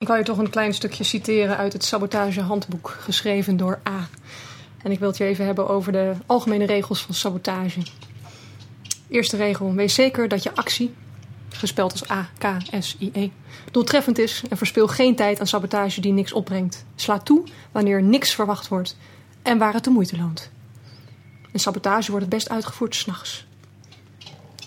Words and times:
Ik 0.00 0.06
wil 0.06 0.16
je 0.16 0.22
toch 0.22 0.38
een 0.38 0.50
klein 0.50 0.74
stukje 0.74 1.04
citeren 1.04 1.56
uit 1.56 1.72
het 1.72 1.84
sabotagehandboek, 1.84 2.96
geschreven 3.00 3.56
door 3.56 3.80
A. 3.88 4.08
En 4.82 4.90
ik 4.90 4.98
wil 4.98 5.08
het 5.08 5.16
je 5.16 5.24
even 5.24 5.44
hebben 5.44 5.68
over 5.68 5.92
de 5.92 6.12
algemene 6.26 6.66
regels 6.66 7.02
van 7.02 7.14
sabotage. 7.14 7.80
Eerste 9.08 9.36
regel: 9.36 9.74
wees 9.74 9.94
zeker 9.94 10.28
dat 10.28 10.42
je 10.42 10.54
actie, 10.54 10.94
gespeld 11.48 11.92
als 11.92 12.10
A, 12.10 12.30
K, 12.38 12.46
S, 12.78 12.96
I, 13.00 13.10
E, 13.12 13.30
doeltreffend 13.70 14.18
is 14.18 14.42
en 14.48 14.56
verspil 14.56 14.88
geen 14.88 15.16
tijd 15.16 15.40
aan 15.40 15.46
sabotage 15.46 16.00
die 16.00 16.12
niks 16.12 16.32
opbrengt. 16.32 16.84
Sla 16.94 17.18
toe 17.18 17.44
wanneer 17.72 18.02
niks 18.02 18.34
verwacht 18.34 18.68
wordt 18.68 18.96
en 19.42 19.58
waar 19.58 19.74
het 19.74 19.84
de 19.84 19.90
moeite 19.90 20.16
loont. 20.16 20.50
En 21.52 21.58
sabotage 21.58 22.10
wordt 22.10 22.26
het 22.26 22.34
best 22.34 22.48
uitgevoerd 22.48 22.94
s'nachts. 22.94 23.46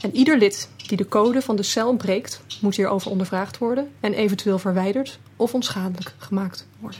En 0.01 0.15
ieder 0.15 0.37
lid 0.37 0.69
die 0.87 0.97
de 0.97 1.07
code 1.07 1.41
van 1.41 1.55
de 1.55 1.63
cel 1.63 1.95
breekt, 1.95 2.41
moet 2.61 2.75
hierover 2.75 3.11
ondervraagd 3.11 3.57
worden 3.57 3.91
en 3.99 4.13
eventueel 4.13 4.59
verwijderd 4.59 5.19
of 5.35 5.53
onschadelijk 5.53 6.13
gemaakt 6.17 6.67
worden. 6.79 6.99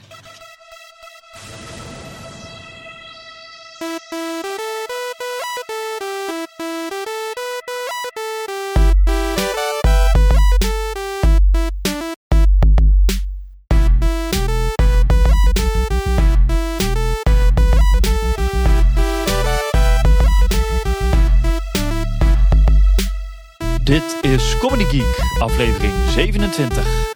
Aflevering 25.53 25.93
27. 26.15 27.12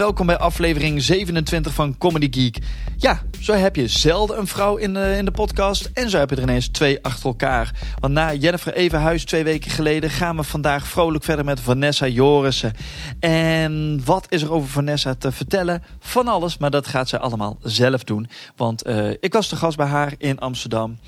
Welkom 0.00 0.26
bij 0.26 0.38
aflevering 0.38 1.02
27 1.02 1.74
van 1.74 1.98
Comedy 1.98 2.28
Geek. 2.40 2.58
Ja, 2.96 3.22
zo 3.40 3.52
heb 3.52 3.76
je 3.76 3.88
zelden 3.88 4.38
een 4.38 4.46
vrouw 4.46 4.76
in 4.76 4.94
de, 4.94 5.14
in 5.18 5.24
de 5.24 5.30
podcast 5.30 5.90
en 5.92 6.10
zo 6.10 6.18
heb 6.18 6.30
je 6.30 6.36
er 6.36 6.42
ineens 6.42 6.68
twee 6.68 7.04
achter 7.04 7.26
elkaar. 7.26 7.74
Want 7.98 8.12
na 8.12 8.34
Jennifer 8.34 8.74
Evenhuis 8.74 9.24
twee 9.24 9.44
weken 9.44 9.70
geleden 9.70 10.10
gaan 10.10 10.36
we 10.36 10.42
vandaag 10.42 10.86
vrolijk 10.86 11.24
verder 11.24 11.44
met 11.44 11.60
Vanessa 11.60 12.06
Jorissen. 12.06 12.72
En 13.18 14.00
wat 14.04 14.26
is 14.28 14.42
er 14.42 14.52
over 14.52 14.68
Vanessa 14.68 15.14
te 15.14 15.32
vertellen? 15.32 15.82
Van 15.98 16.28
alles, 16.28 16.58
maar 16.58 16.70
dat 16.70 16.86
gaat 16.86 17.08
zij 17.08 17.18
allemaal 17.18 17.58
zelf 17.62 18.04
doen. 18.04 18.28
Want 18.56 18.82
eh, 18.82 19.10
ik 19.10 19.32
was 19.32 19.48
te 19.48 19.56
gast 19.56 19.76
bij 19.76 19.86
haar 19.86 20.14
in 20.18 20.38
Amsterdam. 20.38 20.98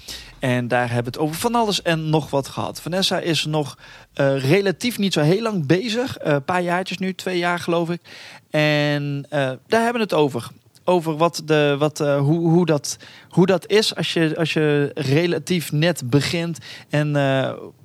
En 0.43 0.69
daar 0.69 0.87
hebben 0.93 1.12
we 1.12 1.19
het 1.19 1.29
over 1.29 1.41
van 1.41 1.55
alles 1.55 1.83
en 1.83 2.11
nog 2.11 2.31
wat 2.31 2.48
gehad. 2.48 2.81
Vanessa 2.81 3.19
is 3.19 3.45
nog 3.45 3.79
eh, 4.15 4.51
relatief 4.51 4.98
niet 4.98 5.12
zo 5.12 5.21
heel 5.21 5.43
lang 5.43 5.67
bezig. 5.67 6.17
Eh, 6.17 6.33
Een 6.33 6.45
paar 6.45 6.62
jaartjes 6.62 6.98
nu, 6.98 7.15
twee 7.15 7.39
jaar 7.39 7.59
geloof 7.59 7.91
ik. 7.91 8.01
En 8.51 9.27
eh, 9.29 9.39
daar 9.67 9.83
hebben 9.83 9.93
we 9.93 10.01
het 10.01 10.13
over. 10.13 10.48
Over 10.85 11.17
wat 11.17 11.43
de, 11.45 11.77
wat, 11.79 11.98
hoe, 11.98 12.48
hoe, 12.48 12.67
dat, 12.67 12.97
hoe 13.29 13.47
dat 13.47 13.67
is 13.67 13.95
als 13.97 14.13
je, 14.13 14.35
als 14.37 14.53
je 14.53 14.91
relatief 14.95 15.73
net 15.73 16.11
begint. 16.11 16.59
En 16.89 17.09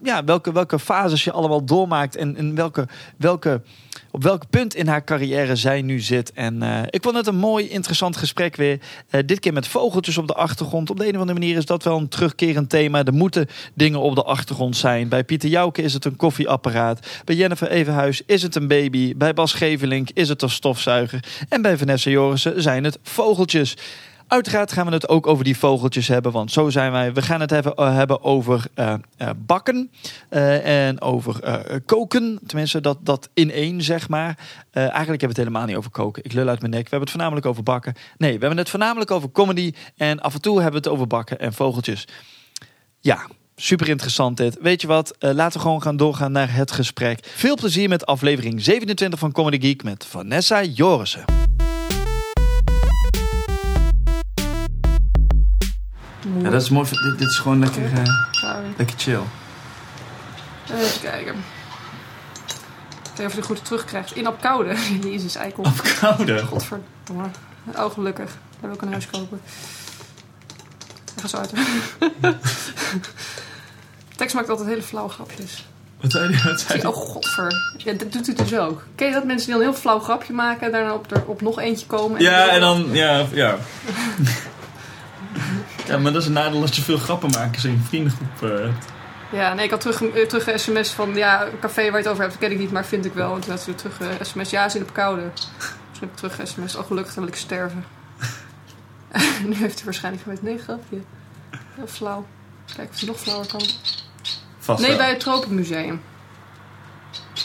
ja, 0.03 0.23
welke, 0.25 0.51
welke 0.51 0.79
fases 0.79 1.23
je 1.23 1.31
allemaal 1.31 1.65
doormaakt. 1.65 2.15
En, 2.15 2.35
en 2.35 2.55
welke, 2.55 2.87
welke, 3.17 3.61
op 4.17 4.23
welk 4.23 4.49
punt 4.49 4.75
in 4.75 4.87
haar 4.87 5.03
carrière 5.03 5.55
zij 5.55 5.81
nu 5.81 5.99
zit. 5.99 6.31
En 6.31 6.61
eh, 6.61 6.81
ik 6.89 7.03
vond 7.03 7.15
het 7.15 7.27
een 7.27 7.35
mooi, 7.35 7.69
interessant 7.69 8.17
gesprek 8.17 8.55
weer. 8.55 8.79
Eh, 9.09 9.21
dit 9.25 9.39
keer 9.39 9.53
met 9.53 9.67
vogeltjes 9.67 10.17
op 10.17 10.27
de 10.27 10.33
achtergrond. 10.33 10.89
Op 10.89 10.97
de 10.97 11.07
een 11.07 11.13
of 11.13 11.19
andere 11.19 11.39
manier 11.39 11.57
is 11.57 11.65
dat 11.65 11.83
wel 11.83 11.97
een 11.97 12.07
terugkerend 12.07 12.69
thema. 12.69 13.03
Er 13.03 13.13
moeten 13.13 13.47
dingen 13.73 13.99
op 13.99 14.15
de 14.15 14.23
achtergrond 14.23 14.77
zijn. 14.77 15.09
Bij 15.09 15.23
Pieter 15.23 15.49
Jouke 15.49 15.81
is 15.81 15.93
het 15.93 16.05
een 16.05 16.15
koffieapparaat. 16.15 17.07
Bij 17.25 17.35
Jennifer 17.35 17.69
Evenhuis 17.69 18.21
is 18.25 18.41
het 18.41 18.55
een 18.55 18.67
baby. 18.67 19.15
Bij 19.15 19.33
Bas 19.33 19.53
Gevelink 19.53 20.09
is 20.13 20.29
het 20.29 20.41
een 20.41 20.49
stofzuiger. 20.49 21.23
En 21.49 21.61
bij 21.61 21.77
Vanessa 21.77 22.09
Jorissen 22.09 22.61
zijn 22.61 22.83
het 22.83 22.99
vogeltjes. 23.03 23.75
Uiteraard 24.27 24.71
gaan 24.71 24.85
we 24.85 24.91
het 24.91 25.09
ook 25.09 25.27
over 25.27 25.43
die 25.43 25.57
vogeltjes 25.57 26.07
hebben, 26.07 26.31
want 26.31 26.51
zo 26.51 26.69
zijn 26.69 26.91
wij. 26.91 27.13
We 27.13 27.21
gaan 27.21 27.41
het 27.41 27.51
even 27.51 27.75
eh, 27.75 27.95
hebben 27.95 28.23
over 28.23 28.65
eh, 28.73 28.93
eh, 29.17 29.29
bakken 29.37 29.91
en 30.29 31.01
over 31.01 31.39
koken. 31.85 32.39
Tenminste, 32.45 32.81
dat, 32.81 32.97
dat 33.01 33.29
in 33.33 33.51
één, 33.51 33.81
zeg 33.81 34.09
maar. 34.09 34.37
Eigenlijk 34.71 35.07
hebben 35.07 35.19
we 35.19 35.27
het 35.27 35.37
helemaal 35.37 35.65
niet 35.65 35.75
over 35.75 35.91
koken. 35.91 36.23
Ik 36.23 36.33
lul 36.33 36.47
uit 36.47 36.59
mijn 36.59 36.71
nek. 36.71 36.83
We 36.83 36.89
hebben 36.89 36.99
het 36.99 37.09
voornamelijk 37.09 37.45
over 37.45 37.63
bakken. 37.63 37.93
Nee, 38.17 38.33
we 38.33 38.39
hebben 38.39 38.57
het 38.57 38.69
voornamelijk 38.69 39.11
over 39.11 39.31
comedy. 39.31 39.73
En 39.95 40.19
af 40.19 40.33
en 40.33 40.41
toe 40.41 40.61
hebben 40.61 40.81
we 40.81 40.87
het 40.89 40.95
over 40.95 41.07
bakken 41.07 41.39
en 41.39 41.53
vogeltjes. 41.53 42.07
Ja, 42.99 43.27
super 43.55 43.89
interessant 43.89 44.37
dit. 44.37 44.57
Weet 44.61 44.81
je 44.81 44.87
wat? 44.87 45.15
Laten 45.19 45.59
we 45.59 45.65
gewoon 45.65 45.81
gaan 45.81 45.97
doorgaan 45.97 46.31
naar 46.31 46.53
het 46.53 46.71
gesprek. 46.71 47.19
Veel 47.35 47.55
plezier 47.55 47.89
met 47.89 48.05
aflevering 48.05 48.61
27 48.61 49.19
van 49.19 49.31
Comedy 49.31 49.67
Geek 49.67 49.83
met 49.83 50.05
Vanessa 50.05 50.63
Jorissen. 50.63 51.25
Ja, 56.41 56.49
dat 56.49 56.61
is 56.61 56.69
mooi. 56.69 56.89
Dit, 56.89 57.17
dit 57.17 57.27
is 57.27 57.37
gewoon 57.37 57.59
lekker, 57.59 57.83
eh, 57.83 58.55
lekker 58.77 58.95
chill. 58.99 59.19
Even 60.73 61.01
kijken. 61.01 61.35
Kijken 63.03 63.25
of 63.25 63.31
je 63.31 63.37
het 63.37 63.45
goed 63.45 63.65
terugkrijgt. 63.65 64.15
In 64.15 64.27
op 64.27 64.41
koude. 64.41 64.75
Jezus, 65.09 65.35
eikel. 65.35 65.63
Op 65.63 65.81
koude. 65.99 66.45
Godverdomme. 66.45 67.27
Oh, 67.75 67.91
gelukkig. 67.91 68.31
Daar 68.59 68.69
wil 68.69 68.73
ik 68.73 68.81
een 68.81 68.91
huis 68.91 69.09
kopen. 69.09 69.41
Ik 71.15 71.21
ga 71.21 71.27
zo 71.27 71.37
uit. 71.37 71.51
Tex 74.17 74.33
maakt 74.33 74.49
altijd 74.49 74.67
hele 74.67 74.81
flauwe 74.81 75.09
grapjes. 75.09 75.65
Wat 76.01 76.11
zei 76.11 76.29
je? 76.29 76.41
Wat 76.43 76.59
zei 76.59 76.87
Oh, 76.87 76.95
godver. 76.95 77.53
Ja, 77.77 77.93
dat 77.93 78.11
doet 78.11 78.25
hij 78.25 78.35
dus 78.35 78.55
ook. 78.55 78.83
Ken 78.95 79.07
je 79.07 79.13
dat 79.13 79.25
mensen 79.25 79.45
die 79.45 79.55
dan 79.55 79.65
een 79.65 79.71
heel 79.71 79.81
flauw 79.81 79.99
grapje 79.99 80.33
maken... 80.33 80.65
en 80.65 80.71
daarna 80.71 80.93
op, 80.93 81.11
er, 81.11 81.23
op 81.25 81.41
nog 81.41 81.59
eentje 81.59 81.85
komen? 81.85 82.21
Ja, 82.21 82.47
en 82.47 82.59
dan, 82.59 82.87
ja, 82.91 83.25
ja. 83.31 83.57
ja, 85.87 85.97
maar 85.97 86.11
dat 86.11 86.21
is 86.21 86.27
een 86.27 86.33
nadeel 86.33 86.61
als 86.61 86.75
je 86.75 86.81
veel 86.81 86.97
grappen 86.97 87.29
maakt 87.29 87.53
als 87.53 87.63
je 87.63 87.69
een 87.69 87.83
vriendengroep 87.87 88.41
eh, 88.43 88.49
hebt. 88.49 88.85
Ja, 89.31 89.53
nee, 89.53 89.65
ik 89.65 89.71
had 89.71 89.81
terug, 89.81 90.03
eh, 90.03 90.25
terug 90.27 90.47
een 90.47 90.59
sms 90.59 90.89
van... 90.89 91.15
Ja, 91.15 91.45
een 91.45 91.59
café 91.59 91.81
waar 91.81 91.91
je 91.91 91.97
het 91.97 92.07
over 92.07 92.21
hebt, 92.21 92.33
dat 92.33 92.41
ken 92.41 92.51
ik 92.51 92.59
niet, 92.59 92.71
maar 92.71 92.85
vind 92.85 93.05
ik 93.05 93.13
wel. 93.13 93.35
En 93.35 93.41
toen 93.41 93.51
had 93.51 93.61
ze 93.61 93.75
terug 93.75 93.99
een 93.99 94.25
sms. 94.25 94.49
Ja, 94.49 94.69
ze 94.69 94.79
op 94.79 94.93
koude. 94.93 95.29
Dus 95.91 95.99
heb 95.99 96.09
ik 96.09 96.15
terug 96.15 96.39
een 96.39 96.47
sms. 96.47 96.75
Oh, 96.75 96.85
gelukkig, 96.85 97.13
dan 97.13 97.23
wil 97.23 97.33
ik 97.33 97.39
sterven. 97.39 97.85
nu 99.47 99.53
heeft 99.55 99.75
hij 99.75 99.85
waarschijnlijk 99.85 100.23
geweten. 100.23 100.45
Nee, 100.45 100.57
grapje. 100.57 100.97
Heel 101.75 101.87
flauw. 101.87 102.25
Kijken 102.75 102.93
of 102.93 102.99
hij 102.99 103.07
nog 103.09 103.19
flauwer 103.19 103.47
kan. 103.47 103.61
Vast 104.59 104.79
Nee, 104.79 104.89
wel. 104.89 104.97
bij 104.97 105.09
het 105.09 105.19
Tropenmuseum. 105.19 106.01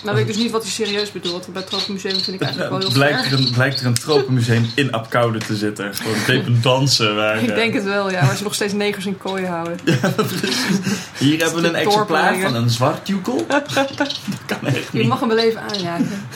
Nou 0.03 0.17
weet 0.17 0.27
ik 0.29 0.33
dus 0.33 0.43
niet 0.43 0.51
wat 0.51 0.63
hij 0.63 0.71
serieus 0.71 1.13
bedoelt. 1.13 1.41
want 1.41 1.53
Bij 1.53 1.63
het 1.63 1.71
Tropenmuseum 1.71 2.13
vind 2.13 2.27
ik 2.29 2.41
eigenlijk 2.41 2.71
wel 2.71 2.81
heel 2.81 2.93
blijkt, 2.93 3.23
ver. 3.23 3.33
er 3.33 3.39
een, 3.39 3.53
blijkt 3.53 3.81
er 3.81 3.87
een 3.87 3.95
tropenmuseum 3.95 4.71
in 4.75 4.93
Apkoude 4.93 5.39
te 5.39 5.57
zitten. 5.57 5.95
Gewoon 5.95 6.17
dependansen 6.27 7.17
waar... 7.17 7.43
Ik 7.43 7.49
eh, 7.49 7.55
denk 7.55 7.75
het 7.75 7.85
wel, 7.85 8.11
ja. 8.11 8.27
Waar 8.27 8.37
ze 8.37 8.43
nog 8.43 8.55
steeds 8.55 8.73
negers 8.73 9.07
in 9.07 9.19
kooien 9.19 9.49
houden. 9.49 9.79
Hier 11.19 11.39
hebben 11.39 11.63
we 11.63 11.69
een 11.69 11.75
exemplaar 11.75 12.39
van 12.39 12.55
een 12.55 12.71
zwartjoekel. 12.71 13.47
dat 13.97 14.21
kan 14.47 14.67
echt 14.67 14.93
Je 14.93 14.99
niet. 14.99 15.09
mag 15.09 15.21
hem 15.21 15.29
wel 15.29 15.39
even 15.39 15.61
aanraken. 15.61 16.27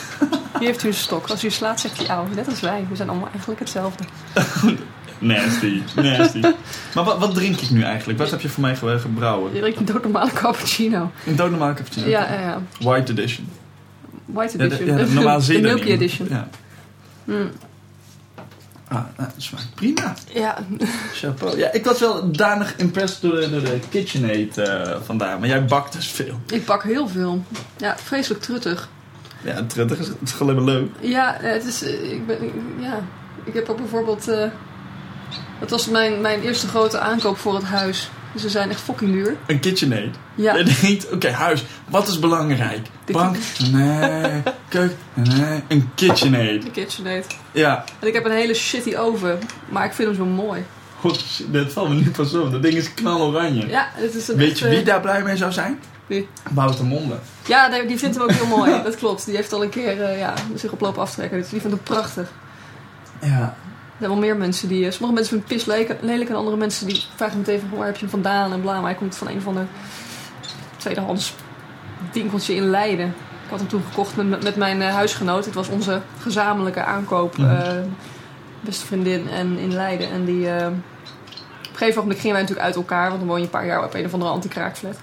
Hier 0.59 0.67
heeft 0.67 0.83
u 0.83 0.87
een 0.87 0.93
stok. 0.93 1.27
Als 1.27 1.43
u 1.43 1.49
slaat, 1.49 1.79
zegt 1.79 1.97
hij 1.97 2.07
auw. 2.07 2.27
Net 2.35 2.47
als 2.47 2.59
wij. 2.59 2.85
We 2.89 2.95
zijn 2.95 3.09
allemaal 3.09 3.29
eigenlijk 3.29 3.59
hetzelfde. 3.59 4.03
Nasty, 5.19 5.81
nasty. 5.95 6.39
Maar 6.95 7.03
wat, 7.03 7.17
wat 7.19 7.33
drink 7.33 7.59
ik 7.59 7.69
nu 7.69 7.81
eigenlijk? 7.81 8.19
Wat 8.19 8.31
heb 8.31 8.41
je 8.41 8.49
voor 8.49 8.61
mij 8.61 8.75
ge- 8.75 8.99
gebrouwen? 8.99 9.53
Je 9.53 9.59
drinkt 9.59 9.79
een 9.79 9.85
doodnormale 9.85 10.31
cappuccino. 10.33 11.11
Een 11.25 11.35
doodnormale 11.35 11.73
cappuccino? 11.73 12.07
Ja, 12.07 12.33
ja, 12.33 12.39
ja. 12.41 12.61
White 12.79 13.11
edition. 13.11 13.49
White 14.25 14.57
Ja, 14.57 14.67
de, 14.67 14.75
edition. 14.75 14.97
ja, 14.97 15.05
de 15.05 15.11
normaal 15.19 15.37
de 15.37 15.43
zin 15.43 15.65
er 15.65 15.73
Milky 15.73 15.91
edition. 15.91 16.27
Ja. 16.29 16.47
Mm. 17.23 17.49
Ah, 18.87 18.93
nou, 18.95 19.09
dat 19.17 19.31
smaakt 19.37 19.75
prima. 19.75 20.13
Ja, 20.33 20.57
Chapeau. 21.13 21.57
Ja, 21.57 21.71
ik 21.71 21.85
was 21.85 21.99
wel 21.99 22.31
danig 22.31 22.73
impressed 22.77 23.21
door 23.21 23.35
de, 23.39 23.49
door 23.49 23.61
de 23.61 23.79
KitchenAid 23.89 24.57
eh 24.57 24.95
vandaag. 25.05 25.39
Maar 25.39 25.47
jij 25.47 25.65
bakt 25.65 25.93
dus 25.93 26.07
veel. 26.07 26.39
ik 26.51 26.65
bak 26.65 26.83
heel 26.83 27.07
veel. 27.07 27.43
Ja, 27.77 27.95
vreselijk 28.03 28.41
truttig. 28.41 28.89
Ja, 29.43 29.63
truttig 29.67 29.99
is, 29.99 30.07
het 30.07 30.15
is 30.23 30.31
gewoon 30.31 30.63
leuk. 30.63 30.89
Ja, 30.99 31.39
eh, 31.39 31.51
het 31.51 31.63
is... 31.65 31.83
eh, 31.83 32.11
Ik 32.11 32.27
ben... 32.27 32.37
Ja. 32.79 32.99
Ik 33.43 33.53
heb 33.53 33.69
ook 33.69 33.77
bijvoorbeeld... 33.77 34.27
dat 35.59 35.69
was 35.69 35.87
mijn, 35.87 36.21
mijn 36.21 36.41
eerste 36.41 36.67
grote 36.67 36.99
aankoop 36.99 37.37
voor 37.37 37.55
het 37.55 37.63
huis. 37.63 38.09
Dus 38.33 38.41
ze 38.41 38.49
zijn 38.49 38.69
echt 38.69 38.81
fucking 38.81 39.11
duur. 39.11 39.35
Een 39.45 39.59
KitchenAid. 39.59 40.15
Ja. 40.35 40.55
Je 40.55 40.63
denkt, 40.81 41.11
oké, 41.11 41.31
huis. 41.31 41.65
Wat 41.89 42.07
is 42.07 42.19
belangrijk? 42.19 42.87
Bank? 43.11 43.35
Nee. 43.71 44.43
Keuken? 44.69 44.97
Nee. 45.13 45.63
Een 45.67 45.89
KitchenAid. 45.95 46.63
De 46.63 46.71
KitchenAid. 46.71 47.27
Ja. 47.51 47.83
En 47.99 48.07
ik 48.07 48.13
heb 48.13 48.25
een 48.25 48.31
hele 48.31 48.53
shitty 48.53 48.95
oven. 48.95 49.39
Maar 49.69 49.85
ik 49.85 49.93
vind 49.93 50.07
hem 50.07 50.17
zo 50.17 50.25
mooi. 50.25 50.65
Shit, 51.05 51.53
dat 51.53 51.73
valt 51.73 51.89
me 51.89 51.95
nu 51.95 52.09
pas 52.09 52.33
op. 52.33 52.51
Dat 52.51 52.61
ding 52.61 52.73
is 52.73 52.93
knaloranje. 52.93 53.67
Ja, 53.67 53.89
het 53.93 54.15
is 54.15 54.27
een 54.27 54.37
Weet 54.37 54.49
echt, 54.49 54.59
je 54.59 54.67
wie 54.67 54.83
daar 54.83 55.01
blij 55.01 55.23
mee 55.23 55.37
zou 55.37 55.51
zijn? 55.51 55.79
Wie? 56.07 56.27
Wouter 56.51 56.85
Monde. 56.85 57.15
Ja, 57.45 57.69
die 57.69 57.85
die 57.85 57.97
vindt 57.97 58.15
hem 58.15 58.23
ook 58.23 58.31
heel 58.31 58.57
mooi. 58.57 58.83
Dat 58.83 58.95
klopt. 58.95 59.25
Die 59.25 59.35
heeft 59.35 59.53
al 59.53 59.63
een 59.63 59.69
keer 59.69 60.01
eh, 60.03 60.19
ja, 60.19 60.33
zich 60.55 60.71
op 60.71 60.81
lopen 60.81 61.01
aftrekken. 61.01 61.37
Dus 61.37 61.49
die 61.49 61.61
vindt 61.61 61.75
hem 61.75 61.85
prachtig. 61.85 62.31
Ja. 63.21 63.55
Zijn 63.97 64.09
wel 64.09 64.19
meer 64.19 64.37
mensen 64.37 64.67
die... 64.67 64.85
eh, 64.85 64.91
sommige 64.91 65.13
mensen 65.13 65.31
vinden 65.31 65.57
pis 65.57 65.65
lelijk, 65.65 66.01
lelijk 66.01 66.29
en 66.29 66.35
andere 66.35 66.57
mensen 66.57 66.87
die 66.87 67.03
vragen 67.15 67.37
meteen 67.37 67.59
van 67.59 67.77
waar 67.77 67.85
heb 67.85 67.95
je 67.95 68.01
hem 68.01 68.09
vandaan 68.09 68.53
en 68.53 68.61
bla. 68.61 68.73
Maar 68.73 68.89
hij 68.89 68.95
komt 68.95 69.15
van 69.15 69.27
een 69.27 69.37
of 69.37 69.47
ander 69.47 69.67
tweedehands 70.77 71.33
winkeltje 72.13 72.55
in 72.55 72.69
Leiden. 72.69 73.07
Ik 73.43 73.49
had 73.49 73.59
hem 73.59 73.67
toen 73.67 73.83
gekocht 73.89 74.15
met, 74.15 74.43
met 74.43 74.55
mijn 74.55 74.81
eh, 74.81 74.93
huisgenoot. 74.93 75.45
Het 75.45 75.53
was 75.53 75.67
onze 75.67 76.01
gezamenlijke 76.19 76.83
aankoop. 76.83 77.37
Mhm. 77.37 77.49
eh, 77.49 77.83
beste 78.61 78.85
vriendin 78.85 79.29
en 79.29 79.57
in 79.57 79.73
Leiden. 79.73 80.11
En 80.11 80.25
die... 80.25 80.45
op 80.45 80.73
een 81.71 81.85
gegeven 81.85 82.01
moment 82.01 82.19
gingen 82.19 82.35
wij 82.35 82.41
natuurlijk 82.41 82.67
uit 82.67 82.75
elkaar, 82.75 83.07
want 83.07 83.19
dan 83.19 83.27
woon 83.27 83.37
je 83.37 83.43
een 83.43 83.49
paar 83.49 83.65
jaar 83.65 83.83
op 83.83 83.93
een 83.93 84.05
of 84.05 84.13
andere 84.13 84.31
anti-kraakflat. 84.31 84.99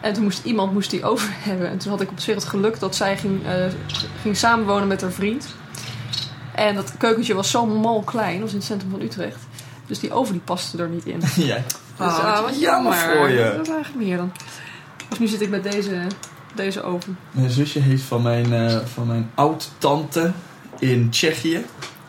En 0.00 0.12
toen 0.12 0.22
moest 0.22 0.44
iemand 0.44 0.72
moest 0.72 0.90
die 0.90 1.04
over 1.10 1.28
hebben. 1.32 1.68
En 1.68 1.78
toen 1.78 1.90
had 1.90 2.00
ik 2.00 2.10
op 2.10 2.20
zich 2.20 2.34
het 2.34 2.44
geluk 2.44 2.80
dat 2.80 2.96
zij 2.96 3.16
ging, 3.16 3.40
ging 4.22 4.36
samenwonen 4.36 4.88
met 4.88 5.00
haar 5.00 5.12
vriend. 5.12 5.54
En 6.58 6.74
dat 6.74 6.96
keukentje 6.96 7.34
was 7.34 7.50
zo 7.50 7.66
mal 7.66 8.02
klein, 8.02 8.32
dat 8.32 8.40
was 8.40 8.50
in 8.50 8.56
het 8.56 8.66
centrum 8.66 8.90
van 8.90 9.00
Utrecht. 9.00 9.38
Dus 9.86 9.98
die 9.98 10.12
oven 10.12 10.32
die 10.32 10.42
paste 10.44 10.78
er 10.78 10.88
niet 10.88 11.06
in. 11.06 11.20
Ja. 11.46 11.56
ah, 11.96 12.24
Ah, 12.24 12.40
wat 12.40 12.60
jammer 12.60 12.94
voor 12.94 13.28
je. 13.30 13.52
Dat 13.56 13.66
is 13.66 13.72
eigenlijk 13.72 14.04
meer 14.06 14.16
dan. 14.16 14.32
Dus 15.08 15.18
nu 15.18 15.26
zit 15.26 15.40
ik 15.40 15.50
met 15.50 15.72
deze, 15.72 16.00
deze 16.54 16.82
oven. 16.82 17.18
Mijn 17.30 17.50
zusje 17.50 17.78
heeft 17.80 18.02
van 18.02 18.22
mijn, 18.22 18.52
eh, 18.52 18.78
van 18.94 19.06
mijn 19.06 19.30
oud-tante 19.34 20.32
in 20.78 21.10
Tsjechië... 21.10 21.64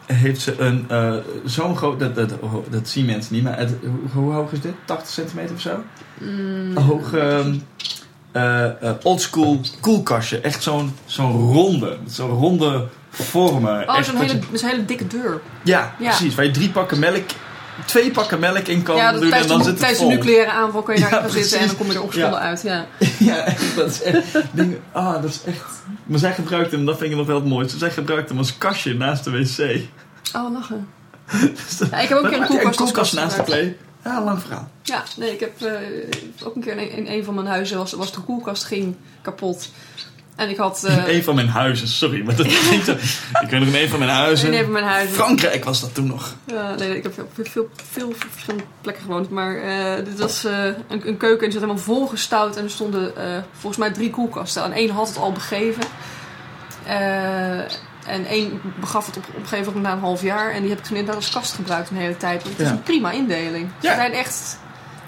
heeft 0.05 0.41
ze 0.41 0.59
een 0.59 0.85
eh, 0.87 1.13
zo'n 1.45 1.77
groot... 1.77 1.99
Dat, 1.99 2.15
dat, 2.15 2.33
dat 2.69 2.87
zien 2.89 3.05
mensen 3.05 3.33
niet, 3.35 3.43
maar 3.43 3.57
het, 3.57 3.73
hoe, 3.81 4.23
hoe 4.23 4.33
hoog 4.33 4.51
is 4.51 4.61
dit? 4.61 4.73
80 4.85 5.09
centimeter 5.09 5.55
of 5.55 5.61
zo? 5.61 5.83
Mm, 6.17 6.77
Hoog... 6.77 7.13
ehm, 7.13 7.55
eh, 8.31 8.65
eh, 8.83 8.95
oldschool 9.03 9.59
koelkastje. 9.79 10.39
Echt 10.39 10.63
zo'n 10.63 10.93
zo'n 11.05 11.53
ronde. 11.53 11.97
Zo'n 12.07 12.29
ronde 12.29 12.87
vormen. 13.09 13.89
oh, 13.89 13.97
Echt 13.97 14.05
zo'n 14.07 14.17
hele, 14.17 14.33
je- 14.33 14.59
een 14.63 14.69
hele 14.69 14.85
dikke 14.85 15.07
deur. 15.07 15.41
ja, 15.63 15.95
Ja. 15.99 16.07
precies. 16.09 16.35
Waar 16.35 16.45
je 16.45 16.51
drie 16.51 16.69
pakken 16.69 16.99
melk... 16.99 17.23
Twee 17.85 18.11
pakken 18.11 18.39
melk 18.39 18.67
in 18.67 18.83
kan 18.83 18.95
ja, 18.95 19.11
doen 19.11 19.21
en 19.23 19.29
tijdens, 19.29 19.51
dan 19.51 19.63
zit 19.63 19.77
tijdens 19.77 19.99
de 19.99 20.05
vol. 20.05 20.13
nucleaire 20.15 20.51
aanval 20.51 20.81
kun 20.81 20.93
je 20.93 20.99
Ja, 20.99 21.09
daarin 21.09 21.29
gaan 21.29 21.39
zitten 21.39 21.59
en 21.59 21.67
dan 21.67 21.75
kom 21.77 21.87
je 21.87 21.93
er 21.93 22.01
opgesponden 22.01 22.39
Ja. 22.39 22.45
uit. 22.45 22.61
Ja. 22.61 22.85
Ja, 23.19 23.45
dat 23.75 23.89
is 23.89 24.01
echt. 24.01 24.25
Dingen, 24.51 24.79
ah, 24.91 25.13
dat 25.13 25.23
is 25.23 25.39
echt. 25.45 25.65
Maar 26.05 26.19
zij 26.19 26.33
gebruikte 26.33 26.75
hem, 26.75 26.85
dat 26.85 26.97
vind 26.97 27.11
ik 27.11 27.17
nog 27.17 27.27
wel 27.27 27.35
het 27.35 27.45
mooiste. 27.45 27.77
Zij 27.77 27.91
gebruikte 27.91 28.27
hem 28.29 28.37
als 28.37 28.57
kastje 28.57 28.93
naast 28.93 29.23
de 29.23 29.31
wc. 29.31 29.81
Oh, 30.35 30.51
lachen. 30.53 30.87
Dus 31.65 31.77
dat- 31.77 31.87
ik 31.91 32.07
heb 32.09 32.17
ook 32.17 32.23
een 32.23 32.29
keer 32.47 32.65
een 32.65 32.75
koelkast, 32.75 33.13
naast 33.13 33.35
de 33.35 33.43
play. 33.43 33.77
Ja, 34.03 34.23
lang 34.23 34.41
verhaal. 34.41 34.69
Ja, 34.83 35.03
nee, 35.17 35.31
ik 35.33 35.39
heb 35.39 35.61
eh, 35.61 35.71
ook 36.47 36.55
een 36.55 36.61
keer 36.61 36.77
in, 36.77 36.91
in 36.91 37.07
een 37.07 37.23
van 37.23 37.33
mijn 37.33 37.47
huizen 37.47 37.77
was, 37.77 37.91
was 37.93 38.11
de 38.13 38.19
koelkast 38.21 38.63
ging 38.63 38.95
kapot. 39.21 39.69
En 40.39 40.49
ik 40.49 40.57
had 40.57 40.83
eh, 40.83 41.07
een 41.07 41.23
van 41.23 41.35
mijn 41.35 41.47
huizen, 41.47 41.87
sorry, 41.87 42.23
maar 42.25 42.35
dat 42.35 42.47
klinkt 42.47 42.85
zo. 42.85 42.91
Ik 43.43 43.49
weet 43.49 43.59
nog 43.59 43.69
in 43.69 43.75
een 43.75 43.89
van 43.89 43.99
mijn 43.99 44.11
huizen. 44.11 44.47
in 44.47 44.57
een 44.57 44.63
van 44.63 44.71
mijn 44.71 44.85
huizen. 44.85 45.15
Frankrijk 45.15 45.65
was 45.65 45.81
dat 45.81 45.93
toen 45.93 46.07
nog. 46.07 46.35
Ja, 46.45 46.75
nee, 46.75 46.97
ik 46.97 47.03
heb 47.03 47.13
veel, 47.13 47.27
veel, 47.43 47.69
veel 47.91 48.13
verschillende 48.29 48.65
plekken 48.81 49.03
gewoond. 49.03 49.29
Maar 49.29 49.55
eh, 49.55 50.05
dit 50.05 50.19
was 50.19 50.45
eh, 50.45 50.65
een, 50.65 51.07
een 51.07 51.17
keuken 51.17 51.45
en 51.45 51.49
die 51.49 51.51
zat 51.51 51.61
helemaal 51.61 51.83
volgestouwd. 51.83 52.57
En 52.57 52.63
er 52.63 52.69
stonden 52.69 53.13
volgens 53.51 53.77
mij 53.77 53.91
drie 53.91 54.09
koelkasten. 54.09 54.63
En 54.63 54.71
één 54.71 54.89
had 54.89 55.07
het 55.07 55.17
al 55.17 55.31
begeven. 55.31 55.83
En 58.05 58.25
één 58.25 58.61
begaf 58.79 59.05
het 59.05 59.17
op, 59.17 59.23
op 59.27 59.35
een 59.35 59.47
gegeven 59.47 59.65
moment 59.65 59.83
na 59.83 59.91
een 59.93 59.99
half 59.99 60.21
jaar. 60.21 60.51
En 60.51 60.61
die 60.61 60.69
heb 60.69 60.79
ik 60.79 60.85
toen 60.85 60.97
inderdaad 60.97 61.21
als 61.23 61.31
kast 61.31 61.53
gebruikt 61.53 61.89
een 61.89 61.97
hele 61.97 62.17
tijd. 62.17 62.43
Want 62.43 62.57
het 62.57 62.65
is 62.65 62.71
een 62.71 62.83
prima 62.83 63.11
indeling. 63.11 63.69
Ja. 63.79 63.89
Ze 63.89 63.95
zijn 63.95 64.11
echt 64.11 64.59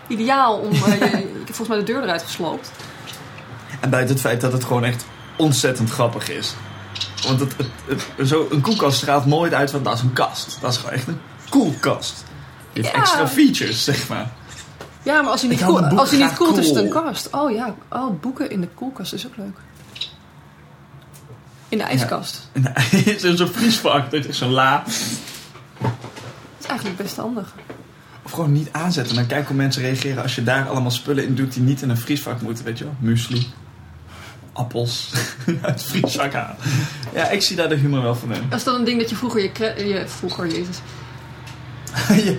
ideaal 0.07 0.57
om... 0.57 0.73
je, 0.73 0.95
ik 1.41 1.47
heb 1.47 1.55
volgens 1.55 1.67
mij 1.67 1.77
de 1.77 1.83
deur 1.83 2.03
eruit 2.03 2.23
gesloopt. 2.23 2.71
En 3.79 3.89
buiten 3.89 4.13
het 4.13 4.23
feit 4.23 4.41
dat 4.41 4.53
het 4.53 4.63
gewoon 4.63 4.83
echt 4.83 5.05
ontzettend 5.41 5.89
grappig 5.89 6.29
is. 6.29 6.53
Want 7.27 7.39
het, 7.39 7.53
het, 7.87 8.07
het- 8.17 8.27
zo, 8.27 8.47
een 8.51 8.61
koelkast 8.61 8.97
straalt 8.97 9.25
nooit 9.25 9.53
uit 9.53 9.71
van 9.71 9.83
dat 9.83 9.93
is 9.93 10.01
een 10.01 10.13
kast. 10.13 10.57
Dat 10.61 10.71
is 10.71 10.77
gewoon 10.77 10.93
echt 10.93 11.07
een 11.07 11.19
koelkast. 11.49 12.23
Die 12.73 12.83
heeft 12.83 12.95
Ja. 12.95 13.01
extra 13.01 13.27
features, 13.27 13.83
zeg 13.83 14.07
maar. 14.09 14.31
Ja, 15.03 15.21
maar 15.21 15.31
als 15.31 15.41
hij 15.41 15.49
niet, 15.49 15.63
als 15.63 16.09
hij 16.09 16.19
niet 16.19 16.33
koelt, 16.33 16.57
is 16.57 16.67
het 16.67 16.75
een 16.75 16.89
cool. 16.89 17.03
kast. 17.03 17.27
Oh 17.31 17.51
ja, 17.51 17.75
oh, 17.89 18.19
boeken 18.21 18.49
in 18.49 18.61
de 18.61 18.67
koelkast 18.67 19.13
is 19.13 19.25
ook 19.27 19.37
leuk. 19.37 19.57
In 21.69 21.77
de 21.77 21.83
ijskast. 21.83 22.49
Is 23.05 23.23
in 23.23 23.37
zo'n 23.37 23.47
vriesvak, 23.47 24.11
dat 24.11 24.25
is 24.25 24.37
zo'n 24.37 24.49
la. 24.51 24.83
Dat 24.85 25.91
is 26.59 26.65
eigenlijk 26.65 26.97
best 26.97 27.15
handig. 27.17 27.53
Of 28.23 28.31
gewoon 28.31 28.51
niet 28.51 28.69
aanzetten. 28.71 29.15
Dan 29.15 29.25
kijken 29.25 29.47
hoe 29.47 29.55
mensen 29.55 29.81
reageren 29.81 30.23
als 30.23 30.35
je 30.35 30.43
daar 30.43 30.69
allemaal 30.69 30.91
spullen 30.91 31.25
in 31.25 31.35
doet 31.35 31.53
die 31.53 31.63
niet 31.63 31.81
in 31.81 31.89
een 31.89 31.97
vriesvak 31.97 32.41
moeten, 32.41 32.65
weet 32.65 32.77
je 32.77 32.83
wel. 32.83 32.95
Muesli. 32.99 33.47
Appels. 34.53 35.11
uit 35.61 36.33
halen. 36.33 36.55
Ja, 37.13 37.29
ik 37.29 37.41
zie 37.41 37.55
daar 37.55 37.69
de 37.69 37.75
humor 37.75 38.01
wel 38.01 38.15
van 38.15 38.33
in. 38.33 38.49
Was 38.49 38.63
dat 38.63 38.75
een 38.75 38.83
ding 38.83 38.99
dat 38.99 39.09
je 39.09 39.15
vroeger 39.15 39.41
je... 39.41 40.03
vroeger, 40.07 40.47
jezus. 40.47 40.77
Je- 42.25 42.37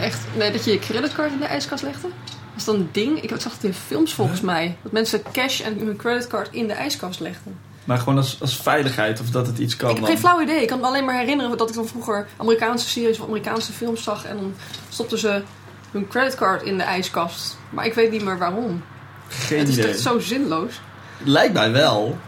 Echt, 0.00 0.18
nee, 0.36 0.50
dat 0.52 0.64
je 0.64 0.72
je 0.72 0.78
creditcard 0.78 1.32
in 1.32 1.38
de 1.38 1.44
ijskast 1.44 1.82
legde? 1.82 2.08
Was 2.54 2.64
dat 2.64 2.74
een 2.74 2.88
ding? 2.92 3.20
Ik 3.22 3.30
zag 3.38 3.52
het 3.52 3.64
in 3.64 3.74
films 3.74 4.14
volgens 4.14 4.40
mij. 4.40 4.76
Dat 4.82 4.92
mensen 4.92 5.22
cash 5.32 5.60
en 5.60 5.78
hun 5.78 5.96
creditcard 5.96 6.48
in 6.52 6.66
de 6.66 6.72
ijskast 6.72 7.20
legden. 7.20 7.58
maar 7.84 7.98
gewoon 7.98 8.16
als, 8.16 8.36
als 8.40 8.56
veiligheid 8.56 9.20
of 9.20 9.30
dat 9.30 9.46
het 9.46 9.58
iets 9.58 9.76
kan 9.76 9.88
ik 9.90 9.96
heb 9.96 10.04
dan. 10.04 10.14
geen 10.14 10.22
flauw 10.24 10.40
idee. 10.40 10.60
Ik 10.62 10.68
kan 10.68 10.80
me 10.80 10.86
alleen 10.86 11.04
maar 11.04 11.18
herinneren 11.18 11.56
dat 11.58 11.68
ik 11.68 11.74
dan 11.74 11.86
vroeger 11.86 12.26
Amerikaanse 12.36 12.88
series 12.88 13.18
of 13.18 13.26
Amerikaanse 13.26 13.72
films 13.72 14.02
zag. 14.02 14.24
En 14.24 14.36
dan 14.36 14.54
stopten 14.88 15.18
ze 15.18 15.42
hun 15.90 16.08
creditcard 16.08 16.62
in 16.62 16.76
de 16.76 16.82
ijskast. 16.82 17.56
Maar 17.70 17.86
ik 17.86 17.94
weet 17.94 18.10
niet 18.10 18.24
meer 18.24 18.38
waarom. 18.38 18.82
Geen 19.28 19.58
het 19.58 19.68
is 19.68 19.76
idee. 19.76 19.90
echt 19.90 20.00
zo 20.00 20.18
zinloos. 20.18 20.80
Lijkt 21.24 21.52
mij 21.54 21.72
wel. 21.72 22.18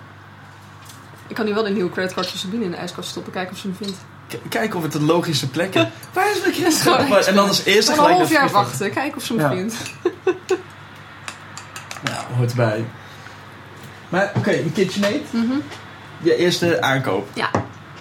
Ik 1.27 1.35
kan 1.35 1.45
nu 1.45 1.55
wel 1.55 1.63
de 1.63 1.71
nieuwe 1.71 1.91
creditcard 1.91 2.27
van 2.31 2.39
Sabine 2.39 2.65
in 2.65 2.71
de 2.71 2.77
ijskast 2.77 3.09
stoppen. 3.09 3.33
Kijken 3.33 3.53
of 3.53 3.59
ze 3.59 3.67
hem 3.67 3.77
vindt. 3.77 3.99
K- 4.29 4.51
Kijken 4.51 4.77
of 4.77 4.83
het 4.83 4.95
een 4.95 5.05
logische 5.05 5.49
plek 5.51 5.75
is. 5.75 5.83
Waar 6.13 6.31
is 6.31 6.41
mijn 6.41 6.53
creditcard? 6.53 7.27
En 7.27 7.35
dan 7.35 7.49
als 7.49 7.65
eerste 7.65 7.93
Gewoon 7.93 8.11
een 8.11 8.15
gelijk 8.27 8.33
half 8.41 8.53
jaar 8.53 8.63
wachten. 8.63 8.91
Kijken 8.93 9.17
of 9.17 9.25
ze 9.25 9.33
hem 9.35 9.43
Ja. 9.43 9.51
vindt. 9.57 9.75
Ja, 12.05 12.25
hoort 12.37 12.55
bij. 12.55 12.85
Maar 14.09 14.33
oké, 14.37 14.53
een 14.53 14.73
KitchenAid. 14.73 15.33
Mhm. 15.33 15.53
Je 16.23 16.37
eerste 16.37 16.81
aankoop. 16.83 17.29
Ja. 17.35 17.51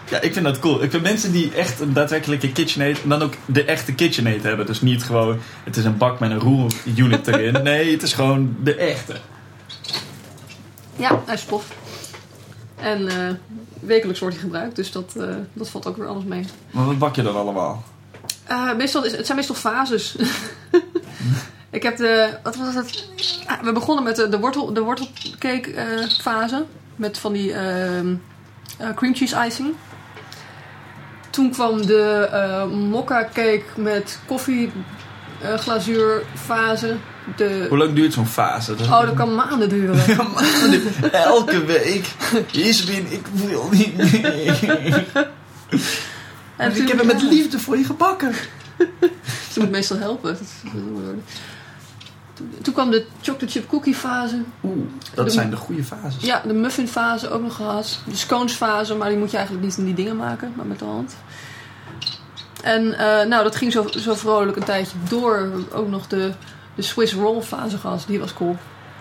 Ja, 0.09 0.19
ik 0.21 0.33
vind 0.33 0.45
dat 0.45 0.59
cool. 0.59 0.83
Ik 0.83 0.91
vind 0.91 1.03
mensen 1.03 1.31
die 1.31 1.53
echt 1.53 1.79
een 1.79 1.93
daadwerkelijke 1.93 2.51
KitchenAid 2.51 3.01
en 3.03 3.09
dan 3.09 3.21
ook 3.21 3.33
de 3.45 3.63
echte 3.65 3.93
KitchenAid 3.93 4.43
hebben. 4.43 4.65
Dus 4.65 4.81
niet 4.81 5.03
gewoon, 5.03 5.39
het 5.63 5.77
is 5.77 5.85
een 5.85 5.97
bak 5.97 6.19
met 6.19 6.31
een 6.31 6.39
roerunit 6.39 7.27
erin. 7.27 7.63
Nee, 7.63 7.91
het 7.91 8.03
is 8.03 8.13
gewoon 8.13 8.55
de 8.63 8.75
echte. 8.75 9.15
Ja, 10.95 11.21
hij 11.25 11.33
is 11.33 11.45
tof. 11.45 11.75
En 12.75 13.07
eh, 13.07 13.35
wekelijks 13.79 14.19
wordt 14.19 14.35
hij 14.35 14.43
gebruikt, 14.43 14.75
dus 14.75 14.91
dat, 14.91 15.15
eh, 15.15 15.35
dat 15.53 15.69
valt 15.69 15.87
ook 15.87 15.97
weer 15.97 16.07
alles 16.07 16.23
mee. 16.23 16.45
Maar 16.71 16.85
wat 16.85 16.97
bak 16.97 17.15
je 17.15 17.21
dan 17.21 17.35
allemaal? 17.35 17.83
Eh, 18.43 18.75
meestal 18.75 19.05
is, 19.05 19.11
het 19.11 19.25
zijn 19.25 19.37
meestal 19.37 19.55
fases. 19.55 20.15
ik 21.69 21.83
heb 21.83 21.97
de. 21.97 22.37
Wat 22.43 22.55
was 22.55 22.75
het? 22.75 23.09
Ah, 23.45 23.61
we 23.61 23.71
begonnen 23.71 24.03
met 24.03 24.15
de, 24.15 24.29
de, 24.29 24.39
wortel, 24.39 24.73
de 24.73 24.81
wortelcake 24.81 26.07
fase. 26.21 26.65
Met 26.95 27.17
van 27.17 27.33
die 27.33 27.53
ehm, 27.53 28.15
eh, 28.77 28.93
cream 28.95 29.15
cheese 29.15 29.45
icing. 29.45 29.73
Toen 31.29 31.51
kwam 31.51 31.85
de 31.85 32.67
mokka 32.89 33.23
cake 33.23 33.63
met 33.75 34.19
koffie 34.27 34.71
eh, 35.43 35.57
glazuur 35.57 36.23
fase. 36.35 36.95
De, 37.35 37.65
Hoe 37.69 37.77
lang 37.77 37.93
duurt 37.93 38.13
zo'n 38.13 38.25
fase? 38.25 38.75
Dat 38.75 38.87
oh, 38.87 39.05
dat 39.05 39.13
kan 39.13 39.35
maanden 39.35 39.69
duren. 39.69 39.95
Ja, 41.11 41.23
elke 41.23 41.65
week. 41.65 42.07
Isbin, 42.51 43.11
ik 43.11 43.27
wil 43.33 43.67
niet 43.71 43.97
meer. 43.97 45.05
En 46.55 46.75
ik 46.75 46.87
heb 46.87 46.97
het 46.97 47.07
met 47.07 47.21
liefde 47.21 47.59
voor 47.59 47.77
je 47.77 47.83
gebakken. 47.83 48.33
Ze 49.51 49.59
moet 49.59 49.69
meestal 49.69 49.97
helpen. 49.97 50.37
Toen 52.61 52.73
kwam 52.73 52.91
de 52.91 53.05
chocolate 53.21 53.47
chip 53.47 53.67
cookie 53.67 53.95
fase. 53.95 54.41
Oeh, 54.63 54.85
dat 55.13 55.31
zijn 55.31 55.49
de 55.49 55.55
goede 55.55 55.83
fases. 55.83 56.23
Ja, 56.23 56.41
de 56.47 56.53
muffin 56.53 56.87
fase 56.87 57.29
ook 57.29 57.41
nog 57.41 57.55
gehad. 57.55 57.99
De 58.05 58.15
scones 58.15 58.53
fase, 58.53 58.95
maar 58.95 59.09
die 59.09 59.17
moet 59.17 59.31
je 59.31 59.37
eigenlijk 59.37 59.65
niet 59.65 59.77
in 59.77 59.85
die 59.85 59.93
dingen 59.93 60.15
maken, 60.15 60.53
maar 60.55 60.65
met 60.65 60.79
de 60.79 60.85
hand. 60.85 61.15
En 62.63 62.93
eh, 62.97 63.27
nou, 63.27 63.43
dat 63.43 63.55
ging 63.55 63.71
zo, 63.71 63.87
zo 63.97 64.13
vrolijk 64.15 64.57
een 64.57 64.63
tijdje 64.63 64.97
door. 65.09 65.49
Ook 65.73 65.87
nog 65.87 66.07
de, 66.07 66.31
de 66.75 66.81
Swiss 66.81 67.13
roll 67.13 67.41
fase 67.41 67.77
gehad. 67.77 68.03
Die 68.07 68.19
was 68.19 68.33
cool. 68.33 68.57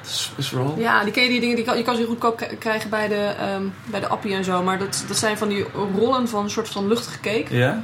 Swiss 0.07 0.51
roll. 0.51 0.71
Ja, 0.81 1.03
die 1.05 1.13
ken 1.13 1.23
je 1.23 1.29
die 1.29 1.41
dingen. 1.41 1.57
Die 1.57 1.65
kan, 1.65 1.77
je 1.77 1.83
kan 1.83 1.97
ze 1.97 2.05
goedkoop 2.05 2.49
krijgen 2.59 2.91
bij 2.91 3.09
de, 3.09 3.33
ehm, 3.41 3.63
bij 3.85 4.01
de 4.01 4.07
appie 4.09 4.35
en 4.35 4.45
zo. 4.45 4.63
Maar 4.63 4.79
dat, 4.79 5.05
dat 5.09 5.17
zijn 5.17 5.39
van 5.39 5.49
die 5.49 5.67
rollen 5.99 6.29
van 6.29 6.45
een 6.45 6.51
soort 6.51 6.69
van 6.69 6.89
luchtige 6.89 7.21
cake. 7.21 7.57
Ja? 7.57 7.83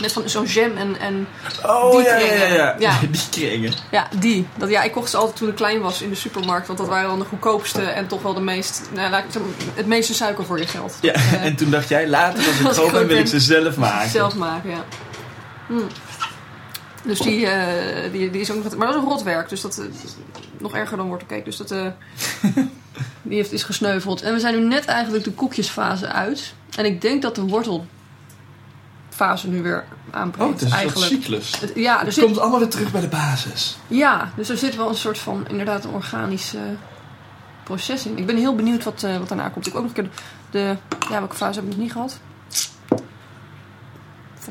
Met 0.00 0.12
van 0.12 0.28
zo'n 0.28 0.44
jam 0.44 0.76
en, 0.76 0.96
en 1.00 1.26
Oh, 1.66 1.90
Die 1.90 2.02
ja, 2.04 2.16
ja, 2.16 2.26
kringen. 2.26 2.48
ja, 2.48 2.54
ja. 2.54 2.76
Ja. 2.78 2.98
Die 3.10 3.20
kringen. 3.30 3.72
Ja, 3.90 4.08
die. 4.18 4.46
Dat, 4.56 4.68
ja, 4.70 4.82
ik 4.82 4.92
kocht 4.92 5.10
ze 5.10 5.16
altijd 5.16 5.36
toen 5.36 5.48
ik 5.48 5.54
klein 5.54 5.80
was 5.80 6.02
in 6.02 6.08
de 6.08 6.14
supermarkt. 6.14 6.66
Want 6.66 6.78
dat 6.78 6.88
waren 6.88 7.08
dan 7.08 7.18
de 7.18 7.24
goedkoopste 7.24 7.82
en 7.82 8.06
toch 8.06 8.22
wel 8.22 8.34
de 8.34 8.40
meest, 8.40 8.82
nou, 8.94 9.10
laat 9.10 9.24
ik 9.24 9.30
zeggen, 9.32 9.54
het 9.74 9.86
meeste 9.86 10.14
suiker 10.14 10.44
voor 10.44 10.58
je 10.58 10.66
geld. 10.66 10.96
Ja, 11.00 11.12
eh, 11.12 11.44
en 11.46 11.56
toen 11.56 11.70
dacht 11.70 11.88
jij, 11.88 12.08
later 12.08 12.44
als 12.64 12.76
ik 12.78 12.82
groot 12.88 12.92
ben, 12.92 13.06
wil 13.06 13.16
ik 13.18 13.26
ze 13.26 13.40
zelf 13.40 13.76
maken. 13.76 14.10
zelf 14.10 14.34
maken, 14.34 14.70
ja. 14.70 14.84
Hm. 15.76 15.80
Dus 17.04 17.18
die, 17.20 17.46
eh, 17.46 18.12
die, 18.12 18.30
die 18.30 18.40
is 18.40 18.50
ook 18.50 18.64
nog... 18.64 18.76
Maar 18.76 18.86
dat 18.86 18.96
is 18.96 19.02
een 19.02 19.08
rotwerk, 19.08 19.48
dus 19.48 19.60
dat... 19.60 19.78
eh, 19.78 19.84
nog 20.58 20.74
erger 20.74 20.96
dan 20.96 21.06
wortelcake, 21.06 21.44
dus 21.44 21.56
dat... 21.56 21.70
eh, 21.70 21.86
die 23.22 23.36
heeft, 23.36 23.52
is 23.52 23.62
gesneuveld. 23.62 24.22
En 24.22 24.32
we 24.32 24.40
zijn 24.40 24.58
nu 24.60 24.66
net 24.68 24.84
eigenlijk 24.84 25.24
de 25.24 25.32
koekjesfase 25.32 26.06
uit. 26.06 26.54
En 26.76 26.84
ik 26.84 27.00
denk 27.00 27.22
dat 27.22 27.34
de 27.34 27.42
wortelfase 27.42 27.88
fase 29.08 29.48
nu 29.48 29.62
weer 29.62 29.84
Oh, 30.08 30.16
aanbreekt. 30.16 30.50
het 30.50 30.60
is 30.60 30.62
een 30.62 30.68
soort 30.70 30.82
eigenlijk. 30.82 31.12
cyclus. 31.22 31.60
Het- 31.60 31.72
ja, 31.74 31.98
er 32.00 32.04
Het 32.04 32.14
zit, 32.14 32.24
komt 32.24 32.38
allemaal 32.38 32.58
weer 32.58 32.68
terug 32.68 32.92
bij 32.92 33.00
de 33.00 33.08
basis. 33.08 33.76
ja, 33.88 34.32
dus 34.36 34.48
er 34.48 34.56
zit 34.56 34.76
wel 34.76 34.88
een 34.88 34.94
soort 34.94 35.18
van 35.18 35.44
inderdaad 35.48 35.84
een 35.84 35.90
organisch 35.90 36.54
eh, 36.54 36.60
proces 37.64 38.06
in. 38.06 38.18
Ik 38.18 38.26
ben 38.26 38.36
heel 38.36 38.54
benieuwd 38.54 38.84
wat, 38.84 39.00
wat 39.18 39.28
daarna 39.28 39.48
komt. 39.48 39.66
Ik 39.66 39.72
heb 39.72 39.82
ook 39.82 39.88
nog 39.88 39.96
een 39.96 40.02
keer 40.04 40.12
de, 40.50 40.76
de- 40.88 40.96
ja, 41.10 41.18
welke 41.18 41.36
fase 41.36 41.54
heb 41.58 41.64
ik 41.68 41.70
nog 41.74 41.80
niet 41.84 41.92
gehad? 41.92 42.18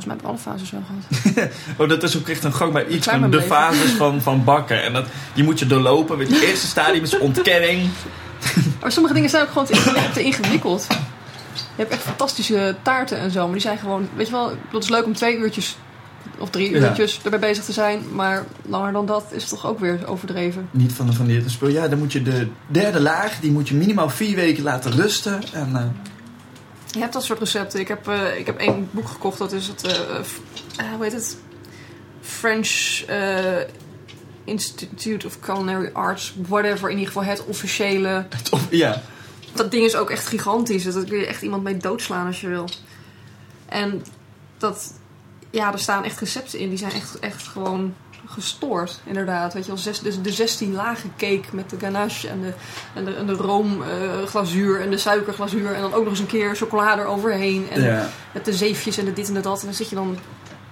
Volgens 0.03 0.05
mij 0.05 0.15
heb 0.15 0.23
ik 0.23 0.29
alle 0.29 0.57
fases 0.57 0.71
wel 0.71 0.81
gehad. 0.87 1.51
Oh, 1.77 1.89
dat 1.89 2.03
is 2.03 2.17
ook 2.17 2.27
echt 2.27 2.43
een 2.43 2.53
gangbaar 2.53 2.87
iets 2.87 3.05
Klein 3.05 3.19
van 3.19 3.31
de 3.31 3.37
leven. 3.37 3.55
fases 3.55 3.91
van, 3.91 4.21
van 4.21 4.43
bakken. 4.43 4.83
En 4.83 4.93
dat, 4.93 5.05
die 5.33 5.43
moet 5.43 5.59
je 5.59 5.65
doorlopen. 5.67 6.17
Weet 6.17 6.27
je, 6.27 6.33
Het 6.33 6.43
eerste 6.49 6.67
stadium 6.67 7.03
is 7.03 7.17
ontkenning. 7.19 7.89
Maar 8.81 8.91
sommige 8.97 9.13
dingen 9.15 9.29
zijn 9.29 9.43
ook 9.43 9.49
gewoon 9.49 9.65
te 9.65 9.73
ingewikkeld. 9.73 10.13
te 10.13 10.23
ingewikkeld. 10.23 10.85
Je 11.53 11.85
hebt 11.85 11.91
echt 11.91 12.01
fantastische 12.01 12.75
taarten 12.81 13.17
en 13.17 13.31
zo. 13.31 13.43
Maar 13.43 13.51
die 13.51 13.61
zijn 13.61 13.77
gewoon... 13.77 14.09
Weet 14.15 14.25
je 14.25 14.31
wel, 14.31 14.51
dat 14.71 14.83
is 14.83 14.89
leuk 14.89 15.05
om 15.05 15.13
twee 15.13 15.37
uurtjes 15.37 15.77
of 16.37 16.49
drie 16.49 16.71
Ja. 16.71 16.87
uurtjes 16.87 17.19
erbij 17.23 17.39
bezig 17.39 17.63
te 17.63 17.71
zijn. 17.73 17.99
Maar 18.13 18.45
langer 18.65 18.91
dan 18.91 19.05
dat 19.05 19.25
is 19.31 19.47
toch 19.49 19.65
ook 19.67 19.79
weer 19.79 20.07
overdreven. 20.07 20.67
Niet 20.71 20.93
van, 20.93 21.13
van 21.13 21.25
dit 21.27 21.51
spul. 21.51 21.67
Ja, 21.69 21.87
dan 21.87 21.99
moet 21.99 22.11
je 22.11 22.21
de 22.21 22.47
derde 22.67 22.99
laag, 22.99 23.39
die 23.39 23.51
moet 23.51 23.67
je 23.69 23.75
minimaal 23.75 24.09
vier 24.09 24.35
weken 24.35 24.63
laten 24.63 24.91
rusten. 24.91 25.41
En, 25.53 25.69
eh, 25.75 25.81
Je 26.91 26.99
hebt 26.99 27.13
dat 27.13 27.23
soort 27.23 27.39
recepten. 27.39 27.79
Ik 27.79 27.87
heb, 27.87 28.07
eh, 28.07 28.37
ik 28.37 28.45
heb 28.45 28.57
één 28.57 28.89
boek 28.91 29.07
gekocht. 29.07 29.37
Dat 29.37 29.51
is 29.51 29.67
het... 29.67 29.83
eh, 29.83 30.19
eh, 30.77 30.93
hoe 30.95 31.03
heet 31.03 31.13
het? 31.13 31.37
French 32.21 33.03
Institute 34.43 35.27
of 35.27 35.39
Culinary 35.39 35.89
Arts. 35.93 36.35
Whatever. 36.47 36.89
In 36.89 36.97
ieder 36.97 37.13
geval 37.13 37.29
het 37.29 37.45
officiële... 37.45 38.25
of, 38.51 38.67
ja. 38.69 39.01
Dat 39.53 39.71
ding 39.71 39.85
is 39.85 39.95
ook 39.95 40.09
echt 40.09 40.27
gigantisch. 40.27 40.83
Dat 40.83 41.05
kun 41.05 41.17
je 41.17 41.25
echt 41.25 41.41
iemand 41.41 41.63
mee 41.63 41.77
doodslaan 41.77 42.27
als 42.27 42.41
je 42.41 42.47
wil. 42.47 42.69
En 43.65 44.05
dat... 44.57 44.93
Ja, 45.49 45.71
er 45.71 45.79
staan 45.79 46.03
echt 46.03 46.19
recepten 46.19 46.59
in. 46.59 46.69
Die 46.69 46.77
zijn 46.77 46.91
echt, 46.91 47.19
echt 47.19 47.47
gewoon 47.47 47.93
gestoord, 48.29 48.99
inderdaad. 49.05 49.53
Weet 49.53 49.63
je 49.65 49.69
wel, 49.71 49.77
zes, 49.79 49.99
dus 49.99 50.21
de 50.21 50.31
16 50.31 50.73
lagen 50.73 51.11
cake 51.17 51.43
met 51.51 51.69
de 51.69 51.75
ganache 51.79 52.27
en 52.27 52.41
de, 52.41 52.53
en 52.93 53.05
de, 53.05 53.13
en 53.15 53.25
de 53.25 53.33
roomglazuur 53.33 54.81
en 54.81 54.89
de 54.89 54.97
suikerglazuur. 54.97 55.73
En 55.73 55.81
dan 55.81 55.93
ook 55.93 56.01
nog 56.03 56.09
eens 56.09 56.19
een 56.19 56.25
keer 56.25 56.55
chocolade 56.55 57.01
eroverheen. 57.01 57.65
En 57.71 57.81
ja. 57.81 58.09
met 58.33 58.45
de 58.45 58.53
zeefjes 58.53 58.97
en 58.97 59.05
de 59.05 59.13
dit 59.13 59.27
en 59.27 59.33
de 59.33 59.39
dat. 59.41 59.59
En 59.59 59.65
dan 59.65 59.73
zit 59.75 59.89
je 59.89 59.95
dan... 59.95 60.17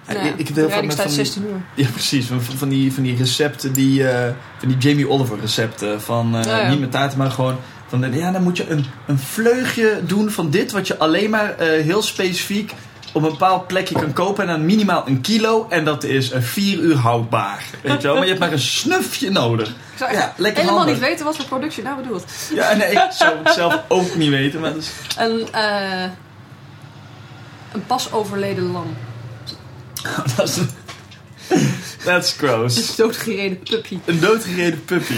Nou 0.06 0.18
ja, 0.26 0.32
ik- 0.36 0.46
heb 0.46 0.56
heel 0.56 0.70
vaak 0.70 0.92
van 0.92 1.04
die- 1.06 1.14
16 1.14 1.42
uur. 1.46 1.62
Ja, 1.84 1.90
precies. 1.90 2.26
Van, 2.26 2.40
van, 2.42 2.68
die, 2.68 2.92
van 2.92 3.02
die 3.02 3.16
recepten, 3.16 3.72
die, 3.72 4.08
eh, 4.08 4.32
van 4.58 4.68
die 4.68 4.76
Jamie 4.78 5.08
Oliver 5.08 5.40
recepten. 5.40 6.00
Van, 6.00 6.36
eh, 6.36 6.44
Ja. 6.44 6.68
Niet 6.70 6.80
met 6.80 6.90
taarten, 6.90 7.18
maar 7.18 7.30
gewoon 7.30 7.56
van, 7.86 8.04
eh, 8.04 8.14
ja, 8.18 8.30
dan 8.32 8.42
moet 8.42 8.56
je 8.56 8.68
een, 8.70 8.84
een 9.06 9.18
vleugje 9.18 10.00
doen 10.06 10.30
van 10.30 10.50
dit, 10.50 10.72
wat 10.72 10.86
je 10.86 10.98
alleen 10.98 11.30
maar 11.30 11.54
eh, 11.58 11.82
heel 11.84 12.02
specifiek 12.02 12.72
op 13.12 13.22
een 13.22 13.30
bepaald 13.30 13.66
plekje 13.66 13.94
kan 13.94 14.12
kopen. 14.12 14.42
En 14.44 14.50
dan 14.50 14.66
minimaal 14.66 15.02
een 15.06 15.20
kilo. 15.20 15.66
En 15.68 15.84
dat 15.84 16.04
is 16.04 16.30
eh, 16.30 16.40
vier 16.42 16.78
uur 16.78 16.96
houdbaar. 16.96 17.64
Weet 17.82 17.96
je 18.02 18.06
wel? 18.06 18.12
Maar 18.14 18.22
je 18.22 18.28
hebt 18.28 18.40
maar 18.40 18.52
een 18.52 18.58
snufje 18.58 19.30
nodig. 19.30 19.68
Ik 19.68 19.74
zou 19.98 20.12
Ja, 20.12 20.34
lekker 20.36 20.60
helemaal 20.62 20.80
handig. 20.84 21.00
niet 21.00 21.08
weten 21.08 21.24
wat 21.24 21.36
voor 21.36 21.44
product 21.44 21.74
je 21.74 21.82
nou 21.82 22.02
bedoelt. 22.02 22.24
Ja, 22.54 22.74
nee, 22.74 22.90
ik 22.90 23.06
zou 23.10 23.34
het 23.44 23.52
zelf 23.54 23.82
ook 23.88 24.14
niet 24.14 24.30
weten. 24.30 24.60
Maar 24.60 24.72
Een, 25.18 25.48
eh, 25.52 26.02
een 27.72 27.86
pas 27.86 28.12
overleden 28.12 28.70
lam. 28.72 28.96
dat 30.36 30.48
is 30.48 30.56
een- 30.56 30.70
That's 32.04 32.32
gross. 32.38 32.76
Een 32.76 32.94
doodgereden 32.96 33.58
puppy. 33.62 33.98
Een 34.04 34.20
doodgereden 34.20 34.84
puppy. 34.84 35.14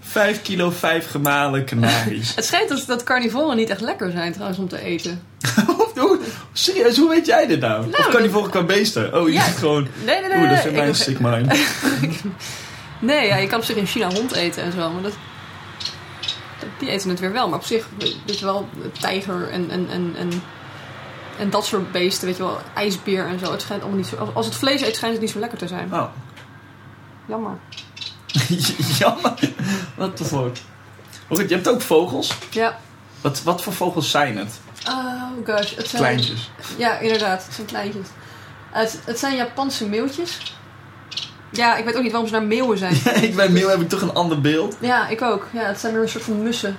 Vijf 0.00 0.42
kilo, 0.42 0.70
vijf 0.70 1.10
gemalen 1.10 1.64
kanaries. 1.64 2.34
Het 2.34 2.44
schijnt 2.44 2.68
dat, 2.68 2.84
dat 2.86 3.02
carnivoren 3.02 3.56
niet 3.56 3.68
echt 3.70 3.80
lekker 3.80 4.10
zijn 4.10 4.32
trouwens 4.32 4.58
om 4.58 4.68
te 4.68 4.80
eten. 4.80 5.22
Hoe- 5.94 6.18
Serieus, 6.52 6.96
hoe 6.96 7.08
weet 7.08 7.26
jij 7.26 7.46
dit 7.46 7.60
nou? 7.60 7.86
of 7.98 8.08
kan 8.08 8.20
die 8.22 8.30
volgen 8.30 8.50
qua 8.50 8.62
beesten? 8.62 9.20
Oh, 9.20 9.28
je 9.28 9.34
Ja. 9.34 9.44
ziet 9.44 9.56
gewoon... 9.56 9.88
Nee, 10.04 10.20
nee, 10.20 10.28
nee. 10.28 10.38
Oeh, 10.38 10.50
dat 10.50 10.50
nee, 10.50 10.56
vind 10.56 10.66
ik 10.66 10.72
mij 10.72 10.80
een 10.80 10.86
heb- 10.86 10.96
sick 10.96 11.20
mind. 11.20 12.32
Nee, 12.98 13.26
ja, 13.26 13.36
je 13.36 13.46
kan 13.46 13.58
op 13.58 13.64
zich 13.64 13.76
in 13.76 13.86
China 13.86 14.12
hond 14.12 14.32
eten 14.32 14.62
en 14.62 14.72
zo, 14.72 14.90
maar 14.90 15.02
dat, 15.02 15.12
die 16.78 16.90
eten 16.90 17.08
het 17.08 17.20
weer 17.20 17.32
wel. 17.32 17.48
Maar 17.48 17.58
op 17.58 17.64
zich, 17.64 17.86
weet 18.26 18.38
je 18.38 18.44
wel, 18.44 18.68
tijger 19.00 19.48
en, 19.48 19.70
en, 19.70 19.86
en, 19.90 20.14
en, 20.18 20.42
en 21.38 21.50
dat 21.50 21.66
soort 21.66 21.92
beesten, 21.92 22.26
weet 22.26 22.36
je 22.36 22.42
wel, 22.42 22.58
ijsbeer 22.74 23.26
en 23.26 23.38
zo. 23.38 23.50
Het 23.52 23.60
schijnt 23.62 23.82
allemaal 23.82 24.00
niet 24.00 24.08
zo, 24.08 24.30
als 24.34 24.46
het 24.46 24.54
vlees 24.54 24.82
eet, 24.82 24.96
schijnt 24.96 25.12
het 25.14 25.22
niet 25.22 25.32
zo 25.32 25.38
lekker 25.38 25.58
te 25.58 25.68
zijn. 25.68 25.94
Oh. 25.94 26.04
Jammer. 27.26 27.56
Jammer. 28.98 29.34
Wat 29.96 30.18
de 30.18 30.24
fuck. 30.24 30.56
Je 31.48 31.54
hebt 31.54 31.68
ook 31.68 31.80
vogels. 31.80 32.34
Ja. 32.50 32.78
Wat, 33.20 33.42
wat 33.42 33.62
voor 33.62 33.72
vogels 33.72 34.10
zijn 34.10 34.36
het? 34.38 34.60
Oh 34.88 35.22
gosh, 35.46 35.74
het 35.74 35.88
zijn... 35.88 36.02
Kleintjes. 36.02 36.50
Ja, 36.76 36.98
inderdaad, 36.98 37.44
het 37.44 37.54
zijn 37.54 37.66
kleintjes. 37.66 38.06
Het, 38.70 38.98
het 39.04 39.18
zijn 39.18 39.36
Japanse 39.36 39.88
meeuwtjes. 39.88 40.56
Ja, 41.50 41.76
ik 41.76 41.84
weet 41.84 41.96
ook 41.96 42.02
niet 42.02 42.10
waarom 42.12 42.28
ze 42.28 42.34
naar 42.36 42.46
meeuwen 42.46 42.78
zijn. 42.78 42.94
ik 43.28 43.34
bij 43.36 43.48
Meel 43.48 43.68
heb 43.68 43.80
ik 43.80 43.88
toch 43.88 44.00
een 44.00 44.14
ander 44.14 44.40
beeld. 44.40 44.76
Ja, 44.80 45.08
ik 45.08 45.22
ook. 45.22 45.46
Ja, 45.52 45.62
het 45.62 45.80
zijn 45.80 45.92
meer 45.92 46.02
een 46.02 46.08
soort 46.08 46.24
van 46.24 46.42
mussen. 46.42 46.76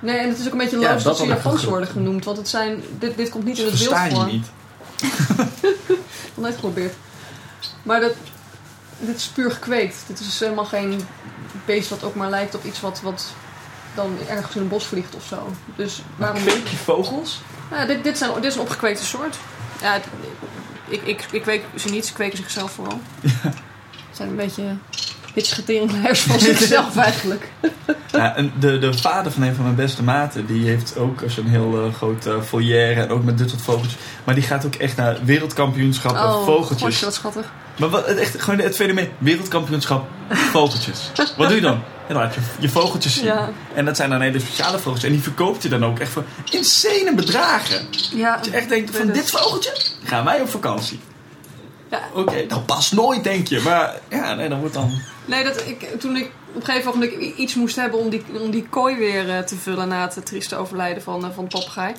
Nee, 0.00 0.16
en 0.16 0.28
het 0.28 0.38
is 0.38 0.46
ook 0.46 0.52
een 0.52 0.58
beetje 0.58 0.78
Ja, 0.78 0.92
loos 0.92 1.02
dat 1.02 1.16
dat 1.16 1.26
ze 1.26 1.32
Japans 1.32 1.64
worden 1.64 1.88
genoemd. 1.88 2.24
Want 2.24 2.36
het 2.36 2.48
zijn, 2.48 2.82
dit, 2.98 3.16
dit 3.16 3.28
komt 3.28 3.44
niet 3.44 3.58
in 3.58 3.64
het 3.64 3.78
beeld 3.78 3.88
Versta 3.88 4.04
je 4.04 4.14
voor. 4.14 4.26
niet. 4.26 4.46
Nog 6.34 6.44
nooit 6.44 6.54
geprobeerd. 6.54 6.94
Maar 7.82 8.00
dat, 8.00 8.12
dit 8.98 9.16
is 9.16 9.26
puur 9.26 9.50
gekweekt. 9.50 9.96
Dit 10.06 10.20
is 10.20 10.40
helemaal 10.40 10.64
geen 10.64 11.00
beest 11.64 11.88
wat 11.88 12.04
ook 12.04 12.14
maar 12.14 12.30
lijkt 12.30 12.54
op 12.54 12.64
iets 12.64 12.80
wat, 12.80 13.00
wat 13.02 13.32
dan 13.96 14.16
ergens 14.28 14.54
in 14.54 14.60
een 14.60 14.68
bos 14.68 14.84
vliegt 14.86 15.14
of 15.14 15.24
zo. 15.24 15.52
Dus 15.76 16.02
waarom... 16.16 16.42
Kweek 16.42 16.66
je 16.68 16.76
vogels? 16.76 17.40
Ja, 17.70 17.84
dit, 17.86 18.04
dit, 18.04 18.18
zijn, 18.18 18.34
dit 18.34 18.44
is 18.44 18.54
een 18.54 18.60
opgekweekte 18.60 19.04
soort. 19.04 19.36
Ja, 19.80 19.92
het- 19.92 20.04
ik, 20.88 21.02
ik, 21.02 21.26
ik 21.30 21.42
kweek 21.42 21.64
ze 21.76 21.88
niet, 21.88 22.06
ze 22.06 22.12
kweken 22.12 22.38
zichzelf 22.38 22.72
vooral. 22.72 23.00
Het 23.22 24.16
zijn 24.16 24.28
een 24.28 24.36
beetje 24.36 24.76
hitsige 25.36 25.64
teringlijers 25.64 26.20
van 26.20 26.40
zichzelf 26.40 26.96
eigenlijk. 27.08 27.48
Ja, 28.12 28.36
en 28.36 28.52
de, 28.58 28.78
de 28.78 28.98
vader 28.98 29.32
van 29.32 29.42
een 29.42 29.54
van 29.54 29.64
mijn 29.64 29.76
beste 29.76 30.02
maten, 30.02 30.46
die 30.46 30.66
heeft 30.68 30.96
ook 30.96 31.22
zo'n 31.26 31.46
heel 31.46 31.84
eh, 31.84 31.94
groot 31.94 32.26
eh 32.26 32.34
foyer 32.46 32.98
en 32.98 33.08
ook 33.10 33.24
met 33.24 33.38
dit 33.38 33.50
soort 33.50 33.62
vogeltjes. 33.62 33.96
Maar 34.24 34.34
die 34.34 34.44
gaat 34.44 34.64
ook 34.66 34.74
echt 34.74 34.96
naar 34.96 35.16
wereldkampioenschappen 35.24 36.22
Oh, 36.22 36.44
vogeltjes. 36.44 36.80
gosje, 36.80 37.04
wat 37.04 37.14
schattig. 37.14 37.52
Maar 37.78 37.88
wat, 37.88 38.04
echt, 38.06 38.42
gewoon 38.42 38.60
het 38.60 38.76
fenomeen 38.76 39.08
wereldkampioenschap 39.18 40.08
vogeltjes. 40.30 41.10
wat 41.36 41.46
doe 41.48 41.54
je 41.54 41.60
dan? 41.60 41.82
Ja, 42.08 42.14
dan 42.14 42.22
laat 42.22 42.34
je 42.34 42.40
je 42.58 42.68
vogeltjes 42.68 43.14
zien. 43.14 43.24
Ja. 43.24 43.48
En 43.74 43.84
dat 43.84 43.96
zijn 43.96 44.10
dan 44.10 44.20
hele 44.20 44.38
speciale 44.40 44.76
vogeltjes. 44.78 45.04
En 45.04 45.12
die 45.12 45.22
verkoopt 45.22 45.62
je 45.62 45.68
dan 45.68 45.84
ook 45.84 45.98
echt 45.98 46.10
voor 46.10 46.24
insane 46.50 47.14
bedragen. 47.14 47.86
Ja, 48.14 48.36
Dat 48.36 48.44
je 48.44 48.50
echt 48.50 48.68
denkt, 48.68 48.96
van 48.96 49.06
dit 49.06 49.30
vogeltje 49.30 49.76
gaan 50.04 50.24
wij 50.24 50.40
op 50.40 50.48
vakantie. 50.48 51.00
Ja. 51.90 52.00
Oké, 52.14 52.46
dat 52.46 52.66
past 52.66 52.92
nooit 52.92 53.24
denk 53.24 53.48
je. 53.48 53.60
Maar 53.60 54.00
ja, 54.08 54.34
nee, 54.34 54.48
dat 54.48 54.58
wordt 54.58 54.74
dan... 54.74 54.90
Nee, 55.24 55.44
dat 55.44 55.66
ik, 55.66 56.00
toen 56.00 56.16
ik 56.16 56.30
op 56.48 56.56
een 56.56 56.64
gegeven 56.64 56.92
moment 56.92 57.12
iets 57.36 57.54
moest 57.54 57.76
hebben 57.76 57.98
om 57.98 58.08
die, 58.08 58.22
om 58.40 58.50
die 58.50 58.66
kooi 58.68 58.96
weer 58.96 59.30
eh, 59.30 59.38
te 59.38 59.56
vullen 59.56 59.88
na 59.88 60.02
het 60.02 60.26
trieste 60.26 60.56
overlijden 60.56 61.02
van, 61.02 61.24
eh, 61.24 61.30
van 61.34 61.44
de 61.44 61.58
papegaai. 61.58 61.94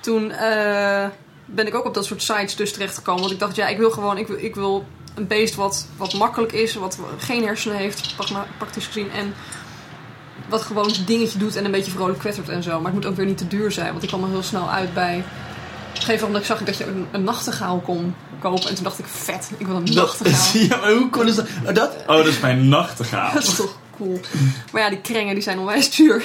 Toen 0.00 0.30
eh, 0.30 1.06
ben 1.44 1.66
ik 1.66 1.74
ook 1.74 1.86
op 1.86 1.94
dat 1.94 2.04
soort 2.04 2.22
sites 2.22 2.56
dus 2.56 2.72
terechtgekomen. 2.72 3.20
Want 3.20 3.32
ik 3.32 3.38
dacht, 3.38 3.56
ja, 3.56 3.66
ik 3.66 3.78
wil 3.78 3.90
gewoon, 3.90 4.18
ik 4.18 4.26
wil, 4.26 4.36
ik 4.38 4.54
wil 4.54 4.84
een 5.14 5.26
beest 5.26 5.54
wat, 5.54 5.86
wat 5.96 6.14
makkelijk 6.14 6.52
is, 6.52 6.74
wat 6.74 6.98
geen 7.18 7.44
hersenen 7.44 7.76
heeft, 7.76 8.14
praktisch 8.58 8.86
gezien. 8.86 9.10
En 9.10 9.34
wat 10.48 10.62
gewoon 10.62 10.90
zijn 10.90 11.06
dingetje 11.06 11.38
doet 11.38 11.56
en 11.56 11.64
een 11.64 11.70
beetje 11.70 11.90
vrolijk 11.90 12.18
kwettert 12.18 12.48
en 12.48 12.62
zo. 12.62 12.70
Maar 12.70 12.92
het 12.92 12.94
moet 12.94 13.06
ook 13.06 13.16
weer 13.16 13.26
niet 13.26 13.38
te 13.38 13.48
duur 13.48 13.72
zijn, 13.72 13.90
want 13.90 14.02
ik 14.02 14.08
kwam 14.08 14.22
er 14.22 14.28
heel 14.28 14.42
snel 14.42 14.70
uit 14.70 14.94
bij... 14.94 15.24
Gegeven 15.92 16.44
zag 16.44 16.60
ik 16.60 16.66
dat 16.66 16.76
je 16.76 16.84
een, 16.86 17.06
een 17.10 17.24
nachtegaal 17.24 17.80
kon 17.80 18.14
kopen. 18.40 18.68
En 18.68 18.74
toen 18.74 18.84
dacht 18.84 18.98
ik, 18.98 19.06
vet, 19.06 19.50
ik 19.58 19.66
wil 19.66 19.76
een 19.76 19.84
dat 19.84 19.94
nachtegaal. 19.94 20.62
ja, 20.62 20.76
maar 20.76 20.92
hoe 20.92 21.10
cool 21.10 21.26
is 21.26 21.34
dat? 21.34 21.46
Oh, 21.66 21.74
dat? 21.74 21.96
Oh, 22.06 22.16
dat 22.16 22.26
is 22.26 22.40
mijn 22.40 22.68
nachtegaal. 22.68 23.32
Dat 23.34 23.42
is 23.42 23.54
toch 23.54 23.78
cool. 23.96 24.20
Maar 24.72 24.82
ja, 24.82 24.88
die 24.88 25.00
krengen 25.00 25.34
die 25.34 25.42
zijn 25.42 25.58
onwijs 25.58 25.90
duur. 25.96 26.22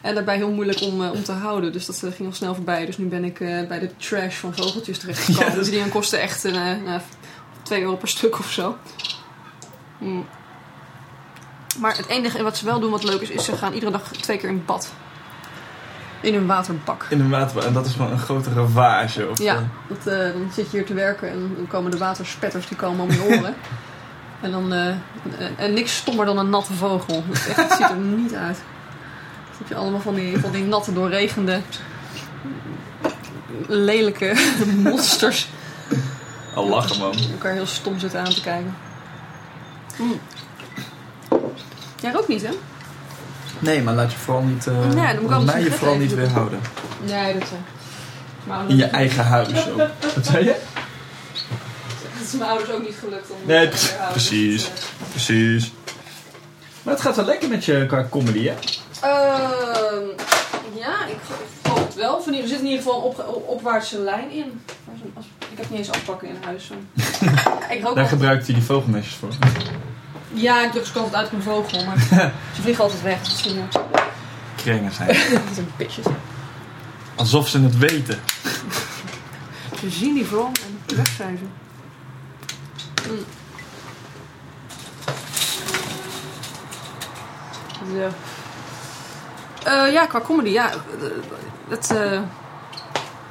En 0.00 0.14
daarbij 0.14 0.36
heel 0.36 0.50
moeilijk 0.50 0.80
om, 0.80 1.04
eh, 1.04 1.10
om 1.12 1.22
te 1.24 1.32
houden. 1.32 1.72
Dus 1.72 1.86
dat 1.86 2.02
eh, 2.02 2.12
ging 2.12 2.28
al 2.28 2.34
snel 2.34 2.54
voorbij. 2.54 2.86
Dus 2.86 2.98
nu 2.98 3.06
ben 3.06 3.24
ik 3.24 3.40
eh, 3.40 3.66
bij 3.68 3.78
de 3.78 3.96
trash 3.96 4.36
van 4.36 4.54
vogeltjes 4.56 4.98
terechtgekomen. 4.98 5.46
Ja, 5.48 5.54
dat 5.54 5.64
is- 5.66 5.70
Die 5.72 5.88
kosten 5.88 6.20
echt 6.20 6.44
eh 6.44 6.52
nou, 6.52 7.00
2 7.62 7.80
euro 7.82 7.96
per 7.96 8.08
stuk 8.08 8.38
of 8.38 8.50
zo. 8.52 8.76
Mm. 9.98 10.26
Maar 11.78 11.96
het 11.96 12.06
enige 12.06 12.42
wat 12.42 12.56
ze 12.56 12.64
wel 12.64 12.80
doen 12.80 12.90
wat 12.90 13.04
leuk 13.04 13.20
is, 13.20 13.28
is 13.30 13.44
ze 13.44 13.56
gaan 13.56 13.72
iedere 13.72 13.92
dag 13.92 14.10
twee 14.20 14.36
keer 14.38 14.48
in 14.48 14.62
bad. 14.66 14.92
In 16.20 16.34
een 16.34 16.46
waterbak. 16.46 17.06
In 17.08 17.20
een 17.20 17.30
waterbak. 17.30 17.64
En 17.64 17.72
dat 17.72 17.86
is 17.86 17.96
wel 17.96 18.10
een 18.10 18.18
grote 18.18 18.52
ravage. 18.52 19.28
Of, 19.28 19.38
Ja, 19.38 19.54
eh, 19.54 19.62
dat, 19.88 20.06
eh, 20.06 20.32
dan 20.32 20.50
zit 20.52 20.70
je 20.70 20.76
hier 20.76 20.86
te 20.86 20.94
werken 20.94 21.30
en 21.30 21.54
dan 21.56 21.66
komen 21.66 21.90
de 21.90 21.98
waterspetters 21.98 22.68
die 22.68 22.76
komen 22.76 23.04
om 23.04 23.10
je 23.10 23.22
oren. 23.38 23.54
en 24.40 24.50
dan 24.50 24.72
eh, 24.72 24.86
en, 24.86 25.00
en 25.56 25.72
niks 25.74 25.96
stommer 25.96 26.26
dan 26.26 26.38
een 26.38 26.50
natte 26.50 26.72
vogel. 26.72 27.24
Dat 27.28 27.36
echt, 27.36 27.56
het 27.56 27.72
ziet 27.72 27.90
er 27.90 27.96
niet 27.96 28.34
uit. 28.34 28.56
Dan 28.56 29.58
heb 29.58 29.68
je 29.68 29.74
allemaal 29.74 30.00
van 30.00 30.14
die, 30.14 30.38
van 30.38 30.50
die 30.50 30.64
natte, 30.64 30.92
doorregende, 30.92 31.60
lelijke 33.66 34.34
monsters 34.84 35.48
al 36.54 36.68
lachen, 36.68 36.98
man. 36.98 37.12
die 37.12 37.30
elkaar 37.32 37.52
heel 37.52 37.66
stom 37.66 37.98
zitten 37.98 38.20
aan 38.20 38.34
te 38.34 38.40
kijken. 38.40 38.76
Mm. 39.96 40.20
Jij 42.00 42.16
ook 42.16 42.28
niet, 42.28 42.42
hè? 42.42 42.50
Nee, 43.58 43.82
maar 43.82 43.94
laat 43.94 44.12
je 44.12 44.18
vooral 44.18 44.42
niet... 44.42 44.66
eh 44.66 44.74
dan 44.74 45.22
moet 45.22 45.30
een 45.30 45.44
mij 45.44 45.62
je 45.62 45.70
vooral 45.72 45.96
niet 45.96 46.14
weerhouden. 46.14 46.60
Nee, 47.04 47.32
dat, 47.38 47.48
Maar 48.46 48.68
In 48.68 48.76
je 48.76 48.84
eigen 48.84 49.24
huis 49.24 49.68
ook. 49.68 49.76
Wat 50.14 50.26
zei 50.26 50.44
je? 50.44 50.56
Het 52.02 52.26
is 52.26 52.32
mijn 52.32 52.50
ouders 52.50 52.70
ook 52.70 52.82
niet 52.82 52.96
gelukt 53.00 53.30
om... 53.30 53.36
Nee, 53.46 53.68
precies. 53.68 53.94
Precies. 54.10 54.62
Dus, 54.64 54.70
Precies. 55.10 55.72
Maar 56.82 56.94
het 56.94 57.02
gaat 57.02 57.16
wel 57.16 57.24
lekker 57.24 57.48
met 57.48 57.64
je 57.64 57.84
qua 57.88 58.06
comedy, 58.10 58.46
hè? 58.48 58.54
Ehm, 59.00 60.04
ja, 60.74 61.06
ik, 61.06 61.16
hoop 61.68 61.86
het 61.86 61.94
wel. 61.94 62.22
Van, 62.22 62.34
er 62.34 62.48
zit 62.48 62.58
in 62.58 62.64
ieder 62.66 62.78
geval 62.82 62.96
een 62.98 63.02
op, 63.04 63.18
op- 63.34 63.48
opwaartse 63.48 63.98
lijn 64.00 64.30
in. 64.30 64.60
Ik 65.52 65.58
heb 65.58 65.70
niet 65.70 65.78
eens 65.78 65.90
afpakken 65.90 66.28
in 66.28 66.36
huis. 66.44 66.66
Zo. 66.66 66.74
ik 67.74 67.82
rook 67.82 67.94
Daar 67.94 68.06
gebruikt 68.06 68.46
hij 68.46 68.54
die 68.54 68.64
vogelmesjes 68.64 69.14
voor. 69.14 69.28
Ja, 70.32 70.64
ik 70.64 70.70
druk 70.70 70.86
ze 70.86 70.92
altijd 70.98 71.14
uit 71.14 71.26
op 71.26 71.32
een 71.32 71.42
vogel, 71.42 71.84
maar 71.84 71.98
ze 72.54 72.62
vliegen 72.62 72.84
altijd 72.84 73.02
weg. 73.02 73.18
Dat 73.28 73.34
is 73.36 73.44
een, 73.46 73.68
Krengen 74.56 74.92
zijn. 74.92 75.06
dat 75.08 75.42
is 75.50 75.56
een 75.56 75.70
bitches. 75.76 76.04
Alsof 77.14 77.48
ze 77.48 77.60
het 77.62 77.78
weten. 77.78 78.18
Ze 79.80 79.90
zien 79.90 80.14
die 80.14 80.24
vlam 80.26 80.52
en 80.88 80.96
weg 80.96 81.08
zijn 81.08 81.38
ze. 81.38 81.44
Mm. 83.10 83.24
Zo. 87.94 88.08
Eh, 89.64 89.92
ja, 89.92 90.06
qua 90.06 90.20
comedy, 90.20 90.50
ja. 90.50 90.70
eh, 90.70 90.76
Het, 91.68 91.90
eh, 91.90 92.20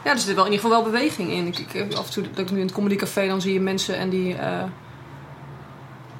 ja, 0.04 0.12
er 0.12 0.20
zit 0.20 0.36
wel 0.36 0.46
in 0.46 0.52
ieder 0.52 0.66
geval 0.66 0.84
wel 0.84 0.92
beweging 0.92 1.32
in. 1.32 1.48
Ik, 1.48 1.60
ik, 1.74 1.94
af 1.94 2.06
en 2.06 2.12
toe 2.12 2.24
dat 2.30 2.40
ik 2.46 2.52
nu 2.52 2.60
in 2.60 2.66
het 2.66 2.76
comedycafé, 2.76 3.28
dan 3.28 3.42
zie 3.42 3.54
je 3.54 3.60
mensen 3.60 3.98
en 3.98 4.10
die, 4.10 4.36
eh, 4.36 4.64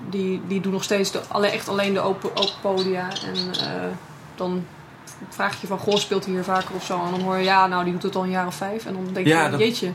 die, 0.10 0.42
die 0.48 0.62
doen 0.62 0.72
nog 0.72 0.84
steeds 0.84 1.12
de, 1.12 1.22
alle, 1.28 1.48
echt 1.48 1.68
alleen 1.70 1.94
de 1.94 2.00
open, 2.00 2.30
open 2.30 2.54
podia. 2.62 3.10
En 3.10 3.54
eh, 3.60 3.88
dan 4.36 4.66
vraag 5.30 5.62
je 5.62 5.68
van, 5.68 5.80
goh, 5.80 5.96
speelt 5.96 6.26
hij 6.26 6.34
hier 6.34 6.44
vaker 6.44 6.76
of 6.76 6.86
zo? 6.86 7.04
En 7.06 7.12
dan 7.12 7.22
hoor 7.22 7.38
je, 7.38 7.44
ja, 7.44 7.68
nou, 7.68 7.84
die 7.84 7.94
doet 7.94 8.04
het 8.04 8.16
al 8.16 8.24
een 8.24 8.30
jaar 8.30 8.48
of 8.48 8.56
vijf. 8.56 8.86
En 8.86 8.94
dan 8.94 9.04
denk 9.14 9.26
je, 9.28 9.34
Ja, 9.34 9.50
dat- 9.50 9.60
jeetje. 9.60 9.92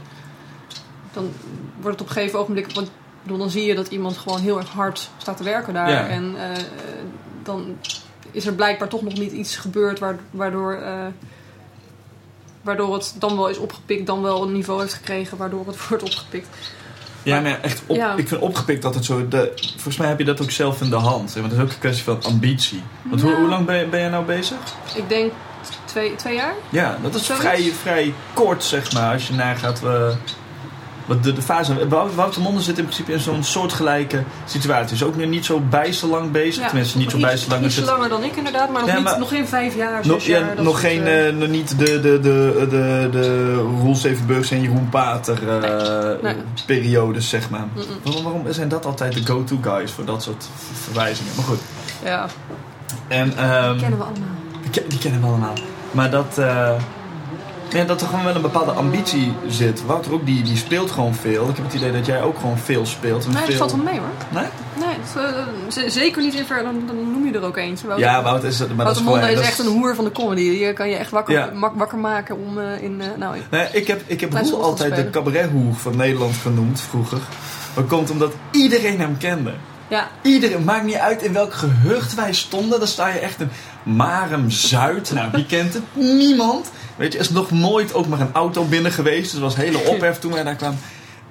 Dan 1.12 1.32
wordt 1.80 1.98
het 2.00 2.08
op 2.08 2.14
een 2.16 2.20
gegeven 2.22 2.38
ogenblik, 2.38 2.72
want 2.74 2.90
dan 3.22 3.50
zie 3.50 3.64
je 3.64 3.74
dat 3.74 3.88
iemand 3.88 4.16
gewoon 4.18 4.40
heel 4.40 4.58
erg 4.58 4.68
hard 4.68 5.10
staat 5.18 5.36
te 5.36 5.42
werken 5.44 5.74
daar. 5.74 5.90
Ja. 5.90 6.06
En 6.08 6.34
eh, 6.50 6.62
dan 7.42 7.76
is 8.30 8.46
er 8.46 8.54
blijkbaar 8.54 8.88
toch 8.88 9.02
nog 9.02 9.12
niet 9.14 9.32
iets 9.32 9.56
gebeurd 9.56 9.98
wa- 9.98 10.16
waardoor, 10.30 10.72
eh, 10.74 11.06
waardoor 12.62 12.94
het 12.94 13.14
dan 13.18 13.36
wel 13.36 13.48
is 13.48 13.58
opgepikt, 13.58 14.06
dan 14.06 14.22
wel 14.22 14.42
een 14.42 14.52
niveau 14.52 14.80
heeft 14.80 14.94
gekregen 14.94 15.36
waardoor 15.36 15.66
het 15.66 15.76
wordt 15.88 16.02
opgepikt. 16.04 16.48
Ja, 17.22 17.40
maar 17.40 17.60
echt 17.60 17.82
op, 17.86 17.96
Ja. 17.96 18.14
ik 18.16 18.28
vind 18.28 18.40
opgepikt 18.40 18.82
dat 18.82 18.94
het 18.94 19.04
zo... 19.04 19.28
De, 19.28 19.52
volgens 19.72 19.96
mij 19.96 20.08
heb 20.08 20.18
je 20.18 20.24
dat 20.24 20.42
ook 20.42 20.50
zelf 20.50 20.80
in 20.80 20.90
de 20.90 20.96
hand. 20.96 21.34
hè, 21.34 21.40
Want 21.40 21.52
het 21.52 21.60
is 21.60 21.66
ook 21.66 21.72
een 21.72 21.78
kwestie 21.78 22.04
van 22.04 22.22
ambitie. 22.22 22.82
Want 23.02 23.20
hoe, 23.22 23.48
lang 23.48 23.66
ben 23.66 23.76
je, 23.78 23.86
ben 23.86 24.00
je 24.00 24.08
nou 24.08 24.24
bezig? 24.24 24.56
Ik 24.94 25.08
denk 25.08 25.32
twee, 25.84 26.16
twee 26.16 26.34
jaar? 26.34 26.54
Ja, 26.68 26.96
dat 27.02 27.14
is 27.14 27.26
vrij, 27.26 27.72
vrij 27.82 28.14
kort, 28.34 28.64
zeg 28.64 28.92
maar, 28.92 29.12
als 29.12 29.26
je 29.28 29.34
nagaat... 29.34 29.82
eh, 29.84 30.08
wat 31.06 31.22
de, 31.22 31.32
de 31.32 31.42
fase... 31.42 31.88
Wou- 31.88 32.10
Wouter 32.14 32.40
Monde 32.42 32.60
zit 32.60 32.78
in 32.78 32.84
principe 32.84 33.12
in 33.12 33.20
zo'n 33.20 33.42
soortgelijke 33.44 34.22
situatie. 34.46 34.94
Is 34.94 35.04
ook 35.04 35.16
nu 35.16 35.26
niet 35.26 35.44
zo 35.44 35.60
bijster 35.60 36.08
lang 36.08 36.30
bezig. 36.30 36.66
Tenminste, 36.66 36.98
niet 36.98 37.10
zo 37.10 37.18
bijster 37.18 37.50
lang. 37.60 37.70
Zo 37.72 37.80
het- 37.80 37.90
langer 37.90 38.08
dan 38.08 38.22
ik 38.24 38.36
inderdaad, 38.36 38.70
maar 38.70 38.80
nog, 38.80 38.90
Ja, 38.90 38.94
niet, 38.96 39.04
maar- 39.04 39.18
nog 39.18 39.28
geen 39.28 39.48
vijf 39.48 39.74
jaar, 39.76 40.06
Nog, 40.06 40.20
zes 40.20 40.26
ja, 40.26 40.38
jaar. 40.38 40.62
nog 40.62 40.80
geen, 40.80 41.02
eh, 41.06 41.28
eh, 41.28 41.34
nog 41.36 41.48
niet 41.48 41.78
de, 41.78 41.84
de, 42.00 42.00
de, 42.20 42.66
de, 42.70 43.08
de 43.12 43.54
Roel 43.54 43.94
Stevenburgs 43.94 44.50
en 44.50 44.60
Jeroen 44.60 44.88
Pater 44.88 45.48
eh, 45.62 46.22
Nee. 46.22 46.34
periodes, 46.66 47.28
zeg 47.28 47.50
maar. 47.50 47.64
Waarom, 48.02 48.22
waarom 48.24 48.42
zijn 48.52 48.68
dat 48.68 48.86
altijd 48.86 49.12
de 49.14 49.26
go-to 49.32 49.58
guys 49.62 49.90
voor 49.90 50.04
dat 50.04 50.22
soort 50.22 50.48
verwijzingen? 50.82 51.32
Maar 51.36 51.44
goed. 51.44 51.60
Ja, 52.04 52.26
En, 53.08 53.36
ehm, 53.36 53.78
kennen 53.78 53.98
we 53.98 54.04
allemaal. 54.04 54.28
die, 54.62 54.70
ken- 54.70 54.88
die 54.88 54.98
kennen 54.98 55.20
we 55.20 55.26
allemaal. 55.26 55.54
Maar 55.90 56.10
dat, 56.10 56.38
eh, 56.38 56.70
ja, 57.72 57.84
dat 57.84 58.00
er 58.00 58.06
gewoon 58.06 58.24
wel 58.24 58.34
een 58.34 58.42
bepaalde 58.42 58.70
ambitie 58.70 59.32
zit. 59.48 59.86
Wouter 59.86 60.12
ook, 60.12 60.26
die, 60.26 60.42
die 60.42 60.56
speelt 60.56 60.90
gewoon 60.90 61.14
veel. 61.14 61.48
Ik 61.48 61.56
heb 61.56 61.64
het 61.64 61.74
idee 61.74 61.92
dat 61.92 62.06
jij 62.06 62.22
ook 62.22 62.38
gewoon 62.38 62.58
veel 62.58 62.86
speelt. 62.86 63.24
En 63.24 63.28
Nee, 63.30 63.38
dat 63.38 63.48
veel... 63.48 63.56
valt 63.56 63.72
wel 63.72 63.82
mee 63.84 63.98
hoor. 63.98 64.08
Nee? 64.42 64.44
Nee, 64.86 64.96
dat, 65.14 65.76
eh, 65.76 65.90
zeker 65.90 66.22
niet 66.22 66.34
in 66.34 66.44
ver, 66.44 66.62
dan, 66.62 66.82
dan 66.86 66.96
noem 67.12 67.26
je 67.26 67.32
er 67.32 67.44
ook 67.44 67.56
eentje. 67.56 67.86
Wouter, 67.86 68.08
Ja, 68.08 68.22
Wouter 68.22 68.48
is, 68.48 68.58
maar 68.76 68.84
dat 68.86 68.96
is 68.96 69.02
gewoon... 69.02 69.24
Is 69.28 69.40
echt 69.40 69.58
een 69.58 69.66
hoer 69.66 69.94
van 69.94 70.04
de 70.04 70.12
comedy. 70.12 70.40
Die 70.50 70.72
kan 70.72 70.88
je 70.88 70.96
echt 70.96 71.10
wakker, 71.10 71.34
Ja. 71.34 71.50
mak- 71.54 71.74
wakker 71.76 71.98
maken 71.98 72.36
om 72.46 72.58
eh, 72.58 72.82
in... 72.82 73.00
eh, 73.00 73.06
nou, 73.18 73.36
Nee, 73.50 73.66
ik 73.72 73.86
heb, 73.86 74.02
ik 74.06 74.20
heb 74.20 74.32
Roel 74.32 74.62
altijd 74.62 74.96
de 74.96 75.10
cabarethoer 75.10 75.74
van 75.74 75.96
Nederland 75.96 76.34
genoemd 76.42 76.80
vroeger. 76.80 77.18
Dat 77.74 77.86
komt 77.86 78.10
omdat 78.10 78.32
iedereen 78.50 79.00
hem 79.00 79.18
kende. 79.18 79.52
ja, 79.88 80.08
Iedereen, 80.22 80.64
maakt 80.64 80.84
niet 80.84 80.94
uit 80.94 81.22
in 81.22 81.32
welk 81.32 81.52
gehucht 81.54 82.14
wij 82.14 82.32
stonden. 82.32 82.78
Dan 82.78 82.88
sta 82.88 83.08
je 83.08 83.18
echt 83.18 83.40
in 83.40 83.50
Marem 83.82 84.50
Zuid. 84.50 85.12
Nou, 85.14 85.28
wie 85.32 85.46
kent 85.46 85.74
het? 85.74 85.82
Niemand. 85.92 86.70
Weet 86.96 87.12
je, 87.12 87.18
is 87.18 87.30
nog 87.30 87.50
nooit 87.50 87.94
ook 87.94 88.06
maar 88.06 88.20
een 88.20 88.32
auto 88.32 88.64
binnen 88.64 88.92
geweest. 88.92 89.22
Dus 89.22 89.34
er 89.34 89.40
was 89.40 89.56
hele 89.56 89.78
ophef 89.94 90.18
toen 90.18 90.32
wij 90.32 90.42
daar 90.42 90.56
kwamen. 90.56 90.78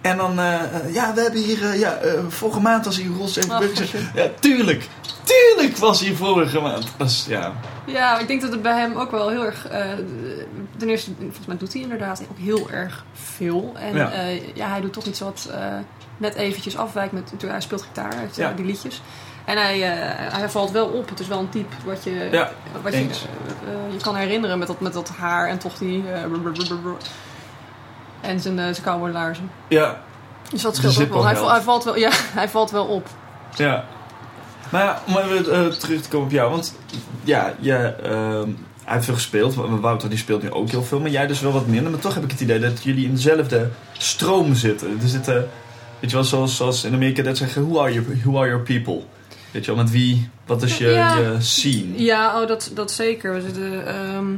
En 0.02 0.18
dan, 0.18 0.40
eh, 0.40 0.54
eh, 0.64 0.94
ja, 0.94 1.14
we 1.14 1.22
hebben 1.22 1.42
hier, 1.44 1.64
eh, 1.66 1.80
ja, 1.80 2.00
vorige 2.28 2.60
maand 2.60 2.86
was 2.86 2.98
hier 2.98 3.12
Ros 3.18 3.36
even 3.36 3.52
Ach, 3.52 3.60
bezig. 3.60 3.88
shit. 3.88 4.02
Ja, 4.16 4.28
tuurlijk. 4.40 4.88
Tuurlijk 5.24 5.78
was 5.78 6.02
hij 6.02 6.14
vorige 6.14 6.60
maand. 6.60 6.88
Dat 6.98 7.10
is, 7.10 7.26
ja. 7.28 7.54
ja, 7.86 8.20
ik 8.20 8.28
denk 8.28 8.42
dat 8.42 8.52
het 8.52 8.62
bij 8.62 8.80
hem 8.80 8.96
ook 8.98 9.12
wel 9.12 9.30
heel 9.30 9.46
erg... 9.46 9.68
ten 10.78 10.90
eerste, 10.90 11.12
volgens 11.20 11.46
mij 11.46 11.58
doet 11.58 11.74
hij 11.74 11.82
inderdaad 11.82 12.22
ook 12.32 12.38
heel 12.38 12.70
erg 12.70 13.06
veel. 13.14 13.74
En 13.80 13.96
Ja. 13.96 14.12
ja, 14.54 14.68
hij 14.70 14.82
doet 14.82 14.94
toch 14.94 15.06
iets 15.06 15.20
wat 15.20 15.50
net 16.18 16.36
eventjes 16.36 16.78
afwijkt. 16.78 17.12
Met, 17.14 17.32
hij 17.46 17.62
speelt 17.62 17.82
gitaar, 17.82 18.16
heeft 18.16 18.36
Ja. 18.36 18.54
die 18.54 18.66
liedjes. 18.66 19.02
En 19.46 19.58
hij, 19.58 19.82
eh, 19.82 20.34
hij 20.34 20.50
valt 20.50 20.72
wel 20.72 20.88
op. 20.88 21.10
Het 21.10 21.20
is 21.20 21.28
wel 21.28 21.40
een 21.40 21.50
type 21.50 21.76
wat 21.86 22.04
je, 22.04 22.28
Ja, 22.32 22.52
wat 22.82 22.94
je, 22.94 23.00
eh, 23.00 23.08
je 23.94 23.98
kan 24.02 24.16
herinneren 24.16 24.60
met 24.60 24.68
dat, 24.68 24.80
met 24.80 24.94
dat 24.94 25.10
haar 25.10 25.48
en 25.48 25.58
toch 25.58 25.78
die... 25.78 26.04
eh, 26.12 26.24
en 28.22 28.40
zijn, 28.40 28.60
eh 28.60 28.66
zijn 28.66 28.84
cowboy 28.84 29.10
laarzen. 29.12 29.52
Ja, 29.68 30.02
Dus 30.52 30.62
dat 30.62 30.76
scheelt 30.76 31.02
ook 31.02 31.10
wel. 31.10 31.26
Hij, 31.26 31.36
hij, 31.36 31.62
valt 31.62 31.84
wel. 31.84 31.98
Ja, 32.06 32.10
hij 32.14 32.50
valt 32.50 32.72
wel 32.72 32.86
op. 32.86 33.08
Ja. 33.56 33.86
Maar 34.70 34.84
ja, 34.84 35.02
om 35.08 35.18
even 35.18 35.54
eh, 35.54 35.68
terug 35.68 36.02
te 36.02 36.10
komen 36.10 36.26
op 36.26 36.32
jou. 36.32 36.52
Want 36.52 36.76
ja, 37.24 37.54
je, 37.60 37.74
ehm, 37.74 38.50
hij 38.84 38.94
heeft 38.94 39.06
veel 39.06 39.14
gespeeld. 39.14 39.56
Wouter 39.56 40.10
die 40.10 40.18
speelt 40.18 40.44
nu 40.44 40.52
ook 40.52 40.70
heel 40.70 40.84
veel. 40.84 41.00
Maar 41.00 41.10
jij 41.10 41.28
dus 41.28 41.40
wel 41.40 41.52
wat 41.52 41.68
minder. 41.68 41.92
Maar 41.92 42.00
toch 42.00 42.14
heb 42.14 42.24
ik 42.24 42.32
het 42.32 42.40
idee 42.42 42.60
dat 42.60 42.84
jullie 42.84 43.06
in 43.06 43.14
dezelfde 43.16 43.70
stroom 43.98 44.56
zitten. 44.56 44.98
Er 45.02 45.08
zitten, 45.08 45.50
weet 46.00 46.10
je 46.10 46.16
wel, 46.16 46.26
zoals, 46.26 46.56
zoals 46.56 46.84
in 46.84 46.94
Amerika 46.94 47.24
dat 47.24 47.38
zeggen... 47.38 47.70
Who 47.70 47.82
are, 47.82 47.94
you, 47.94 48.20
who 48.24 48.38
are 48.40 48.48
your 48.48 48.64
people? 48.64 49.04
Weet 49.52 49.66
je 49.66 49.74
wel, 49.74 49.84
met 49.84 49.92
wie, 49.92 50.30
wat 50.46 50.62
is 50.64 50.78
je, 50.78 50.88
Ja. 50.90 51.18
je 51.18 51.36
scene? 51.40 52.04
Ja, 52.04 52.42
oh, 52.42 52.48
dat, 52.48 52.72
dat 52.74 52.92
zeker. 52.92 53.34
We 53.34 53.42
zitten, 53.42 53.88
ehm, 53.88 54.34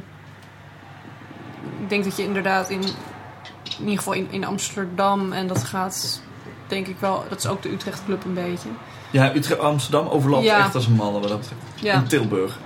ik 1.82 1.90
denk 1.90 2.04
dat 2.04 2.16
je 2.18 2.24
inderdaad 2.24 2.70
in, 2.70 2.82
in 2.82 3.80
ieder 3.80 3.98
geval 3.98 4.14
in, 4.14 4.28
in 4.32 4.46
Amsterdam 4.46 5.32
en 5.34 5.48
dat 5.48 5.64
gaat 5.64 6.22
denk 6.68 6.88
ik 6.88 6.96
wel, 7.00 7.24
dat 7.30 7.38
is 7.38 7.48
ook 7.48 7.62
de 7.62 7.72
Utrecht 7.72 8.02
Club 8.06 8.24
een 8.26 8.34
beetje. 8.34 8.70
Ja, 9.12 9.36
Utrecht, 9.36 9.60
Amsterdam 9.60 10.08
overlapt 10.08 10.44
Ja. 10.44 10.60
echt 10.60 10.76
als 10.76 10.86
een 10.86 10.94
malle 10.94 11.20
wat 11.20 11.30
dat 11.30 11.40
betreft. 11.40 11.62
Ja, 11.76 11.94
En 11.94 12.08
Tilburg. 12.08 12.60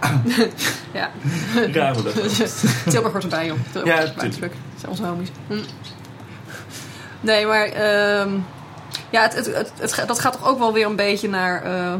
ja. 0.94 1.10
Raar 1.72 1.94
dat. 2.04 2.14
Tilburg 2.90 3.12
hoort 3.12 3.24
erbij, 3.24 3.46
joh. 3.46 3.58
Tilburg 3.72 4.16
Ja, 4.16 4.22
natuurlijk. 4.22 4.54
Dat 4.72 4.80
zijn 4.80 4.92
onze 4.92 5.04
homies. 5.06 5.30
Hm. 5.48 5.54
Nee, 7.22 7.46
maar 7.46 7.66
ehm, 7.66 8.30
ja, 9.10 9.22
het, 9.22 9.36
het, 9.36 9.72
het, 9.80 10.04
dat 10.08 10.20
gaat 10.20 10.32
toch 10.34 10.48
ook 10.48 10.60
wel 10.60 10.74
weer 10.74 10.86
een 10.86 10.96
beetje 10.96 11.30
naar 11.30 11.64
eh, 11.64 11.94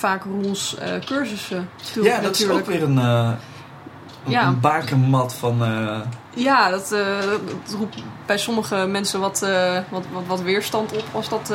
vaak 0.00 0.24
Roels 0.24 0.76
eh, 0.78 0.98
cursussen 1.04 1.68
Ja, 2.02 2.20
dat 2.20 2.34
is 2.38 2.48
ook 2.48 2.66
weer 2.66 2.82
een, 2.82 2.98
eh 2.98 3.30
een, 4.24 4.30
Ja. 4.30 4.46
een 4.46 4.60
bakermat 4.60 5.34
van... 5.34 5.64
eh, 5.64 6.00
Ja, 6.34 6.70
dat, 6.70 6.88
dat 6.88 7.74
roept 7.78 7.96
bij 8.26 8.38
sommige 8.38 8.76
mensen 8.86 9.20
wat, 9.20 9.40
wat, 9.90 10.04
wat, 10.12 10.22
wat 10.26 10.40
weerstand 10.40 10.92
op 10.92 11.04
als 11.12 11.28
dat 11.28 11.52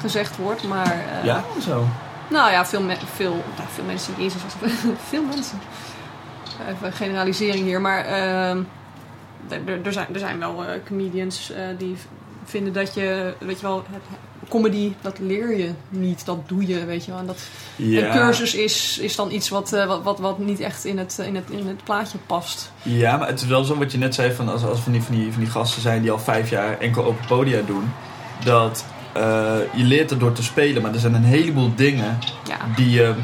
gezegd 0.00 0.36
wordt. 0.36 0.62
Maar 0.64 0.96
ja, 1.22 1.44
zo. 1.60 1.86
nou 2.30 2.50
ja, 2.50 2.66
veel, 2.66 2.82
me- 2.82 2.96
veel, 3.14 3.30
nou, 3.56 3.68
veel 3.74 3.84
mensen 3.84 4.14
eens. 4.18 4.34
Veel 5.08 5.22
mensen. 5.22 5.58
Even 6.68 6.86
een 6.86 6.92
generalisering 6.92 7.64
hier. 7.64 7.80
Maar 7.80 8.04
ehm, 8.04 8.58
er- 9.84 9.92
zijn, 9.92 10.06
er 10.12 10.18
zijn 10.18 10.38
wel 10.38 10.64
comedians 10.86 11.52
die 11.78 11.96
vinden 12.44 12.72
dat 12.72 12.94
je, 12.94 13.34
weet 13.38 13.60
je 13.60 13.66
wel, 13.66 13.84
het, 13.90 14.02
comedy, 14.48 14.92
dat 15.00 15.18
leer 15.18 15.56
je 15.58 15.70
niet. 15.88 16.24
Dat 16.24 16.38
doe 16.48 16.66
je, 16.66 16.84
weet 16.84 17.04
je 17.04 17.10
wel. 17.10 17.20
En 17.20 17.26
dat, 17.26 17.38
Ja. 17.76 18.04
Een 18.06 18.10
cursus 18.12 18.54
is, 18.54 18.98
is 18.98 19.16
dan 19.16 19.30
iets 19.30 19.48
wat, 19.48 19.72
eh, 19.72 19.86
wat, 19.86 20.02
wat, 20.02 20.18
wat 20.18 20.38
niet 20.38 20.60
echt 20.60 20.84
in 20.84 20.98
het, 20.98 21.18
in, 21.26 21.34
het, 21.34 21.50
in 21.50 21.66
het 21.66 21.84
plaatje 21.84 22.18
past. 22.26 22.72
Ja, 22.82 23.16
maar 23.16 23.28
het 23.28 23.40
is 23.40 23.46
wel 23.46 23.64
zo 23.64 23.76
wat 23.78 23.92
je 23.92 23.98
net 23.98 24.14
zei, 24.14 24.32
van 24.32 24.48
als, 24.48 24.64
als 24.64 24.78
van, 24.80 24.92
die, 24.92 25.02
van, 25.02 25.14
die, 25.14 25.32
van 25.32 25.40
die 25.42 25.50
gasten 25.50 25.82
zijn 25.82 26.02
die 26.02 26.10
al 26.10 26.18
vijf 26.18 26.50
jaar 26.50 26.78
enkel 26.78 27.04
open 27.04 27.26
podia 27.26 27.60
doen, 27.66 27.90
dat 28.44 28.84
eh, 29.12 29.56
je 29.74 29.84
leert 29.84 30.10
er 30.10 30.18
door 30.18 30.32
te 30.32 30.42
spelen, 30.42 30.82
maar 30.82 30.92
er 30.94 31.00
zijn 31.00 31.14
een 31.14 31.24
heleboel 31.24 31.74
dingen 31.74 32.18
Ja. 32.48 32.56
die 32.76 32.90
je, 32.90 33.14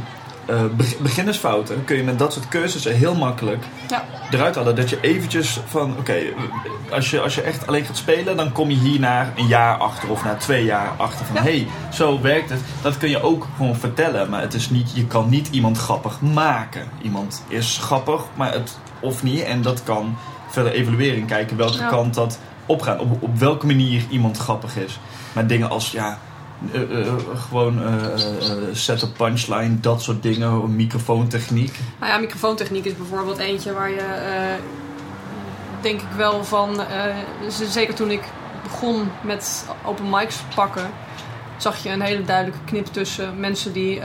eh, 0.47 0.63
be- 0.77 0.97
beginnersfouten, 1.01 1.85
kun 1.85 1.97
je 1.97 2.03
met 2.03 2.19
dat 2.19 2.33
soort 2.33 2.49
cursussen 2.49 2.95
heel 2.95 3.15
makkelijk 3.15 3.65
Ja. 3.89 4.05
eruit 4.31 4.55
halen. 4.55 4.77
Dat 4.77 4.91
je 4.91 4.99
eventjes 5.01 5.61
van, 5.67 5.95
oké, 5.99 6.15
als, 6.91 7.11
je, 7.11 7.21
als 7.21 7.35
je 7.35 7.43
echt 7.43 7.67
alleen 7.67 7.85
gaat 7.85 7.97
spelen, 7.97 8.37
dan 8.37 8.53
kom 8.53 8.71
je 8.71 8.77
hier 8.77 9.01
na 9.01 9.33
een 9.37 9.47
jaar 9.47 9.77
achter 9.77 10.11
of 10.11 10.25
na 10.25 10.35
twee 10.35 10.65
jaar 10.65 10.89
achter 10.97 11.27
van, 11.27 11.35
Ja. 11.37 11.43
hé, 11.43 11.51
hey, 11.57 11.67
zo 11.93 12.21
werkt 12.21 12.51
het. 12.51 12.61
Dat 12.83 12.99
kun 12.99 13.09
je 13.09 13.23
ook 13.23 13.47
gewoon 13.57 13.77
vertellen, 13.77 14.31
maar 14.31 14.41
het 14.41 14.55
is 14.55 14.71
niet, 14.71 14.91
je 14.95 15.07
kan 15.07 15.29
niet 15.29 15.49
iemand 15.51 15.79
grappig 15.79 16.21
maken. 16.21 16.89
Iemand 17.03 17.45
is 17.49 17.79
grappig, 17.83 18.23
maar 18.35 18.53
het 18.53 18.79
of 19.01 19.23
niet, 19.23 19.43
en 19.43 19.63
dat 19.63 19.83
kan 19.83 20.17
verder 20.49 20.73
evaluering 20.73 21.27
kijken 21.27 21.57
welke 21.57 21.79
Ja. 21.79 21.89
kant 21.89 22.15
dat 22.15 22.39
opgaan. 22.67 22.99
Op, 23.01 23.23
op 23.23 23.39
welke 23.39 23.67
manier 23.67 24.03
iemand 24.11 24.37
grappig 24.39 24.77
is. 24.77 24.99
Maar 25.33 25.47
dingen 25.47 25.71
als, 25.71 25.91
ja, 25.91 26.19
eh, 26.73 27.07
eh, 27.07 27.15
gewoon 27.35 27.83
eh, 27.83 28.19
set 28.73 29.03
a 29.03 29.07
punchline, 29.17 29.81
dat 29.81 30.03
soort 30.03 30.23
dingen, 30.23 30.77
microfoontechniek. 30.77 31.79
Nou 32.01 32.13
ja, 32.13 32.19
microfoontechniek 32.19 32.85
is 32.85 32.97
bijvoorbeeld 32.97 33.39
eentje 33.39 33.73
waar 33.73 33.91
je, 33.91 34.57
denk 35.81 36.01
ik 36.01 36.09
wel 36.17 36.45
van, 36.45 36.81
zeker 37.69 37.95
toen 37.95 38.11
ik 38.11 38.23
begon 38.63 39.11
met 39.23 39.67
open 39.85 40.11
mics 40.11 40.37
pakken, 40.55 40.91
zag 41.57 41.83
je 41.83 41.91
een 41.91 42.01
hele 42.01 42.25
duidelijke 42.25 42.65
knip 42.65 42.87
tussen 42.87 43.41
mensen 43.41 43.73
die 43.73 44.01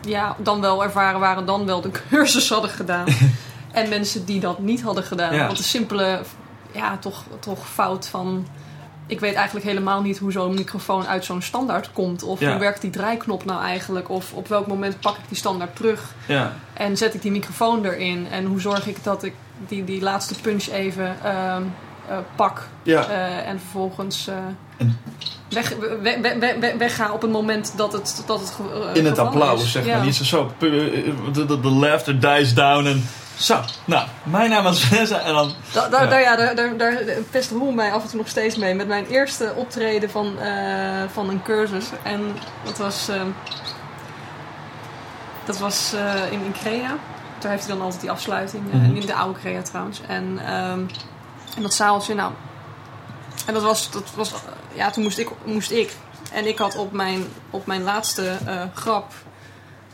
ja, 0.00 0.36
dan 0.38 0.60
wel 0.60 0.82
ervaren 0.82 1.20
waren, 1.20 1.46
dan 1.46 1.66
wel 1.66 1.80
de 1.80 1.90
cursus 2.10 2.48
hadden 2.48 2.70
gedaan. 2.70 3.06
en 3.72 3.88
mensen 3.88 4.24
die 4.24 4.40
dat 4.40 4.58
niet 4.58 4.82
hadden 4.82 5.04
gedaan. 5.04 5.34
Ja. 5.34 5.46
Want 5.46 5.56
de 5.56 5.62
simpele, 5.62 6.20
ja, 6.72 6.98
toch, 6.98 7.24
toch 7.40 7.68
fout 7.68 8.06
van... 8.06 8.46
Ik 9.06 9.20
weet 9.20 9.34
eigenlijk 9.34 9.66
helemaal 9.66 10.02
niet 10.02 10.18
hoe 10.18 10.32
zo'n 10.32 10.54
microfoon 10.54 11.06
uit 11.06 11.24
zo'n 11.24 11.42
standaard 11.42 11.92
komt. 11.92 12.22
Of 12.22 12.40
Ja. 12.40 12.50
hoe 12.50 12.58
werkt 12.60 12.80
die 12.80 12.90
draaiknop 12.90 13.44
nou 13.44 13.62
eigenlijk? 13.62 14.08
Of 14.10 14.32
op 14.32 14.48
welk 14.48 14.66
moment 14.66 15.00
pak 15.00 15.16
ik 15.16 15.22
die 15.28 15.36
standaard 15.36 15.76
terug? 15.76 16.14
Ja, 16.26 16.52
En 16.72 16.96
zet 16.96 17.14
ik 17.14 17.22
die 17.22 17.30
microfoon 17.30 17.84
erin? 17.84 18.26
En 18.30 18.44
hoe 18.44 18.60
zorg 18.60 18.86
ik 18.86 19.04
dat 19.04 19.22
ik 19.22 19.32
die, 19.68 19.84
die 19.84 20.02
laatste 20.02 20.34
punch 20.40 20.66
even 20.68 21.16
ehm, 21.24 21.62
eh, 22.08 22.16
pak? 22.36 22.68
ja. 22.82 23.06
eh, 23.08 23.48
en 23.48 23.58
vervolgens 23.60 24.26
eh, 24.28 24.34
weg, 25.48 25.72
weg, 26.02 26.18
weg, 26.20 26.38
weg, 26.38 26.56
weg- 26.60 26.74
wegga 26.74 27.12
op 27.12 27.22
het 27.22 27.30
moment 27.30 27.72
dat 27.76 27.92
het, 27.92 28.22
dat 28.26 28.40
het 28.40 28.52
in 28.96 29.04
het 29.06 29.18
applaus, 29.18 29.62
is. 29.62 29.72
zeg 29.72 29.86
maar. 29.86 30.04
Niet 30.04 30.14
zo, 30.14 30.24
zo 30.24 30.50
de, 30.58 31.60
de 31.60 31.70
laughter 31.70 32.20
dies 32.20 32.54
down 32.54 32.86
en 32.86 33.04
zo. 33.38 33.60
Nou, 33.84 34.06
mijn 34.22 34.50
naam 34.50 34.66
is 34.66 34.84
Vanessa 34.84 35.18
en 35.20 35.34
dan... 35.34 35.52
Da, 35.72 35.88
da, 35.88 36.02
Ja. 36.02 36.08
Daar, 36.08 36.20
ja, 36.20 36.36
daar, 36.36 36.54
daar, 36.54 36.76
daar 36.78 36.94
pest 37.30 37.50
Roel 37.50 37.70
mij 37.72 37.92
af 37.92 38.02
en 38.02 38.08
toe 38.08 38.18
nog 38.18 38.28
steeds 38.28 38.56
mee. 38.56 38.74
Met 38.74 38.86
mijn 38.88 39.06
eerste 39.06 39.52
optreden 39.56 40.10
van, 40.10 40.38
eh, 40.38 41.02
van 41.12 41.28
een 41.28 41.42
cursus. 41.42 41.84
En 42.02 42.36
dat 42.64 42.78
was... 42.78 43.08
ehm, 43.08 43.26
dat 45.44 45.58
was 45.58 45.92
eh, 45.92 46.32
in, 46.32 46.44
in 46.44 46.52
Crea. 46.52 46.96
Daar 47.38 47.50
heeft 47.50 47.66
hij 47.66 47.74
dan 47.74 47.82
altijd 47.84 48.00
die 48.00 48.10
afsluiting. 48.10 48.72
eh, 48.72 48.78
Mhm. 48.78 48.94
In 48.96 49.06
de 49.06 49.14
oude 49.14 49.38
Crea 49.38 49.62
trouwens. 49.62 50.00
En, 50.08 50.38
ehm, 50.46 50.80
en 51.56 51.62
dat 51.62 51.74
zaaltje, 51.74 52.14
nou... 52.14 52.32
En 53.46 53.54
dat 53.54 53.62
was... 53.62 53.90
Dat 53.90 54.04
was 54.14 54.32
ja, 54.74 54.90
toen 54.90 55.02
moest 55.02 55.18
ik, 55.18 55.28
moest 55.44 55.70
ik. 55.70 55.96
En 56.32 56.46
ik 56.46 56.58
had 56.58 56.76
op 56.76 56.92
mijn, 56.92 57.24
op 57.50 57.66
mijn 57.66 57.82
laatste 57.82 58.36
eh, 58.46 58.62
grap 58.74 59.12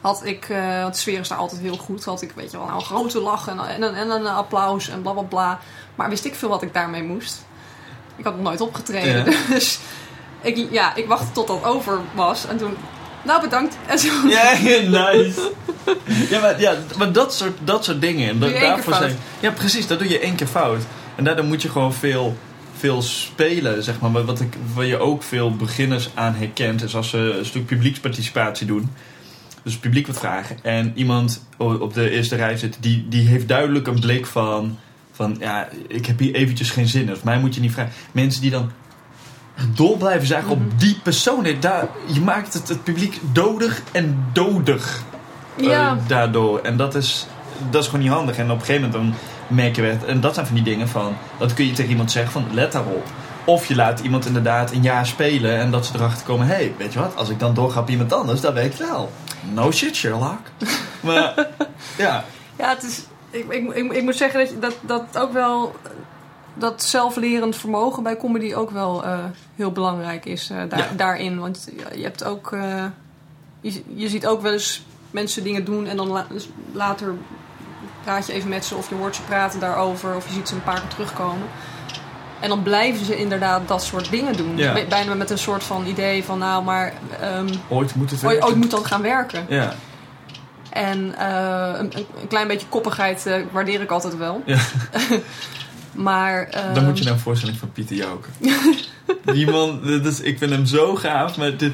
had 0.00 0.24
ik, 0.24 0.46
want 0.82 0.94
de 0.94 1.00
sfeer 1.00 1.18
is 1.18 1.28
daar 1.28 1.38
altijd 1.38 1.60
heel 1.60 1.76
goed, 1.76 2.04
had 2.04 2.22
ik 2.22 2.32
weet 2.34 2.50
je 2.50 2.56
wel, 2.56 2.66
nou, 2.66 2.78
een 2.78 2.84
grote 2.84 3.20
lach 3.20 3.48
en, 3.48 3.58
en, 3.58 3.94
en 3.94 4.10
een 4.10 4.26
applaus 4.26 4.88
en 4.88 5.02
bla 5.02 5.12
bla 5.12 5.22
bla. 5.22 5.60
Maar 5.94 6.08
wist 6.08 6.24
ik 6.24 6.34
veel 6.34 6.48
wat 6.48 6.62
ik 6.62 6.74
daarmee 6.74 7.02
moest. 7.02 7.46
Ik 8.16 8.24
had 8.24 8.34
nog 8.34 8.44
nooit 8.44 8.60
opgetreden, 8.60 9.24
Ja. 9.24 9.36
dus 9.54 9.78
ik, 10.40 10.66
ja, 10.70 10.94
ik 10.94 11.06
wachtte 11.06 11.32
tot 11.32 11.46
dat 11.46 11.64
over 11.64 11.98
was 12.14 12.46
en 12.46 12.56
toen, 12.56 12.76
nou 13.22 13.40
bedankt. 13.40 13.76
En 13.86 13.98
zo, 13.98 14.08
Ja, 14.28 14.52
nice. 14.80 15.50
Ja, 16.30 16.40
maar, 16.40 16.60
ja, 16.60 16.74
maar 16.98 17.12
dat, 17.12 17.34
soort, 17.34 17.58
dat 17.64 17.84
soort 17.84 18.00
dingen. 18.00 18.40
Daarvoor 18.40 18.94
zijn, 18.94 19.18
ja, 19.40 19.50
precies. 19.50 19.86
Dat 19.86 19.98
doe 19.98 20.08
je 20.08 20.18
één 20.18 20.34
keer 20.34 20.46
fout. 20.46 20.82
En 21.14 21.24
daardoor 21.24 21.44
moet 21.44 21.62
je 21.62 21.68
gewoon 21.68 21.92
veel, 21.92 22.36
veel 22.78 23.02
spelen, 23.02 23.82
zeg 23.82 24.00
maar. 24.00 24.24
Wat, 24.24 24.40
ik, 24.40 24.56
waar 24.74 24.84
je 24.84 24.98
ook 24.98 25.22
veel 25.22 25.56
beginners 25.56 26.10
aan 26.14 26.34
herkent, 26.34 26.82
is 26.82 26.96
als 26.96 27.10
ze 27.10 27.36
een 27.38 27.44
stuk 27.44 27.66
publieksparticipatie 27.66 28.66
doen. 28.66 28.92
Dus 29.68 29.76
het 29.76 29.86
publiek 29.86 30.06
wat 30.06 30.18
vragen. 30.18 30.56
En 30.62 30.92
iemand 30.94 31.46
op 31.56 31.94
de 31.94 32.10
eerste 32.10 32.36
rij 32.36 32.56
zit, 32.56 32.76
die, 32.80 33.06
die 33.08 33.28
heeft 33.28 33.48
duidelijk 33.48 33.86
een 33.86 34.00
blik 34.00 34.26
van... 34.26 34.78
Van 35.12 35.36
ja, 35.40 35.68
ik 35.88 36.06
heb 36.06 36.18
hier 36.18 36.34
eventjes 36.34 36.70
geen 36.70 36.86
zin 36.86 37.02
in. 37.02 37.12
Of 37.12 37.24
mij 37.24 37.38
moet 37.38 37.54
je 37.54 37.60
niet 37.60 37.72
vragen. 37.72 37.92
Mensen 38.12 38.42
die 38.42 38.50
dan 38.50 38.70
dol 39.74 39.96
blijven 39.96 40.38
Mhm. 40.42 40.50
op 40.50 40.58
die 40.76 41.00
persoon. 41.02 41.46
Daar, 41.60 41.88
je 42.12 42.20
maakt 42.20 42.54
het, 42.54 42.68
het 42.68 42.84
publiek 42.84 43.20
dodig 43.32 43.82
en 43.92 44.24
dodig 44.32 45.02
eh, 45.56 45.64
ja, 45.64 45.98
daardoor. 46.06 46.60
En 46.60 46.76
dat 46.76 46.94
is, 46.94 47.26
dat 47.70 47.82
is 47.82 47.88
gewoon 47.88 48.04
niet 48.04 48.12
handig. 48.12 48.36
En 48.36 48.50
op 48.50 48.60
een 48.60 48.64
gegeven 48.64 48.90
moment 48.90 49.12
dan 49.12 49.20
merk 49.56 49.76
je 49.76 49.82
het. 49.82 50.04
En 50.04 50.20
dat 50.20 50.34
zijn 50.34 50.46
van 50.46 50.54
die 50.54 50.64
dingen 50.64 50.88
van... 50.88 51.16
Dat 51.38 51.54
kun 51.54 51.66
je 51.66 51.72
tegen 51.72 51.90
iemand 51.90 52.10
zeggen 52.10 52.32
van 52.32 52.44
let 52.52 52.72
daarop. 52.72 53.06
Of 53.44 53.66
je 53.66 53.74
laat 53.74 54.00
iemand 54.00 54.26
inderdaad 54.26 54.72
een 54.72 54.82
jaar 54.82 55.06
spelen. 55.06 55.58
En 55.58 55.70
dat 55.70 55.86
ze 55.86 55.94
erachter 55.94 56.26
komen... 56.26 56.46
Hé, 56.46 56.54
hey, 56.54 56.74
weet 56.78 56.92
je 56.92 56.98
wat? 56.98 57.16
Als 57.16 57.28
ik 57.28 57.38
dan 57.38 57.54
doorga 57.54 57.80
op 57.80 57.90
iemand 57.90 58.12
anders, 58.12 58.40
dat 58.40 58.54
werkt 58.54 58.78
wel. 58.78 59.12
No 59.52 59.70
shit, 59.70 59.96
Sherlock. 59.96 60.38
maar 61.00 61.46
ja. 61.98 62.24
ja, 62.58 62.68
het 62.68 62.82
is, 62.82 63.02
ik, 63.30 63.52
ik, 63.52 63.74
ik, 63.74 63.92
ik 63.92 64.02
moet 64.02 64.16
zeggen 64.16 64.40
dat, 64.40 64.48
je- 64.50 64.58
dat, 64.58 64.74
dat 64.80 65.18
ook 65.18 65.32
wel, 65.32 65.74
dat 66.54 66.82
zelflerend 66.82 67.56
vermogen 67.56 68.02
bij 68.02 68.16
comedy 68.16 68.54
ook 68.54 68.70
wel 68.70 69.04
eh, 69.04 69.18
heel 69.56 69.72
belangrijk 69.72 70.24
is 70.24 70.50
eh, 70.50 70.56
daar, 70.68 70.78
Ja. 70.78 70.86
daarin. 70.96 71.38
Want 71.38 71.68
je 71.94 72.02
hebt 72.02 72.24
ook, 72.24 72.52
eh, 72.52 72.84
je, 73.60 73.82
je 73.94 74.08
ziet 74.08 74.26
ook 74.26 74.40
wel 74.42 74.52
eens 74.52 74.86
mensen 75.10 75.44
dingen 75.44 75.64
doen 75.64 75.86
en 75.86 75.96
dan 75.96 76.08
la- 76.08 76.26
dus 76.30 76.48
later 76.72 77.14
praat 78.04 78.26
je 78.26 78.32
even 78.32 78.48
met 78.48 78.64
ze 78.64 78.74
of 78.74 78.88
je 78.88 78.94
hoort 78.94 79.16
ze 79.16 79.22
praten 79.22 79.60
daarover 79.60 80.14
of 80.16 80.26
je 80.28 80.34
ziet 80.34 80.48
ze 80.48 80.54
een 80.54 80.62
paar 80.62 80.80
keer 80.80 80.88
terugkomen. 80.88 81.48
En 82.40 82.48
dan 82.48 82.62
blijven 82.62 83.06
ze 83.06 83.16
inderdaad 83.16 83.68
dat 83.68 83.82
soort 83.82 84.10
dingen 84.10 84.36
doen. 84.36 84.56
Ja. 84.56 84.74
Bijna 84.88 85.14
met 85.14 85.30
een 85.30 85.38
soort 85.38 85.64
van 85.64 85.86
idee 85.86 86.24
van 86.24 86.38
nou, 86.38 86.64
maar 86.64 86.92
ehm 87.20 87.48
Ooit 87.68 87.94
moet 87.94 88.10
het 88.10 88.20
ooit, 88.24 88.30
werken. 88.32 88.46
ooit 88.48 88.56
moet 88.56 88.70
dat 88.70 88.86
gaan 88.86 89.02
werken. 89.02 89.46
Ja. 89.48 89.74
En 90.70 91.14
eh, 91.18 91.78
een, 91.78 91.92
een 91.96 92.28
klein 92.28 92.48
beetje 92.48 92.66
koppigheid 92.68 93.26
eh, 93.26 93.34
waardeer 93.52 93.80
ik 93.80 93.90
altijd 93.90 94.16
wel. 94.16 94.42
Ja. 94.46 94.58
maar... 95.92 96.48
Dan 96.74 96.84
moet 96.84 96.98
je 96.98 97.04
naar 97.04 97.12
een 97.12 97.18
voorstelling 97.18 97.58
van 97.58 97.72
Pieter 97.72 97.96
Joken. 97.96 98.32
die 99.34 99.50
man, 99.50 99.80
is, 100.04 100.20
ik 100.20 100.38
vind 100.38 100.50
hem 100.50 100.66
zo 100.66 100.94
gaaf. 100.94 101.36
Maar 101.36 101.56
dit, 101.56 101.72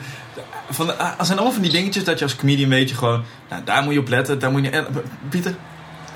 van, 0.70 0.86
de- 0.86 0.92
er 0.92 1.14
zijn 1.26 1.38
allemaal 1.38 1.52
van 1.54 1.62
die 1.62 1.72
dingetjes 1.72 2.04
dat 2.04 2.18
je 2.18 2.24
als 2.24 2.36
comedian 2.36 2.68
weet 2.68 2.88
je 2.88 2.94
gewoon... 2.94 3.24
Nou, 3.50 3.64
daar 3.64 3.82
moet 3.82 3.92
je 3.92 4.00
op 4.00 4.08
letten, 4.08 4.38
daar 4.38 4.50
moet 4.50 4.62
je... 4.64 4.70
en- 4.70 4.86
Pieter, 5.28 5.54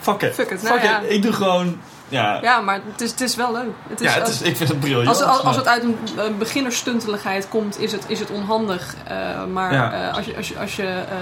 fuck 0.01 0.23
it. 0.23 0.35
Fuck 0.35 0.51
it, 0.51 0.61
Fuck 0.61 0.69
nou 0.69 0.83
ja. 0.83 1.01
Ik 1.01 1.23
doe 1.23 1.33
gewoon... 1.33 1.79
Ja, 2.09 2.39
Ja, 2.43 2.61
maar 2.61 2.81
het 2.91 3.01
is, 3.01 3.11
het 3.11 3.21
is 3.21 3.37
wel 3.37 3.53
leuk. 3.53 3.71
Het 3.89 4.01
is, 4.01 4.15
ja 4.15 4.19
het 4.19 4.29
is, 4.29 4.43
ik 4.43 4.57
vind 4.57 4.69
het 4.69 4.81
briljant. 4.81 5.09
als, 5.09 5.23
als, 5.23 5.43
als 5.43 5.57
het 5.57 5.67
uit 5.69 5.83
een, 5.83 5.99
een 6.17 6.39
beginnerstunteligheid 6.39 7.49
komt, 7.49 7.81
is 7.81 7.93
het, 7.93 8.05
is 8.07 8.21
het 8.21 8.31
onhandig. 8.31 8.95
Eh, 9.05 9.45
maar 9.45 9.73
Ja. 9.73 9.93
eh, 10.09 10.17
als 10.17 10.27
je... 10.27 10.37
Als 10.37 10.49
je, 10.49 10.59
als 10.59 10.77
je 10.77 10.87
eh, 10.87 11.17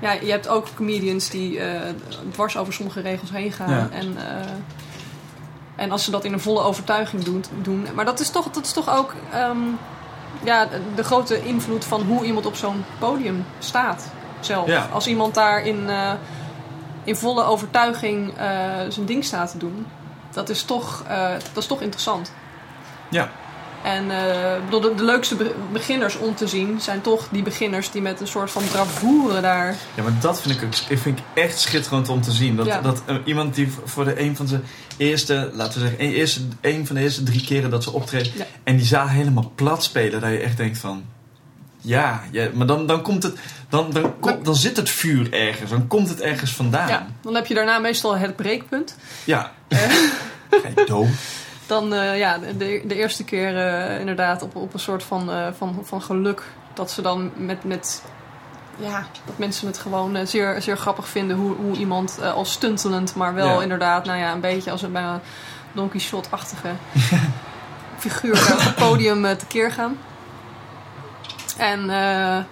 ja, 0.00 0.12
je 0.12 0.30
hebt 0.30 0.48
ook 0.48 0.66
comedians 0.74 1.28
die 1.30 1.60
dwars 2.32 2.56
over 2.56 2.72
sommige 2.72 3.00
regels 3.00 3.30
heen 3.30 3.52
gaan. 3.52 3.70
Ja. 3.70 3.88
En, 3.92 4.16
en 5.76 5.90
als 5.90 6.04
ze 6.04 6.10
dat 6.10 6.24
in 6.24 6.32
een 6.32 6.40
volle 6.40 6.62
overtuiging 6.62 7.22
doen. 7.22 7.44
doen 7.62 7.86
maar 7.94 8.04
dat 8.04 8.20
is 8.20 8.30
toch, 8.30 8.50
dat 8.50 8.64
is 8.64 8.72
toch 8.72 8.96
ook 8.96 9.14
ehm, 9.32 9.58
ja, 10.42 10.68
de 10.94 11.04
grote 11.04 11.44
invloed 11.44 11.84
van 11.84 12.02
hoe 12.02 12.24
iemand 12.24 12.46
op 12.46 12.56
zo'n 12.56 12.84
podium 12.98 13.44
staat. 13.58 14.08
Zelf. 14.40 14.66
Ja. 14.66 14.88
Als 14.92 15.06
iemand 15.06 15.34
daar 15.34 15.62
in, 15.62 15.88
in 17.04 17.16
volle 17.16 17.44
overtuiging 17.44 18.32
eh, 18.36 18.46
zijn 18.88 19.06
ding 19.06 19.24
staat 19.24 19.50
te 19.50 19.58
doen. 19.58 19.86
Dat 20.32 20.48
is 20.48 20.62
toch, 20.62 21.04
eh, 21.08 21.30
dat 21.52 21.62
is 21.62 21.66
toch 21.66 21.80
interessant. 21.80 22.32
Ja. 23.10 23.30
En 23.82 24.10
eh, 24.10 24.64
bedoel, 24.64 24.80
de, 24.80 24.94
de 24.94 25.04
leukste 25.04 25.34
be- 25.34 25.54
beginners 25.72 26.16
om 26.18 26.34
te 26.34 26.46
zien 26.46 26.80
zijn 26.80 27.00
toch 27.00 27.28
die 27.30 27.42
beginners 27.42 27.90
die 27.90 28.02
met 28.02 28.20
een 28.20 28.26
soort 28.26 28.50
van 28.50 28.62
bravoure 28.72 29.40
daar. 29.40 29.74
Ja, 29.94 30.02
maar 30.02 30.12
dat 30.20 30.40
vind 30.40 30.54
ik, 30.54 30.64
ook, 30.64 30.74
ik 30.88 30.98
vind 30.98 31.18
ik 31.18 31.24
echt 31.34 31.58
schitterend 31.58 32.08
om 32.08 32.22
te 32.22 32.30
zien. 32.32 32.56
Dat, 32.56 32.66
Ja. 32.66 32.80
dat 32.80 33.02
iemand 33.24 33.54
die 33.54 33.72
voor 33.84 34.04
de 34.04 34.20
een 34.20 34.36
van 34.36 34.48
zijn 34.48 34.62
eerste, 34.96 35.50
laten 35.54 35.80
we 35.80 35.86
zeggen, 35.88 36.04
een, 36.06 36.12
eerste, 36.12 36.40
een 36.60 36.86
van 36.86 36.96
de 36.96 37.02
eerste 37.02 37.22
drie 37.22 37.44
keren 37.44 37.70
dat 37.70 37.82
ze 37.82 37.92
optreden. 37.92 38.32
Ja. 38.36 38.44
En 38.64 38.76
die 38.76 38.86
zaal 38.86 39.08
helemaal 39.08 39.52
plat 39.54 39.82
spelen. 39.82 40.20
Dat 40.20 40.30
je 40.30 40.38
echt 40.38 40.56
denkt 40.56 40.78
van, 40.78 41.04
ja, 41.80 42.22
ja 42.30 42.48
maar 42.54 42.66
dan, 42.66 42.86
dan 42.86 43.02
komt 43.02 43.22
het, 43.22 43.38
dan, 43.68 43.90
dan, 43.90 44.18
komt- 44.20 44.44
dan 44.44 44.54
zit 44.56 44.76
het 44.76 44.90
vuur 44.90 45.32
ergens. 45.32 45.70
Dan 45.70 45.86
komt 45.86 46.08
het 46.08 46.20
ergens 46.20 46.54
vandaan. 46.54 46.88
Ja, 46.88 47.06
dan 47.22 47.34
heb 47.34 47.46
je 47.46 47.54
daarna 47.54 47.78
meestal 47.78 48.16
het 48.16 48.36
breekpunt. 48.36 48.96
Ja. 49.24 49.52
Ga 50.50 50.68
je 50.76 50.84
dood? 50.86 51.06
Dan 51.66 51.94
eh, 51.94 52.18
ja, 52.18 52.38
de, 52.38 52.82
de 52.86 52.94
eerste 52.94 53.24
keer 53.24 53.56
eh, 53.66 54.00
inderdaad 54.00 54.42
op, 54.42 54.56
op 54.56 54.74
een 54.74 54.80
soort 54.80 55.02
van, 55.02 55.30
eh, 55.30 55.46
van, 55.58 55.80
van 55.84 56.02
geluk. 56.02 56.42
Dat 56.74 56.90
ze 56.90 57.02
dan 57.02 57.30
met, 57.36 57.64
met 57.64 58.02
ja, 58.76 59.06
dat 59.26 59.38
mensen 59.38 59.66
het 59.66 59.78
gewoon 59.78 60.26
zeer, 60.26 60.62
zeer 60.62 60.76
grappig 60.76 61.08
vinden 61.08 61.36
hoe, 61.36 61.54
hoe 61.56 61.76
iemand 61.76 62.22
als 62.22 62.52
stuntelend, 62.52 63.14
maar 63.14 63.34
wel 63.34 63.56
Ja. 63.56 63.62
inderdaad, 63.62 64.04
nou 64.04 64.18
ja, 64.18 64.32
een 64.32 64.40
beetje 64.40 64.70
als 64.70 64.82
een 64.82 64.92
bijna 64.92 65.20
Don 65.72 65.88
Quixote-achtige 65.88 66.68
figuur 67.98 68.32
op 68.52 68.58
het 68.60 68.74
podium 68.74 69.36
tekeer 69.36 69.72
gaan. 69.72 69.96
En 71.58 71.90
eh, 71.90 72.44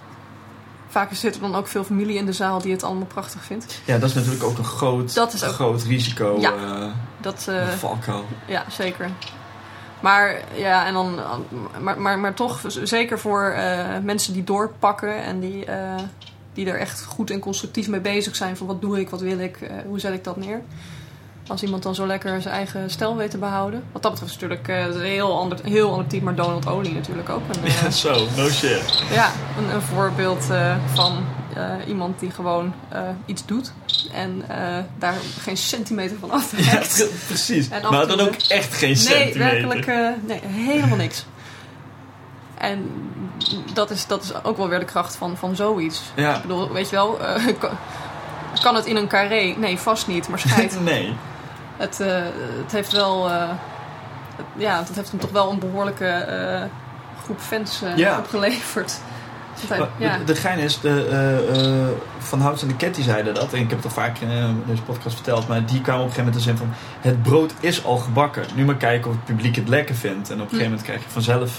vaak 0.89 1.15
zit 1.15 1.35
er 1.35 1.41
dan 1.41 1.55
ook 1.55 1.67
veel 1.67 1.85
familie 1.85 2.17
in 2.17 2.27
de 2.27 2.33
zaal 2.33 2.61
die 2.61 2.73
het 2.73 2.83
allemaal 2.83 3.07
prachtig 3.07 3.43
vindt. 3.43 3.81
Ja, 3.85 3.99
dat 3.99 4.09
is 4.09 4.15
natuurlijk 4.15 4.45
ook 4.45 4.59
een 4.59 4.65
groot, 4.65 5.15
Dat 5.15 5.33
is 5.33 5.45
ook- 5.45 5.53
groot 5.53 5.83
risico. 5.83 6.37
Ja. 6.41 6.53
eh, 6.53 6.87
Dat, 7.21 7.49
valkuil. 7.79 8.25
Ja, 8.47 8.65
zeker. 8.71 9.11
Maar 10.01 10.41
ja, 10.55 10.87
en 10.87 10.93
dan, 10.95 11.21
maar, 11.81 12.01
maar, 12.01 12.19
maar 12.19 12.35
toch, 12.35 12.61
zeker 12.67 13.19
voor 13.19 13.55
mensen 14.03 14.33
die 14.33 14.45
doorpakken 14.45 15.23
en 15.23 15.41
die, 15.41 15.65
die 16.53 16.71
er 16.71 16.79
echt 16.79 17.05
goed 17.05 17.31
en 17.31 17.41
constructief 17.41 17.89
mee 17.89 18.01
bezig 18.01 18.37
zijn 18.37 18.57
van 18.57 18.67
wat 18.67 18.81
doe 18.81 19.01
ik, 19.01 19.11
wat 19.11 19.21
wil 19.21 19.39
ik, 19.39 19.59
hoe 19.87 20.01
zet 20.01 20.13
ik 20.15 20.25
dat 20.25 20.37
neer. 20.37 20.63
Als 21.49 21.63
iemand 21.63 21.83
dan 21.83 21.95
zo 21.95 22.07
lekker 22.07 22.43
zijn 22.43 22.55
eigen 22.55 22.91
stijl 22.91 23.17
weet 23.17 23.31
te 23.31 23.39
behouden. 23.39 23.83
Wat 23.93 24.03
dat 24.03 24.11
betreft 24.13 24.35
is 24.35 24.41
natuurlijk 24.41 24.69
eh, 24.69 24.85
een 24.85 25.01
heel 25.01 25.39
ander, 25.39 25.59
heel 25.65 25.91
ander 25.91 26.07
type, 26.07 26.25
maar 26.25 26.35
Donald 26.35 26.67
Olie 26.67 26.93
natuurlijk 26.95 27.29
ook. 27.29 27.43
Een, 27.57 27.65
eh, 27.71 27.83
Ja, 27.83 27.91
zo, 27.91 28.27
no 28.37 28.49
shit. 28.49 29.03
ja, 29.11 29.31
een, 29.59 29.75
een 29.75 29.83
voorbeeld 29.83 30.51
eh, 30.51 30.77
van 30.95 31.25
eh, 31.55 31.63
iemand 31.89 32.21
die 32.21 32.31
gewoon 32.31 32.75
eh, 32.89 33.01
iets 33.27 33.47
doet 33.47 33.73
en 34.13 34.45
eh, 34.49 34.79
daar 34.99 35.15
geen 35.41 35.57
centimeter 35.57 36.17
van 36.21 36.29
Ja, 36.33 36.35
afwijkt. 36.35 36.95
pre- 36.97 37.11
precies. 37.27 37.69
En 37.69 37.85
af 37.85 37.91
Maar 37.91 38.07
dan 38.07 38.21
ook 38.21 38.35
echt 38.49 38.75
geen 38.75 38.89
Nee, 38.89 38.97
centimeter. 38.97 39.39
werkelijk 39.41 39.87
eh, 39.87 40.09
nee, 40.27 40.41
helemaal 40.45 40.97
niks. 40.97 41.25
En 42.59 42.91
dat 43.73 43.91
is, 43.91 44.07
dat 44.07 44.23
is 44.23 44.45
ook 44.45 44.57
wel 44.57 44.69
weer 44.69 44.79
de 44.79 44.85
kracht 44.85 45.17
van, 45.17 45.37
van 45.37 45.57
zoiets. 45.57 46.03
Ja. 46.15 46.37
Ik 46.37 46.43
bedoel, 46.43 46.73
weet 46.73 46.89
je 46.91 46.97
wel, 46.97 47.21
eh, 47.21 47.45
kan, 47.59 47.71
kan 48.63 48.75
het 48.75 48.87
in 48.87 48.97
een 48.97 49.09
carré? 49.09 49.55
Nee, 49.59 49.79
vast 49.79 50.07
niet, 50.07 50.29
maar 50.29 50.39
schijt. 50.39 50.81
nee. 50.81 51.13
Het, 51.77 52.01
eh, 52.01 52.23
het 52.63 52.73
heeft 52.73 52.93
wel, 52.93 53.29
eh, 53.31 53.49
het- 54.37 54.47
ja, 54.57 54.79
het 54.79 54.97
heeft 54.97 55.11
hem 55.11 55.21
toch 55.21 55.31
wel 55.31 55.51
een 55.51 55.59
behoorlijke 55.59 56.07
eh, 56.09 56.63
groep 57.25 57.41
fans 57.41 57.83
Ja. 57.97 58.19
opgeleverd. 58.19 59.01
Ja. 59.99 60.19
de, 60.27 60.35
gein 60.35 60.59
is, 60.59 60.81
de, 60.81 61.07
eh, 61.11 61.61
eh, 61.81 61.89
Van 62.19 62.41
Houts 62.41 62.63
en 62.63 62.69
de 62.69 62.77
Cat 62.77 62.95
die 62.95 63.05
zeiden 63.05 63.35
dat. 63.35 63.53
En 63.53 63.59
ik 63.61 63.69
heb 63.69 63.79
het 63.79 63.85
al 63.85 63.91
vaak 64.03 64.19
in 64.19 64.31
eh, 64.31 64.45
deze 64.67 64.83
podcast 64.83 65.15
verteld. 65.15 65.49
Maar 65.49 65.67
die 65.67 65.81
kwamen 65.81 66.03
op 66.03 66.09
een 66.09 66.15
gegeven 66.15 66.25
moment 66.25 66.45
de 66.45 66.51
zin 66.51 66.57
van... 66.57 66.69
Het 67.01 67.23
brood 67.23 67.53
is 67.61 67.85
al 67.85 67.97
gebakken. 67.97 68.45
Nu 68.55 68.65
maar 68.65 68.77
kijken 68.77 69.11
of 69.11 69.17
het 69.17 69.25
publiek 69.25 69.57
het 69.57 69.69
lekker 69.69 69.95
vindt. 69.95 70.29
En 70.31 70.35
op 70.35 70.41
een 70.41 70.47
gegeven 70.49 70.65
moment 70.69 70.83
krijg 70.83 71.03
je 71.03 71.09
vanzelf 71.09 71.51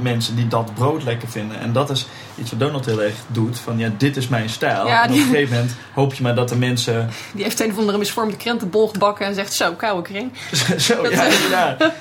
mensen 0.00 0.36
die 0.36 0.48
dat 0.48 0.74
brood 0.74 1.02
lekker 1.02 1.28
vinden. 1.28 1.60
En 1.60 1.72
dat 1.72 1.90
is 1.90 2.06
iets 2.34 2.50
wat 2.50 2.60
Donald 2.60 2.84
heel 2.86 3.02
erg 3.02 3.14
doet. 3.26 3.58
Van 3.58 3.78
ja, 3.78 3.90
dit 3.96 4.16
is 4.16 4.28
mijn 4.28 4.48
stijl. 4.48 4.86
Ja, 4.86 5.02
en 5.04 5.10
op 5.10 5.16
een 5.16 5.22
gegeven 5.22 5.54
moment 5.54 5.74
hoop 5.94 6.14
je 6.14 6.22
maar 6.22 6.34
dat 6.34 6.48
de 6.48 6.56
mensen... 6.56 7.10
Die 7.32 7.42
heeft 7.44 7.60
een 7.60 7.70
of 7.70 7.78
andere 7.78 7.98
misvormde 7.98 8.36
krentenbol 8.36 8.88
gebakken 8.88 9.26
en 9.26 9.34
zegt 9.34 9.52
zo, 9.52 9.72
koude 9.72 10.02
kring. 10.02 10.32
Zo, 10.78 11.02
Dat- 11.02 11.12
ja, 11.18 11.24
inderdaad. 11.24 11.92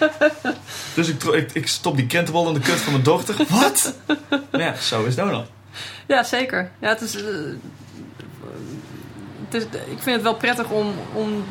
Dus 0.93 1.07
ik, 1.07 1.23
ik, 1.23 1.49
ik 1.53 1.67
stop 1.67 1.95
die 1.95 2.05
krentenbol 2.05 2.47
in 2.47 2.53
de 2.53 2.59
kut 2.59 2.79
van 2.79 2.91
mijn 2.91 3.03
dochter. 3.03 3.35
Wat? 3.49 3.93
Maar 4.51 4.61
ja, 4.61 4.75
zo 4.81 5.03
is 5.03 5.15
Donald. 5.15 5.32
Ja, 6.07 6.23
zeker. 6.23 6.71
Ja, 6.79 6.87
het 6.89 7.01
is, 7.01 7.15
eh, 7.15 7.23
het 9.49 9.53
is, 9.53 9.63
ik 9.63 9.99
vind 9.99 10.15
het 10.15 10.21
wel 10.21 10.35
prettig 10.35 10.69
om, 10.69 10.93
om, 11.13 11.43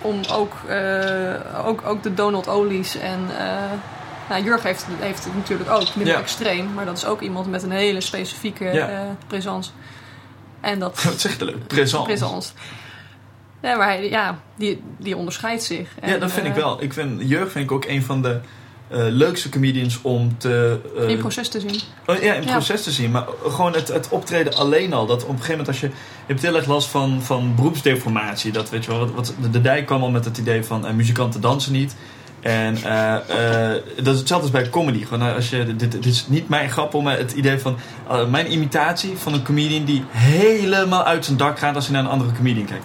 om 0.00 0.20
ook, 0.32 0.52
eh, 0.68 1.66
ook, 1.66 1.86
ook 1.86 2.02
de 2.02 2.14
Donald 2.14 2.48
Olies 2.48 2.96
en... 2.98 3.20
eh 3.38 3.54
nou, 4.28 4.42
Jurg 4.44 4.62
heeft, 4.62 4.86
heeft 4.98 5.24
het 5.24 5.34
natuurlijk 5.36 5.70
ook, 5.70 5.94
minder 5.94 6.14
Ja. 6.14 6.20
extreem. 6.20 6.72
Maar 6.74 6.84
dat 6.84 6.96
is 6.96 7.04
ook 7.04 7.20
iemand 7.20 7.50
met 7.50 7.62
een 7.62 7.70
hele 7.70 8.00
specifieke 8.00 8.64
Ja. 8.64 9.16
presence. 9.26 9.70
En 10.60 10.78
dat... 10.78 11.02
Wat 11.02 11.20
zeg 11.20 11.38
je 11.38 11.44
leuk? 11.44 11.66
Présence. 11.66 12.02
presence. 12.02 12.52
Ja, 13.62 13.76
maar 13.76 13.86
hij, 13.86 14.08
ja, 14.08 14.38
die, 14.54 14.82
die 14.98 15.16
onderscheidt 15.16 15.62
zich. 15.62 15.88
Ja, 16.04 16.16
dat 16.16 16.32
vind 16.32 16.46
ik 16.46 16.54
wel. 16.54 16.82
Ik 16.82 16.92
vind, 16.92 17.20
Jurg 17.28 17.50
vind 17.52 17.64
ik 17.64 17.72
ook 17.72 17.84
een 17.84 18.02
van 18.02 18.22
de 18.22 18.40
leukste 18.90 19.48
comedians 19.48 19.98
om 20.02 20.38
te... 20.38 20.80
eh, 20.98 21.08
In 21.08 21.18
proces 21.18 21.48
te 21.48 21.60
zien. 21.60 21.80
oh, 22.06 22.16
ja, 22.22 22.32
in 22.32 22.40
het 22.40 22.44
Ja. 22.48 22.50
proces 22.52 22.82
te 22.82 22.90
zien. 22.90 23.10
Maar 23.10 23.24
gewoon 23.48 23.72
het, 23.74 23.88
het 23.88 24.08
optreden 24.08 24.54
alleen 24.54 24.92
al. 24.92 25.06
Dat 25.06 25.22
op 25.22 25.28
een 25.28 25.34
gegeven 25.34 25.50
moment 25.50 25.68
als 25.68 25.80
je... 25.80 25.86
Je 25.86 26.32
hebt 26.32 26.42
heel 26.42 26.56
erg 26.56 26.66
last 26.66 26.88
van, 26.88 27.22
van 27.22 27.54
beroepsdeformatie. 27.54 28.52
Dat 28.52 28.70
weet 28.70 28.84
je 28.84 28.90
wel. 28.90 28.98
Wat, 29.00 29.10
wat, 29.14 29.34
de, 29.40 29.50
de 29.50 29.60
dijk 29.60 29.86
kwam 29.86 30.02
al 30.02 30.10
met 30.10 30.24
het 30.24 30.38
idee 30.38 30.64
van 30.64 30.86
eh, 30.86 30.92
muzikanten 30.92 31.40
dansen 31.40 31.72
niet. 31.72 31.96
En 32.40 32.76
eh, 32.84 33.14
eh, 33.74 33.82
dat 34.02 34.12
is 34.14 34.18
hetzelfde 34.18 34.46
als 34.52 34.62
bij 34.62 34.68
comedy. 34.70 35.04
Gewoon, 35.04 35.28
eh, 35.28 35.34
als 35.34 35.50
je, 35.50 35.76
dit, 35.76 35.92
dit 35.92 36.06
is 36.06 36.26
niet 36.28 36.48
mijn 36.48 36.70
grap, 36.70 37.02
maar 37.02 37.18
het 37.18 37.32
idee 37.32 37.58
van... 37.58 37.76
eh, 38.08 38.26
mijn 38.26 38.52
imitatie 38.52 39.16
van 39.16 39.32
een 39.32 39.42
comedian 39.44 39.84
die 39.84 40.04
helemaal 40.10 41.04
uit 41.04 41.24
zijn 41.24 41.36
dak 41.36 41.58
gaat 41.58 41.74
als 41.74 41.84
hij 41.86 41.94
naar 41.94 42.04
een 42.04 42.10
andere 42.10 42.32
comedian 42.32 42.66
kijkt. 42.66 42.84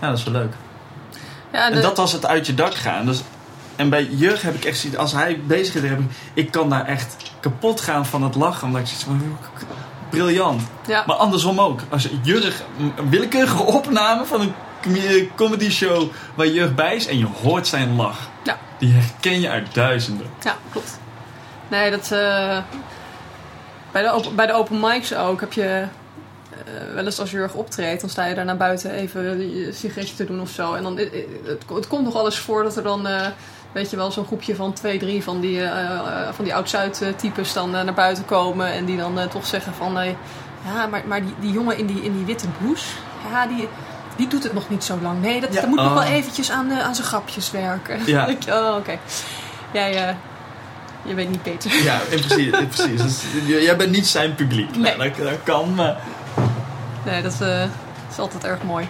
Ja, 0.00 0.08
dat 0.08 0.18
is 0.18 0.24
wel 0.24 0.32
leuk. 0.32 0.52
Ja, 1.52 1.70
En 1.70 1.80
dat 1.82 1.96
was 1.96 2.12
het 2.12 2.26
uit 2.26 2.46
je 2.46 2.54
dak 2.54 2.74
gaan. 2.74 3.06
Dus, 3.06 3.22
en 3.76 3.88
bij 3.90 4.04
Jurg 4.04 4.42
heb 4.42 4.54
ik 4.54 4.64
echt 4.64 4.78
zoiets, 4.78 4.98
als 4.98 5.12
hij 5.12 5.40
bezig 5.46 5.74
is, 5.74 5.90
ik, 5.90 5.98
ik 6.34 6.50
kan 6.50 6.70
daar 6.70 6.84
echt 6.86 7.16
kapot 7.40 7.80
gaan 7.80 8.06
van 8.06 8.22
het 8.22 8.34
lachen. 8.34 8.66
Omdat 8.66 8.80
ik 8.80 8.86
zoiets 8.86 9.04
van, 9.04 9.38
briljant. 10.10 10.62
ja. 10.86 11.02
Maar 11.06 11.16
andersom 11.16 11.60
ook. 11.60 11.80
Als 11.88 12.08
Jurg, 12.22 12.62
een 12.96 13.10
willekeurige 13.10 13.62
opname 13.62 14.24
van 14.24 14.40
een 14.40 14.52
com- 14.82 15.28
comedy 15.36 15.70
show 15.70 16.10
waar 16.34 16.46
Jurg 16.46 16.74
bij 16.74 16.96
is 16.96 17.06
en 17.06 17.18
je 17.18 17.26
hoort 17.42 17.66
zijn 17.66 17.96
lach. 17.96 18.18
Ja. 18.44 18.58
Die 18.78 18.92
herken 18.92 19.40
je 19.40 19.48
uit 19.48 19.74
duizenden. 19.74 20.26
Ja, 20.44 20.56
klopt. 20.72 20.98
Nee, 21.68 21.90
dat... 21.90 22.12
eh, 22.12 22.58
bij, 23.92 24.02
de 24.02 24.10
open, 24.10 24.34
bij 24.36 24.46
de 24.46 24.52
open 24.52 24.80
mics 24.80 25.14
ook 25.14 25.40
heb 25.40 25.52
je... 25.52 25.62
eh, 26.50 26.94
wel 26.94 27.04
eens 27.04 27.18
als 27.20 27.30
Jurg 27.30 27.54
optreedt, 27.54 28.00
dan 28.00 28.10
sta 28.10 28.26
je 28.26 28.34
daar 28.34 28.44
naar 28.44 28.56
buiten 28.56 28.90
even 28.90 29.50
je 29.56 29.72
sigaretje 29.72 30.14
te 30.16 30.24
doen 30.24 30.40
of 30.40 30.50
zo. 30.50 30.74
En 30.74 30.82
dan, 30.82 30.98
eh, 30.98 31.10
het, 31.44 31.62
het 31.74 31.86
komt 31.88 32.04
nog 32.04 32.24
eens 32.24 32.38
voor 32.38 32.62
dat 32.62 32.76
er 32.76 32.82
dan, 32.82 33.06
weet 33.72 33.90
je 33.90 33.96
wel, 33.96 34.10
zo'n 34.10 34.26
groepje 34.26 34.54
van 34.54 34.72
twee, 34.72 34.98
drie 34.98 35.22
van 35.22 35.40
die, 35.40 35.62
eh, 35.62 35.90
eh, 35.90 36.32
van 36.32 36.44
die 36.44 36.54
oud-Zuid-types 36.54 37.52
dan 37.52 37.76
eh, 37.76 37.82
naar 37.82 37.94
buiten 37.94 38.24
komen. 38.24 38.72
En 38.72 38.84
die 38.84 38.96
dan 38.96 39.28
toch 39.30 39.46
zeggen 39.46 39.74
van, 39.74 39.98
eh, 39.98 40.10
ja, 40.64 40.86
maar, 40.86 41.02
maar 41.06 41.20
die, 41.20 41.34
die 41.40 41.52
jongen 41.52 41.78
in 41.78 41.86
die, 41.86 42.02
in 42.02 42.16
die 42.16 42.24
witte 42.24 42.46
blouse, 42.58 42.86
ja, 43.30 43.46
die, 43.46 43.68
die 44.16 44.28
doet 44.28 44.42
het 44.42 44.52
nog 44.52 44.68
niet 44.68 44.84
zo 44.84 44.98
lang. 45.02 45.20
Nee, 45.20 45.40
dat, 45.40 45.54
Ja, 45.54 45.60
dat 45.60 45.68
moet 45.68 45.78
nog 45.78 45.86
oh. 45.86 45.94
wel 45.94 46.02
eventjes 46.02 46.50
aan, 46.50 46.72
aan 46.72 46.94
zijn 46.94 47.06
grapjes 47.06 47.50
werken. 47.50 48.00
Ja. 48.06 48.28
Oh, 48.48 48.76
oké. 48.76 48.98
Jij, 49.72 50.16
je 51.02 51.14
weet 51.14 51.30
niet 51.30 51.42
beter. 51.42 51.82
Ja, 51.82 52.00
in 52.10 52.20
precies. 52.20 52.58
in 52.58 52.68
precies. 52.68 53.02
Dus, 53.02 53.22
jij 53.46 53.76
bent 53.76 53.90
niet 53.90 54.06
zijn 54.06 54.34
publiek. 54.34 54.76
Nee. 54.76 54.96
Nou, 54.96 55.10
dat, 55.16 55.26
dat 55.26 55.42
kan, 55.44 55.74
maar... 55.74 55.96
Nee, 57.04 57.22
dat 57.22 57.32
is 58.10 58.18
altijd 58.18 58.44
erg 58.44 58.62
mooi. 58.62 58.88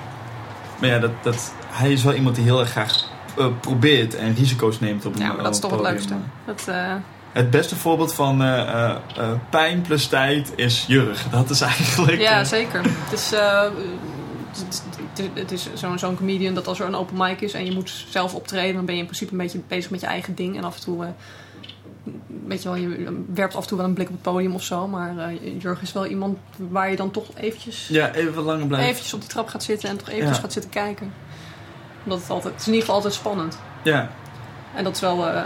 Maar 0.79 0.89
ja, 0.89 0.99
dat, 0.99 1.11
dat, 1.23 1.53
hij 1.71 1.93
is 1.93 2.03
wel 2.03 2.15
iemand 2.15 2.35
die 2.35 2.45
heel 2.45 2.61
erg 2.61 2.71
graag 2.71 3.05
eh, 3.39 3.47
probeert 3.61 4.15
en 4.15 4.35
risico's 4.35 4.81
neemt 4.81 5.07
op 5.07 5.15
een 5.15 5.21
Ja, 5.21 5.33
maar 5.33 5.45
dat 5.45 5.55
is 5.55 5.61
toch 5.61 5.71
het 5.71 5.81
leukste. 5.81 6.15
Dat, 6.47 6.65
eh, 6.69 6.95
Het 7.33 7.51
beste 7.51 7.77
voorbeeld 7.77 8.15
van 8.15 8.43
eh, 8.43 8.97
pijn 9.51 9.81
plus 9.83 10.07
tijd 10.07 10.53
is 10.57 10.85
Jurg. 10.89 11.29
Dat 11.29 11.51
is 11.51 11.61
eigenlijk... 11.61 12.19
ja, 12.21 12.45
zeker. 12.45 12.81
Het 12.85 13.13
is, 13.13 13.33
het, 15.35 15.53
is 15.53 15.69
zo'n 15.75 15.99
zo'n 15.99 16.17
comedian 16.17 16.55
dat 16.55 16.67
als 16.67 16.81
er 16.81 16.87
een 16.87 16.95
open 16.95 17.17
mic 17.17 17.41
is 17.41 17.53
en 17.53 17.65
je 17.65 17.73
moet 17.73 18.05
zelf 18.09 18.35
optreden, 18.35 18.75
dan 18.75 18.85
ben 18.85 18.95
je 18.95 19.01
in 19.01 19.07
principe 19.07 19.33
een 19.33 19.39
beetje 19.39 19.61
bezig 19.69 19.91
met 19.91 20.01
je 20.01 20.07
eigen 20.07 20.35
ding. 20.35 20.57
En 20.57 20.65
af 20.65 20.77
en 20.77 20.83
toe, 20.83 21.07
weet 22.47 22.63
je 22.63 22.69
wel, 22.69 22.79
je 22.79 23.25
werpt 23.35 23.55
af 23.55 23.63
en 23.63 23.69
toe 23.69 23.79
wel 23.79 23.87
een 23.87 23.95
blik 23.95 24.07
op 24.09 24.13
het 24.13 24.23
podium 24.23 24.55
of 24.55 24.63
zo. 24.63 24.87
Maar 24.89 25.19
eh 25.19 25.61
Jurg 25.63 25.83
is 25.83 25.93
wel 25.93 26.07
iemand 26.07 26.39
waar 26.57 26.91
je 26.91 26.97
dan 26.97 27.11
toch 27.11 27.27
eventjes, 27.35 27.89
ja, 27.89 28.15
even 28.15 28.35
wat 28.35 28.45
langer 28.45 28.67
blijven. 28.67 28.89
eventjes 28.89 29.15
op 29.15 29.21
die 29.21 29.29
trap 29.29 29.49
gaat 29.49 29.63
zitten 29.63 29.89
en 29.89 29.97
toch 29.97 30.09
eventjes 30.09 30.37
Ja. 30.37 30.43
gaat 30.43 30.53
zitten 30.53 30.71
kijken. 30.71 31.13
Omdat 32.07 32.21
het 32.21 32.31
altijd, 32.31 32.53
het 32.53 32.61
is 32.63 32.67
in 32.69 32.73
ieder 32.73 32.87
geval 32.87 32.95
altijd 32.95 33.15
spannend. 33.15 33.59
Ja, 33.83 34.11
En 34.75 34.85
dat 34.85 34.95
is 34.95 35.01
wel, 35.01 35.27
eh, 35.29 35.43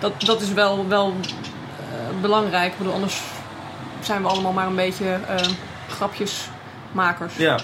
dat, 0.00 0.12
dat 0.20 0.40
is 0.40 0.52
wel, 0.52 0.88
wel 0.88 1.14
eh, 1.78 2.20
belangrijk. 2.20 2.72
Ik 2.72 2.78
bedoel, 2.78 2.92
anders 2.92 3.20
zijn 4.00 4.22
we 4.22 4.28
allemaal 4.28 4.52
maar 4.52 4.66
een 4.66 4.74
beetje 4.74 5.06
eh, 5.28 5.46
grapjesmakers. 5.88 7.36
ja. 7.36 7.60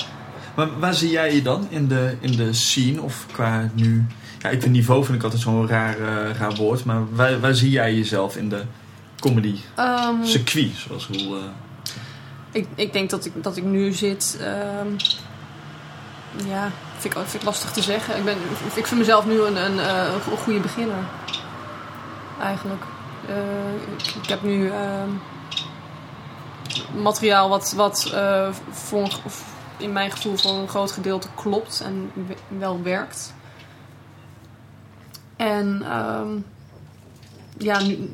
Maar 0.55 0.79
waar 0.79 0.94
zie 0.94 1.11
jij 1.11 1.35
je 1.35 1.42
dan 1.42 1.66
in 1.70 1.88
de, 1.88 2.16
in 2.20 2.37
de 2.37 2.53
scene? 2.53 3.03
Of 3.03 3.26
qua 3.33 3.70
nu... 3.74 4.07
Ja, 4.38 4.48
ik 4.48 4.61
vind 4.62 4.74
niveau 4.74 5.05
vind 5.05 5.16
ik 5.16 5.22
altijd 5.24 5.42
zo'n 5.42 5.68
raar, 5.68 5.98
raar 6.38 6.55
woord. 6.55 6.85
Maar 6.85 7.14
waar, 7.14 7.40
waar 7.40 7.55
zie 7.55 7.70
jij 7.70 7.94
jezelf 7.94 8.37
in 8.37 8.48
de 8.48 8.62
comedy 9.20 9.55
Ehm, 9.76 10.24
circuit? 10.24 10.70
Zoals 10.76 11.09
eh, 11.11 11.18
ik, 12.53 12.66
ik 12.74 12.92
denk 12.92 13.11
dat 13.11 13.24
ik, 13.24 13.33
dat 13.42 13.57
ik 13.57 13.64
nu 13.64 13.92
zit. 13.92 14.38
ehm, 14.40 14.87
ja, 16.47 16.71
vind 16.99 17.14
ik, 17.16 17.21
vind 17.21 17.35
ik 17.43 17.43
lastig 17.49 17.71
te 17.73 17.83
zeggen. 17.83 18.16
Ik, 18.16 18.25
ben, 18.25 18.37
ik 18.75 18.87
vind 18.87 19.01
mezelf 19.01 19.27
nu 19.27 19.40
een, 19.40 19.57
een, 19.57 19.79
eh, 19.79 20.12
een 20.31 20.37
goede 20.38 20.61
beginner. 20.61 21.05
Eigenlijk. 22.40 22.83
Eh, 23.29 23.95
ik, 23.97 24.14
ik 24.23 24.29
heb 24.29 24.43
nu 24.43 24.71
ehm, 24.71 25.09
materiaal 27.03 27.49
wat, 27.49 27.73
wat 27.77 28.11
eh, 28.14 28.49
voor, 28.71 29.03
een- 29.03 29.31
in 29.77 29.93
mijn 29.93 30.11
gevoel 30.11 30.37
voor 30.37 30.51
een 30.53 30.69
groot 30.69 30.93
gedeelte 30.93 31.29
klopt 31.35 31.81
en 31.85 32.11
we- 32.27 32.59
wel 32.59 32.83
werkt. 32.83 33.35
En 35.37 35.83
ehm, 35.85 36.29
ja, 37.59 37.81
nu, 37.83 38.12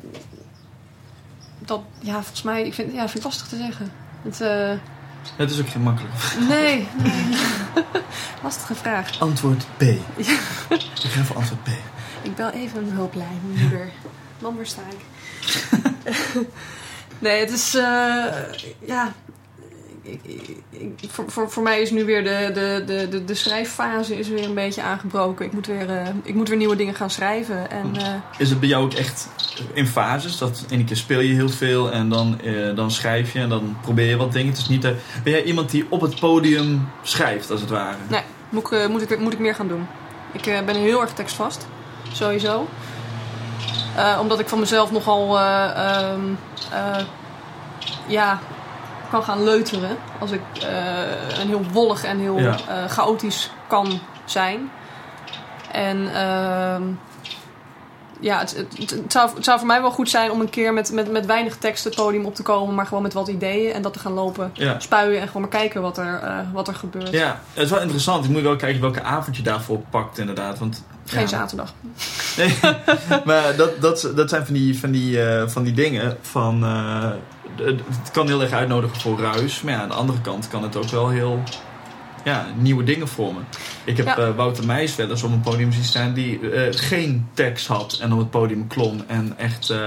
dat, 1.59 1.81
ja, 1.99 2.13
volgens 2.13 2.41
mij, 2.41 2.63
ik 2.65 2.73
vind, 2.73 2.93
ja, 2.93 2.99
vind 3.07 3.17
ik 3.17 3.23
lastig 3.23 3.47
te 3.47 3.55
zeggen. 3.57 3.91
Het, 4.21 4.39
het 5.35 5.51
is 5.51 5.59
ook 5.59 5.69
geen 5.69 5.81
makkelijk. 5.81 6.13
nee, 6.49 6.87
nee. 6.97 7.37
lastige 8.43 8.75
vraag. 8.75 9.19
Antwoord 9.19 9.65
B. 9.77 9.81
Ik 9.81 10.01
ga 10.99 11.23
voor 11.23 11.35
antwoord 11.35 11.63
B. 11.63 11.67
Ik 12.21 12.35
bel 12.35 12.49
even 12.49 12.83
een 12.83 12.91
hulplijn, 12.91 13.39
moeder. 13.43 13.89
Sta 14.61 14.81
ik? 14.97 16.47
nee, 17.19 17.39
het 17.39 17.51
is, 17.51 17.75
eh, 17.75 18.25
ja, 18.79 19.13
ik, 20.07 20.19
ik- 20.23 20.57
ik- 21.01 21.09
voor, 21.09 21.25
voor, 21.27 21.49
voor 21.51 21.63
mij 21.63 21.81
is 21.81 21.91
nu 21.91 22.05
weer 22.05 22.23
de, 22.23 22.51
de, 22.53 22.83
de, 22.85 23.07
de, 23.09 23.25
de 23.25 23.35
schrijffase 23.35 24.19
is 24.19 24.27
weer 24.27 24.43
een 24.45 24.53
beetje 24.53 24.81
aangebroken. 24.81 25.45
Ik 25.45 25.53
moet 25.53 25.67
weer, 25.67 25.89
eh, 25.89 26.07
ik 26.23 26.35
moet 26.35 26.47
weer 26.49 26.57
nieuwe 26.57 26.75
dingen 26.75 26.95
gaan 26.95 27.09
schrijven. 27.09 27.71
En 27.71 27.91
eh, 27.95 28.13
Is 28.37 28.49
het 28.49 28.59
bij 28.59 28.69
jou 28.69 28.83
ook 28.85 28.93
echt 28.93 29.29
in 29.73 29.87
fases? 29.87 30.37
Dat 30.37 30.65
ene 30.69 30.83
keer 30.83 30.95
speel 30.97 31.19
je 31.19 31.33
heel 31.33 31.49
veel 31.49 31.91
en 31.91 32.09
dan, 32.09 32.39
eh, 32.41 32.75
dan 32.75 32.91
schrijf 32.91 33.33
je 33.33 33.39
en 33.39 33.49
dan 33.49 33.77
probeer 33.81 34.09
je 34.09 34.17
wat 34.17 34.31
dingen. 34.31 34.49
Het 34.49 34.57
is 34.57 34.67
niet, 34.69 34.81
ben 34.81 34.95
jij 35.33 35.43
iemand 35.43 35.71
die 35.71 35.85
op 35.89 36.01
het 36.01 36.19
podium 36.19 36.87
schrijft, 37.03 37.51
als 37.51 37.61
het 37.61 37.69
ware? 37.69 37.95
nee, 38.09 38.21
moet 38.49 38.71
ik, 38.71 38.87
moet, 38.89 39.11
ik, 39.11 39.19
moet 39.19 39.33
ik 39.33 39.39
meer 39.39 39.55
gaan 39.55 39.67
doen. 39.67 39.87
Ik 40.31 40.43
ben 40.65 40.75
heel 40.75 41.01
erg 41.01 41.13
tekstvast, 41.13 41.67
sowieso. 42.11 42.67
Omdat 44.19 44.39
ik 44.39 44.47
van 44.47 44.59
mezelf 44.59 44.91
nogal 44.91 45.39
eh, 45.39 45.63
ehm, 45.75 46.21
eh, 46.71 47.03
ja, 48.07 48.39
kan 49.09 49.23
gaan 49.23 49.43
leuteren. 49.43 49.97
Als 50.19 50.31
ik 50.31 50.41
eh, 50.61 51.39
een 51.41 51.47
heel 51.47 51.63
wollig 51.71 52.03
en 52.03 52.19
heel 52.19 52.39
Ja. 52.39 52.55
eh, 52.67 52.89
chaotisch 52.89 53.51
kan 53.67 53.99
zijn. 54.25 54.71
En 55.71 56.13
ehm, 56.15 56.83
ja, 58.19 58.39
het, 58.39 58.65
het, 58.77 59.03
zou, 59.07 59.35
het 59.35 59.43
zou 59.43 59.57
voor 59.57 59.67
mij 59.67 59.81
wel 59.81 59.91
goed 59.91 60.09
zijn 60.09 60.31
om 60.31 60.41
een 60.41 60.49
keer 60.49 60.73
met, 60.73 60.91
met, 60.91 61.11
met 61.11 61.25
weinig 61.25 61.57
tekst 61.57 61.83
het 61.83 61.95
podium 61.95 62.25
op 62.25 62.35
te 62.35 62.43
komen, 62.43 62.75
maar 62.75 62.85
gewoon 62.85 63.03
met 63.03 63.13
wat 63.13 63.27
ideeën 63.27 63.73
en 63.73 63.81
dat 63.81 63.93
te 63.93 63.99
gaan 63.99 64.11
lopen 64.13 64.49
Ja. 64.53 64.79
spuien 64.79 65.21
en 65.21 65.27
gewoon 65.27 65.41
maar 65.41 65.51
kijken 65.51 65.81
wat 65.81 65.97
er, 65.97 66.19
eh, 66.23 66.37
wat 66.53 66.67
er 66.67 66.75
gebeurt. 66.75 67.09
Ja, 67.11 67.39
het 67.53 67.63
is 67.63 67.69
wel 67.69 67.81
interessant. 67.81 68.25
Ik 68.25 68.31
moet 68.31 68.41
wel 68.41 68.55
kijken 68.55 68.81
welke 68.81 69.01
avond 69.03 69.35
je 69.37 69.43
daarvoor 69.43 69.79
pakt, 69.89 70.17
inderdaad. 70.17 70.59
Want, 70.59 70.83
Geen 71.05 71.21
ja. 71.21 71.27
zaterdag. 71.27 71.73
Nee, 72.37 72.57
maar 73.25 73.55
dat, 73.55 73.81
dat, 73.81 74.11
dat 74.15 74.29
zijn 74.29 74.45
van 74.45 74.53
die, 74.53 74.79
van 74.79 74.91
die, 74.91 75.19
van 75.47 75.63
die 75.63 75.73
dingen 75.73 76.17
van... 76.21 76.63
het 77.65 78.11
kan 78.11 78.27
heel 78.27 78.41
erg 78.41 78.51
uitnodigen 78.51 78.99
voor 79.01 79.19
ruis. 79.19 79.61
Maar 79.61 79.73
ja, 79.73 79.81
aan 79.81 79.87
de 79.87 79.93
andere 79.93 80.21
kant 80.21 80.47
kan 80.47 80.63
het 80.63 80.75
ook 80.75 80.89
wel 80.89 81.09
heel... 81.09 81.43
Ja, 82.23 82.45
nieuwe 82.55 82.83
dingen 82.83 83.07
vormen. 83.07 83.47
Ik 83.83 83.97
heb 83.97 84.05
Ja. 84.05 84.17
eh, 84.17 84.35
Wouter 84.35 84.65
Meijs 84.65 84.95
wel 84.95 85.09
eens 85.09 85.23
op 85.23 85.31
een 85.31 85.39
podium 85.41 85.71
zien 85.71 85.83
staan... 85.83 86.13
die 86.13 86.51
eh, 86.51 86.67
geen 86.71 87.27
tekst 87.33 87.67
had 87.67 87.97
en 88.01 88.13
op 88.13 88.19
het 88.19 88.29
podium 88.29 88.67
klom. 88.67 89.03
En 89.07 89.33
echt 89.37 89.69
eh, 89.69 89.77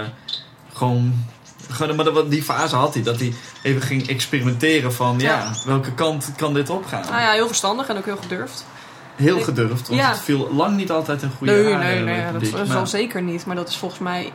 gewoon... 0.72 1.24
gewoon 1.70 1.96
maar 1.96 2.04
dat- 2.04 2.30
die 2.30 2.42
fase 2.42 2.76
had 2.76 2.94
hij. 2.94 3.02
Dat 3.02 3.18
hij 3.18 3.32
even 3.62 3.82
ging 3.82 4.08
experimenteren 4.08 4.92
van... 4.92 5.18
Ja, 5.18 5.32
Ja. 5.38 5.52
welke 5.66 5.92
kant 5.94 6.32
kan 6.36 6.54
dit 6.54 6.70
opgaan? 6.70 7.02
Nou 7.10 7.20
ja, 7.20 7.30
heel 7.32 7.46
verstandig 7.46 7.88
en 7.88 7.96
ook 7.96 8.04
heel 8.04 8.16
gedurfd. 8.16 8.64
Heel 9.16 9.36
Ik- 9.36 9.44
gedurfd. 9.44 9.88
Want 9.88 10.00
Ja. 10.00 10.08
het 10.08 10.18
viel 10.20 10.48
lang 10.54 10.76
niet 10.76 10.90
altijd 10.90 11.22
een 11.22 11.30
goede 11.38 11.52
Nee, 11.52 11.74
nee, 11.74 12.00
nee, 12.00 12.14
het 12.14 12.50
dat 12.52 12.68
wel 12.68 12.86
zeker 12.86 13.22
niet. 13.22 13.46
Maar 13.46 13.56
dat 13.56 13.68
is 13.68 13.76
volgens 13.76 14.00
mij. 14.00 14.32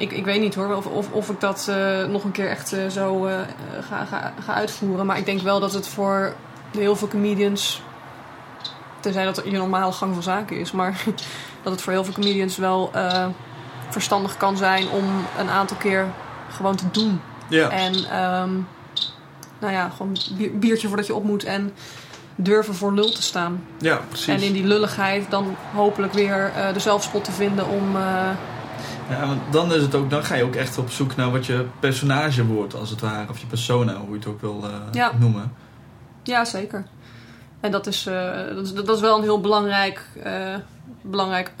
Ik, 0.00 0.12
ik 0.12 0.24
weet 0.24 0.40
niet 0.40 0.54
hoor, 0.54 0.74
of, 0.76 0.86
of, 0.86 1.10
of 1.10 1.30
ik 1.30 1.40
dat 1.40 1.66
eh, 1.68 2.04
nog 2.04 2.24
een 2.24 2.32
keer 2.32 2.48
echt 2.48 2.72
eh, 2.72 2.86
zo 2.88 3.26
eh, 3.26 3.38
ga, 3.88 4.04
ga, 4.04 4.32
ga 4.44 4.54
uitvoeren. 4.54 5.06
Maar 5.06 5.18
ik 5.18 5.26
denk 5.26 5.40
wel 5.40 5.60
dat 5.60 5.72
het 5.72 5.88
voor 5.88 6.34
heel 6.70 6.96
veel 6.96 7.08
comedians. 7.08 7.82
Tenzij 9.00 9.24
dat 9.24 9.42
je 9.44 9.50
normale 9.50 9.92
gang 9.92 10.14
van 10.14 10.22
zaken 10.22 10.58
is. 10.58 10.72
Maar 10.72 11.04
dat 11.62 11.72
het 11.72 11.82
voor 11.82 11.92
heel 11.92 12.04
veel 12.04 12.14
comedians 12.14 12.56
wel 12.56 12.90
verstandig 13.90 14.36
kan 14.36 14.56
zijn 14.56 14.88
om 14.88 15.04
een 15.38 15.50
aantal 15.50 15.76
keer 15.76 16.06
gewoon 16.50 16.76
te 16.76 16.90
doen. 16.90 17.20
Ja. 17.48 17.70
En 17.70 17.94
ehm, 17.94 18.50
nou 19.58 19.72
ja, 19.72 19.88
gewoon 19.96 20.16
bier- 20.36 20.58
biertje 20.58 20.88
voordat 20.88 21.06
je 21.06 21.14
op 21.14 21.24
moet. 21.24 21.44
En 21.44 21.72
durven 22.34 22.74
voor 22.74 22.92
lul 22.92 23.10
te 23.10 23.22
staan. 23.22 23.64
Ja, 23.78 24.00
precies. 24.08 24.26
En 24.34 24.42
in 24.42 24.52
die 24.52 24.64
lulligheid 24.64 25.30
dan 25.30 25.56
hopelijk 25.74 26.12
weer 26.12 26.52
de 26.72 26.80
zelfspot 26.80 27.24
te 27.24 27.32
vinden 27.32 27.68
om... 27.68 27.96
Ja, 29.10 29.26
want 29.26 29.40
dan, 29.50 29.72
is 29.74 29.82
het 29.82 29.94
ook, 29.94 30.10
dan 30.10 30.24
ga 30.24 30.34
je 30.34 30.42
ook 30.44 30.54
echt 30.54 30.78
op 30.78 30.90
zoek 30.90 31.16
naar 31.16 31.30
wat 31.30 31.46
je 31.46 31.66
personage 31.80 32.46
wordt, 32.46 32.74
als 32.74 32.90
het 32.90 33.00
ware. 33.00 33.28
Of 33.30 33.38
je 33.38 33.46
persona, 33.46 33.94
hoe 33.96 34.08
je 34.08 34.14
het 34.14 34.26
ook 34.26 34.40
wil 34.40 34.64
eh, 34.64 34.70
Ja. 34.92 35.12
noemen. 35.18 35.52
ja, 36.22 36.44
zeker. 36.44 36.84
En 37.60 37.70
dat 37.70 37.86
is, 37.86 38.06
eh, 38.06 38.30
dat 38.54 38.64
is, 38.66 38.74
dat 38.74 38.88
is 38.88 39.00
wel 39.00 39.16
een 39.16 39.22
heel 39.22 39.40
belangrijk, 39.40 40.04
eh, 40.22 40.54
belangrijk 41.02 41.52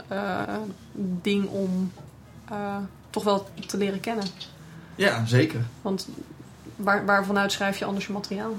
ding 1.22 1.46
om 1.48 1.92
toch 3.10 3.24
wel 3.24 3.48
te 3.66 3.76
leren 3.76 4.00
kennen. 4.00 4.24
Ja, 4.94 5.24
zeker. 5.26 5.60
Want 5.82 6.08
waar, 6.76 7.04
waarvanuit 7.06 7.52
schrijf 7.52 7.78
je 7.78 7.84
anders 7.84 8.06
je 8.06 8.12
materiaal? 8.12 8.50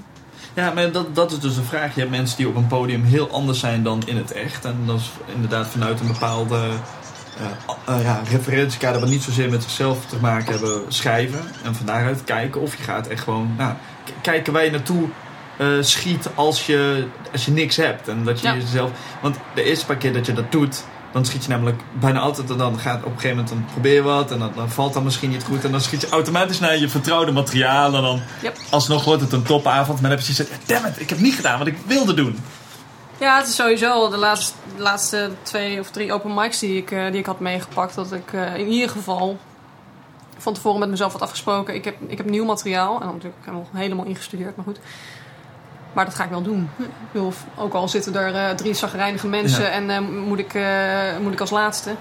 Ja, 0.54 0.72
maar 0.72 0.92
dat, 0.92 1.14
dat 1.14 1.32
is 1.32 1.38
dus 1.38 1.56
een 1.56 1.64
vraag. 1.64 1.94
Je 1.94 2.00
hebt 2.00 2.12
mensen 2.12 2.36
die 2.36 2.48
op 2.48 2.56
een 2.56 2.66
podium 2.66 3.02
heel 3.04 3.30
anders 3.30 3.58
zijn 3.58 3.82
dan 3.82 4.02
in 4.06 4.16
het 4.16 4.32
echt. 4.32 4.64
En 4.64 4.76
dat 4.86 4.96
is 4.98 5.10
inderdaad 5.34 5.66
vanuit 5.66 6.00
een 6.00 6.06
bepaalde 6.06 6.68
eh, 7.38 7.94
eh, 7.96 8.02
ja, 8.02 8.20
referentiekader, 8.30 9.00
wat 9.00 9.08
niet 9.10 9.22
zozeer 9.22 9.50
met 9.50 9.62
zichzelf 9.62 10.06
te 10.06 10.16
maken 10.20 10.52
hebben, 10.52 10.82
schrijven. 10.88 11.40
En 11.64 11.74
van 11.74 11.86
daaruit 11.86 12.24
kijken 12.24 12.60
of 12.60 12.76
je 12.76 12.82
gaat 12.82 13.06
echt 13.06 13.22
gewoon 13.22 13.54
nou, 13.58 13.72
kijken 14.22 14.52
waar 14.52 14.64
je 14.64 14.70
naartoe 14.70 15.08
eh, 15.56 15.66
schiet 15.80 16.28
als 16.34 16.66
je, 16.66 17.06
als 17.32 17.44
je 17.44 17.50
niks 17.50 17.76
hebt. 17.76 18.08
En 18.08 18.24
dat 18.24 18.40
je 18.40 18.46
Ja. 18.46 18.54
jezelf. 18.54 18.90
Want 19.22 19.36
de 19.54 19.62
eerste 19.62 19.86
paar 19.86 19.96
keer 19.96 20.12
dat 20.12 20.26
je 20.26 20.32
dat 20.32 20.52
doet, 20.52 20.84
dan 21.12 21.24
schiet 21.24 21.42
je 21.44 21.48
namelijk 21.50 21.80
bijna 22.00 22.18
altijd. 22.18 22.50
En 22.50 22.56
dan 22.56 22.78
gaat 22.78 22.98
op 22.98 23.04
een 23.04 23.10
gegeven 23.20 23.30
moment 23.30 23.48
dan 23.48 23.64
probeer 23.72 23.94
je 23.94 24.02
wat. 24.02 24.30
En 24.30 24.38
dan, 24.38 24.52
dan 24.56 24.70
valt 24.70 24.94
dat 24.94 25.02
misschien 25.04 25.30
niet 25.30 25.42
goed. 25.42 25.64
En 25.64 25.70
dan 25.70 25.80
schiet 25.80 26.00
je 26.00 26.08
automatisch 26.08 26.60
naar 26.60 26.76
je 26.78 26.88
vertrouwde 26.88 27.32
materiaal. 27.32 27.94
En 27.94 28.02
dan 28.02 28.20
Yep. 28.42 28.56
alsnog 28.70 29.04
wordt 29.04 29.22
het 29.22 29.32
een 29.32 29.42
topavond. 29.42 30.00
Maar 30.00 30.10
dan 30.10 30.18
heb 30.18 30.26
je 30.28 30.32
zoiets 30.32 30.54
damn 30.66 30.86
it, 30.86 31.00
ik 31.00 31.08
heb 31.08 31.18
niet 31.20 31.34
gedaan 31.34 31.58
wat 31.58 31.66
ik 31.66 31.76
wilde 31.86 32.14
doen. 32.14 32.38
Ja, 33.22 33.36
het 33.36 33.48
is 33.48 33.54
sowieso 33.54 34.08
de 34.10 34.16
laatste, 34.16 34.54
de 34.76 34.82
laatste 34.82 35.30
twee 35.42 35.80
of 35.80 35.90
drie 35.90 36.12
open 36.12 36.34
mics 36.34 36.58
die 36.58 36.76
ik, 36.76 36.90
eh, 36.90 37.06
die 37.10 37.18
ik 37.20 37.26
had 37.26 37.40
meegepakt. 37.40 37.94
Dat 37.94 38.12
ik 38.12 38.32
eh, 38.32 38.56
in 38.56 38.68
ieder 38.68 38.88
geval 38.88 39.38
van 40.38 40.54
tevoren 40.54 40.80
met 40.80 40.88
mezelf 40.88 41.12
had 41.12 41.22
afgesproken. 41.22 41.74
Ik 41.74 41.84
heb, 41.84 41.96
ik 42.06 42.16
heb 42.16 42.30
nieuw 42.30 42.44
materiaal. 42.44 42.94
En 42.94 43.06
dan 43.06 43.14
natuurlijk 43.14 43.44
helemaal, 43.44 43.66
helemaal 43.72 44.04
ingestudeerd, 44.04 44.56
maar 44.56 44.64
goed. 44.64 44.78
Maar 45.92 46.04
dat 46.04 46.14
ga 46.14 46.24
ik 46.24 46.30
wel 46.30 46.42
doen. 46.42 46.70
Ik 46.78 46.86
bedoel, 47.12 47.32
ook 47.56 47.72
al 47.74 47.88
zitten 47.88 48.14
er 48.14 48.34
eh, 48.34 48.56
drie 48.56 48.74
zagrijnige 48.74 49.28
mensen 49.28 49.62
Ja. 49.62 49.70
en 49.70 50.14
moet, 50.14 50.38
ik, 50.38 50.58
moet 51.20 51.32
ik 51.32 51.40
als 51.40 51.50
laatste. 51.50 51.94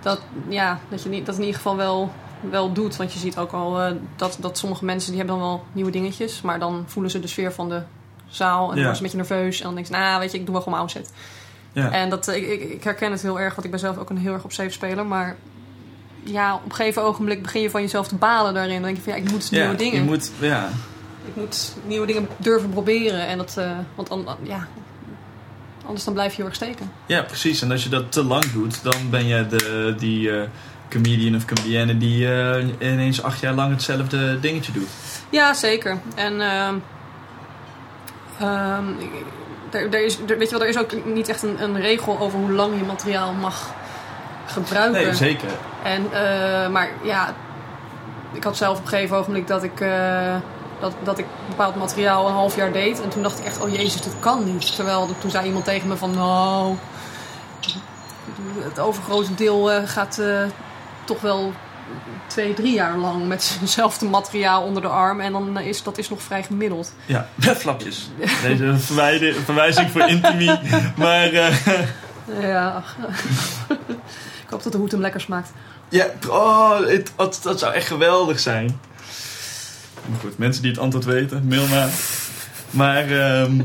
Dat, 0.00 0.20
ja, 0.48 0.78
dat 0.88 1.02
je 1.02 1.08
niet, 1.08 1.26
dat 1.26 1.34
in 1.34 1.40
ieder 1.40 1.56
geval 1.56 1.76
wel, 1.76 2.12
wel 2.50 2.72
doet. 2.72 2.96
Want 2.96 3.12
je 3.12 3.18
ziet 3.18 3.38
ook 3.38 3.52
al 3.52 3.96
dat, 4.16 4.36
dat 4.40 4.58
sommige 4.58 4.84
mensen 4.84 5.10
die 5.10 5.18
hebben 5.18 5.38
dan 5.38 5.48
wel 5.48 5.64
nieuwe 5.72 5.90
dingetjes. 5.90 6.40
Maar 6.40 6.58
dan 6.58 6.84
voelen 6.86 7.10
ze 7.10 7.20
de 7.20 7.26
sfeer 7.26 7.52
van 7.52 7.68
de 7.68 7.82
zaal. 8.36 8.68
En 8.70 8.76
dan 8.76 8.84
Ja. 8.84 8.90
ze 8.90 8.96
een 8.96 9.02
beetje 9.02 9.16
nerveus. 9.16 9.58
En 9.58 9.64
dan 9.64 9.74
denk 9.74 9.86
je, 9.86 9.92
nou 9.92 10.20
weet 10.20 10.32
je, 10.32 10.38
ik 10.38 10.44
doe 10.44 10.54
wel 10.54 10.62
gewoon 10.62 10.78
mijn 10.78 10.90
outset. 10.94 11.12
Ja. 11.72 11.90
En 11.90 12.10
dat, 12.10 12.28
ik, 12.28 12.46
ik, 12.48 12.60
ik 12.70 12.84
herken 12.84 13.10
het 13.12 13.22
heel 13.22 13.40
erg, 13.40 13.52
want 13.52 13.64
ik 13.64 13.70
ben 13.70 13.80
zelf 13.80 13.98
ook 13.98 14.10
een 14.10 14.18
heel 14.18 14.32
erg 14.32 14.44
op 14.44 14.52
safe 14.52 14.70
speler. 14.70 15.06
Maar 15.06 15.36
ja, 16.24 16.54
op 16.54 16.64
een 16.64 16.74
gegeven 16.74 17.02
ogenblik 17.02 17.42
begin 17.42 17.62
je 17.62 17.70
van 17.70 17.80
jezelf 17.80 18.08
te 18.08 18.14
balen 18.14 18.54
daarin. 18.54 18.74
Dan 18.74 18.82
denk 18.82 18.96
je 18.96 19.02
van 19.02 19.12
ja, 19.12 19.18
ik 19.18 19.30
moet 19.30 19.50
nieuwe 19.50 19.74
dingen. 19.74 20.02
Je 20.02 20.08
moet, 20.08 20.30
ja. 20.40 20.68
Ik 21.26 21.36
moet 21.36 21.74
nieuwe 21.86 22.06
dingen 22.06 22.28
durven 22.36 22.70
proberen. 22.70 23.26
En 23.26 23.38
dat, 23.38 23.56
eh, 23.58 23.70
want 23.94 24.08
dan, 24.08 24.26
ja, 24.42 24.66
anders 25.86 26.04
dan 26.04 26.14
blijf 26.14 26.30
je 26.30 26.36
heel 26.36 26.46
erg 26.46 26.54
steken. 26.54 26.92
ja, 27.06 27.22
precies. 27.22 27.62
En 27.62 27.70
als 27.70 27.82
je 27.82 27.88
dat 27.88 28.12
te 28.12 28.24
lang 28.24 28.44
doet, 28.52 28.82
dan 28.82 29.10
ben 29.10 29.26
je 29.26 29.46
de, 29.46 29.94
die 29.98 30.30
eh, 30.30 30.48
comedian 30.90 31.34
of 31.36 31.44
comedienne 31.44 31.98
die 31.98 32.34
eh, 32.34 32.66
ineens 32.80 33.22
acht 33.22 33.40
jaar 33.40 33.54
lang 33.54 33.72
hetzelfde 33.72 34.40
dingetje 34.40 34.72
doet. 34.72 34.88
Ja, 35.30 35.54
zeker. 35.54 35.98
En 36.14 36.40
ehm 36.40 36.74
ik- 38.98 39.24
er, 39.70 39.94
er 39.94 40.04
is, 40.04 40.18
er, 40.28 40.38
weet 40.38 40.50
je 40.50 40.56
wel, 40.58 40.62
er 40.62 40.68
is 40.68 40.78
ook 40.78 41.04
niet 41.04 41.28
echt 41.28 41.42
een, 41.42 41.62
een 41.62 41.80
regel 41.80 42.18
over 42.20 42.38
hoe 42.38 42.50
lang 42.52 42.78
je 42.78 42.84
materiaal 42.84 43.32
mag 43.32 43.70
gebruiken. 44.46 45.02
Nee, 45.02 45.14
zeker. 45.14 45.48
En, 45.82 46.06
eh, 46.12 46.68
maar 46.68 46.88
ja, 47.02 47.34
ik 48.32 48.44
had 48.44 48.56
zelf 48.56 48.76
op 48.78 48.82
een 48.82 48.88
gegeven 48.88 49.16
ogenblik 49.16 49.46
dat 49.46 49.62
ik, 49.62 49.80
eh, 49.80 50.34
dat, 50.80 50.92
dat 51.02 51.18
ik 51.18 51.26
bepaald 51.48 51.74
materiaal 51.76 52.26
een 52.28 52.32
half 52.34 52.56
jaar 52.56 52.72
deed. 52.72 53.02
En 53.02 53.08
toen 53.08 53.22
dacht 53.22 53.38
ik 53.38 53.44
echt, 53.44 53.60
oh 53.60 53.68
jezus, 53.74 54.00
dit 54.02 54.14
kan 54.20 54.44
niet. 54.44 54.74
Terwijl 54.76 55.08
toen 55.18 55.30
zei 55.30 55.46
iemand 55.46 55.64
tegen 55.64 55.88
me 55.88 55.96
van, 55.96 56.10
nou, 56.10 56.74
het 58.58 58.78
overgrote 58.80 59.34
deel 59.34 59.72
eh, 59.72 59.82
gaat 59.88 60.20
toch 61.04 61.20
wel 61.20 61.52
twee, 62.26 62.54
drie 62.54 62.72
jaar 62.74 62.96
lang 62.96 63.26
met 63.26 63.56
hetzelfde 63.60 64.06
materiaal 64.06 64.62
onder 64.62 64.82
de 64.82 64.88
arm. 64.88 65.20
En 65.20 65.32
dan 65.32 65.58
is 65.58 65.82
dat 65.82 65.98
is 65.98 66.08
nog 66.08 66.22
vrij 66.22 66.42
gemiddeld. 66.42 66.92
Ja, 67.06 67.28
flapjes. 67.58 68.10
Deze 68.42 68.74
verwijzing 69.44 69.90
voor 69.90 70.08
intimie. 70.08 70.58
Maar 70.96 71.32
eh, 71.32 71.54
Ja, 72.40 72.82
ik 74.44 74.50
hoop 74.50 74.62
dat 74.62 74.72
de 74.72 74.78
hoed 74.78 74.90
hem 74.92 75.00
lekker 75.00 75.20
smaakt. 75.20 75.50
ja, 75.88 76.06
oh, 76.28 76.78
het, 76.86 77.12
dat, 77.16 77.40
dat 77.42 77.58
zou 77.58 77.74
echt 77.74 77.86
geweldig 77.86 78.40
zijn. 78.40 78.80
Maar 80.06 80.20
goed, 80.20 80.38
mensen 80.38 80.62
die 80.62 80.70
het 80.70 80.80
antwoord 80.80 81.04
weten, 81.04 81.46
mail 81.48 81.66
maar. 81.66 81.90
Maar, 82.70 83.10
ehm, 83.10 83.60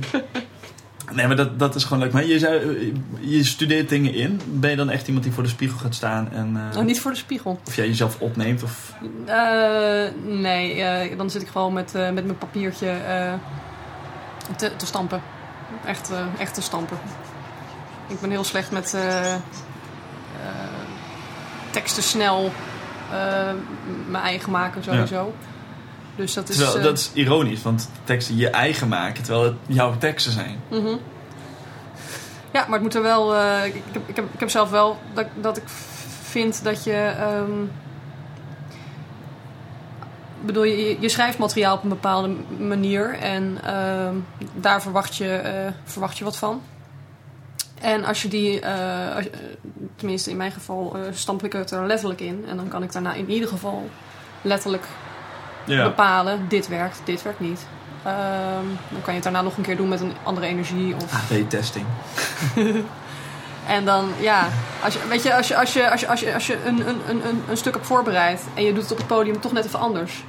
nee, 1.13 1.27
maar 1.27 1.35
dat, 1.35 1.59
dat 1.59 1.75
is 1.75 1.83
gewoon 1.83 2.03
leuk. 2.03 2.11
Maar 2.11 2.25
je, 2.25 2.39
zei, 2.39 2.93
je 3.19 3.43
studeert 3.43 3.89
dingen 3.89 4.13
in. 4.13 4.41
Ben 4.45 4.69
je 4.69 4.75
dan 4.75 4.89
echt 4.89 5.07
iemand 5.07 5.23
die 5.25 5.33
voor 5.33 5.43
de 5.43 5.49
spiegel 5.49 5.77
gaat 5.77 5.95
staan 5.95 6.31
en... 6.31 6.47
eh, 6.57 6.73
Nou, 6.73 6.85
niet 6.85 7.01
voor 7.01 7.11
de 7.11 7.17
spiegel. 7.17 7.59
Of 7.67 7.75
jij 7.75 7.87
jezelf 7.87 8.19
opneemt 8.19 8.63
of... 8.63 8.93
Eh, 9.25 10.03
nee, 10.25 10.81
eh, 10.81 11.17
dan 11.17 11.29
zit 11.29 11.41
ik 11.41 11.47
gewoon 11.47 11.73
met, 11.73 11.95
eh, 11.95 12.11
met 12.11 12.25
mijn 12.25 12.37
papiertje 12.37 12.89
eh, 12.89 13.33
te, 14.55 14.71
te 14.75 14.85
stampen. 14.85 15.21
Echt, 15.85 16.11
eh, 16.11 16.25
echt 16.39 16.53
te 16.53 16.61
stampen. 16.61 16.97
Ik 18.07 18.19
ben 18.21 18.29
heel 18.29 18.43
slecht 18.43 18.71
met 18.71 18.93
eh, 18.93 19.33
eh, 19.33 19.39
teksten 21.71 22.03
snel 22.03 22.51
eh, 23.11 23.49
mijn 24.09 24.23
eigen 24.23 24.51
maken 24.51 24.83
sowieso. 24.83 25.33
Dus 26.17 26.33
dat 26.33 26.49
is... 26.49 26.55
Terwijl, 26.55 26.77
eh, 26.77 26.83
dat 26.83 26.97
is 26.97 27.09
ironisch, 27.13 27.61
want 27.61 27.89
teksten 28.03 28.37
je 28.37 28.49
eigen 28.49 28.87
maken, 28.87 29.23
terwijl 29.23 29.43
het 29.45 29.55
jouw 29.67 29.97
teksten 29.97 30.31
zijn. 30.31 30.59
mhm. 30.69 30.95
Ja, 32.53 32.63
maar 32.63 32.73
het 32.73 32.81
moet 32.81 32.95
er 32.95 33.01
wel... 33.01 33.35
eh, 33.35 33.65
ik, 33.65 33.75
ik, 33.75 33.83
heb, 33.93 34.09
ik, 34.09 34.15
heb, 34.15 34.25
ik 34.33 34.39
heb 34.39 34.49
zelf 34.49 34.69
wel 34.69 34.97
dat, 35.13 35.25
dat 35.41 35.57
ik 35.57 35.63
vind 36.23 36.63
dat 36.63 36.83
je... 36.83 36.93
ehm, 37.17 37.51
bedoel, 40.41 40.63
je, 40.63 40.97
je 40.99 41.09
schrijft 41.09 41.37
materiaal 41.37 41.75
op 41.75 41.83
een 41.83 41.89
bepaalde 41.89 42.35
manier 42.59 43.13
en 43.13 43.57
ehm, 43.63 44.15
daar 44.53 44.81
verwacht 44.81 45.15
je, 45.15 45.33
eh, 45.35 45.71
verwacht 45.83 46.17
je 46.17 46.23
wat 46.23 46.37
van. 46.37 46.61
En 47.81 48.05
als 48.05 48.21
je 48.21 48.27
die, 48.27 48.65
als 49.15 49.23
je- 49.23 49.31
tenminste 49.95 50.29
in 50.29 50.37
mijn 50.37 50.51
geval, 50.51 50.95
stamp 51.11 51.43
ik 51.43 51.53
het 51.53 51.71
er 51.71 51.85
letterlijk 51.85 52.21
in. 52.21 52.45
En 52.49 52.55
dan 52.57 52.67
kan 52.67 52.83
ik 52.83 52.91
daarna 52.91 53.13
in 53.13 53.29
ieder 53.29 53.49
geval 53.49 53.89
letterlijk 54.41 54.83
Ja. 55.67 55.83
bepalen: 55.83 56.45
dit 56.47 56.67
werkt, 56.67 57.01
dit 57.03 57.21
werkt 57.23 57.39
niet. 57.39 57.65
Ehm, 58.03 58.65
dan 58.89 59.01
kan 59.01 59.05
je 59.05 59.13
het 59.13 59.23
daarna 59.23 59.41
nog 59.41 59.57
een 59.57 59.63
keer 59.63 59.77
doen 59.77 59.87
met 59.89 60.01
een 60.01 60.13
andere 60.23 60.47
energie. 60.47 60.95
Of, 60.95 61.13
AB-testing. 61.31 61.85
En 63.67 63.85
dan, 63.85 64.09
ja, 64.19 64.47
als 64.83 64.93
je, 64.93 64.99
weet 65.09 65.23
je, 65.23 65.35
als 65.35 65.47
je, 65.47 65.57
als 65.57 65.73
je, 65.73 65.89
als 65.91 65.99
je, 66.01 66.07
als 66.07 66.19
je, 66.19 66.33
als 66.33 66.47
je 66.47 66.57
een, 66.65 66.87
een, 66.87 66.99
een, 67.07 67.27
een- 67.27 67.43
een 67.49 67.57
stuk 67.57 67.73
hebt 67.73 67.85
voorbereid 67.85 68.45
en 68.53 68.63
je 68.63 68.73
doet 68.73 68.81
het 68.81 68.91
op 68.91 68.97
het 68.97 69.07
podium 69.07 69.39
toch 69.41 69.51
net 69.51 69.65
even 69.65 69.79
anders. 69.79 70.23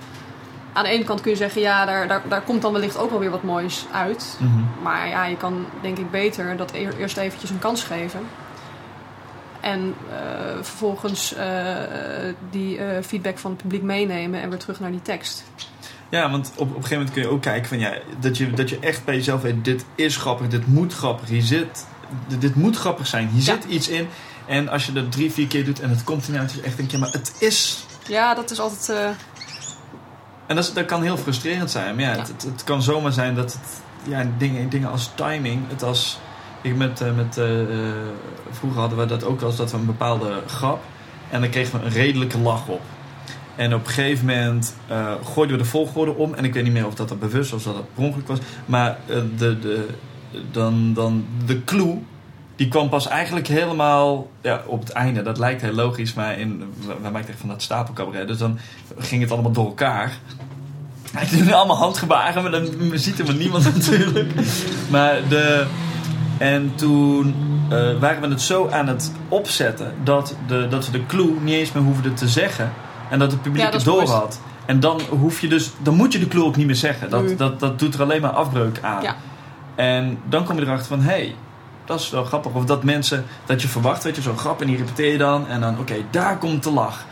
Aan 0.73 0.85
de 0.85 0.91
ene 0.91 1.05
kant 1.05 1.21
kun 1.21 1.31
je 1.31 1.37
zeggen, 1.37 1.61
ja, 1.61 1.85
daar, 1.85 2.09
daar, 2.09 2.23
daar 2.29 2.41
komt 2.41 2.63
dan 2.63 2.73
wellicht 2.73 2.99
ook 2.99 3.11
wel 3.11 3.19
weer 3.19 3.31
wat 3.31 3.43
moois 3.43 3.87
uit. 3.93 4.37
Mhm. 4.39 4.83
Maar 4.83 5.09
ja, 5.09 5.25
je 5.25 5.37
kan 5.37 5.67
denk 5.81 5.99
ik 5.99 6.11
beter 6.11 6.57
dat 6.57 6.71
eerst 6.99 7.17
eventjes 7.17 7.51
een 7.51 7.59
kans 7.59 7.83
geven. 7.83 8.21
En 9.61 9.95
eh, 10.11 10.17
vervolgens 10.63 11.35
eh, 11.35 11.47
die 12.51 12.79
eh, 12.79 13.03
feedback 13.05 13.39
van 13.39 13.51
het 13.51 13.61
publiek 13.63 13.83
meenemen 13.83 14.41
en 14.43 14.49
weer 14.51 14.59
terug 14.59 14.81
naar 14.81 14.91
die 14.91 15.03
tekst. 15.03 15.45
Ja, 16.09 16.31
want 16.31 16.51
op, 16.55 16.61
op 16.61 16.67
een 16.69 16.75
gegeven 16.75 16.97
moment 16.97 17.13
kun 17.15 17.23
je 17.23 17.29
ook 17.29 17.43
kijken 17.43 17.69
van 17.69 17.79
ja, 17.79 17.93
dat 18.21 18.37
je, 18.37 18.51
dat 18.51 18.69
je 18.69 18.79
echt 18.79 19.05
bij 19.05 19.15
jezelf 19.15 19.43
weet, 19.43 19.65
dit 19.65 19.85
is 19.95 20.17
grappig, 20.17 20.49
dit 20.49 20.67
moet 20.67 20.93
grappig, 20.95 21.29
hier 21.29 21.43
zit, 21.43 21.87
dit, 22.27 22.41
dit 22.41 22.55
moet 22.55 22.77
grappig 22.77 23.07
zijn, 23.07 23.29
hier 23.29 23.43
Ja. 23.43 23.53
zit 23.61 23.65
iets 23.65 23.89
in. 23.89 24.09
En 24.47 24.69
als 24.69 24.87
je 24.87 24.93
dat 24.93 25.13
drie, 25.13 25.33
vier 25.33 25.47
keer 25.47 25.65
doet 25.65 25.81
en 25.81 25.91
het 25.91 26.05
komt 26.05 26.29
niet 26.29 26.39
uit, 26.39 26.51
is 26.51 26.61
echt 26.61 26.77
denk 26.77 26.91
je, 26.91 26.99
maar 26.99 27.11
het 27.13 27.33
is. 27.39 27.85
Ja, 28.07 28.35
dat 28.35 28.51
is 28.51 28.61
altijd. 28.61 28.89
En 30.47 30.57
dat, 30.57 30.65
is- 30.65 30.73
dat 30.73 30.85
kan 30.87 31.03
heel 31.03 31.17
frustrerend 31.17 31.71
zijn. 31.71 31.95
Maar 31.95 32.05
ja, 32.05 32.11
Ja. 32.13 32.19
Het, 32.19 32.29
het, 32.29 32.43
het 32.43 32.65
kan 32.65 32.83
zomaar 32.83 33.13
zijn 33.13 33.35
dat 33.35 33.53
het, 33.53 33.81
ja, 34.09 34.27
dingen, 34.39 34.69
dingen 34.69 34.91
als 34.91 35.11
timing, 35.15 35.69
het 35.69 35.83
als. 35.83 36.19
Ik 36.63 36.77
met, 36.77 37.01
eh, 37.01 37.15
met, 37.17 37.39
eh, 37.39 37.61
eh, 37.61 37.95
vroeger 38.51 38.81
hadden 38.81 38.99
we 38.99 39.07
dat 39.07 39.25
ook 39.25 39.43
eens 39.43 39.57
dat 39.57 39.71
we 39.71 39.77
een 39.77 39.87
bepaalde 39.87 40.43
grap 40.47 40.83
en 41.31 41.41
dan 41.41 41.51
kregen 41.51 41.81
we 41.81 41.87
een 41.87 41.93
redelijke 41.93 42.39
lach 42.39 42.69
op. 42.69 42.81
En 43.59 43.75
op 43.75 43.87
een 43.87 43.93
gegeven 43.93 44.27
moment 44.27 44.75
eh, 44.87 45.13
gooiden 45.25 45.57
we 45.57 45.63
de 45.63 45.69
volgorde 45.69 46.15
om. 46.15 46.35
En 46.35 46.45
ik 46.45 46.55
weet 46.55 46.63
niet 46.63 46.73
meer 46.73 46.87
of 46.87 46.95
dat 46.95 47.09
dat 47.09 47.21
bewust 47.21 47.51
was 47.51 47.67
of 47.67 47.73
dat 47.73 47.83
dat 47.83 47.95
per 47.95 48.05
ongeluk 48.05 48.27
was. 48.27 48.39
Maar 48.67 48.99
de, 49.37 49.59
de, 49.59 49.87
dan, 50.51 50.95
dan 50.95 51.25
de 51.47 51.65
clue, 51.65 51.99
die 52.57 52.69
kwam 52.69 52.89
pas 52.89 53.09
eigenlijk 53.09 53.47
helemaal 53.47 54.31
ja, 54.41 54.63
op 54.67 54.81
het 54.81 54.91
einde. 54.91 55.23
Dat 55.23 55.39
lijkt 55.39 55.63
heel 55.63 55.73
logisch, 55.73 56.15
maar 56.15 56.39
in, 56.39 56.73
wij 57.03 57.11
maakten 57.11 57.31
echt 57.31 57.41
van 57.41 57.49
dat 57.49 57.63
stapelcabaret. 57.63 58.29
Dus 58.29 58.39
dan 58.39 58.59
ging 58.99 59.23
het 59.23 59.31
allemaal 59.31 59.53
door 59.53 59.67
elkaar. 59.67 60.19
Ik 61.21 61.31
doe 61.31 61.43
nu 61.43 61.53
allemaal 61.53 61.77
handgebaren, 61.77 62.43
maar 62.43 62.51
dan 62.51 62.69
ziet 62.95 63.25
maar 63.25 63.35
niemand 63.35 63.65
natuurlijk. 63.75 64.33
Maar 64.91 65.29
de... 65.29 65.67
En 66.39 66.73
toen 66.75 67.35
eh, 67.69 67.99
waren 68.01 68.21
we 68.21 68.29
het 68.29 68.43
zo 68.43 68.69
aan 68.69 68.89
het 68.89 69.13
opzetten 69.29 69.95
dat, 70.03 70.37
de, 70.47 70.67
dat 70.69 70.87
we 70.87 70.93
de 70.93 71.07
clue 71.07 71.31
niet 71.41 71.55
eens 71.55 71.73
meer 71.73 71.83
hoefden 71.83 72.15
te 72.15 72.29
zeggen. 72.29 72.73
En 73.11 73.19
dat 73.19 73.31
het 73.33 73.43
publiek 73.43 73.63
Ja, 73.63 73.71
dat 73.71 73.85
het 73.85 73.85
door 73.85 74.09
had. 74.09 74.41
En 74.67 74.81
dan 74.81 75.01
hoef 75.09 75.41
je 75.41 75.49
dus, 75.49 75.71
dan 75.83 75.95
moet 75.95 76.13
je 76.13 76.19
de 76.19 76.29
clue 76.29 76.45
ook 76.45 76.57
niet 76.57 76.67
meer 76.67 76.75
zeggen. 76.75 77.11
Dat, 77.11 77.23
Nee. 77.23 77.37
dat, 77.37 77.61
dat 77.61 77.79
doet 77.79 77.95
er 77.95 78.03
alleen 78.03 78.21
maar 78.21 78.31
afbreuk 78.31 78.79
aan. 78.83 79.03
Ja. 79.03 79.17
En 79.75 80.19
dan 80.29 80.45
kom 80.45 80.57
je 80.59 80.63
erachter 80.63 80.87
van, 80.87 81.01
hé, 81.01 81.11
hey, 81.11 81.35
dat 81.85 82.01
is 82.01 82.11
wel 82.11 82.25
grappig. 82.25 82.53
Of 82.53 82.65
dat 82.65 82.85
mensen, 82.85 83.25
dat 83.47 83.63
je 83.63 83.69
verwacht, 83.69 84.05
weet 84.05 84.17
je, 84.17 84.23
zo'n 84.23 84.39
grap 84.39 84.61
en 84.61 84.67
die 84.67 84.77
repeteer 84.77 85.13
je 85.13 85.19
dan. 85.19 85.49
En 85.49 85.61
dan, 85.61 85.79
oké, 85.79 85.95
daar 86.11 86.39
komt 86.39 86.63
de 86.63 86.71
lach. 86.71 87.05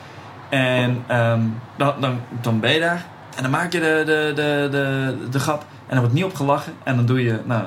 En 0.49 1.05
ehm, 1.07 1.41
dan, 1.77 1.95
dan, 2.01 2.21
dan 2.41 2.61
ben 2.61 2.73
je 2.73 2.81
daar. 2.81 3.05
En 3.37 3.43
dan 3.43 3.51
maak 3.51 3.73
je 3.73 3.81
de, 3.81 4.03
de, 4.07 4.33
de, 4.35 4.69
de, 4.71 5.17
de 5.31 5.39
grap. 5.39 5.61
En 5.61 5.67
dan 5.89 5.99
wordt 5.99 6.15
niet 6.15 6.25
opgelachen. 6.25 6.73
En 6.85 6.97
dan 6.97 7.07
doe 7.07 7.23
je, 7.23 7.41
nou, 7.45 7.65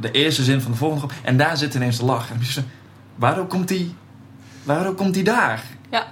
de 0.00 0.10
eerste 0.10 0.42
zin 0.42 0.60
van 0.60 0.70
de 0.70 0.76
volgende 0.76 1.06
grap. 1.06 1.24
En 1.24 1.36
daar 1.36 1.56
zit 1.56 1.74
ineens 1.74 1.98
de 1.98 2.04
lach. 2.04 2.30
En 2.30 2.40
dan 2.54 2.64
waarom 3.14 3.46
komt 3.46 3.68
die, 3.68 3.94
waarom 4.62 4.94
komt 4.94 5.14
die 5.14 5.24
daar? 5.24 5.62
Ja. 5.90 6.06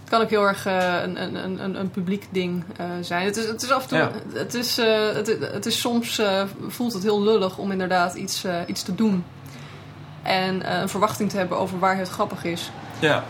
Het 0.00 0.12
kan 0.12 0.20
ook 0.22 0.30
heel 0.30 0.46
erg 0.48 0.66
eh, 0.66 1.02
een, 1.02 1.22
een, 1.22 1.34
een- 1.44 1.64
een, 1.64 1.80
een 1.80 1.90
publiek 1.90 2.26
ding 2.30 2.64
eh, 2.76 2.86
zijn. 3.00 3.24
Het 3.24 3.36
is, 3.36 3.46
het 3.46 3.62
is 3.62 3.70
af 3.70 3.82
en 3.82 3.88
toe. 3.88 3.98
Ja. 3.98 4.10
Het, 4.38 4.54
is, 4.54 4.78
eh, 4.78 5.12
het, 5.12 5.36
het 5.40 5.66
is 5.66 5.80
soms 5.80 6.20
voelt 6.68 6.92
het 6.92 7.02
heel 7.02 7.22
lullig 7.22 7.58
om 7.58 7.70
inderdaad 7.70 8.14
iets, 8.14 8.44
iets 8.66 8.82
te 8.82 8.94
doen. 8.94 9.24
En 10.22 10.80
een 10.80 10.88
verwachting 10.88 11.30
te 11.30 11.36
hebben 11.36 11.58
over 11.58 11.78
waar 11.78 11.96
het 11.96 12.08
grappig 12.08 12.44
is. 12.44 12.70
Ja, 12.98 13.24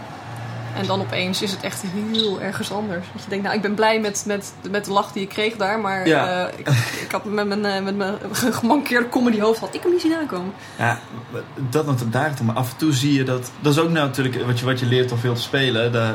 En 0.74 0.86
dan 0.86 1.00
opeens 1.00 1.42
is 1.42 1.50
het 1.50 1.62
echt 1.62 1.82
heel 2.12 2.40
ergens 2.40 2.72
anders. 2.72 3.06
Dat 3.12 3.22
je 3.22 3.28
denkt, 3.28 3.44
nou, 3.44 3.56
ik 3.56 3.62
ben 3.62 3.74
blij 3.74 4.00
met, 4.00 4.24
met, 4.26 4.52
met 4.70 4.84
de 4.84 4.92
lach 4.92 5.12
die 5.12 5.22
ik 5.22 5.28
kreeg 5.28 5.56
daar. 5.56 5.78
Maar 5.78 6.06
Ja. 6.08 6.46
eh, 6.48 6.58
ik, 6.58 6.68
ik 7.02 7.10
had 7.10 7.24
met 7.24 7.46
mijn, 7.46 7.64
eh, 7.64 7.82
met 7.82 7.96
mijn 7.96 8.14
gemankeerde 8.50 9.08
comedy 9.08 9.40
hoofd 9.40 9.60
had 9.60 9.74
ik 9.74 9.82
hem 9.82 9.92
niet 9.92 10.00
zien 10.00 10.14
aankomen. 10.14 10.52
Ja, 10.78 10.98
dat 11.70 11.86
nog 11.86 11.96
daar 12.10 12.32
Maar 12.44 12.54
af 12.54 12.70
en 12.70 12.76
toe 12.76 12.92
zie 12.92 13.12
je 13.12 13.24
dat. 13.24 13.50
Dat 13.60 13.72
is 13.72 13.78
ook 13.78 13.90
nou 13.90 14.06
natuurlijk 14.06 14.46
wat 14.46 14.58
je, 14.58 14.64
wat 14.64 14.80
je 14.80 14.86
leert 14.86 15.08
door 15.08 15.18
veel 15.18 15.34
te 15.34 15.40
spelen. 15.40 15.92
Dat, 15.92 16.14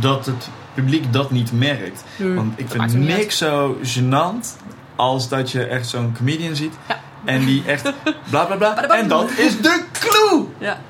dat 0.00 0.26
het 0.26 0.48
publiek 0.74 1.12
dat 1.12 1.30
niet 1.30 1.52
merkt. 1.52 2.04
Want 2.16 2.52
ik 2.56 2.68
vind 2.68 2.94
niks 2.94 3.38
zo 3.38 3.76
gênant 3.82 4.56
als 4.96 5.28
dat 5.28 5.50
je 5.50 5.64
echt 5.64 5.88
zo'n 5.88 6.14
comedian 6.16 6.56
ziet. 6.56 6.74
Ja. 6.88 7.00
En 7.24 7.44
die 7.44 7.62
echt 7.66 7.82
bla 8.30 8.44
bla 8.44 8.56
bla. 8.56 8.88
En 8.88 9.08
dat 9.08 9.30
is 9.30 9.60
de 9.60 9.84
clue! 9.92 10.46
Ja. 10.58 10.80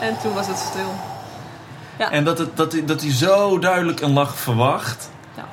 En 0.00 0.16
toen 0.22 0.34
was 0.34 0.46
het 0.46 0.58
stil. 0.58 0.94
Ja. 1.98 2.10
En 2.10 2.24
dat, 2.24 2.38
het, 2.38 2.56
dat, 2.56 2.72
hij- 2.72 2.84
dat 2.84 3.00
hij 3.00 3.12
zo 3.12 3.58
duidelijk 3.58 4.00
een 4.00 4.12
lach 4.12 4.36
verwacht. 4.36 5.10
Ja. 5.36 5.44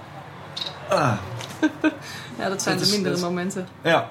Ah, 0.89 1.13
Ja, 2.39 2.49
dat 2.49 2.61
zijn 2.61 2.75
Dat 2.77 2.83
de 2.83 2.89
is- 2.89 2.95
mindere 2.95 3.15
is- 3.15 3.21
momenten. 3.21 3.67
ja. 3.83 4.09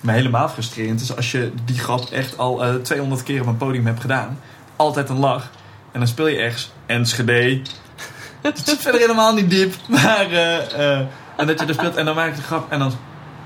Maar 0.00 0.14
helemaal 0.14 0.48
frustrerend 0.48 1.00
is 1.00 1.16
als 1.16 1.30
je 1.30 1.52
die 1.64 1.78
grap 1.78 2.04
echt 2.10 2.38
al 2.38 2.64
eh 2.64 2.74
200 2.74 3.22
keer 3.22 3.40
op 3.40 3.46
een 3.46 3.56
podium 3.56 3.86
hebt 3.86 4.00
gedaan. 4.00 4.38
Altijd 4.76 5.08
een 5.08 5.18
lach. 5.18 5.50
En 5.92 5.98
dan 5.98 6.08
speel 6.08 6.26
je 6.26 6.36
ergens 6.38 6.72
Enschede. 6.86 7.60
Het 8.42 8.60
zit 8.64 8.78
verder 8.78 9.00
helemaal 9.00 9.34
niet 9.34 9.50
diep. 9.50 9.74
Maar, 9.88 10.26
eh, 10.30 10.92
eh, 10.98 11.06
en 11.36 11.46
dat 11.46 11.60
je 11.60 11.66
er 11.66 11.74
speelt 11.74 11.96
en 11.96 12.04
dan 12.04 12.14
maak 12.14 12.30
je 12.30 12.36
de 12.36 12.42
grap 12.42 12.70
en 12.72 12.78
dan 12.78 12.92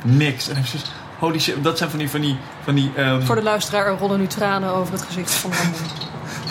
niks. 0.03 0.49
En 0.49 0.55
dan 0.55 0.63
heb 0.63 0.73
je 0.73 0.79
holy 1.19 1.39
shit, 1.39 1.65
dat 1.65 1.79
zijn 1.79 1.91
van 1.91 1.99
die, 1.99 2.11
van 2.11 2.21
die, 2.21 2.37
van 2.65 2.75
die 2.75 2.93
ehm, 2.97 3.23
Voor 3.23 3.35
de 3.35 3.43
luisteraar 3.43 3.87
er 3.87 3.99
rollen 3.99 4.19
nu 4.19 4.27
tranen 4.27 4.71
over 4.75 4.93
het 4.93 5.03
gezicht 5.03 5.31
van 5.35 5.53
Ramon. 5.53 5.75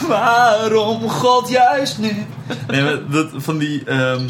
Waarom 0.08 1.10
God 1.10 1.50
juist 1.50 1.98
nu? 1.98 2.26
Nee, 2.68 2.84
maar 2.84 3.10
dat, 3.10 3.30
van 3.36 3.58
die, 3.58 3.84
ehm, 3.86 4.30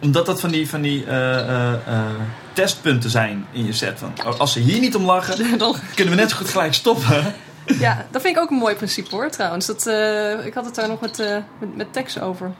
omdat 0.00 0.26
dat 0.26 0.40
van 0.40 0.50
die, 0.50 0.68
van 0.68 0.80
die 0.80 1.04
eh, 1.04 1.38
eh, 1.38 1.72
eh, 1.72 2.00
testpunten 2.52 3.10
zijn 3.10 3.46
in 3.52 3.66
je 3.66 3.72
set. 3.72 3.98
Van, 3.98 4.38
als 4.38 4.52
ze 4.52 4.60
hier 4.60 4.80
niet 4.80 4.94
om 4.94 5.04
lachen, 5.04 5.58
Dan, 5.58 5.76
kunnen 5.94 6.14
we 6.14 6.20
net 6.20 6.30
zo 6.30 6.36
goed 6.36 6.48
gelijk 6.48 6.74
stoppen. 6.74 7.34
ja, 7.64 8.06
dat 8.10 8.22
vind 8.22 8.36
ik 8.36 8.42
ook 8.42 8.50
een 8.50 8.56
mooi 8.56 8.74
principe 8.74 9.14
hoor 9.14 9.30
trouwens. 9.30 9.66
Dat, 9.66 9.86
eh, 9.86 10.46
ik 10.46 10.54
had 10.54 10.64
het 10.64 10.74
daar 10.74 10.88
nog 10.88 11.00
met, 11.00 11.18
eh, 11.18 11.36
met, 11.58 11.76
met 11.76 11.92
Tex 11.92 12.20
over. 12.20 12.52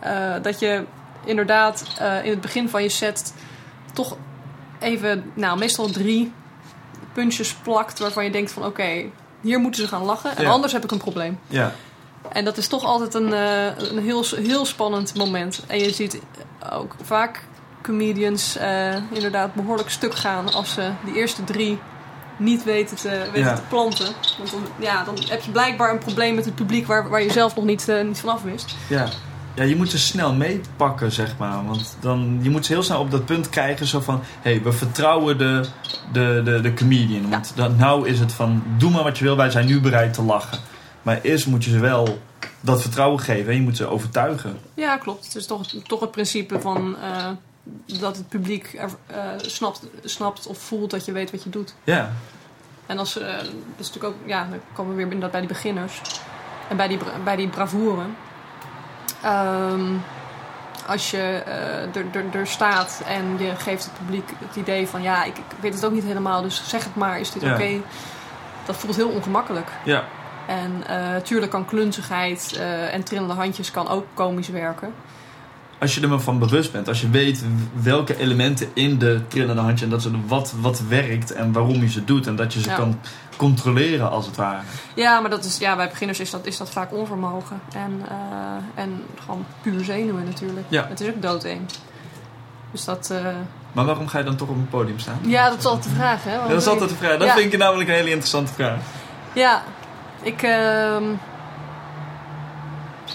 Eh, 0.00 0.34
dat 0.42 0.58
je 0.58 0.84
inderdaad 1.24 1.84
eh, 1.98 2.24
in 2.24 2.30
het 2.30 2.40
begin 2.40 2.68
van 2.68 2.82
je 2.82 2.88
set 2.88 3.34
toch 3.92 4.16
even, 4.78 5.32
nou 5.34 5.58
meestal 5.58 5.90
drie 5.90 6.32
puntjes 7.12 7.54
plakt 7.54 7.98
waarvan 7.98 8.24
je 8.24 8.30
denkt 8.30 8.52
van 8.52 8.64
oké, 8.64 9.04
hier 9.40 9.58
moeten 9.58 9.82
ze 9.82 9.88
gaan 9.88 10.02
lachen 10.04 10.36
en 10.36 10.42
Ja. 10.44 10.50
anders 10.50 10.72
heb 10.72 10.84
ik 10.84 10.90
een 10.90 10.98
probleem. 10.98 11.38
Ja, 11.46 11.72
En 12.32 12.44
dat 12.44 12.56
is 12.56 12.66
toch 12.66 12.84
altijd 12.84 13.14
een, 13.14 13.32
eh, 13.32 13.64
een 13.90 13.98
heel, 14.02 14.24
heel 14.36 14.64
spannend 14.64 15.14
moment. 15.14 15.62
En 15.66 15.78
je 15.78 15.90
ziet 15.92 16.20
ook 16.72 16.94
vaak 17.02 17.42
comedians 17.82 18.56
eh, 18.56 18.94
inderdaad 19.10 19.54
behoorlijk 19.54 19.90
stuk 19.90 20.14
gaan 20.14 20.52
als 20.52 20.72
ze 20.72 20.90
die 21.04 21.14
eerste 21.14 21.44
drie 21.44 21.78
niet 22.36 22.64
weten 22.64 22.96
te, 22.96 23.08
weten 23.32 23.40
Ja. 23.50 23.54
te 23.54 23.62
planten. 23.68 24.06
Want 24.38 24.50
dan, 24.50 24.60
ja, 24.78 25.04
dan 25.04 25.14
heb 25.28 25.42
je 25.42 25.50
blijkbaar 25.50 25.90
een 25.92 25.98
probleem 25.98 26.34
met 26.34 26.44
het 26.44 26.54
publiek 26.54 26.86
waar, 26.86 27.08
waar 27.08 27.22
je 27.22 27.32
zelf 27.32 27.54
nog 27.56 27.64
niet, 27.64 27.88
eh, 27.88 28.04
niet 28.04 28.20
vanaf 28.20 28.42
wist. 28.42 28.74
ja. 28.88 29.08
Ja, 29.54 29.62
je 29.62 29.76
moet 29.76 29.90
ze 29.90 29.98
snel 29.98 30.34
meepakken, 30.34 31.12
zeg 31.12 31.38
maar. 31.38 31.66
Want 31.66 31.96
dan, 32.00 32.38
je 32.42 32.50
moet 32.50 32.66
ze 32.66 32.72
heel 32.72 32.82
snel 32.82 33.00
op 33.00 33.10
dat 33.10 33.24
punt 33.24 33.48
krijgen. 33.48 33.86
Zo 33.86 34.00
van, 34.00 34.20
hé, 34.40 34.50
hey, 34.50 34.62
we 34.62 34.72
vertrouwen 34.72 35.38
de, 35.38 35.64
de, 36.12 36.40
de, 36.44 36.60
de 36.60 36.74
comedian. 36.74 37.30
Want 37.30 37.52
dan, 37.56 37.76
nou 37.76 38.08
is 38.08 38.18
het 38.18 38.32
van, 38.32 38.62
doe 38.76 38.90
maar 38.90 39.02
wat 39.02 39.18
je 39.18 39.24
wil. 39.24 39.36
Wij 39.36 39.50
zijn 39.50 39.66
nu 39.66 39.80
bereid 39.80 40.14
te 40.14 40.22
lachen. 40.22 40.58
Maar 41.02 41.20
eerst 41.22 41.46
moet 41.46 41.64
je 41.64 41.70
ze 41.70 41.78
wel 41.78 42.18
dat 42.60 42.80
vertrouwen 42.82 43.20
geven. 43.20 43.48
En 43.48 43.54
je 43.54 43.62
moet 43.62 43.76
ze 43.76 43.86
overtuigen. 43.86 44.58
Ja, 44.74 44.96
klopt. 44.96 45.24
Het 45.24 45.34
is 45.34 45.46
toch, 45.46 45.66
toch 45.86 46.00
het 46.00 46.10
principe 46.10 46.60
van 46.60 46.96
eh, 46.96 47.30
dat 48.00 48.16
het 48.16 48.28
publiek 48.28 48.74
er, 48.78 48.90
eh, 49.06 49.24
snapt, 49.36 49.86
snapt 50.04 50.46
of 50.46 50.58
voelt 50.58 50.90
dat 50.90 51.04
je 51.04 51.12
weet 51.12 51.30
wat 51.30 51.42
je 51.42 51.50
doet. 51.50 51.74
Ja, 51.84 52.12
En 52.86 52.98
als, 52.98 53.18
eh, 53.18 53.36
dat 53.36 53.46
is 53.76 53.86
natuurlijk 53.86 54.04
ook, 54.04 54.28
ja, 54.28 54.46
dan 54.50 54.58
komen 54.72 54.96
we 54.96 55.06
weer 55.06 55.30
bij 55.30 55.40
die 55.40 55.48
beginners. 55.48 56.00
En 56.68 56.76
bij 56.76 56.88
die, 56.88 56.98
bij 57.24 57.36
die 57.36 57.48
bravoure. 57.48 58.04
Ehm, 59.22 59.82
als 60.86 61.10
je 61.10 61.42
eh, 61.46 62.34
er, 62.34 62.46
staat 62.46 63.02
en 63.06 63.36
je 63.38 63.56
geeft 63.56 63.84
het 63.84 63.92
publiek 63.98 64.30
het 64.38 64.56
idee 64.56 64.86
van... 64.88 65.02
ja, 65.02 65.24
ik, 65.24 65.38
ik 65.38 65.44
weet 65.60 65.74
het 65.74 65.84
ook 65.84 65.92
niet 65.92 66.04
helemaal, 66.04 66.42
dus 66.42 66.62
zeg 66.68 66.84
het 66.84 66.96
maar, 66.96 67.20
is 67.20 67.30
dit 67.32 67.42
Ja. 67.42 67.54
oké? 67.54 67.80
Dat 68.66 68.76
voelt 68.76 68.96
heel 68.96 69.08
ongemakkelijk. 69.08 69.68
ja. 69.84 70.04
En 70.46 70.82
eh 70.86 71.16
tuurlijk 71.22 71.50
kan 71.50 71.64
klunzigheid 71.64 72.56
eh, 72.56 72.94
en 72.94 73.04
trillende 73.04 73.34
handjes 73.34 73.70
kan 73.70 73.88
ook 73.88 74.06
komisch 74.14 74.48
werken. 74.48 74.94
Als 75.80 75.94
je 75.94 76.00
er 76.00 76.08
maar 76.08 76.20
van 76.20 76.38
bewust 76.38 76.72
bent, 76.72 76.88
als 76.88 77.00
je 77.00 77.10
weet 77.10 77.44
welke 77.82 78.16
elementen 78.18 78.68
in 78.74 78.98
de 78.98 79.20
trillende 79.28 79.62
handje 79.62 79.84
en 79.84 79.90
dat 79.90 80.02
ze 80.02 80.10
wat, 80.26 80.54
wat 80.60 80.82
werkt 80.88 81.32
en 81.32 81.52
waarom 81.52 81.80
je 81.80 81.88
ze 81.90 82.04
doet 82.04 82.26
en 82.26 82.36
dat 82.36 82.52
je 82.52 82.60
ze 82.60 82.68
Ja. 82.68 82.74
kan 82.76 83.00
controleren 83.36 84.10
als 84.10 84.26
het 84.26 84.36
ware. 84.36 84.60
Ja, 84.94 85.20
maar 85.20 85.30
dat 85.30 85.44
is, 85.44 85.58
ja, 85.58 85.76
bij 85.76 85.88
beginners 85.88 86.20
is 86.20 86.30
dat, 86.30 86.46
is 86.46 86.56
dat 86.56 86.70
vaak 86.70 86.92
onvermogen. 86.92 87.60
En, 87.74 88.02
eh, 88.08 88.82
en 88.82 89.02
gewoon 89.24 89.44
puur 89.62 89.84
zenuwen 89.84 90.24
natuurlijk. 90.24 90.66
Ja. 90.68 90.86
Het 90.88 91.00
is 91.00 91.08
ook 91.08 91.22
doodeng. 91.22 91.60
Dus 92.70 92.84
dat... 92.84 93.10
eh, 93.10 93.24
Maar 93.72 93.84
waarom 93.84 94.08
ga 94.08 94.18
je 94.18 94.24
dan 94.24 94.36
toch 94.36 94.48
op 94.48 94.56
een 94.56 94.68
podium 94.68 94.98
staan? 94.98 95.18
ja, 95.22 95.48
dat 95.48 95.58
is 95.58 95.64
altijd 95.64 95.84
de 95.84 95.90
vraag, 95.90 96.24
hè? 96.24 96.48
Dat 96.48 96.60
is 96.60 96.66
altijd 96.66 96.90
de 96.90 96.96
vraag. 96.96 97.18
Dat 97.18 97.26
Ja. 97.26 97.34
vind 97.34 97.52
ik 97.52 97.58
namelijk 97.58 97.88
een 97.88 97.94
hele 97.94 98.08
interessante 98.10 98.52
vraag. 98.52 98.78
Ja, 99.34 99.62
ik... 100.22 100.42
ehm, 100.42 101.04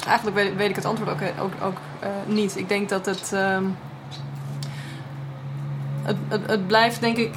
eigenlijk 0.08 0.36
weet, 0.38 0.56
weet 0.56 0.70
ik 0.70 0.76
het 0.76 0.86
antwoord 0.86 1.10
ook, 1.10 1.22
ook, 1.42 1.52
ook 1.64 1.78
niet. 2.26 2.58
Ik 2.58 2.70
denk 2.70 2.90
dat 2.90 3.06
het, 3.06 3.34
ehm, 3.34 3.66
het, 6.02 6.18
het... 6.28 6.42
Het 6.48 6.68
blijft, 6.68 7.02
denk 7.02 7.18
ik... 7.18 7.36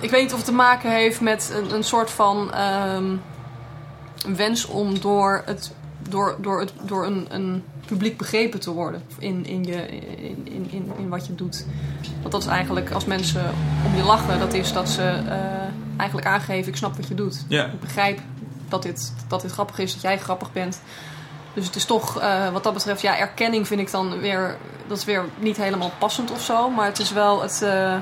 Ik 0.00 0.10
weet 0.10 0.22
niet 0.22 0.32
of 0.32 0.36
het 0.36 0.46
te 0.46 0.52
maken 0.52 0.90
heeft 0.90 1.20
met 1.20 1.52
een, 1.54 1.74
een 1.74 1.84
soort 1.84 2.10
van 2.10 2.52
ehm, 2.52 3.16
wens 4.36 4.66
om 4.66 5.00
door, 5.00 5.42
het, 5.44 5.74
door, 6.08 6.36
door, 6.40 6.60
het, 6.60 6.72
door 6.82 7.06
een, 7.06 7.26
een 7.28 7.64
publiek 7.86 8.16
begrepen 8.16 8.60
te 8.60 8.70
worden 8.70 9.02
in, 9.18 9.46
in, 9.46 9.64
je, 9.64 9.86
in, 10.16 10.46
in, 10.46 10.68
in, 10.70 10.92
in 10.98 11.08
wat 11.08 11.26
je 11.26 11.34
doet. 11.34 11.66
Want 12.20 12.32
dat 12.32 12.42
is 12.42 12.48
eigenlijk 12.48 12.90
als 12.90 13.04
mensen 13.04 13.50
om 13.86 13.96
je 13.96 14.02
lachen, 14.02 14.38
dat 14.38 14.52
is 14.52 14.72
dat 14.72 14.88
ze 14.88 15.02
eh, 15.02 15.36
eigenlijk 15.96 16.28
aangeven: 16.28 16.68
ik 16.68 16.76
snap 16.76 16.96
wat 16.96 17.08
je 17.08 17.14
doet. 17.14 17.44
Ik 17.48 17.80
begrijp 17.80 18.20
dat 18.68 18.82
dit, 18.82 19.12
dat 19.28 19.40
dit 19.40 19.52
grappig 19.52 19.78
is, 19.78 19.92
dat 19.92 20.02
jij 20.02 20.18
grappig 20.18 20.52
bent. 20.52 20.80
Dus 21.54 21.66
het 21.66 21.76
is 21.76 21.84
toch, 21.84 22.20
eh, 22.20 22.48
wat 22.48 22.62
dat 22.62 22.74
betreft, 22.74 23.00
ja, 23.00 23.18
erkenning 23.18 23.66
vind 23.66 23.80
ik 23.80 23.90
dan 23.90 24.20
weer, 24.20 24.56
dat 24.86 24.98
is 24.98 25.04
weer 25.04 25.24
niet 25.38 25.56
helemaal 25.56 25.92
passend 25.98 26.30
of 26.30 26.42
zo. 26.42 26.70
Maar 26.70 26.86
het 26.86 26.98
is 26.98 27.12
wel 27.12 27.42
het, 27.42 27.62
eh, 27.62 27.96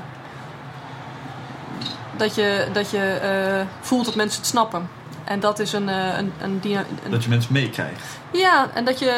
dat 2.17 2.35
je, 2.35 2.67
dat 2.73 2.89
je 2.89 3.03
eh, 3.03 3.85
voelt 3.85 4.05
dat 4.05 4.15
mensen 4.15 4.39
het 4.39 4.49
snappen. 4.49 4.89
En 5.23 5.39
dat 5.39 5.59
is 5.59 5.73
een, 5.73 5.87
een, 5.87 6.33
een, 6.39 6.61
een 6.63 6.85
Dat 7.09 7.23
je 7.23 7.29
mensen 7.29 7.53
meekrijgt. 7.53 8.03
ja, 8.31 8.69
en 8.73 8.85
dat, 8.85 8.99
je, 8.99 9.09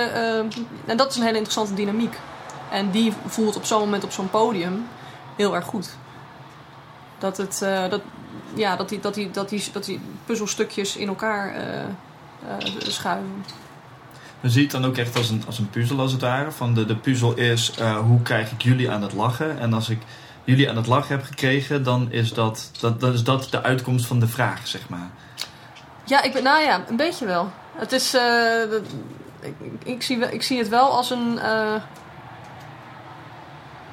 en 0.85 0.97
dat 0.97 1.09
is 1.09 1.15
een 1.15 1.23
hele 1.23 1.37
interessante 1.37 1.73
dynamiek. 1.73 2.17
En 2.71 2.91
die 2.91 3.13
voelt 3.25 3.55
op 3.55 3.65
zo'n 3.65 3.79
moment 3.79 4.03
op 4.03 4.11
zo'n 4.11 4.29
podium 4.29 4.87
heel 5.35 5.55
erg 5.55 5.65
goed. 5.65 5.89
Dat, 7.17 7.37
het, 7.37 7.59
dat, 7.89 8.01
ja, 8.53 8.75
dat, 8.75 8.89
die, 8.89 8.99
dat, 8.99 9.13
die, 9.13 9.31
dat, 9.31 9.49
die, 9.49 9.69
dat 9.71 9.85
die 9.85 9.99
puzzelstukjes 10.25 10.95
in 10.95 11.07
elkaar 11.07 11.55
schuiven. 12.79 13.43
Dan 14.43 14.51
zie 14.51 14.61
je 14.61 14.67
het 14.67 14.81
dan 14.81 14.89
ook 14.89 14.97
echt 14.97 15.17
als 15.17 15.29
een, 15.29 15.43
als 15.45 15.59
een 15.59 15.69
puzzel 15.69 15.99
als 15.99 16.11
het 16.11 16.21
ware. 16.21 16.51
Van 16.51 16.73
de, 16.73 16.85
de 16.85 16.95
puzzel 16.95 17.33
is 17.33 17.71
eh, 17.71 17.97
hoe 17.97 18.21
krijg 18.21 18.51
ik 18.51 18.61
jullie 18.61 18.91
aan 18.91 19.01
het 19.01 19.13
lachen. 19.13 19.59
En 19.59 19.73
als 19.73 19.89
ik 19.89 20.01
jullie 20.43 20.69
aan 20.69 20.75
het 20.75 20.87
lachen 20.87 21.15
heb 21.15 21.25
gekregen, 21.25 21.83
dan 21.83 22.11
is 22.11 22.33
dat, 22.33 22.71
dat, 22.79 22.99
dan 22.99 23.13
is 23.13 23.23
dat 23.23 23.47
de 23.49 23.63
uitkomst 23.63 24.05
van 24.05 24.19
de 24.19 24.27
vraag, 24.27 24.67
zeg 24.67 24.89
maar. 24.89 25.09
Ja, 26.03 26.21
ik 26.21 26.33
ben, 26.33 26.43
nou 26.43 26.63
ja, 26.63 26.83
een 26.87 26.95
beetje 26.95 27.25
wel. 27.25 27.51
Het 27.75 27.91
is, 27.91 28.13
eh, 28.13 28.61
ik, 29.39 29.55
ik, 29.83 30.01
zie, 30.01 30.17
ik 30.17 30.43
zie 30.43 30.57
het 30.57 30.69
wel 30.69 30.91
als 30.91 31.09
een, 31.09 31.39
eh, 31.39 31.75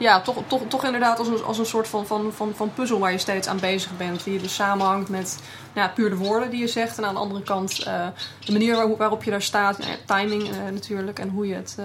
ja, 0.01 0.21
toch, 0.21 0.37
toch, 0.47 0.63
toch 0.69 0.85
inderdaad 0.85 1.19
als 1.19 1.29
een, 1.29 1.45
als 1.45 1.59
een 1.59 1.67
soort 1.67 1.89
van, 1.89 2.07
van, 2.07 2.33
van, 2.33 2.53
van 2.55 2.73
puzzel 2.75 2.99
waar 2.99 3.13
je 3.13 3.19
steeds 3.19 3.49
aan 3.49 3.61
bezig 3.61 3.97
bent. 3.97 4.25
Die 4.25 4.41
dus 4.41 4.55
samenhangt 4.55 5.09
met 5.09 5.39
nou 5.75 5.87
ja, 5.87 5.93
puur 5.95 6.11
de 6.11 6.17
woorden 6.17 6.51
die 6.51 6.61
je 6.61 6.69
zegt. 6.69 6.99
En 6.99 7.05
aan 7.05 7.15
de 7.15 7.21
andere 7.21 7.43
kant 7.43 7.83
eh, 7.83 8.07
de 8.45 8.53
manier 8.53 8.77
waar, 8.77 8.97
waarop 8.97 9.23
je 9.23 9.31
daar 9.31 9.43
staat. 9.43 9.79
Nou 9.79 9.91
ja, 9.91 9.97
timing 10.07 10.43
eh, 10.51 10.57
natuurlijk. 10.73 11.19
En 11.19 11.29
hoe 11.29 11.47
je 11.47 11.55
het, 11.55 11.77
eh, 11.79 11.85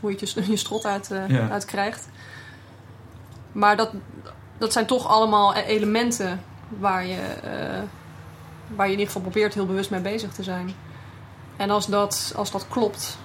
hoe 0.00 0.10
je, 0.10 0.16
het 0.20 0.32
je, 0.32 0.50
je 0.50 0.56
strot 0.56 0.84
uit, 0.84 1.10
Ja. 1.28 1.48
uit 1.48 1.64
krijgt. 1.64 2.08
Maar 3.52 3.76
dat, 3.76 3.90
dat 4.58 4.72
zijn 4.72 4.86
toch 4.86 5.08
allemaal 5.08 5.56
e- 5.56 5.60
elementen 5.60 6.42
waar 6.68 7.06
je, 7.06 7.18
waar 8.76 8.86
je 8.86 8.92
in 8.92 8.98
ieder 8.98 9.06
geval 9.06 9.22
probeert 9.22 9.54
heel 9.54 9.66
bewust 9.66 9.90
mee 9.90 10.00
bezig 10.00 10.32
te 10.32 10.42
zijn. 10.42 10.74
En 11.56 11.70
als 11.70 11.86
dat, 11.86 12.32
als 12.36 12.50
dat 12.50 12.68
klopt 12.68 13.18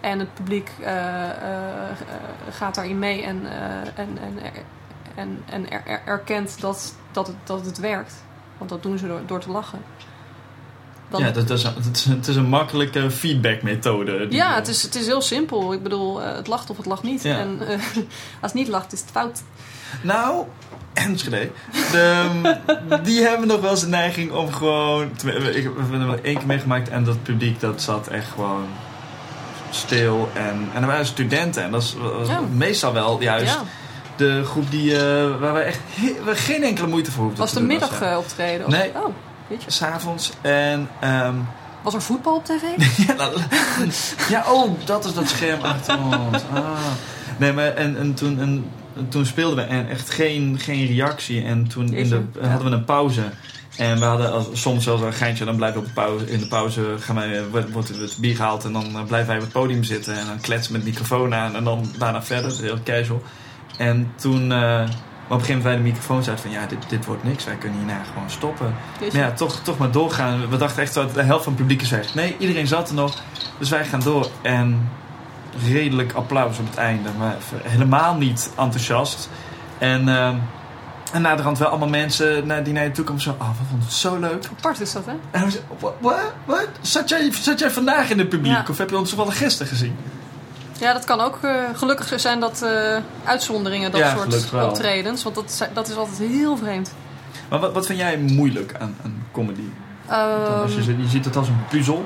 en 0.00 0.18
het 0.18 0.34
publiek 0.34 0.70
eh, 0.80 0.90
eh, 0.96 1.30
eh, 1.30 1.94
gaat 2.50 2.74
daarin 2.74 2.98
mee 2.98 3.22
en, 3.22 3.42
en, 3.94 4.18
en, 4.22 4.38
en, 5.14 5.42
en 5.50 5.70
er- 5.70 5.82
er- 5.86 6.02
erkent 6.04 6.60
dat, 6.60 6.94
dat, 7.12 7.26
het, 7.26 7.36
dat 7.44 7.66
het 7.66 7.78
werkt, 7.78 8.14
want 8.58 8.70
dat 8.70 8.82
doen 8.82 8.98
ze 8.98 9.06
door, 9.06 9.20
door 9.26 9.40
te 9.40 9.50
lachen. 9.50 9.78
Dan, 11.08 11.20
Ja, 11.20 11.30
dat, 11.30 11.48
dat 11.48 11.58
is, 11.58 11.64
het, 11.64 11.96
is, 11.96 12.04
het 12.04 12.26
is 12.26 12.36
een 12.36 12.48
makkelijke 12.48 13.10
feedbackmethode. 13.10 14.26
ja, 14.28 14.54
het 14.54 14.68
is, 14.68 14.82
het 14.82 14.94
is 14.94 15.06
heel 15.06 15.20
simpel. 15.22 15.72
Ik 15.72 15.82
bedoel, 15.82 16.20
het 16.20 16.46
lacht 16.46 16.70
of 16.70 16.76
het 16.76 16.86
lacht 16.86 17.02
niet. 17.02 17.22
Ja. 17.22 17.38
En 17.38 17.58
als 18.40 18.52
het 18.52 18.54
niet 18.54 18.68
lacht, 18.68 18.92
is 18.92 19.00
het 19.00 19.10
fout. 19.10 19.42
Nou, 20.02 20.44
Enschede. 20.92 21.50
De, 21.72 22.26
die 23.02 23.20
hebben 23.22 23.48
nog 23.48 23.60
wel 23.60 23.70
eens 23.70 23.80
de 23.80 23.88
neiging 23.88 24.32
om 24.32 24.52
gewoon... 24.52 25.10
Ik 25.54 25.62
heb 25.62 25.76
er 25.92 26.06
wel 26.06 26.18
één 26.22 26.38
keer 26.38 26.46
meegemaakt 26.46 26.88
en 26.88 27.04
dat 27.04 27.22
publiek 27.22 27.60
dat 27.60 27.82
zat 27.82 28.06
echt 28.08 28.28
gewoon 28.28 28.64
stil. 29.70 30.28
En, 30.34 30.68
en 30.74 30.80
er 30.82 30.86
waren 30.88 31.06
studenten 31.06 31.62
en 31.62 31.70
dat 31.70 31.82
is 31.82 31.94
was 32.18 32.28
Ja. 32.28 32.40
meestal 32.52 32.92
wel 32.92 33.22
juist 33.22 33.52
ja. 33.54 33.62
de 34.16 34.44
groep 34.44 34.70
die, 34.70 34.96
eh, 34.96 35.38
waar 35.40 35.54
we 35.54 35.60
echt 35.60 35.78
we 36.24 36.34
geen 36.34 36.62
enkele 36.62 36.86
moeite 36.86 37.10
voor 37.10 37.22
hoefden 37.22 37.40
Was 37.40 37.50
te 37.52 37.56
een 37.56 37.62
doen. 37.62 37.72
middag 37.72 38.00
eh, 38.02 38.16
optreden? 38.18 38.66
Of- 38.66 38.72
Nee. 38.72 38.90
Oh, 38.94 39.14
weet 39.46 39.62
je. 39.64 39.70
S'avonds. 39.70 40.32
En 40.40 40.88
ehm, 41.00 41.34
Was 41.82 41.94
er 41.94 42.02
voetbal 42.02 42.34
op 42.34 42.44
tv? 42.44 42.62
ja, 43.06 43.12
nou, 43.14 43.36
ja, 44.28 44.44
oh, 44.52 44.70
dat 44.84 45.04
is 45.04 45.14
dat 45.14 45.28
scherm 45.28 45.60
achter 45.60 45.98
ons. 45.98 46.42
Ah. 46.54 46.62
Nee, 47.36 47.52
maar 47.52 47.74
en, 47.74 47.96
en, 47.98 48.14
toen, 48.14 48.40
en, 48.40 48.64
en 48.96 49.08
toen 49.08 49.26
speelden 49.26 49.56
we 49.56 49.62
en 49.62 49.88
echt 49.88 50.10
geen, 50.10 50.58
geen 50.62 50.86
reactie. 50.86 51.42
En 51.44 51.66
toen 51.68 51.92
in 51.92 52.08
de, 52.08 52.22
hadden 52.48 52.70
we 52.70 52.76
een 52.76 52.84
pauze. 52.84 53.22
En 53.76 53.98
we 53.98 54.04
hadden 54.04 54.32
als, 54.32 54.46
soms 54.52 54.84
zelfs 54.84 55.02
een 55.02 55.12
geintje, 55.12 55.44
dan 55.44 55.56
blijven 55.56 55.80
we 55.80 55.86
op 55.88 55.94
de 55.94 56.00
pauze, 56.00 56.30
in 56.30 56.38
de 56.38 56.46
pauze 56.46 56.94
gaan 56.98 57.14
wij, 57.14 57.38
eh, 57.38 57.44
wordt, 57.72 57.88
het 57.88 58.16
bier 58.20 58.36
gehaald 58.36 58.64
en 58.64 58.72
dan 58.72 58.96
eh, 58.96 59.04
blijven 59.04 59.28
wij 59.28 59.36
op 59.36 59.42
het 59.42 59.52
podium 59.52 59.84
zitten. 59.84 60.18
En 60.18 60.26
dan 60.26 60.40
kletsen 60.40 60.72
met 60.72 60.82
de 60.82 60.88
microfoon 60.88 61.34
aan 61.34 61.56
en 61.56 61.64
dan 61.64 61.90
daarna 61.98 62.22
verder. 62.22 62.60
Heel 62.60 62.82
casual. 62.84 63.22
En 63.78 64.12
toen, 64.16 64.52
maar 65.30 65.38
op 65.38 65.44
een 65.44 65.46
gegeven 65.46 65.70
moment 65.70 65.82
wij 65.82 65.92
de 65.92 65.98
microfoon 65.98 66.22
zeiden 66.22 66.44
van 66.44 66.54
ja, 66.54 66.66
dit, 66.66 66.90
dit 66.90 67.04
wordt 67.04 67.24
niks. 67.24 67.44
Wij 67.44 67.56
kunnen 67.56 67.78
hierna 67.78 68.02
gewoon 68.12 68.30
stoppen. 68.30 68.74
Maar 69.00 69.20
ja, 69.20 69.32
toch, 69.32 69.60
toch 69.60 69.78
maar 69.78 69.90
doorgaan. 69.90 70.48
We 70.48 70.56
dachten 70.56 70.82
echt 70.82 70.94
dat 70.94 71.14
de 71.14 71.22
helft 71.22 71.44
van 71.44 71.52
het 71.52 71.62
publiek 71.62 71.82
is 71.82 71.90
weg. 71.90 72.14
Nee, 72.14 72.36
iedereen 72.38 72.66
zat 72.66 72.88
er 72.88 72.94
nog. 72.94 73.22
Dus 73.58 73.68
wij 73.68 73.84
gaan 73.84 74.00
door. 74.00 74.28
En 74.42 74.90
redelijk 75.72 76.12
applaus 76.12 76.58
op 76.58 76.66
het 76.66 76.76
einde. 76.76 77.08
Maar 77.18 77.36
helemaal 77.62 78.14
niet 78.14 78.52
enthousiast. 78.56 79.28
En, 79.78 80.08
ehm 80.08 80.36
en 81.12 81.22
naderhand 81.22 81.58
wel 81.58 81.68
allemaal 81.68 81.88
mensen 81.88 82.46
naar- 82.46 82.62
die 82.64 82.72
naar 82.72 82.84
je 82.84 82.90
toe 82.90 83.04
komen. 83.04 83.22
Zo, 83.22 83.30
oh, 83.30 83.48
we 83.48 83.64
vonden 83.68 83.86
het 83.86 83.96
zo 83.96 84.18
leuk. 84.18 84.46
Apart 84.58 84.80
is 84.80 84.92
dat, 84.92 85.04
hè? 85.06 85.12
En 85.30 85.50
zeiden, 85.50 85.62
wat? 85.78 85.94
Wat? 86.44 86.68
Zat 86.80 87.08
jij, 87.08 87.32
zat 87.32 87.58
jij 87.58 87.70
vandaag 87.70 88.10
in 88.10 88.18
het 88.18 88.28
publiek? 88.28 88.52
Ja. 88.52 88.64
Of 88.70 88.78
heb 88.78 88.90
je 88.90 88.98
ons 88.98 89.08
toevallig 89.08 89.38
gisteren 89.38 89.68
gezien? 89.72 89.96
Ja, 90.78 90.92
dat 90.92 91.04
kan 91.04 91.20
ook 91.20 91.38
eh, 91.42 91.54
gelukkig 91.74 92.12
zijn 92.20 92.40
dat 92.40 92.62
eh, 92.62 92.96
uitzonderingen, 93.24 93.90
dat 93.90 94.00
Ja, 94.00 94.16
soort 94.16 94.50
wel. 94.50 94.68
optredens. 94.68 95.22
Want 95.22 95.34
dat, 95.34 95.44
is- 95.44 95.62
dat 95.74 95.88
is 95.88 95.96
altijd 95.96 96.18
heel 96.30 96.56
vreemd. 96.56 96.94
Maar 97.48 97.58
wat, 97.58 97.72
wat 97.72 97.86
vind 97.86 97.98
jij 97.98 98.18
moeilijk 98.18 98.74
aan, 98.78 98.96
aan 99.04 99.24
comedy? 99.32 99.60
Als 100.06 100.74
je, 100.74 100.80
Ehm, 100.80 101.00
je 101.00 101.08
ziet 101.08 101.24
het 101.24 101.36
als 101.36 101.48
een 101.48 101.64
puzzel. 101.68 102.04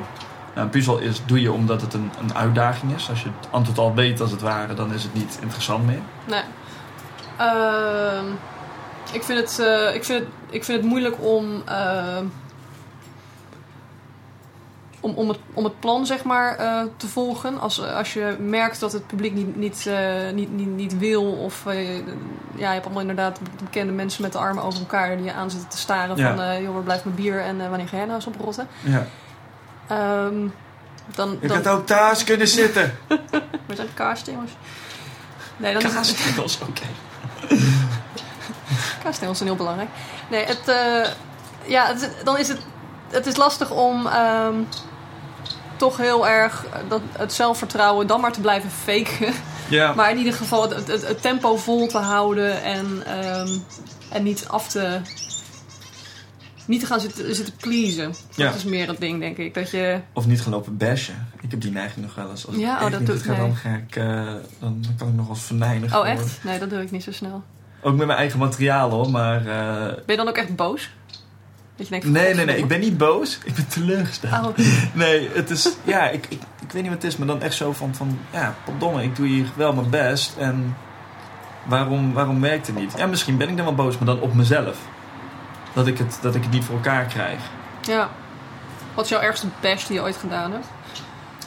Nou, 0.54 0.66
een 0.66 0.72
puzzel 0.72 0.98
is, 0.98 1.22
doe 1.26 1.40
je 1.40 1.52
omdat 1.52 1.80
het 1.80 1.94
een, 1.94 2.10
een 2.20 2.34
uitdaging 2.36 2.94
is. 2.94 3.08
Als 3.10 3.22
je 3.22 3.28
het 3.40 3.48
antwoord 3.50 3.78
al 3.78 3.94
weet 3.94 4.20
als 4.20 4.30
het 4.30 4.40
ware, 4.40 4.74
dan 4.74 4.92
is 4.92 5.02
het 5.02 5.14
niet 5.14 5.38
interessant 5.42 5.86
meer. 5.86 5.98
nee. 6.24 6.42
Ehm, 7.38 8.24
ik, 9.14 9.22
vind 9.22 9.38
het, 9.38 9.58
eh, 9.58 9.94
ik, 9.94 10.04
vind 10.04 10.18
het, 10.18 10.28
ik 10.50 10.64
vind 10.64 10.80
het 10.80 10.86
moeilijk 10.86 11.16
om, 11.20 11.62
ehm, 11.66 12.24
om, 15.04 15.14
om, 15.14 15.28
het, 15.28 15.38
om 15.52 15.64
het 15.64 15.80
plan 15.80 16.06
zeg 16.06 16.24
maar, 16.24 16.56
eh, 16.56 16.82
te 16.96 17.08
volgen. 17.08 17.60
Als, 17.60 17.82
als 17.82 18.12
je 18.12 18.36
merkt 18.38 18.80
dat 18.80 18.92
het 18.92 19.06
publiek 19.06 19.34
niet, 19.34 19.56
niet, 19.56 19.86
eh, 19.86 20.30
niet, 20.34 20.52
niet, 20.52 20.68
niet 20.68 20.98
wil. 20.98 21.32
Of 21.32 21.66
eh, 21.66 21.96
ja, 21.96 22.02
je 22.56 22.64
hebt 22.64 22.84
allemaal 22.84 23.00
inderdaad 23.00 23.40
bekende 23.62 23.92
mensen 23.92 24.22
met 24.22 24.32
de 24.32 24.38
armen 24.38 24.62
over 24.62 24.78
elkaar 24.78 25.16
die 25.16 25.24
je 25.24 25.32
aan 25.32 25.50
zitten 25.50 25.68
te 25.68 25.78
staren. 25.78 26.16
Ja. 26.16 26.34
Van 26.34 26.44
eh 26.44 26.62
joh, 26.62 26.74
waar 26.74 26.82
blijft 26.82 27.04
mijn 27.04 27.16
bier 27.16 27.40
en 27.40 27.60
eh, 27.60 27.68
wanneer 27.68 27.88
ga 27.88 27.96
jij 27.96 28.04
nou 28.04 28.16
eens 28.16 28.26
oprotten? 28.26 28.68
Ja. 28.80 29.06
Ehm 29.88 30.48
dan, 31.14 31.38
Je 31.40 31.48
dan, 31.48 31.56
had 31.56 31.68
ook 31.68 31.86
thuis 31.86 32.24
kunnen 32.24 32.48
zitten. 32.48 32.98
We 33.66 33.74
zijn 33.74 33.88
kaasstengels. 33.94 34.50
Nee, 35.56 35.72
dan 35.72 36.00
is 36.00 36.10
het, 36.10 36.58
oké. 36.68 36.82
kaasstengels 39.04 39.36
zijn 39.38 39.48
heel 39.48 39.58
belangrijk. 39.58 39.88
Nee, 40.30 40.44
het, 40.44 40.68
eh, 40.68 41.10
ja, 41.66 41.86
het, 41.86 42.10
dan 42.24 42.38
is 42.38 42.48
het, 42.48 42.58
het 43.10 43.26
is 43.26 43.36
lastig 43.36 43.70
om 43.70 44.06
ehm, 44.06 44.54
toch 45.76 45.96
heel 45.96 46.28
erg 46.28 46.64
dat, 46.88 47.00
het 47.12 47.32
zelfvertrouwen 47.32 48.06
dan 48.06 48.20
maar 48.20 48.32
te 48.32 48.40
blijven 48.40 48.70
faken. 48.70 49.32
Ja. 49.68 49.92
Maar 49.96 50.10
in 50.10 50.18
ieder 50.18 50.32
geval 50.32 50.70
het, 50.70 50.86
het, 50.86 51.06
het 51.06 51.22
tempo 51.22 51.56
vol 51.56 51.86
te 51.86 51.98
houden 51.98 52.62
en, 52.62 53.02
ehm, 53.06 53.48
en 54.10 54.22
niet 54.22 54.48
af 54.48 54.68
te, 54.68 55.00
niet 56.66 56.80
te 56.80 56.86
gaan 56.86 57.00
zitten, 57.00 57.34
zitten 57.34 57.54
pleasen. 57.56 58.14
Ja. 58.34 58.46
Dat 58.46 58.54
is 58.54 58.64
meer 58.64 58.88
het 58.88 59.00
ding, 59.00 59.20
denk 59.20 59.36
ik. 59.36 59.54
Dat 59.54 59.70
je... 59.70 60.00
Of 60.12 60.26
niet 60.26 60.40
gaan 60.40 60.52
lopen 60.52 60.76
bashen. 60.76 61.28
Ik 61.40 61.50
heb 61.50 61.60
die 61.60 61.70
neiging 61.70 62.04
nog 62.04 62.14
wel 62.14 62.30
eens. 62.30 62.46
Als 62.46 62.56
Ja, 62.56 62.76
ik 62.78 62.82
oh, 62.84 62.90
dat 62.90 63.00
niet 63.00 63.08
doe- 63.08 63.18
ga, 63.18 63.30
nee. 63.30 63.40
dan, 63.40 63.56
ga 63.56 63.68
ik, 63.70 63.96
eh, 63.96 64.04
dan 64.60 64.84
kan 64.98 65.08
ik 65.08 65.14
nog 65.14 65.26
wel 65.26 65.34
eens 65.36 65.44
verneinig 65.44 65.90
Oh, 65.90 65.96
worden. 65.96 66.12
echt? 66.12 66.38
Nee, 66.44 66.58
dat 66.58 66.70
doe 66.70 66.82
ik 66.82 66.90
niet 66.90 67.02
zo 67.02 67.12
snel. 67.12 67.42
Ook 67.86 67.96
met 67.96 68.06
mijn 68.06 68.18
eigen 68.18 68.38
materiaal 68.38 68.90
hoor, 68.90 69.10
maar... 69.10 69.36
eh, 69.46 69.86
Ben 69.86 70.02
je 70.06 70.16
dan 70.16 70.28
ook 70.28 70.36
echt 70.36 70.56
boos? 70.56 70.90
Dat 71.76 71.86
je 71.86 71.92
denkt 71.92 72.06
nee, 72.06 72.34
nee, 72.34 72.44
nee, 72.44 72.56
ik 72.56 72.68
ben 72.68 72.80
niet 72.80 72.98
boos. 72.98 73.38
Ik 73.44 73.54
ben 73.54 73.66
teleurgesteld. 73.68 74.58
Oh, 74.58 74.66
Nee, 74.92 75.30
het 75.32 75.50
is... 75.50 75.76
Ja, 75.84 76.08
ik, 76.08 76.26
ik, 76.28 76.40
ik 76.60 76.72
weet 76.72 76.82
niet 76.82 76.92
wat 76.92 77.02
het 77.02 77.12
is, 77.12 77.16
maar 77.18 77.26
dan 77.26 77.42
echt 77.42 77.54
zo 77.54 77.72
van... 77.72 77.94
van 77.94 78.18
ja, 78.30 78.54
verdomme, 78.64 79.02
ik 79.02 79.16
doe 79.16 79.26
hier 79.26 79.46
wel 79.56 79.72
mijn 79.72 79.90
best. 79.90 80.36
En 80.36 80.76
waarom, 81.64 82.12
waarom 82.12 82.40
werkt 82.40 82.66
het 82.66 82.76
niet? 82.76 82.92
Ja, 82.96 83.06
misschien 83.06 83.36
ben 83.36 83.48
ik 83.48 83.56
dan 83.56 83.64
wel 83.64 83.74
boos, 83.74 83.98
maar 83.98 84.06
dan 84.06 84.20
op 84.20 84.34
mezelf. 84.34 84.78
Dat 85.72 85.86
ik 85.86 85.98
het, 85.98 86.18
dat 86.22 86.34
ik 86.34 86.42
het 86.42 86.52
niet 86.52 86.64
voor 86.64 86.74
elkaar 86.74 87.04
krijg. 87.04 87.38
ja. 87.82 88.08
Wat 88.94 89.04
is 89.04 89.10
jouw 89.10 89.20
ergste 89.20 89.46
bash 89.60 89.86
die 89.86 89.96
je 89.96 90.02
ooit 90.02 90.16
gedaan 90.16 90.52
hebt? 90.52 90.66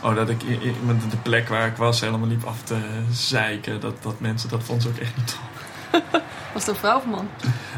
Oh, 0.04 0.16
dat 0.16 0.30
ik 0.30 0.44
met 0.86 1.12
de 1.12 1.18
plek 1.18 1.50
waar 1.50 1.68
ik 1.68 1.76
was 1.76 2.02
helemaal 2.02 2.28
liep 2.28 2.44
af 2.44 2.62
te 2.64 2.76
zeiken. 3.12 3.80
Dat, 3.80 4.04
dat 4.04 4.20
mensen, 4.20 4.50
dat 4.50 4.64
vond 4.64 4.82
ze 4.82 4.88
ook 4.88 4.98
echt 4.98 5.18
niet 5.18 5.28
tof. 5.28 5.57
Was 6.54 6.66
het 6.66 6.68
een 6.68 6.76
vrouw 6.76 6.98
of 6.98 7.04
een 7.04 7.10
man? 7.10 7.28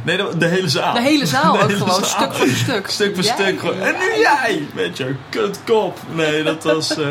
Nee, 0.04 0.18
de, 0.18 0.38
de 0.38 0.46
hele 0.48 0.70
zaal. 0.70 0.94
De 0.94 1.02
hele 1.02 1.26
zaal 1.26 1.54
De 1.54 1.60
ook 1.60 1.66
hele 1.70 1.78
gewoon, 1.80 1.94
zaal. 1.94 2.04
stuk 2.04 2.34
voor 2.34 2.48
stuk. 2.48 2.88
Stuk 2.88 3.16
voor 3.16 3.24
Jij 3.24 3.34
stuk. 3.34 3.60
Gewoon. 3.60 3.80
En 3.80 3.94
nu 3.94 4.20
jij. 4.20 4.68
Met 4.76 4.98
je 4.98 5.16
kutkop. 5.30 5.98
Nee, 6.16 6.44
dat 6.44 6.64
was... 6.64 6.98
eh, 6.98 7.08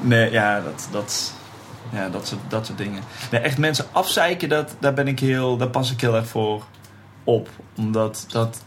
Nee, 0.00 0.30
ja, 0.30 0.60
dat... 0.60 0.88
dat 0.90 1.32
ja, 1.92 2.08
dat 2.08 2.26
soort, 2.26 2.40
dat 2.48 2.66
soort 2.66 2.78
dingen. 2.78 3.02
Nee, 3.30 3.40
echt 3.40 3.58
mensen 3.58 3.86
afzeiken, 3.92 4.48
dat, 4.48 4.76
daar 4.80 4.94
ben 4.94 5.08
ik 5.08 5.20
heel... 5.20 5.56
Daar 5.56 5.68
pas 5.68 5.90
ik 5.92 6.00
heel 6.00 6.14
erg 6.16 6.26
voor 6.26 6.64
op. 7.24 7.48
Omdat 7.76 8.24
dat... 8.28 8.62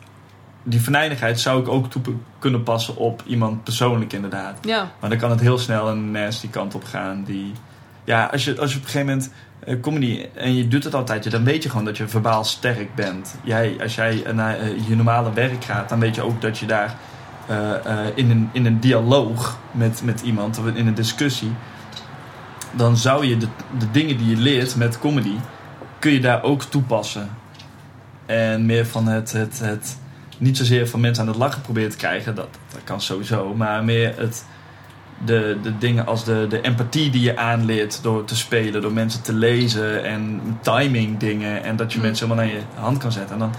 Die 0.63 0.81
venijnigheid 0.81 1.39
zou 1.39 1.61
ik 1.61 1.67
ook 1.67 1.89
toe 1.91 2.01
kunnen 2.39 2.63
passen 2.63 2.95
op 2.95 3.23
iemand 3.25 3.63
persoonlijk 3.63 4.13
inderdaad. 4.13 4.57
Ja, 4.61 4.91
Maar 4.99 5.09
dan 5.09 5.19
kan 5.19 5.29
het 5.29 5.39
heel 5.39 5.57
snel 5.57 5.87
een 5.89 6.11
nasty 6.11 6.49
kant 6.49 6.75
op 6.75 6.83
gaan. 6.83 7.23
Die, 7.23 7.51
ja, 8.03 8.25
als 8.31 8.43
je, 8.45 8.59
als 8.59 8.71
je 8.71 8.77
op 8.77 8.83
een 8.83 8.89
gegeven 8.89 9.07
moment 9.13 9.31
comedy 9.81 10.25
en 10.33 10.55
je 10.55 10.67
doet 10.67 10.83
het 10.83 10.95
altijd, 10.95 11.31
dan 11.31 11.43
weet 11.43 11.63
je 11.63 11.69
gewoon 11.69 11.85
dat 11.85 11.97
je 11.97 12.07
verbaal 12.07 12.43
sterk 12.43 12.95
bent. 12.95 13.35
Jij, 13.43 13.75
als 13.81 13.95
jij 13.95 14.23
naar 14.33 14.59
eh, 14.59 14.87
je 14.87 14.95
normale 14.95 15.33
werk 15.33 15.63
gaat, 15.63 15.89
dan 15.89 15.99
weet 15.99 16.15
je 16.15 16.21
ook 16.21 16.41
dat 16.41 16.57
je 16.57 16.65
daar 16.65 16.95
eh, 17.47 17.85
eh, 17.85 18.07
in, 18.15 18.31
een, 18.31 18.49
in 18.51 18.65
een 18.65 18.79
dialoog 18.79 19.59
met, 19.71 20.01
met 20.03 20.21
iemand, 20.21 20.59
of 20.59 20.65
in 20.65 20.87
een 20.87 20.93
discussie, 20.93 21.51
dan 22.71 22.97
zou 22.97 23.25
je 23.25 23.37
de, 23.37 23.47
de 23.79 23.91
dingen 23.91 24.17
die 24.17 24.29
je 24.29 24.37
leert 24.37 24.75
met 24.75 24.99
comedy, 24.99 25.35
kun 25.99 26.11
je 26.11 26.19
daar 26.19 26.43
ook 26.43 26.63
toepassen. 26.63 27.29
En 28.25 28.65
meer 28.65 28.85
van 28.85 29.07
het, 29.07 29.31
het, 29.31 29.59
het 29.59 29.97
niet 30.37 30.57
zozeer 30.57 30.87
van 30.87 30.99
mensen 30.99 31.23
aan 31.23 31.29
het 31.29 31.37
lachen 31.37 31.61
proberen 31.61 31.89
te 31.89 31.97
krijgen, 31.97 32.35
dat, 32.35 32.47
dat 32.71 32.83
kan 32.83 33.01
sowieso, 33.01 33.53
maar 33.55 33.83
meer 33.83 34.13
het, 34.17 34.45
de, 35.25 35.57
de 35.61 35.77
dingen 35.77 36.05
als 36.05 36.23
de, 36.23 36.45
de 36.49 36.61
empathie 36.61 37.09
die 37.09 37.21
je 37.21 37.37
aanleert 37.37 37.99
door 38.03 38.23
te 38.23 38.35
spelen, 38.35 38.81
door 38.81 38.93
mensen 38.93 39.21
te 39.21 39.33
lezen 39.33 40.03
en 40.03 40.41
timing 40.61 41.17
dingen 41.17 41.63
en 41.63 41.75
dat 41.75 41.91
je 41.91 41.97
Mm. 41.97 42.03
mensen 42.05 42.27
helemaal 42.27 42.45
naar 42.45 42.55
je 42.55 42.63
hand 42.75 42.97
kan 42.97 43.11
zetten. 43.11 43.33
En 43.33 43.39
dan 43.39 43.53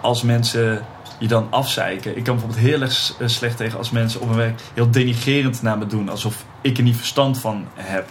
als 0.00 0.22
mensen 0.22 0.84
je 1.18 1.28
dan 1.28 1.46
afzeiken. 1.50 2.16
Ik 2.16 2.24
kan 2.24 2.34
bijvoorbeeld 2.34 2.66
heel 2.66 2.80
erg 2.80 3.14
eh, 3.18 3.28
slecht 3.28 3.56
tegen 3.56 3.78
als 3.78 3.90
mensen 3.90 4.20
op 4.20 4.26
mijn 4.26 4.38
werk 4.38 4.60
heel 4.74 4.90
denigrerend 4.90 5.62
naar 5.62 5.78
me 5.78 5.86
doen, 5.86 6.08
alsof 6.08 6.44
ik 6.60 6.76
er 6.76 6.82
niet 6.82 6.96
verstand 6.96 7.38
van 7.38 7.66
heb. 7.74 8.08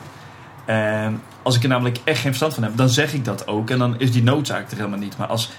En 0.65 1.21
als 1.41 1.55
ik 1.55 1.63
er 1.63 1.69
namelijk 1.69 1.99
echt 2.03 2.19
geen 2.19 2.35
verstand 2.35 2.53
van 2.53 2.63
heb, 2.63 2.77
dan 2.77 2.89
zeg 2.89 3.13
ik 3.13 3.25
dat 3.25 3.47
ook 3.47 3.69
en 3.69 3.79
dan 3.79 3.99
is 3.99 4.11
die 4.11 4.23
noodzaak 4.23 4.71
er 4.71 4.77
helemaal 4.77 4.99
niet. 4.99 5.17
Maar 5.17 5.27
als, 5.27 5.51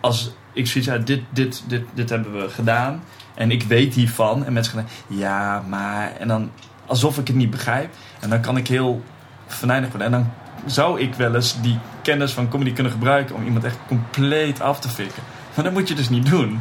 als 0.00 0.32
ik 0.52 0.66
zoiets 0.66 0.90
heb, 0.90 1.06
dit, 1.06 1.22
dit, 1.30 1.64
dit, 1.66 1.84
dit 1.94 2.10
hebben 2.10 2.32
we 2.32 2.48
gedaan 2.48 3.02
en 3.34 3.50
ik 3.50 3.62
weet 3.62 3.94
hiervan 3.94 4.44
en 4.44 4.52
mensen 4.52 4.74
gaan, 4.74 4.88
ja, 5.06 5.62
maar 5.68 6.12
en 6.18 6.28
dan 6.28 6.50
alsof 6.92 7.18
ik 7.18 7.26
het 7.26 7.36
niet 7.36 7.50
begrijp 7.50 7.94
en 8.20 8.30
dan 8.30 8.40
kan 8.40 8.56
ik 8.56 8.68
heel 8.68 9.02
venijnig 9.46 9.88
worden 9.88 10.06
en 10.06 10.12
dan 10.12 10.30
zou 10.66 11.00
ik 11.00 11.14
wel 11.14 11.34
eens 11.34 11.60
die 11.62 11.78
kennis 12.02 12.32
van 12.32 12.48
comedy 12.48 12.72
kunnen 12.72 12.92
gebruiken 12.92 13.34
om 13.34 13.44
iemand 13.44 13.64
echt 13.64 13.76
compleet 13.88 14.60
af 14.60 14.80
te 14.80 14.88
fikken. 14.88 15.22
Maar 15.54 15.64
dat 15.64 15.72
moet 15.72 15.88
je 15.88 15.94
dus 15.94 16.08
niet 16.08 16.30
doen. 16.30 16.60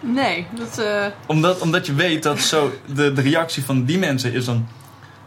nee, 0.00 0.46
dat... 0.50 0.78
eh, 0.78 1.06
Omdat, 1.26 1.60
omdat 1.60 1.86
je 1.86 1.94
weet 1.94 2.22
dat 2.22 2.40
zo 2.40 2.72
de, 2.94 3.12
de 3.12 3.20
reactie 3.20 3.64
van 3.64 3.84
die 3.84 3.98
mensen 3.98 4.32
is 4.32 4.44
dan... 4.44 4.66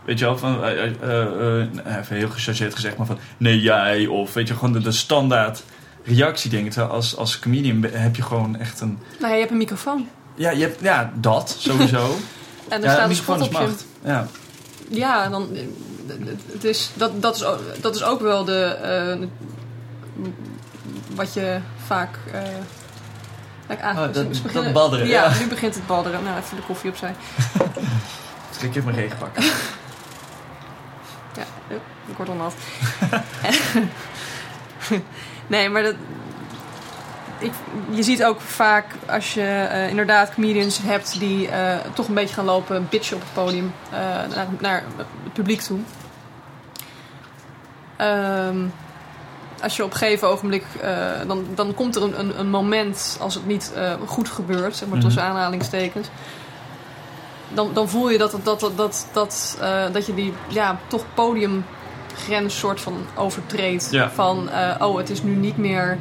Weet 0.06 0.20
je 0.20 0.26
wel, 0.26 0.38
van, 0.38 0.64
eh, 0.64 0.86
eh, 0.86 1.68
even 2.00 2.16
heel 2.16 2.30
gechargeerd 2.30 2.76
gezegd, 2.76 2.98
maar 2.98 3.06
van 3.08 3.18
nee 3.38 3.62
jij 3.62 4.08
of 4.08 4.34
weet 4.34 4.48
je, 4.48 4.54
gewoon 4.54 4.74
de, 4.74 4.80
de 4.80 4.92
standaard 4.92 5.64
reactie 6.04 6.50
dingen. 6.50 6.72
Terwijl 6.72 6.92
als, 6.94 7.18
als 7.18 7.40
comedian 7.40 7.84
heb 7.92 8.16
je 8.16 8.22
gewoon 8.22 8.58
echt 8.60 8.82
een... 8.82 8.98
nou 9.20 9.28
ja, 9.28 9.34
je 9.34 9.40
hebt 9.40 9.52
een 9.52 9.58
microfoon. 9.58 10.08
Ja, 10.36 10.50
je 10.52 10.62
hebt, 10.62 10.82
ja 10.82 11.12
dat 11.16 11.56
sowieso. 11.60 12.16
En 12.68 12.80
er 12.84 12.88
ja, 12.90 12.94
staat 12.94 13.10
een 13.10 13.16
spot 13.16 13.42
op 13.42 13.52
je. 13.52 13.70
Ja. 14.04 14.28
Ja, 14.90 15.30
dan, 15.30 15.56
eh, 15.56 15.62
het 16.52 16.64
is, 16.64 16.92
dat, 16.94 17.22
dat, 17.22 17.36
is 17.36 17.44
ook, 17.44 17.60
dat 17.82 17.96
is 17.96 18.04
ook 18.04 18.22
wel 18.22 18.44
de, 18.46 18.64
eh, 18.64 19.28
wat 21.16 21.34
je 21.34 21.60
vaak... 21.86 22.18
eh 22.32 22.42
Kijk, 23.68 23.84
ah, 23.84 23.98
Oh, 23.98 24.14
dat- 24.54 24.74
badderen, 24.74 25.08
Ja, 25.08 25.24
ja. 25.24 25.40
nu 25.40 25.48
begint 25.48 25.76
het 25.76 25.88
badderen. 25.88 26.24
Nou, 26.24 26.38
even 26.38 26.56
de 26.58 26.64
koffie 26.64 26.90
opzij. 26.90 27.16
Dus 28.50 28.64
ik 28.64 28.70
even 28.70 28.84
mijn 28.84 28.96
regen 28.98 29.18
pakken. 29.18 29.44
Ja, 31.36 31.44
ik 32.08 32.18
word 32.18 32.30
al 32.30 32.36
nat. 32.36 32.54
nee, 35.48 35.70
maar 35.70 35.84
dat, 35.84 35.96
ik, 37.40 37.52
je 37.90 38.04
ziet 38.04 38.24
ook 38.24 38.42
vaak 38.42 38.86
als 39.10 39.34
je 39.34 39.42
eh, 39.42 39.90
inderdaad 39.90 40.34
comedians 40.34 40.80
hebt 40.84 41.20
die 41.20 41.48
eh, 41.48 41.76
toch 41.94 42.08
een 42.08 42.14
beetje 42.14 42.36
gaan 42.36 42.46
lopen 42.46 42.88
bitchen 42.90 43.16
op 43.16 43.22
het 43.22 43.34
podium 43.34 43.74
eh, 43.92 44.00
naar, 44.36 44.48
naar 44.60 44.84
het 44.98 45.34
publiek 45.34 45.62
toe. 45.62 45.80
Ehm, 47.96 48.58
als 49.62 49.76
je 49.76 49.84
op 49.84 49.92
een 49.92 49.98
gegeven 49.98 50.28
ogenblik, 50.28 50.64
dan, 51.28 51.46
dan 51.56 51.74
komt 51.74 51.96
er 51.96 52.04
een, 52.04 52.20
een, 52.20 52.40
een 52.40 52.50
moment 52.50 53.18
als 53.20 53.34
het 53.34 53.46
niet 53.46 53.72
goed 54.06 54.30
gebeurt, 54.30 54.76
zeg 54.76 54.90
maar 54.90 55.00
tussen 55.00 55.22
Mhm. 55.22 55.32
aanhalingstekens. 55.32 56.08
Dan, 57.54 57.74
dan 57.74 57.90
voel 57.90 58.10
je 58.10 58.18
dat, 58.18 58.32
dat, 58.44 58.60
dat, 58.60 58.78
dat, 58.78 59.08
dat, 59.14 59.58
dat 59.92 60.06
je 60.06 60.14
die 60.14 60.34
ja, 60.48 60.80
toch 60.88 61.04
podiumgrens 61.14 62.58
soort 62.58 62.82
van 62.82 63.06
overtreedt. 63.16 63.88
Ja. 63.92 64.12
Van, 64.12 64.50
oh, 64.80 64.98
het 64.98 65.10
is 65.10 65.24
nu 65.24 65.36
niet 65.36 65.58
meer 65.58 65.98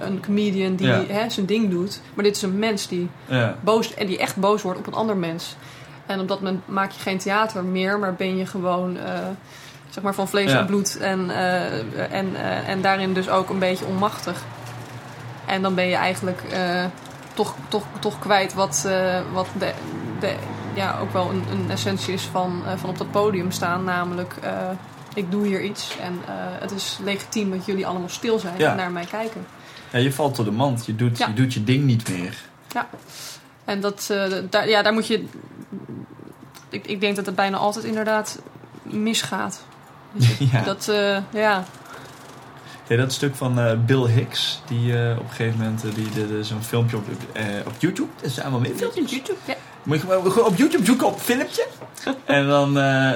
een 0.00 0.20
comedian 0.24 0.74
die 0.76 0.86
Ja. 0.86 1.02
hè, 1.08 1.30
zijn 1.30 1.46
ding 1.46 1.70
doet. 1.70 2.00
Maar 2.14 2.24
dit 2.24 2.36
is 2.36 2.42
een 2.42 2.58
mens 2.58 2.88
die 2.88 3.08
Ja. 3.26 3.56
boos 3.60 3.94
en 3.94 4.06
die 4.06 4.18
echt 4.18 4.36
boos 4.36 4.62
wordt 4.62 4.78
op 4.78 4.86
een 4.86 4.94
ander 4.94 5.16
mens. 5.16 5.56
En 6.06 6.20
op 6.20 6.28
dat 6.28 6.40
moment 6.40 6.68
maak 6.68 6.90
je 6.90 7.00
geen 7.00 7.18
theater 7.18 7.64
meer, 7.64 7.98
maar 7.98 8.14
ben 8.14 8.36
je 8.36 8.46
gewoon 8.46 8.96
eh, 8.98 9.12
zeg 9.88 10.02
maar 10.04 10.14
van 10.14 10.28
vlees 10.28 10.52
en 10.52 10.66
bloed 10.66 10.96
en, 10.98 11.30
eh, 11.30 12.12
en, 12.12 12.36
eh, 12.36 12.68
en 12.68 12.80
daarin 12.82 13.12
dus 13.14 13.28
ook 13.28 13.48
een 13.50 13.58
beetje 13.58 13.84
onmachtig. 13.84 14.42
En 15.46 15.62
dan 15.62 15.74
ben 15.74 15.86
je 15.86 15.94
eigenlijk 15.94 16.42
toch, 17.34 17.54
toch, 17.68 17.82
toch 17.98 18.18
kwijt 18.18 18.54
wat, 18.54 18.88
wat 19.32 19.46
de, 19.58 19.72
de, 20.20 20.34
ja, 20.74 20.98
ook 21.00 21.12
wel 21.12 21.30
een, 21.30 21.44
een 21.52 21.70
essentie 21.70 22.14
is 22.14 22.22
van, 22.22 22.62
van 22.76 22.90
op 22.90 22.98
dat 22.98 23.10
podium 23.10 23.50
staan. 23.50 23.84
Namelijk, 23.84 24.34
ik 25.14 25.30
doe 25.30 25.46
hier 25.46 25.62
iets 25.62 25.96
en 26.00 26.20
het 26.60 26.70
is 26.70 26.98
legitiem 27.04 27.50
dat 27.50 27.64
jullie 27.66 27.86
allemaal 27.86 28.08
stil 28.08 28.38
zijn 28.38 28.54
Ja. 28.58 28.70
en 28.70 28.76
naar 28.76 28.90
mij 28.90 29.04
kijken. 29.10 29.46
Ja, 29.92 29.98
je 29.98 30.12
valt 30.12 30.36
door 30.36 30.44
de 30.44 30.50
mand. 30.50 30.86
Je 30.86 30.96
doet, 30.96 31.18
Ja. 31.18 31.26
je 31.26 31.32
doet 31.34 31.54
je 31.54 31.64
ding 31.64 31.84
niet 31.84 32.08
meer. 32.08 32.34
En 33.64 33.80
dat, 33.80 34.08
eh, 34.10 34.32
daar, 34.50 34.68
ja, 34.68 34.82
daar 34.82 34.92
moet 34.92 35.06
je. 35.06 35.24
Ik, 36.68 36.86
ik 36.86 37.00
denk 37.00 37.16
dat 37.16 37.26
het 37.26 37.34
bijna 37.34 37.56
altijd 37.56 37.84
inderdaad 37.84 38.38
misgaat. 38.82 39.64
ja. 40.52 40.62
Dat, 40.62 40.88
eh, 40.88 41.18
ja. 41.32 41.64
Ja, 42.88 42.96
dat 42.96 43.12
stuk 43.12 43.34
van 43.34 43.58
eh, 43.58 43.72
Bill 43.86 44.06
Hicks, 44.06 44.62
die 44.68 44.92
op 44.92 45.22
een 45.22 45.28
gegeven 45.28 45.58
moment 45.58 45.82
die, 45.94 46.08
de, 46.14 46.28
de- 46.28 46.44
zo'n 46.44 46.62
filmpje 46.62 46.96
op, 46.96 47.04
op 47.66 47.72
YouTube, 47.78 48.08
dat 48.16 48.30
is 48.30 48.40
allemaal 48.40 48.60
meer 48.60 48.74
filmpjes. 48.76 49.10
YouTube, 49.10 49.38
ja. 49.44 49.54
Moet 49.82 50.00
je 50.00 50.06
gewoon 50.06 50.44
op 50.46 50.56
YouTube 50.56 50.84
zoeken 50.84 51.06
op 51.06 51.20
filmpje. 51.20 51.66
en 52.24 52.46
dan 52.46 52.72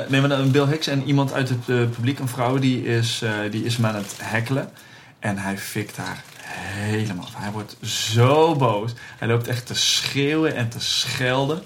nemen 0.08 0.22
we 0.22 0.28
dan 0.28 0.50
Bill 0.50 0.66
Hicks 0.66 0.86
en 0.86 1.02
iemand 1.02 1.32
uit 1.32 1.48
het 1.48 1.64
publiek, 1.66 2.18
een 2.18 2.28
vrouw, 2.28 2.58
die 2.58 2.84
is, 2.84 3.22
die 3.50 3.64
is 3.64 3.76
hem 3.76 3.86
aan 3.86 3.94
het 3.94 4.14
hekkelen. 4.22 4.70
En 5.18 5.38
hij 5.38 5.58
fikt 5.58 5.96
haar 5.96 6.22
helemaal. 6.58 7.24
af. 7.24 7.32
Hij 7.36 7.50
wordt 7.52 7.76
zo 7.82 8.54
boos. 8.56 8.90
Hij 9.18 9.28
loopt 9.28 9.48
echt 9.48 9.66
te 9.66 9.74
schreeuwen 9.74 10.54
en 10.56 10.68
te 10.68 10.80
schelden. 10.80 11.62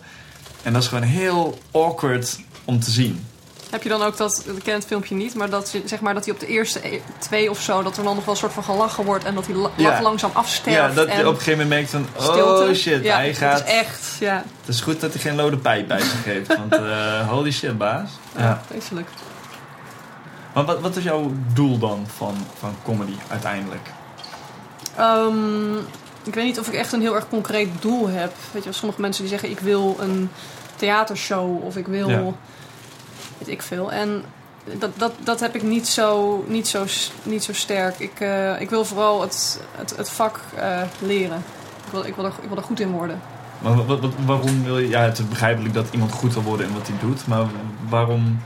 En 0.62 0.72
dat 0.72 0.82
is 0.82 0.88
gewoon 0.88 1.04
heel 1.04 1.58
awkward 1.70 2.38
om 2.64 2.80
te 2.80 2.90
zien. 2.90 3.24
Heb 3.70 3.82
je 3.82 3.88
dan 3.88 4.02
ook 4.02 4.16
dat, 4.16 4.44
ik 4.56 4.62
ken 4.62 4.74
het 4.74 4.84
filmpje 4.86 5.14
niet, 5.14 5.34
maar 5.34 5.50
dat, 5.50 5.76
zeg 5.84 6.00
maar 6.00 6.14
dat 6.14 6.24
hij 6.24 6.34
op 6.34 6.40
de 6.40 6.46
eerste 6.46 6.94
e- 6.94 7.00
twee 7.18 7.50
of 7.50 7.60
zo, 7.60 7.82
dat 7.82 7.96
er 7.96 8.02
dan 8.04 8.14
nog 8.14 8.24
wel 8.24 8.34
een 8.34 8.40
soort 8.40 8.52
van 8.52 8.64
gelachen 8.64 9.04
wordt 9.04 9.24
en 9.24 9.34
dat 9.34 9.46
hij 9.46 9.54
la- 9.54 9.70
Ja. 9.76 10.02
langzaam 10.02 10.30
afsterft. 10.32 10.78
Ja, 10.78 10.88
dat 10.88 11.12
je 11.12 11.18
op 11.18 11.34
een 11.34 11.40
gegeven 11.40 11.50
moment 11.52 11.68
merkt 11.68 11.90
van, 11.90 12.06
stilte. 12.22 12.68
oh 12.70 12.74
shit, 12.74 13.04
ja, 13.04 13.16
hij 13.16 13.34
gaat... 13.34 13.58
Dat 13.58 13.66
is 13.66 13.72
echt, 13.74 14.16
ja, 14.20 14.44
Het 14.60 14.68
is 14.74 14.80
goed 14.80 15.00
dat 15.00 15.12
hij 15.12 15.22
geen 15.22 15.34
lode 15.34 15.56
pijp 15.56 15.88
bij 15.88 16.00
zich 16.00 16.24
heeft. 16.24 16.56
Want 16.56 16.72
eh, 16.72 17.28
holy 17.30 17.50
shit, 17.52 17.78
baas. 17.78 18.10
ja. 18.36 18.62
vreselijk. 18.66 19.08
Maar 20.54 20.64
wat, 20.64 20.80
wat 20.80 20.96
is 20.96 21.04
jouw 21.04 21.32
doel 21.52 21.78
dan 21.78 22.06
van, 22.16 22.34
van 22.58 22.74
comedy 22.84 23.14
uiteindelijk? 23.28 23.88
Ehm, 24.98 25.76
ik 26.24 26.34
weet 26.34 26.44
niet 26.44 26.58
of 26.58 26.68
ik 26.68 26.74
echt 26.74 26.92
een 26.92 27.00
heel 27.00 27.14
erg 27.14 27.28
concreet 27.28 27.68
doel 27.80 28.08
heb. 28.08 28.32
Weet 28.50 28.64
je, 28.64 28.72
sommige 28.72 29.00
mensen 29.00 29.22
die 29.22 29.30
zeggen 29.30 29.50
ik 29.50 29.60
wil 29.60 29.96
een 30.00 30.30
theatershow 30.76 31.64
of 31.64 31.76
ik 31.76 31.86
wil 31.86 32.08
Ja. 32.08 32.22
weet 33.38 33.48
ik 33.48 33.62
veel. 33.62 33.92
En 33.92 34.22
dat, 34.78 34.90
dat, 34.96 35.12
dat 35.24 35.40
heb 35.40 35.54
ik 35.54 35.62
niet 35.62 35.88
zo, 35.88 36.44
niet 36.48 36.68
zo, 36.68 36.84
niet 37.22 37.44
zo 37.44 37.52
sterk. 37.52 37.98
Ik, 37.98 38.20
eh, 38.20 38.60
ik 38.60 38.70
wil 38.70 38.84
vooral 38.84 39.20
het, 39.20 39.60
het, 39.76 39.96
het 39.96 40.10
vak 40.10 40.40
eh, 40.56 40.80
leren. 40.98 41.42
Ik 41.86 41.92
wil, 41.92 42.04
ik, 42.04 42.14
wil 42.14 42.24
er, 42.24 42.32
ik 42.42 42.48
wil 42.48 42.56
er 42.56 42.62
goed 42.62 42.80
in 42.80 42.90
worden. 42.90 43.20
Maar 43.58 43.86
wat, 43.86 44.00
wat, 44.00 44.12
waarom 44.26 44.64
wil 44.64 44.78
je... 44.78 44.88
Ja, 44.88 45.00
het 45.00 45.18
is 45.18 45.28
begrijpelijk 45.28 45.74
dat 45.74 45.86
iemand 45.90 46.12
goed 46.12 46.34
wil 46.34 46.42
worden 46.42 46.66
in 46.66 46.72
wat 46.74 46.86
hij 46.88 46.96
doet. 47.00 47.26
Maar 47.26 47.44
waarom... 47.88 48.40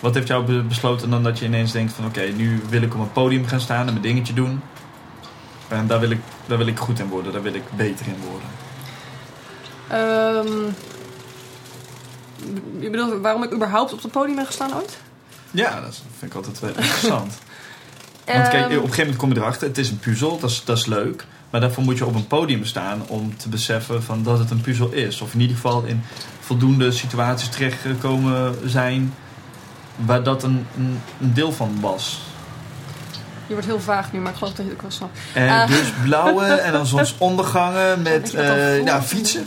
Wat 0.00 0.14
heeft 0.14 0.28
jou 0.28 0.44
be- 0.44 0.62
besloten 0.62 1.10
dan 1.10 1.22
dat 1.22 1.38
je 1.38 1.44
ineens 1.44 1.72
denkt 1.72 1.92
van... 1.92 2.04
Oké, 2.06 2.20
nu 2.20 2.62
wil 2.68 2.82
ik 2.82 2.94
op 2.94 3.00
een 3.00 3.12
podium 3.12 3.46
gaan 3.46 3.60
staan 3.60 3.86
en 3.86 3.92
mijn 3.92 4.00
dingetje 4.00 4.32
doen. 4.34 4.60
En 5.68 5.86
daar 5.86 6.00
wil, 6.00 6.10
ik, 6.10 6.20
daar 6.46 6.58
wil 6.58 6.66
ik 6.66 6.78
goed 6.78 6.98
in 6.98 7.08
worden. 7.08 7.32
Daar 7.32 7.42
wil 7.42 7.54
ik 7.54 7.62
beter 7.76 8.06
in 8.06 8.16
worden. 8.30 8.48
Ehm 9.88 10.72
je 12.78 12.90
bedoelt 12.90 13.20
waarom 13.20 13.42
ik 13.42 13.52
überhaupt 13.52 13.92
op 13.92 14.02
het 14.02 14.12
podium 14.12 14.36
ben 14.36 14.46
gestaan 14.46 14.74
ooit? 14.74 14.98
Ja, 15.50 15.80
dat 15.80 16.02
vind 16.18 16.30
ik 16.30 16.36
altijd 16.36 16.60
wel 16.60 16.70
interessant. 16.70 17.32
Want 18.24 18.48
kijk, 18.48 18.64
op 18.64 18.70
Ehm, 18.70 18.72
een 18.72 18.80
gegeven 18.80 18.98
moment 18.98 19.16
kom 19.16 19.32
je 19.32 19.36
erachter. 19.38 19.68
Het 19.68 19.78
is 19.78 19.90
een 19.90 19.98
puzzel, 19.98 20.38
dat 20.38 20.50
is, 20.50 20.62
dat 20.64 20.76
is 20.76 20.86
leuk. 20.86 21.26
Maar 21.50 21.60
daarvoor 21.60 21.84
moet 21.84 21.98
je 21.98 22.06
op 22.06 22.14
een 22.14 22.26
podium 22.26 22.64
staan 22.64 23.02
om 23.06 23.36
te 23.36 23.48
beseffen 23.48 24.02
van 24.02 24.22
dat 24.22 24.38
het 24.38 24.50
een 24.50 24.60
puzzel 24.60 24.92
is. 24.92 25.20
Of 25.20 25.34
in 25.34 25.40
ieder 25.40 25.56
geval 25.56 25.82
in 25.82 26.02
voldoende 26.40 26.92
situaties 26.92 27.48
terechtgekomen 27.48 28.54
zijn 28.64 29.14
waar 29.96 30.22
dat 30.22 30.42
een, 30.42 30.66
een, 30.76 31.00
een 31.20 31.34
deel 31.34 31.52
van 31.52 31.80
was. 31.80 32.20
Je 33.46 33.52
wordt 33.52 33.66
heel 33.66 33.80
vaag 33.80 34.12
nu, 34.12 34.18
maar 34.18 34.32
ik 34.32 34.38
geloof 34.38 34.54
dat 34.54 34.64
je 34.64 34.70
het 34.70 34.80
ook 34.80 34.82
wel 34.82 34.90
snap. 34.90 35.10
En 35.32 35.48
Ah. 35.48 35.68
dus 35.68 35.92
blauwe 36.02 36.44
en 36.66 36.72
dan 36.72 36.80
Weet 36.80 36.90
zonsondergangen 36.90 38.02
met 38.02 38.34
eh 38.34 38.84
ja, 38.84 39.02
fietsen. 39.02 39.46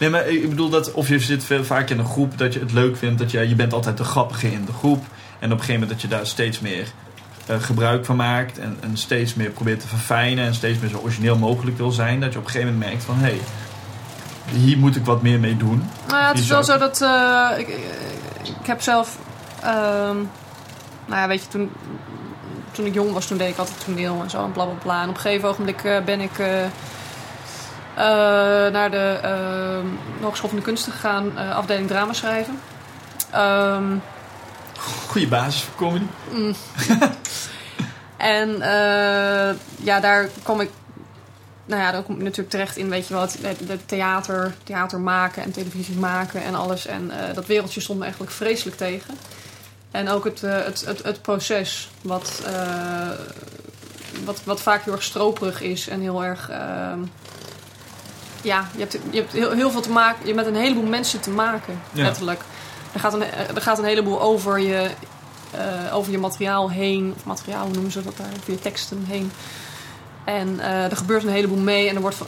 Nee, 0.00 0.10
maar 0.10 0.28
ik 0.28 0.48
bedoel 0.48 0.68
dat 0.68 0.92
of 0.92 1.08
je 1.08 1.18
zit 1.18 1.44
veel, 1.44 1.64
vaak 1.64 1.90
in 1.90 1.98
een 1.98 2.06
groep 2.06 2.38
dat 2.38 2.52
je 2.52 2.60
het 2.60 2.72
leuk 2.72 2.96
vindt. 2.96 3.18
Dat 3.18 3.30
je, 3.30 3.48
je 3.48 3.54
bent 3.54 3.72
altijd 3.72 3.96
de 3.96 4.04
grappige 4.04 4.52
in 4.52 4.64
de 4.64 4.72
groep. 4.72 5.04
En 5.38 5.52
op 5.52 5.58
een 5.58 5.64
gegeven 5.64 5.72
moment 5.72 5.90
dat 5.90 6.00
je 6.00 6.08
daar 6.08 6.26
steeds 6.26 6.60
meer 6.60 6.86
eh, 7.46 7.56
gebruik 7.60 8.04
van 8.04 8.16
maakt. 8.16 8.58
En, 8.58 8.76
en 8.80 8.96
steeds 8.96 9.34
meer 9.34 9.50
probeert 9.50 9.80
te 9.80 9.86
verfijnen. 9.86 10.44
En 10.44 10.54
steeds 10.54 10.78
meer 10.78 10.90
zo 10.90 10.98
origineel 10.98 11.36
mogelijk 11.36 11.76
wil 11.76 11.90
zijn. 11.90 12.20
Dat 12.20 12.32
je 12.32 12.38
op 12.38 12.44
een 12.44 12.50
gegeven 12.50 12.72
moment 12.72 12.90
merkt 12.90 13.04
van... 13.04 13.16
Hé, 13.18 13.24
hey, 13.24 13.40
hier 14.52 14.78
moet 14.78 14.96
ik 14.96 15.04
wat 15.04 15.22
meer 15.22 15.40
mee 15.40 15.56
doen. 15.56 15.90
Nou 16.08 16.20
ja, 16.20 16.28
het 16.28 16.38
is 16.38 16.48
wel 16.48 16.64
zo 16.64 16.78
dat 16.78 17.00
eh, 17.00 17.50
ik, 17.56 17.68
ik 18.42 18.66
heb 18.66 18.80
zelf, 18.80 19.18
ehm, 19.62 20.16
nou 21.06 21.20
ja, 21.20 21.28
weet 21.28 21.42
je, 21.42 21.48
toen, 21.48 21.70
toen 22.76 22.86
ik 22.86 22.94
jong 22.94 23.12
was, 23.12 23.26
toen 23.26 23.38
deed 23.38 23.50
ik 23.50 23.58
altijd 23.58 23.84
toneel 23.84 24.20
en 24.22 24.30
zo 24.30 24.44
en 24.44 24.52
bla 24.52 24.64
bla 24.64 24.74
bla. 24.82 25.02
En 25.02 25.08
op 25.08 25.14
een 25.14 25.20
gegeven 25.20 25.48
ogenblik 25.48 25.84
eh, 25.84 26.00
ben 26.04 26.20
ik 26.20 26.38
eh, 26.38 26.64
eh, 26.64 26.70
naar 28.72 28.90
de 28.90 29.20
Hogeschool 30.20 30.48
van 30.48 30.58
de 30.58 30.64
Kunsten 30.64 30.92
gegaan, 30.92 31.36
afdeling 31.36 31.88
drama 31.88 32.12
schrijven. 32.12 32.60
Ehm, 33.30 33.84
Goede 35.08 35.26
basis 35.28 35.60
voor 35.62 35.74
comedy. 35.76 36.04
En 38.16 38.62
eh, 38.62 39.54
ja, 39.76 40.00
daar 40.00 40.28
kom 40.42 40.60
ik. 40.60 40.70
Nou 41.66 41.82
ja, 41.82 41.90
dan 41.92 42.02
kom 42.04 42.16
ik 42.16 42.22
natuurlijk 42.22 42.50
terecht 42.50 42.76
in, 42.76 42.88
weet 42.88 43.06
je 43.08 43.14
wel, 43.14 43.22
het, 43.22 43.38
het- 43.42 43.68
het 43.68 43.88
theater, 43.88 44.54
theater 44.64 45.00
maken 45.00 45.42
en 45.42 45.50
televisie 45.52 45.96
maken 45.96 46.42
en 46.44 46.54
alles. 46.54 46.86
En 46.86 47.10
dat 47.34 47.46
wereldje 47.46 47.80
stond 47.80 47.98
me 47.98 48.04
eigenlijk 48.04 48.34
vreselijk 48.34 48.76
tegen. 48.76 49.14
En 49.96 50.08
ook 50.08 50.24
het, 50.24 50.42
eh, 50.42 50.64
het, 50.64 50.84
het, 50.86 51.02
het 51.02 51.22
proces, 51.22 51.90
wat, 52.02 52.42
eh, 52.46 53.08
wat, 54.24 54.40
wat 54.44 54.60
vaak 54.60 54.84
heel 54.84 54.92
erg 54.92 55.02
stroperig 55.02 55.60
is 55.60 55.88
en 55.88 56.00
heel 56.00 56.24
erg. 56.24 56.48
ehm, 56.50 56.98
ja, 58.42 58.68
je 58.72 58.78
hebt, 58.78 58.92
je 59.10 59.18
hebt 59.20 59.32
heel, 59.32 59.50
heel 59.50 59.70
veel 59.70 59.80
te 59.80 59.90
maken. 59.90 60.18
Je 60.26 60.32
hebt 60.34 60.36
met 60.46 60.54
een 60.54 60.62
heleboel 60.62 60.86
mensen 60.86 61.20
te 61.20 61.30
maken, 61.30 61.80
Ja. 61.92 62.02
letterlijk. 62.02 62.40
Er 62.92 63.00
gaat, 63.00 63.12
een, 63.12 63.22
er 63.54 63.62
gaat 63.62 63.78
een 63.78 63.84
heleboel 63.84 64.20
over 64.20 64.58
je, 64.58 64.90
eh, 65.50 65.94
over 65.96 66.12
je 66.12 66.18
materiaal 66.18 66.70
heen. 66.70 67.12
Of 67.16 67.24
materiaal, 67.24 67.64
hoe 67.64 67.72
noemen 67.72 67.92
ze 67.92 68.02
dat 68.02 68.16
daar? 68.16 68.26
Over 68.40 68.52
je 68.52 68.58
teksten 68.58 69.04
heen. 69.08 69.32
En 70.24 70.60
er 70.60 70.96
gebeurt 70.96 71.22
een 71.22 71.28
heleboel 71.28 71.58
mee. 71.58 71.88
En 71.88 71.94
er 71.94 72.00
wordt 72.00 72.16
van, 72.16 72.26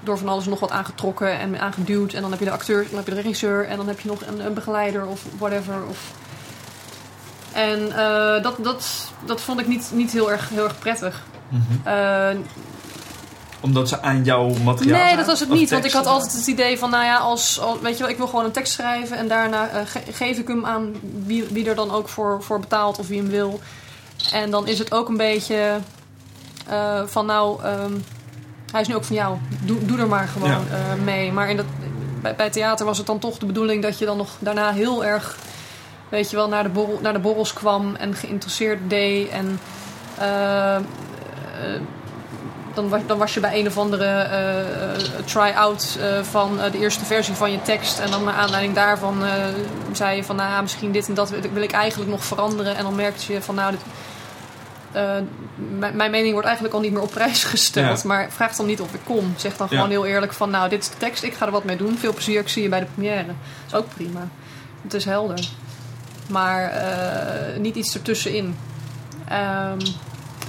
door 0.00 0.18
van 0.18 0.28
alles 0.28 0.44
nog 0.46 0.60
wat 0.60 0.70
aangetrokken 0.70 1.38
en 1.38 1.60
aangeduwd. 1.60 2.12
En 2.12 2.20
dan 2.20 2.30
heb 2.30 2.38
je 2.38 2.44
de 2.44 2.50
acteur, 2.50 2.86
dan 2.88 2.96
heb 2.96 3.06
je 3.06 3.14
de 3.14 3.20
regisseur. 3.20 3.66
En 3.66 3.76
dan 3.76 3.88
heb 3.88 4.00
je 4.00 4.08
nog 4.08 4.20
een, 4.26 4.46
een 4.46 4.54
begeleider 4.54 5.06
of 5.06 5.22
whatever. 5.38 5.74
Of... 5.88 5.98
En 7.52 7.92
eh, 7.98 8.42
dat, 8.42 8.54
dat, 8.58 9.08
dat 9.26 9.40
vond 9.40 9.60
ik 9.60 9.66
niet, 9.66 9.90
niet 9.94 10.10
heel, 10.12 10.30
erg, 10.30 10.48
heel 10.48 10.64
erg 10.64 10.78
prettig. 10.78 11.22
Eh, 11.84 12.28
Omdat 13.60 13.88
ze 13.88 14.02
aan 14.02 14.24
jouw 14.24 14.48
materiaal 14.64 14.98
Nee, 14.98 15.00
zaten? 15.02 15.16
dat 15.16 15.26
was 15.26 15.40
het 15.40 15.48
niet. 15.48 15.70
Want 15.70 15.84
ik 15.84 15.92
had 15.92 16.06
altijd 16.06 16.32
het 16.32 16.46
idee 16.46 16.78
van, 16.78 16.90
nou 16.90 17.04
ja, 17.04 17.16
als, 17.16 17.60
als- 17.60 17.80
weet 17.80 17.92
je 17.96 18.02
wel, 18.02 18.08
ik 18.12 18.16
wil 18.16 18.26
gewoon 18.26 18.44
een 18.44 18.50
tekst 18.50 18.72
schrijven 18.72 19.16
en 19.16 19.28
daarna 19.28 19.68
eh, 19.68 19.80
ge- 19.86 20.12
geef 20.12 20.38
ik 20.38 20.48
hem 20.48 20.66
aan 20.66 20.94
wie, 21.24 21.44
wie 21.50 21.68
er 21.68 21.74
dan 21.74 21.90
ook 21.90 22.08
voor, 22.08 22.42
voor 22.42 22.60
betaalt 22.60 22.98
of 22.98 23.08
wie 23.08 23.18
hem 23.20 23.28
wil. 23.30 23.60
En 24.32 24.50
dan 24.50 24.66
is 24.66 24.78
het 24.78 24.92
ook 24.92 25.08
een 25.08 25.16
beetje 25.16 25.78
van, 27.06 27.26
nou, 27.26 27.62
ehm, 27.62 27.92
hij 28.72 28.80
is 28.80 28.88
nu 28.88 28.94
ook 28.94 29.04
van 29.04 29.16
jou. 29.16 29.36
Doe, 29.64 29.84
doe 29.86 29.98
er 29.98 30.06
maar 30.08 30.28
gewoon 30.28 30.48
Ja. 30.50 30.60
mee. 31.04 31.32
Maar 31.32 31.50
in 31.50 31.56
dat, 31.56 31.66
bij, 32.22 32.34
bij 32.34 32.50
theater 32.50 32.86
was 32.86 32.98
het 32.98 33.06
dan 33.06 33.18
toch 33.18 33.38
de 33.38 33.46
bedoeling 33.46 33.82
dat 33.82 33.98
je 33.98 34.04
dan 34.04 34.16
nog 34.16 34.30
daarna 34.38 34.72
heel 34.72 35.04
erg, 35.04 35.36
weet 36.10 36.30
je 36.30 36.36
wel, 36.36 36.48
naar 36.48 36.62
de, 36.62 36.68
borrel, 36.68 36.98
naar 37.02 37.12
de 37.12 37.18
borrels 37.18 37.52
kwam 37.52 37.94
en 37.94 38.14
geïnteresseerd 38.14 38.90
deed. 38.90 39.28
En 39.28 39.60
eh, 40.18 40.76
eh, 40.76 40.82
dan, 42.74 42.88
was, 42.88 43.00
dan 43.06 43.18
was 43.18 43.34
je 43.34 43.40
bij 43.40 43.58
een 43.60 43.66
of 43.66 43.78
andere 43.78 44.04
eh, 44.06 45.20
try-out 45.24 45.98
van 46.22 46.56
de 46.72 46.78
eerste 46.78 47.04
versie 47.04 47.34
van 47.34 47.52
je 47.52 47.62
tekst. 47.62 47.98
En 47.98 48.10
dan 48.10 48.24
naar 48.24 48.34
aanleiding 48.34 48.74
daarvan 48.74 49.22
zei 49.92 50.16
je 50.16 50.24
van, 50.24 50.36
nou 50.36 50.50
ja, 50.50 50.60
misschien 50.60 50.92
dit 50.92 51.08
en 51.08 51.14
dat 51.14 51.30
wil 51.30 51.62
ik- 51.62 51.72
eigenlijk 51.72 52.10
nog 52.10 52.24
veranderen. 52.24 52.76
En 52.76 52.82
dan 52.82 52.94
merkte 52.94 53.32
je 53.32 53.42
van, 53.42 53.54
nou, 53.54 53.70
dit, 53.70 53.80
mijn- 55.94 56.10
mening 56.10 56.32
wordt 56.32 56.46
eigenlijk 56.46 56.74
al 56.74 56.80
niet 56.80 56.92
meer 56.92 57.02
op 57.02 57.10
prijs 57.10 57.44
gesteld. 57.44 58.02
Ja. 58.02 58.08
Maar 58.08 58.28
vraag 58.30 58.56
dan 58.56 58.66
niet 58.66 58.80
of 58.80 58.94
ik 58.94 59.00
kom. 59.04 59.34
Zeg 59.36 59.56
dan 59.56 59.66
Ja. 59.70 59.74
gewoon 59.76 59.90
heel 59.90 60.06
eerlijk 60.06 60.32
van, 60.32 60.50
nou, 60.50 60.68
dit 60.68 60.82
is 60.82 60.88
de 60.90 60.96
tekst, 60.96 61.22
ik 61.22 61.34
ga 61.34 61.46
er 61.46 61.52
wat 61.52 61.64
mee 61.64 61.76
doen. 61.76 61.98
Veel 61.98 62.12
plezier, 62.12 62.40
ik 62.40 62.48
zie 62.48 62.62
je 62.62 62.68
bij 62.68 62.80
de 62.80 62.86
première. 62.94 63.26
Dat 63.26 63.34
is 63.66 63.74
ook 63.74 63.94
prima. 63.94 64.28
Het 64.82 64.94
is 64.94 65.04
helder. 65.04 65.48
Maar 66.30 66.62
eh, 66.64 67.58
niet 67.60 67.76
iets 67.76 67.94
ertussenin. 67.94 68.56
Ehm 69.28 69.78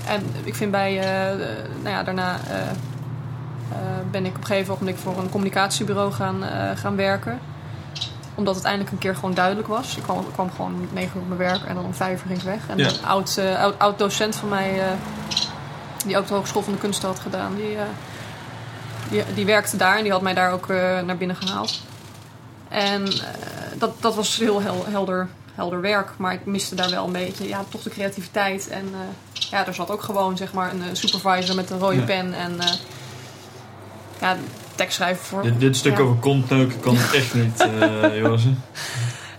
en 0.08 0.24
ik 0.44 0.56
vind 0.56 0.72
bij, 0.72 0.98
eh, 1.00 1.38
de- 1.38 1.64
nou 1.84 1.96
ja, 1.96 2.04
daarna 2.04 2.40
eh, 2.50 2.60
eh, 2.62 3.78
ben 4.12 4.26
ik 4.26 4.32
op 4.32 4.38
een 4.38 4.46
gegeven 4.46 4.74
ogenblik 4.74 4.98
voor 4.98 5.18
een 5.18 5.30
communicatiebureau 5.30 6.12
gaan, 6.12 6.44
eh, 6.44 6.70
gaan 6.76 6.96
werken. 6.96 7.40
Omdat 8.36 8.56
het 8.56 8.64
eindelijk 8.64 8.92
een 8.92 8.98
keer 8.98 9.16
gewoon 9.16 9.34
duidelijk 9.34 9.68
was. 9.68 9.98
Ik 9.98 10.04
kwam, 10.04 10.20
ik 10.20 10.34
kwam 10.34 10.52
gewoon 10.56 10.88
negen 10.94 11.12
uur 11.16 11.22
op 11.22 11.28
mijn 11.28 11.40
werk 11.40 11.64
en 11.66 11.76
dan 11.76 11.86
om 11.86 11.94
vijf 11.94 12.20
uur 12.22 12.28
ging 12.28 12.40
ik 12.40 12.46
weg. 12.46 12.68
En 12.68 12.78
Ja. 12.78 12.88
een 12.88 13.06
oud, 13.06 13.38
eh, 13.38 13.60
oud, 13.62 13.80
oud 13.80 14.00
docent 14.00 14.36
van 14.36 14.50
mij, 14.50 14.80
eh, 14.82 14.86
die 16.06 16.18
ook 16.18 16.28
de 16.28 16.34
Hogeschool 16.34 16.62
van 16.64 16.74
de 16.74 16.80
Kunsten 16.80 17.08
had 17.08 17.20
gedaan, 17.20 17.56
die, 17.56 17.76
eh, 17.76 17.82
die, 19.10 19.24
die 19.34 19.46
werkte 19.46 19.78
daar 19.78 19.98
en 19.98 20.04
die 20.04 20.12
had 20.12 20.22
mij 20.22 20.34
daar 20.34 20.52
ook 20.52 20.70
eh, 20.70 21.00
naar 21.00 21.18
binnen 21.18 21.36
gehaald. 21.36 21.82
En 22.70 23.06
eh, 23.08 23.18
dat, 23.78 24.02
dat 24.02 24.16
was 24.16 24.38
heel 24.38 24.62
hel- 24.62 24.86
helder, 24.90 25.28
helder 25.56 25.82
werk, 25.82 26.10
maar 26.18 26.34
ik 26.34 26.46
miste 26.46 26.76
daar 26.76 26.90
wel 26.90 27.06
een 27.06 27.12
beetje, 27.12 27.48
ja, 27.48 27.66
toch 27.70 27.82
de 27.84 27.90
creativiteit. 27.90 28.68
En 28.70 28.86
eh, 28.94 29.40
ja, 29.52 29.68
er 29.68 29.74
zat 29.74 29.90
ook 29.90 30.04
gewoon, 30.04 30.38
zeg 30.38 30.54
maar, 30.54 30.74
een 30.74 30.82
eh, 30.82 30.88
supervisor 30.92 31.56
met 31.56 31.70
een 31.70 31.80
rode 31.80 31.96
Ja. 31.96 32.04
pen 32.06 32.34
en 32.34 32.60
eh, 32.60 32.74
ja, 34.22 34.38
tekst 34.76 34.96
schrijven 34.96 35.26
voor. 35.26 35.42
Dit, 35.44 35.60
dit 35.60 35.76
stuk 35.76 35.98
Ja. 35.98 36.04
over 36.04 36.16
kontneuken 36.16 36.80
kan 36.80 36.98
echt 37.14 37.34
niet, 37.34 37.66
jongens. 38.14 38.44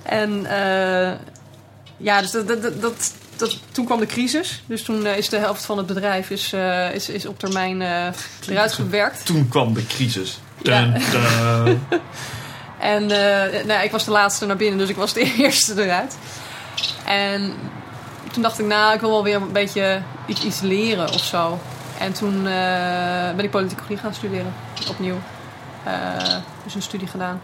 En 0.02 0.46
ja, 1.96 2.20
dus 2.20 2.30
dat, 2.30 2.48
dat, 2.48 2.80
dat, 2.80 3.58
toen 3.72 3.84
kwam 3.84 4.00
de 4.00 4.06
crisis. 4.06 4.62
Dus 4.66 4.82
toen 4.82 5.06
is 5.06 5.28
de 5.28 5.36
helft 5.38 5.64
van 5.64 5.76
het 5.76 5.86
bedrijf 5.86 6.30
is, 6.30 6.52
is, 6.92 7.08
is 7.08 7.26
op 7.26 7.38
termijn 7.38 7.80
eruit 8.48 8.72
gewerkt. 8.72 9.26
Toen 9.26 9.48
kwam 9.48 9.74
de 9.74 9.86
crisis. 9.86 10.38
Ja. 10.62 10.92
En 12.82 13.02
eh, 13.10 13.64
nou, 13.64 13.84
ik 13.84 13.90
was 13.90 14.04
de 14.04 14.10
laatste 14.10 14.46
naar 14.46 14.56
binnen, 14.56 14.78
dus 14.78 14.88
ik 14.88 14.96
was 14.96 15.12
de 15.12 15.20
eerste 15.38 15.82
eruit. 15.84 16.16
En 17.06 17.52
toen 18.32 18.42
dacht 18.42 18.58
ik, 18.58 18.66
nou, 18.66 18.94
ik 18.94 19.00
wil 19.00 19.10
wel 19.10 19.22
weer 19.24 19.36
een 19.36 19.52
beetje 19.52 20.02
iets, 20.26 20.44
iets 20.44 20.60
leren 20.60 21.08
of 21.12 21.24
zo. 21.24 21.58
En 21.98 22.12
toen 22.12 22.46
eh, 22.46 23.34
ben 23.36 23.44
ik 23.44 23.50
politicologie 23.50 23.96
gaan 23.96 24.14
studeren, 24.14 24.54
opnieuw. 24.88 25.18
Eh, 25.84 25.92
dus 26.64 26.74
een 26.74 26.82
studie 26.82 27.08
gedaan. 27.08 27.40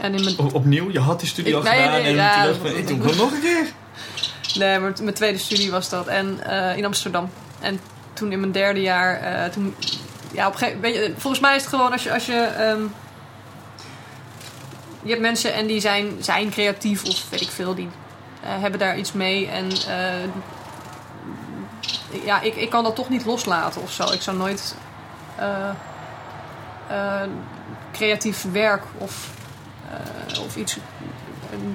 En 0.00 0.14
in 0.14 0.24
mijn 0.24 0.38
Opnieuw, 0.52 0.90
je 0.90 1.00
had 1.00 1.20
die 1.20 1.28
studie 1.28 1.50
Ik- 1.50 1.56
al 1.56 1.62
nee, 1.62 1.72
gedaan 1.80 1.92
nee, 1.92 2.02
en 2.04 2.14
ja, 2.14 2.42
toen 2.42 2.62
dacht 2.62 2.90
ik, 2.90 3.16
nog 3.16 3.32
een 3.32 3.40
keer. 3.40 3.66
Nee, 4.54 4.78
maar 4.78 4.92
mijn 5.02 5.14
tweede 5.14 5.38
studie 5.38 5.70
was 5.70 5.88
dat. 5.88 6.06
En 6.06 6.40
in 6.76 6.84
Amsterdam. 6.84 7.30
En 7.60 7.80
toen 8.12 8.32
in 8.32 8.40
mijn 8.40 8.52
derde 8.52 8.80
jaar, 8.80 9.50
toen, 9.50 9.74
ja, 10.32 10.46
op 10.46 10.52
een 10.52 10.58
gegeven 10.58 10.92
je, 10.92 11.14
volgens 11.16 11.42
mij 11.42 11.56
is 11.56 11.60
het 11.62 11.70
gewoon 11.70 11.92
als 11.92 12.02
je, 12.02 12.12
als 12.12 12.26
je, 12.26 12.40
ehm, 12.40 12.80
je 15.02 15.08
hebt 15.08 15.20
mensen 15.20 15.54
en 15.54 15.66
die 15.66 15.80
zijn, 15.80 16.16
zijn 16.20 16.50
creatief 16.50 17.04
of 17.04 17.30
weet 17.30 17.40
ik 17.40 17.50
veel, 17.50 17.74
die 17.74 17.88
eh, 18.42 18.60
hebben 18.60 18.80
daar 18.80 18.98
iets 18.98 19.12
mee. 19.12 19.48
En 19.48 19.70
eh, 19.70 20.24
ja, 22.24 22.40
ik, 22.40 22.56
ik 22.56 22.70
kan 22.70 22.84
dat 22.84 22.94
toch 22.94 23.08
niet 23.08 23.24
loslaten 23.24 23.82
of 23.82 23.92
zo. 23.92 24.12
Ik 24.12 24.22
zou 24.22 24.36
nooit, 24.36 24.74
eh, 25.36 25.70
creatief 27.92 28.46
werk 28.52 28.82
of, 28.98 29.30
of 30.44 30.56
iets 30.56 30.76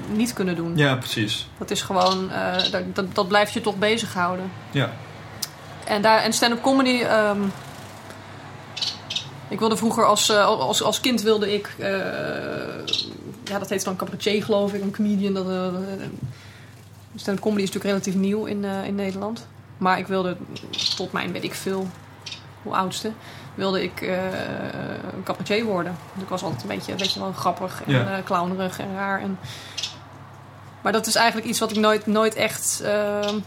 niet 0.07 0.33
kunnen 0.33 0.55
doen. 0.55 0.77
Ja, 0.77 0.95
precies. 0.95 1.47
Dat 1.57 1.71
is 1.71 1.81
gewoon, 1.81 2.31
dat, 2.71 2.95
dat, 2.95 3.15
dat 3.15 3.27
blijft 3.27 3.53
je 3.53 3.61
toch 3.61 3.75
bezighouden. 3.75 4.51
Ja. 4.71 4.89
En, 5.85 6.01
daar, 6.01 6.19
en 6.19 6.33
stand-up 6.33 6.61
comedy. 6.61 7.01
ehm, 7.01 7.41
ik 9.47 9.59
wilde 9.59 9.77
vroeger 9.77 10.05
als, 10.05 10.31
als, 10.31 10.83
als 10.83 10.99
kind 10.99 11.21
wilde 11.21 11.53
ik. 11.53 11.75
Ja, 13.43 13.59
dat 13.59 13.69
heet 13.69 13.83
dan 13.83 13.95
cabaretier, 13.95 14.43
geloof 14.43 14.73
ik, 14.73 14.81
een 14.81 14.91
comedian. 14.91 15.33
Dat, 15.33 15.49
eh, 15.49 15.73
stand-up 17.15 17.43
comedy 17.43 17.61
is 17.63 17.71
natuurlijk 17.71 17.83
relatief 18.03 18.15
nieuw 18.15 18.45
in, 18.45 18.65
eh, 18.65 18.85
in 18.85 18.95
Nederland. 18.95 19.47
Maar 19.77 19.97
ik 19.97 20.07
wilde 20.07 20.37
tot 20.95 21.11
mijn, 21.11 21.31
weet 21.31 21.43
ik 21.43 21.53
veel, 21.53 21.87
hoe 22.63 22.75
oudste, 22.75 23.11
wilde 23.55 23.83
ik 23.83 24.01
eh, 24.01 24.23
een 25.15 25.23
cabaretier 25.23 25.63
worden. 25.65 25.95
Dus 26.13 26.23
ik 26.23 26.29
was 26.29 26.43
altijd 26.43 26.61
een 26.61 26.67
beetje, 26.67 26.95
weet 26.95 27.13
je 27.13 27.19
wel, 27.19 27.31
grappig 27.31 27.83
en 27.85 27.91
Ja. 27.93 28.21
clownerig 28.25 28.79
en 28.79 28.93
raar. 28.95 29.21
En... 29.21 29.37
Maar 30.81 30.91
dat 30.91 31.07
is 31.07 31.15
eigenlijk 31.15 31.47
iets 31.47 31.59
wat 31.59 31.71
ik 31.71 31.77
nooit, 31.77 32.05
nooit 32.05 32.35
echt. 32.35 32.81
ehm, 32.83 33.39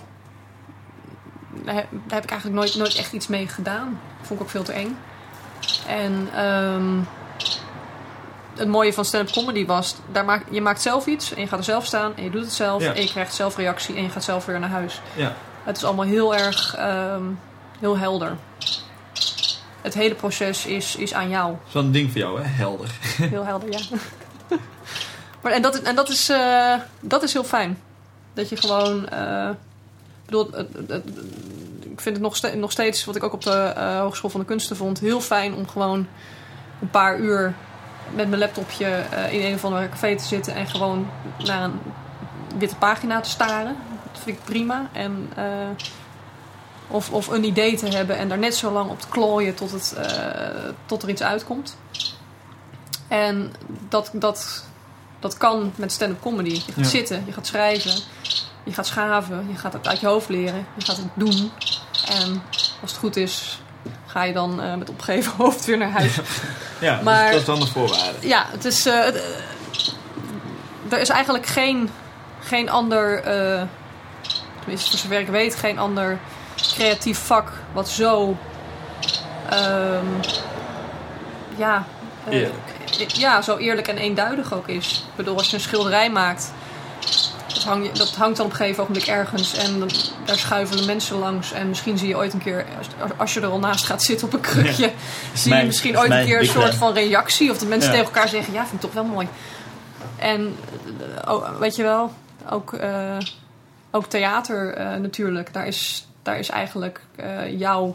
daar 1.65 1.75
heb 1.75 1.87
daar 1.91 2.15
heb 2.15 2.25
ik 2.25 2.31
eigenlijk 2.31 2.61
nooit, 2.61 2.75
nooit 2.77 2.95
echt 2.95 3.13
iets 3.13 3.27
mee 3.27 3.49
gedaan. 3.49 4.01
Vond 4.23 4.41
ik 4.41 4.47
ook 4.47 4.51
veel 4.53 4.63
te 4.63 4.73
eng. 4.73 4.97
En 5.87 6.29
ehm, 6.35 6.99
het 8.57 8.69
mooie 8.69 8.93
van 8.93 9.05
stand-up 9.05 9.35
comedy 9.35 9.67
was, 9.67 9.97
daar 10.13 10.25
maak, 10.25 10.45
je 10.51 10.61
maakt 10.61 10.83
zelf 10.83 11.07
iets 11.07 11.35
en 11.35 11.41
je 11.41 11.47
gaat 11.47 11.59
er 11.59 11.65
zelf 11.65 11.87
staan 11.87 12.17
en 12.17 12.25
je 12.25 12.31
doet 12.31 12.43
het 12.43 12.53
zelf 12.53 12.83
Ja. 12.83 12.95
en 12.95 13.03
je 13.03 13.09
krijgt 13.09 13.35
zelf 13.35 13.57
reactie 13.57 13.97
en 13.97 14.03
je 14.03 14.09
gaat 14.09 14.25
zelf 14.25 14.45
weer 14.45 14.61
naar 14.61 14.69
huis. 14.71 15.01
Ja. 15.15 15.33
Het 15.65 15.77
is 15.77 15.85
allemaal 15.85 16.05
heel 16.05 16.35
erg 16.37 16.75
ehm, 16.77 17.23
heel 17.79 17.99
helder. 17.99 18.37
Het 19.81 19.95
hele 19.95 20.15
proces 20.15 20.67
is, 20.67 20.97
is 20.97 21.15
aan 21.15 21.29
jou. 21.29 21.55
Zo'n 21.69 21.93
ding 21.93 22.11
voor 22.11 22.21
jou, 22.21 22.41
hè? 22.41 22.47
Helder. 22.49 22.91
Heel 23.31 23.45
helder, 23.45 23.73
ja. 23.73 23.79
maar, 25.43 25.53
en 25.53 25.63
dat, 25.63 25.83
en 25.83 25.95
dat, 25.95 26.09
is, 26.09 26.29
eh, 26.29 26.75
dat 27.01 27.23
is 27.23 27.33
heel 27.33 27.45
fijn. 27.45 27.79
Dat 28.35 28.49
je 28.49 28.57
gewoon. 28.57 29.03
ik 29.03 29.57
bedoel, 30.25 30.59
ik 31.81 32.01
vind 32.01 32.17
het 32.17 32.21
nog, 32.21 32.55
nog 32.55 32.71
steeds, 32.71 33.05
wat 33.05 33.17
ik 33.17 33.23
ook 33.23 33.33
op 33.33 33.43
de 33.43 33.51
eh, 33.51 34.01
Hogeschool 34.01 34.31
van 34.31 34.41
de 34.41 34.47
Kunsten 34.47 34.77
vond, 34.77 35.01
heel 35.01 35.21
fijn 35.21 35.55
om 35.55 35.69
gewoon 35.69 36.07
een 36.81 36.91
paar 36.91 37.19
uur 37.19 37.55
met 38.15 38.29
mijn 38.29 38.41
laptopje 38.41 38.87
eh, 38.87 39.33
in 39.33 39.45
een 39.45 39.55
of 39.55 39.65
andere 39.65 39.89
café 39.89 40.17
te 40.17 40.25
zitten 40.25 40.55
en 40.55 40.67
gewoon 40.67 41.09
naar 41.45 41.63
een 41.63 41.81
witte 42.59 42.77
pagina 42.77 43.21
te 43.21 43.31
staren. 43.31 43.77
Dat 44.13 44.23
vind 44.23 44.39
ik 44.39 44.45
prima. 44.45 44.89
En, 44.93 45.31
eh, 45.37 45.45
of, 46.89 47.11
of 47.11 47.29
een 47.29 47.45
idee 47.45 47.77
te 47.77 47.87
hebben 47.89 48.17
en 48.19 48.29
daar 48.29 48.39
net 48.39 48.55
zo 48.57 48.71
lang 48.73 48.91
op 48.91 49.01
te 49.01 49.09
klooien 49.09 49.55
tot, 49.55 49.71
het, 49.71 49.93
eh, 49.93 50.71
tot 50.87 51.03
er 51.03 51.09
iets 51.09 51.23
uitkomt. 51.23 51.77
En 53.09 53.53
dat, 53.89 54.11
dat, 54.13 54.65
dat 55.21 55.37
kan 55.37 55.73
met 55.77 55.93
stand-up 55.93 56.21
comedy. 56.21 56.49
Je 56.51 56.61
gaat 56.61 56.75
Ja. 56.77 56.85
zitten, 56.85 57.23
je 57.27 57.33
gaat 57.33 57.47
schrijven, 57.47 57.93
je 58.65 58.73
gaat 58.73 58.87
schaven, 58.87 59.47
je 59.51 59.57
gaat 59.57 59.73
het 59.73 59.87
uit 59.89 60.01
je 60.01 60.07
hoofd 60.07 60.29
leren, 60.29 60.67
je 60.77 60.85
gaat 60.85 60.97
het 60.97 61.07
doen. 61.15 61.51
En 62.09 62.43
als 62.83 62.91
het 62.91 63.01
goed 63.01 63.17
is, 63.17 63.61
ga 64.17 64.23
je 64.23 64.33
dan 64.33 64.63
eh, 64.63 64.75
met 64.75 64.91
opgeven 64.91 65.33
hoofd 65.43 65.65
weer 65.65 65.79
naar 65.79 65.91
huis. 65.91 66.19
Ja, 66.81 67.01
Maar- 67.03 67.23
dus 67.23 67.31
dat 67.31 67.41
is 67.41 67.47
dan 67.47 67.61
de 67.61 67.67
voorwaarde. 67.67 68.29
Ja, 68.29 68.47
het 68.49 68.65
is. 68.65 68.87
eh, 68.87 69.05
het, 69.05 69.15
eh, 69.17 70.93
er 70.93 70.99
is 71.01 71.09
eigenlijk 71.09 71.47
geen, 71.47 71.91
geen 72.45 72.71
ander. 72.71 73.23
eh, 73.23 73.63
tenminste, 74.59 74.91
voor 74.91 74.99
zover 74.99 75.19
ik 75.21 75.29
weet, 75.29 75.55
geen 75.57 75.79
ander 75.79 76.19
creatief 76.75 77.19
vak 77.19 77.53
wat 77.73 77.89
zo. 77.89 78.37
ehm, 79.51 80.05
ja. 81.57 81.85
Eerlijk. 82.31 82.55
Ja, 83.09 83.43
zo 83.43 83.57
eerlijk 83.57 83.89
en 83.89 83.97
eenduidig 83.97 84.53
ook 84.55 84.69
is. 84.69 85.05
Ik 85.09 85.17
bedoel, 85.17 85.37
als 85.37 85.49
je 85.51 85.55
een 85.57 85.63
schilderij 85.63 86.11
maakt. 86.11 86.53
Dat, 87.67 87.75
hang 87.75 87.87
je, 87.87 87.93
dat 87.99 88.15
hangt 88.15 88.37
dan 88.37 88.47
op 88.47 88.53
een 88.53 88.59
gegeven 88.59 88.83
ogenblik 88.83 89.07
ergens 89.07 89.55
en 89.55 89.79
dan, 89.79 89.91
daar 90.25 90.37
schuiven 90.39 90.87
mensen 90.87 91.19
langs. 91.19 91.53
En 91.53 91.69
misschien 91.69 91.99
zie 91.99 92.09
je 92.09 92.17
ooit 92.17 92.33
een 92.33 92.43
keer, 92.43 92.67
als, 92.79 92.87
als 93.17 93.35
je 93.35 93.41
er 93.41 93.47
al 93.47 93.59
naast 93.59 93.85
gaat 93.85 94.03
zitten 94.03 94.27
op 94.27 94.33
een 94.33 94.41
krukje, 94.41 94.93
zie 95.35 95.49
Mijn- 95.51 95.61
je 95.61 95.67
misschien 95.67 95.93
is 95.93 95.99
ooit 95.99 96.11
een 96.11 96.25
keer 96.25 96.41
een 96.41 96.47
soort 96.47 96.75
van 96.75 96.93
reactie. 96.93 97.51
Of 97.51 97.59
dat 97.59 97.69
mensen 97.69 97.91
Ja. 97.93 97.97
tegen 97.99 98.13
elkaar 98.15 98.29
zeggen, 98.29 98.53
ja, 98.53 98.61
vind 98.63 98.73
ik 98.75 98.81
toch 98.81 98.93
wel 98.93 99.05
mooi. 99.05 99.29
En 100.17 100.57
eh, 101.25 101.33
oh, 101.33 101.59
weet 101.59 101.77
je 101.77 101.83
wel, 101.83 102.13
ook, 102.51 102.73
eh, 102.73 103.17
ook 103.91 104.07
theater 104.07 104.75
eh, 104.75 104.97
natuurlijk. 104.97 105.53
Daar 105.53 105.67
is, 105.67 106.07
daar 106.23 106.39
is 106.39 106.49
eigenlijk 106.49 107.01
jouw, 107.57 107.95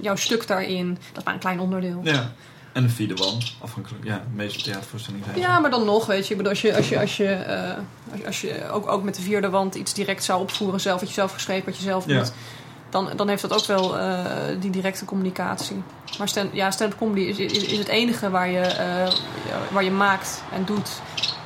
jouw 0.00 0.16
stuk 0.16 0.46
daarin, 0.46 0.88
dat 0.88 1.18
is 1.18 1.24
maar 1.24 1.34
een 1.34 1.40
klein 1.40 1.60
onderdeel. 1.60 2.00
Ja. 2.02 2.30
En 2.72 2.82
de 2.82 2.88
vierde 2.88 3.14
wand, 3.14 3.54
afhankelijk. 3.60 4.04
Ja, 4.04 4.14
de 4.16 4.36
meeste 4.36 4.62
theatervoorstellingen 4.62 5.26
zijn 5.26 5.38
Ja, 5.38 5.58
maar 5.58 5.70
dan 5.70 5.84
nog, 5.84 6.06
weet 6.06 6.24
je. 6.26 6.30
Ik 6.30 6.36
bedoel, 6.36 6.52
als 6.52 6.62
je, 6.62 6.76
als 6.76 6.88
je, 6.88 7.00
als 7.00 7.16
je, 7.16 7.28
eh, 7.28 7.76
als 8.10 8.20
je, 8.20 8.26
als 8.26 8.40
je 8.40 8.70
ook, 8.70 8.88
ook 8.88 9.02
met 9.02 9.14
de 9.14 9.22
vierde 9.22 9.50
wand 9.50 9.74
iets 9.74 9.94
direct 9.94 10.24
zou 10.24 10.40
opvoeren, 10.40 10.80
zelf 10.80 11.00
wat 11.00 11.08
je 11.08 11.14
zelf 11.14 11.32
geschreven, 11.32 11.64
wat 11.64 11.76
je 11.76 11.82
zelf 11.82 12.06
Ja. 12.06 12.18
doet, 12.18 12.32
dan, 12.90 13.08
dan 13.16 13.28
heeft 13.28 13.42
dat 13.42 13.52
ook 13.52 13.66
wel 13.66 13.98
eh, 13.98 14.24
die 14.60 14.70
directe 14.70 15.04
communicatie. 15.04 15.82
Maar 16.18 16.28
stand, 16.28 16.50
ja, 16.52 16.70
stand-up 16.70 16.98
comedy 16.98 17.20
is, 17.20 17.38
is, 17.38 17.64
is 17.64 17.78
het 17.78 17.88
enige 17.88 18.30
waar 18.30 18.48
je, 18.48 18.60
eh, 18.60 19.12
waar 19.70 19.84
je 19.84 19.90
maakt 19.90 20.42
en 20.52 20.64
doet 20.64 20.90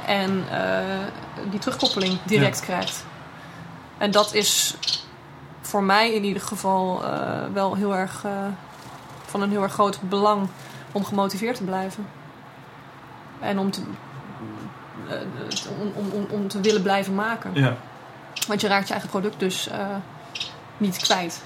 en 0.06 0.44
die 1.50 1.58
terugkoppeling 1.60 2.18
direct 2.22 2.60
krijgt. 2.60 3.04
En 3.98 4.10
dat 4.10 4.34
is 4.34 4.76
voor 5.60 5.82
mij 5.82 6.14
in 6.14 6.24
ieder 6.24 6.42
geval 6.42 7.04
wel 7.52 7.74
heel 7.74 7.96
erg 7.96 8.24
van 9.26 9.42
een 9.42 9.50
heel 9.50 9.62
erg 9.62 9.72
groot 9.72 9.98
belang 10.08 10.48
om 10.96 11.04
gemotiveerd 11.04 11.56
te 11.56 11.62
blijven. 11.62 12.06
En 13.40 13.58
om 13.58 13.70
te, 13.70 13.80
eh, 15.08 15.16
om, 15.80 16.10
om, 16.12 16.26
om, 16.30 16.48
te 16.48 16.60
willen 16.60 16.82
blijven 16.82 17.14
maken. 17.14 17.50
Ja. 17.54 17.76
Want 18.46 18.60
je 18.60 18.68
raakt 18.68 18.86
je 18.86 18.92
eigen 18.92 19.10
product 19.10 19.40
dus 19.40 19.68
eh, 19.68 19.86
niet 20.76 20.96
kwijt. 20.96 21.42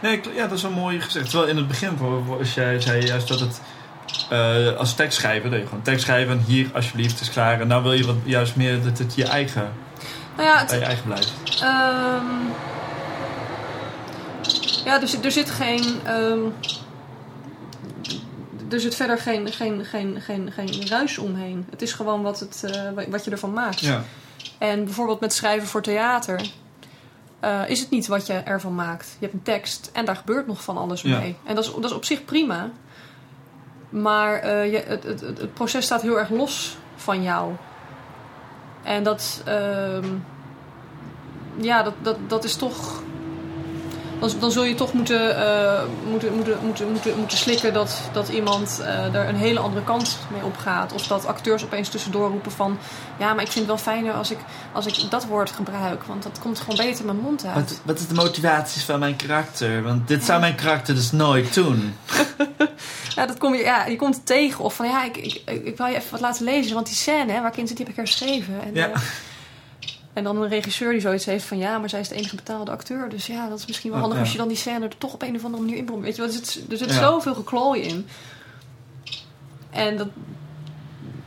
Nee, 0.00 0.20
ja, 0.34 0.46
dat 0.46 0.56
is 0.56 0.62
wel 0.62 0.70
mooi 0.70 1.00
gezegd. 1.00 1.30
Terwijl 1.30 1.50
in 1.50 1.56
het 1.56 1.68
begin, 1.68 1.98
als 2.38 2.54
jij 2.54 2.80
zei 2.80 3.06
juist 3.06 3.28
dat 3.28 3.40
het 3.40 3.60
eh, 4.30 4.76
als 4.76 4.94
tekstschrijver, 4.94 5.50
dat 5.50 5.60
je 5.60 5.66
gewoon 5.66 5.82
tekst 5.82 6.04
schrijven 6.04 6.32
en 6.32 6.44
hier 6.46 6.70
alsjeblieft 6.74 7.20
is 7.20 7.30
klaar. 7.30 7.60
En 7.60 7.66
nou 7.66 7.82
wil 7.82 7.92
je 7.92 8.06
wat, 8.06 8.16
juist 8.24 8.56
meer 8.56 8.82
dat 8.82 8.98
het 8.98 9.14
je 9.14 9.24
eigen, 9.24 9.72
Nou 10.36 10.48
ja, 10.48 10.58
het, 10.58 10.68
bij 10.68 10.78
je 10.78 10.84
eigen 10.84 11.04
blijft. 11.04 11.32
Ehm 11.62 12.24
ja, 14.84 15.00
er 15.00 15.08
zit, 15.08 15.24
er 15.24 15.30
zit 15.30 15.50
geen. 15.50 16.00
ehm, 16.04 16.38
er 18.74 18.80
zit 18.80 18.94
verder 18.94 19.18
geen, 19.18 19.48
geen, 19.52 19.84
geen, 19.84 20.20
geen, 20.20 20.52
geen 20.52 20.86
ruis 20.88 21.18
omheen. 21.18 21.66
Het 21.70 21.82
is 21.82 21.92
gewoon 21.92 22.22
wat, 22.22 22.40
het, 22.40 22.64
eh, 22.64 22.82
wa- 22.94 23.08
wat 23.08 23.24
je 23.24 23.30
ervan 23.30 23.52
maakt. 23.52 23.80
Ja. 23.80 24.02
En 24.58 24.84
bijvoorbeeld 24.84 25.20
met 25.20 25.32
schrijven 25.32 25.68
voor 25.68 25.82
theater. 25.82 26.50
eh, 27.40 27.60
is 27.66 27.80
het 27.80 27.90
niet 27.90 28.06
wat 28.06 28.26
je 28.26 28.32
ervan 28.32 28.74
maakt. 28.74 29.06
Je 29.18 29.18
hebt 29.20 29.32
een 29.32 29.42
tekst 29.42 29.90
en 29.92 30.04
daar 30.04 30.16
gebeurt 30.16 30.46
nog 30.46 30.62
van 30.62 30.76
alles 30.76 31.02
Ja. 31.02 31.18
mee. 31.18 31.36
En 31.44 31.54
dat 31.54 31.64
is, 31.64 31.72
dat 31.74 31.84
is 31.84 31.92
op 31.92 32.04
zich 32.04 32.24
prima. 32.24 32.70
Maar 33.90 34.34
eh, 34.34 34.72
je, 34.72 34.82
het, 34.86 35.02
het, 35.04 35.20
het 35.20 35.38
het 35.38 35.54
proces 35.54 35.84
staat 35.84 36.02
heel 36.02 36.18
erg 36.18 36.30
los 36.30 36.76
van 36.96 37.22
jou. 37.22 37.52
En 38.82 39.02
dat, 39.02 39.42
ehm, 39.44 40.06
ja, 41.56 41.82
dat, 41.82 41.94
dat, 42.02 42.16
dat 42.28 42.44
is 42.44 42.56
toch. 42.56 43.02
Dan, 44.20 44.30
dan 44.40 44.50
zul 44.50 44.64
je 44.64 44.74
toch 44.74 44.92
moeten, 44.92 45.36
eh, 45.46 45.82
moeten, 46.10 46.34
moeten, 46.34 46.58
moeten, 46.62 46.90
moeten, 46.90 47.18
moeten 47.18 47.38
slikken 47.38 47.72
dat, 47.72 48.00
dat 48.12 48.28
iemand 48.28 48.80
eh 48.80 49.14
er 49.14 49.28
een 49.28 49.36
hele 49.36 49.58
andere 49.58 49.84
kant 49.84 50.18
mee 50.32 50.44
opgaat. 50.44 50.92
Of 50.92 51.06
dat 51.06 51.26
acteurs 51.26 51.64
opeens 51.64 51.88
tussendoor 51.88 52.30
roepen 52.30 52.52
van... 52.52 52.78
Ja, 53.18 53.34
maar 53.34 53.44
ik 53.44 53.50
vind 53.52 53.66
het 53.68 53.74
wel 53.82 53.94
fijner 53.94 54.12
als 54.12 54.30
ik, 54.30 54.38
als 54.72 54.86
ik 54.86 55.10
dat 55.10 55.26
woord 55.26 55.50
gebruik. 55.50 56.04
Want 56.04 56.22
dat 56.22 56.38
komt 56.38 56.60
gewoon 56.60 56.76
beter 56.76 57.04
mijn 57.04 57.18
mond 57.18 57.44
uit. 57.44 57.54
Wat, 57.54 57.80
wat 57.84 57.98
is 57.98 58.06
de 58.06 58.14
motivatie 58.14 58.82
van 58.82 58.98
mijn 58.98 59.16
karakter? 59.16 59.82
Want 59.82 60.08
dit 60.08 60.24
zou 60.24 60.40
mijn 60.40 60.54
karakter 60.54 60.94
dus 60.94 61.12
nooit 61.12 61.54
doen. 61.54 61.94
Ja, 63.14 63.26
dat 63.26 63.38
kom 63.38 63.54
je, 63.54 63.62
ja, 63.62 63.86
je 63.86 63.96
komt 63.96 64.26
tegen. 64.26 64.64
Of 64.64 64.74
van 64.74 64.86
ja, 64.86 65.04
ik, 65.04 65.16
ik, 65.16 65.42
ik 65.64 65.76
wil 65.76 65.86
je 65.86 65.96
even 65.96 66.10
wat 66.10 66.20
laten 66.20 66.44
lezen. 66.44 66.74
Want 66.74 66.86
die 66.86 66.96
scène 66.96 67.32
hè, 67.32 67.40
waar 67.40 67.50
ik 67.50 67.56
in 67.56 67.66
zit, 67.66 67.76
die 67.76 67.86
heb 67.86 67.94
ik 67.94 68.00
herschreven. 68.00 68.54
En, 68.64 68.74
Ja. 68.74 68.90
eh, 68.90 69.00
en 70.14 70.24
dan 70.24 70.36
een 70.42 70.48
regisseur 70.48 70.92
die 70.92 71.00
zoiets 71.00 71.24
heeft 71.24 71.44
van 71.44 71.58
ja, 71.58 71.78
maar 71.78 71.88
zij 71.88 72.00
is 72.00 72.08
de 72.08 72.14
enige 72.14 72.36
betaalde 72.36 72.70
acteur. 72.70 73.08
Dus 73.08 73.26
ja, 73.26 73.48
dat 73.48 73.58
is 73.58 73.66
misschien 73.66 73.90
wel 73.90 73.98
Ja, 73.98 74.04
handig 74.06 74.18
ja. 74.20 74.24
als 74.24 74.32
je 74.34 74.40
dan 74.40 74.48
die 74.48 74.56
scène 74.56 74.84
er 74.84 74.98
toch 74.98 75.14
op 75.14 75.22
een 75.22 75.34
of 75.36 75.44
andere 75.44 75.62
manier 75.62 75.78
in 75.78 75.84
probeert. 75.84 76.16
Weet 76.16 76.16
je, 76.16 76.22
er 76.38 76.44
zit, 76.44 76.70
er 76.70 76.76
zit 76.76 76.88
Ja. 76.88 77.00
zoveel 77.00 77.34
geklooi 77.34 77.80
in. 77.82 78.06
En 79.70 79.96
dat. 79.96 80.08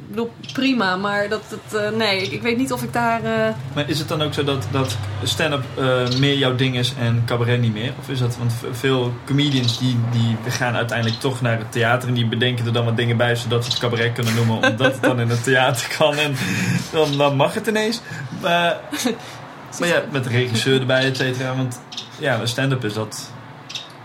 Ik 0.07 0.13
bedoel, 0.15 0.31
prima, 0.53 0.95
maar 0.95 1.29
dat, 1.29 1.41
dat, 1.49 1.81
eh, 1.81 1.89
nee, 1.97 2.21
ik, 2.21 2.31
ik 2.31 2.41
weet 2.41 2.57
niet 2.57 2.71
of 2.71 2.83
ik 2.83 2.93
daar. 2.93 3.23
eh, 3.23 3.53
Maar 3.73 3.89
is 3.89 3.99
het 3.99 4.07
dan 4.07 4.21
ook 4.21 4.33
zo 4.33 4.43
dat, 4.43 4.67
dat 4.71 4.97
stand-up 5.23 5.63
eh, 5.75 6.09
meer 6.19 6.37
jouw 6.37 6.55
ding 6.55 6.77
is 6.77 6.93
en 6.99 7.23
cabaret 7.25 7.59
niet 7.61 7.73
meer? 7.73 7.93
Of 7.99 8.09
is 8.09 8.19
dat, 8.19 8.37
want 8.37 8.53
veel 8.71 9.13
comedians 9.25 9.79
die, 9.79 9.97
die 10.11 10.51
gaan 10.51 10.75
uiteindelijk 10.75 11.19
toch 11.19 11.41
naar 11.41 11.57
het 11.57 11.71
theater 11.71 12.07
en 12.07 12.13
die 12.13 12.27
bedenken 12.27 12.65
er 12.65 12.73
dan 12.73 12.85
wat 12.85 12.97
dingen 12.97 13.17
bij 13.17 13.35
zodat 13.35 13.63
ze 13.65 13.69
het 13.69 13.79
cabaret 13.79 14.13
kunnen 14.13 14.35
noemen, 14.35 14.55
omdat 14.55 14.93
het 14.93 15.03
dan 15.03 15.19
in 15.19 15.29
het 15.29 15.43
theater 15.43 15.95
kan 15.97 16.15
en 16.17 16.35
dan, 16.91 17.17
dan 17.17 17.35
mag 17.35 17.53
het 17.53 17.67
ineens. 17.67 18.01
Maar, 18.41 18.77
maar 19.79 19.87
ja, 19.87 20.03
met 20.11 20.23
de 20.23 20.29
regisseur 20.29 20.79
erbij, 20.79 21.05
et 21.05 21.17
cetera. 21.17 21.55
Want 21.55 21.81
ja, 22.19 22.45
stand-up 22.45 22.83
is 22.85 22.93
dat 22.93 23.31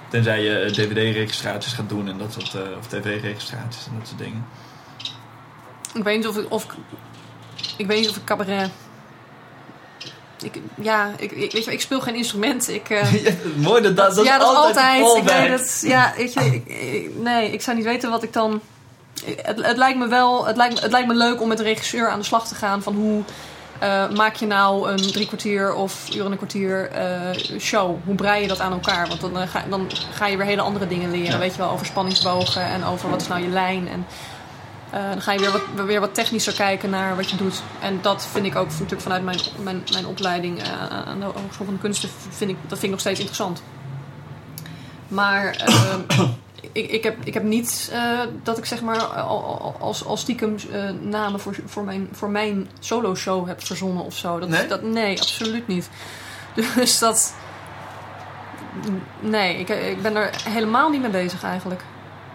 Tenzij 0.08 0.42
je 0.42 0.70
dvd-registraties 0.72 1.72
gaat 1.72 1.88
doen 1.88 2.08
en 2.08 2.18
dat 2.18 2.32
soort, 2.32 2.56
of 2.78 2.86
tv-registraties 2.86 3.86
en 3.86 3.92
dat 3.98 4.08
soort 4.08 4.18
dingen. 4.18 4.44
Ik 5.94 6.02
weet 6.04 6.16
niet 6.16 6.26
of 6.26 6.36
ik, 6.36 6.46
of 6.48 6.66
ik, 7.76 7.86
weet 7.86 8.00
niet 8.00 8.08
of 8.10 8.16
ik 8.16 8.24
cabaret. 8.24 8.70
Ik, 10.42 10.60
ja, 10.80 11.10
ik, 11.16 11.32
ik- 11.32 11.52
weet 11.52 11.64
je, 11.64 11.72
ik 11.72 11.80
speel 11.80 12.00
geen 12.00 12.14
instrument. 12.14 12.68
Ik, 12.68 12.88
Ja, 12.88 13.04
mooi 13.56 13.82
dat 13.82 13.96
dat, 13.96 14.14
dat 14.14 14.24
ja, 14.24 14.32
is 14.36 14.40
dat 14.44 14.54
altijd. 14.56 15.02
altijd. 15.02 15.16
Ik 15.16 15.48
weet 15.48 15.58
het. 15.60 15.82
Ja, 15.86 16.12
weet 16.16 16.32
je, 16.32 16.40
ik- 16.40 16.66
ik- 16.66 17.10
nee, 17.18 17.52
ik 17.52 17.62
zou 17.62 17.76
niet 17.76 17.84
weten 17.86 18.10
wat 18.10 18.22
ik 18.22 18.32
dan. 18.32 18.60
Het, 19.42 19.66
het 19.66 19.76
lijkt 19.76 19.98
me 19.98 20.06
wel. 20.06 20.46
Het 20.46 20.56
lijkt, 20.56 20.80
het 20.80 20.90
lijkt 20.90 21.08
me 21.08 21.14
leuk 21.14 21.40
om 21.40 21.48
met 21.48 21.56
de 21.58 21.62
regisseur 21.64 22.08
aan 22.08 22.18
de 22.18 22.24
slag 22.24 22.48
te 22.48 22.54
gaan 22.54 22.82
van 22.82 22.94
hoe. 22.94 23.22
eh, 23.78 24.10
maak 24.10 24.34
je 24.34 24.46
nou 24.46 24.90
een 24.90 25.12
drie 25.12 25.26
kwartier 25.26 25.74
of 25.74 26.14
uur 26.14 26.24
en 26.24 26.30
een 26.30 26.36
kwartier 26.36 26.90
eh, 26.90 27.58
show? 27.58 27.96
Hoe 28.04 28.14
brei 28.14 28.42
je 28.42 28.48
dat 28.48 28.60
aan 28.60 28.72
elkaar? 28.72 29.08
Want 29.08 29.20
dan, 29.20 29.48
ga, 29.48 29.64
dan 29.68 29.90
ga 30.12 30.26
je 30.26 30.36
weer 30.36 30.46
hele 30.46 30.62
andere 30.62 30.86
dingen 30.86 31.10
leren. 31.10 31.32
Ja. 31.32 31.38
Weet 31.38 31.52
je 31.52 31.58
wel, 31.58 31.70
over 31.70 31.86
spanningsbogen 31.86 32.62
en 32.62 32.84
over 32.84 33.10
wat 33.10 33.20
is 33.20 33.28
nou 33.28 33.42
je 33.42 33.48
lijn. 33.48 33.88
En 33.88 34.06
eh, 34.92 35.08
dan 35.10 35.22
ga 35.22 35.32
je 35.32 35.38
weer 35.38 35.52
wat, 35.52 35.86
weer 35.86 36.00
wat 36.00 36.14
technischer 36.14 36.52
kijken 36.54 36.90
naar 36.90 37.16
wat 37.16 37.30
je 37.30 37.36
doet. 37.36 37.62
En 37.80 37.98
dat 38.02 38.26
vind 38.32 38.46
ik 38.46 38.56
ook 38.56 38.68
natuurlijk 38.68 39.00
vanuit 39.00 39.24
mijn, 39.24 39.38
mijn, 39.62 39.82
mijn 39.92 40.06
opleiding 40.06 40.62
eh, 40.62 40.86
aan 41.06 41.18
de 41.18 41.24
Hogeschool 41.24 41.64
van 41.66 41.74
de 41.74 41.80
Kunsten. 41.80 42.08
Vind 42.30 42.50
ik, 42.50 42.56
dat 42.60 42.68
vind 42.78 42.82
ik 42.82 42.90
nog 42.90 43.00
steeds 43.00 43.18
interessant. 43.18 43.62
Maar 45.08 45.56
eh, 45.56 46.20
ik, 46.72 46.90
ik, 46.90 47.02
heb, 47.02 47.16
ik 47.24 47.34
heb 47.34 47.42
niet 47.42 47.92
dat 48.42 48.58
ik 48.58 48.64
zeg 48.64 48.82
maar 48.82 49.02
al, 49.04 49.44
al- 49.44 49.76
als, 49.80 50.04
als 50.04 50.20
stiekem 50.20 50.56
namen 51.00 51.40
voor, 51.40 51.54
voor, 51.66 51.84
mijn, 51.84 52.08
voor 52.12 52.30
mijn 52.30 52.68
solo 52.80 53.14
show 53.14 53.46
heb 53.46 53.64
verzonnen 53.64 54.04
of 54.04 54.16
zo. 54.16 54.38
Dat, 54.38 54.48
Nee? 54.48 54.66
Dat, 54.66 54.82
nee, 54.82 55.20
absoluut 55.20 55.66
niet. 55.66 55.88
Dus 56.76 56.98
dat... 56.98 57.34
Nee, 59.20 59.58
ik, 59.58 59.68
ik 59.68 60.02
ben 60.02 60.16
er 60.16 60.30
helemaal 60.48 60.88
niet 60.90 61.00
mee 61.00 61.10
bezig 61.10 61.42
eigenlijk. 61.42 61.82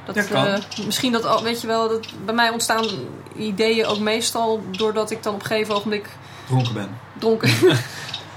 Dat, 0.08 0.16
Ja, 0.16 0.24
kan. 0.24 0.45
eh, 0.45 0.60
misschien 0.86 1.12
dat, 1.12 1.26
al- 1.26 1.43
weet 1.43 1.62
je 1.62 1.68
wel, 1.68 1.89
dat 1.89 2.08
bij 2.26 2.34
mij 2.34 2.49
ontstaan 2.49 2.86
ideeën 3.36 3.86
ook 3.86 3.99
meestal 3.99 4.62
doordat 4.72 5.12
ik 5.12 5.24
dan 5.24 5.34
op 5.34 5.39
een 5.39 5.45
gegeven 5.45 5.76
ogenblik 5.76 6.10
Dronken 6.47 6.74
ben. 6.74 6.89
dronken. 7.20 7.49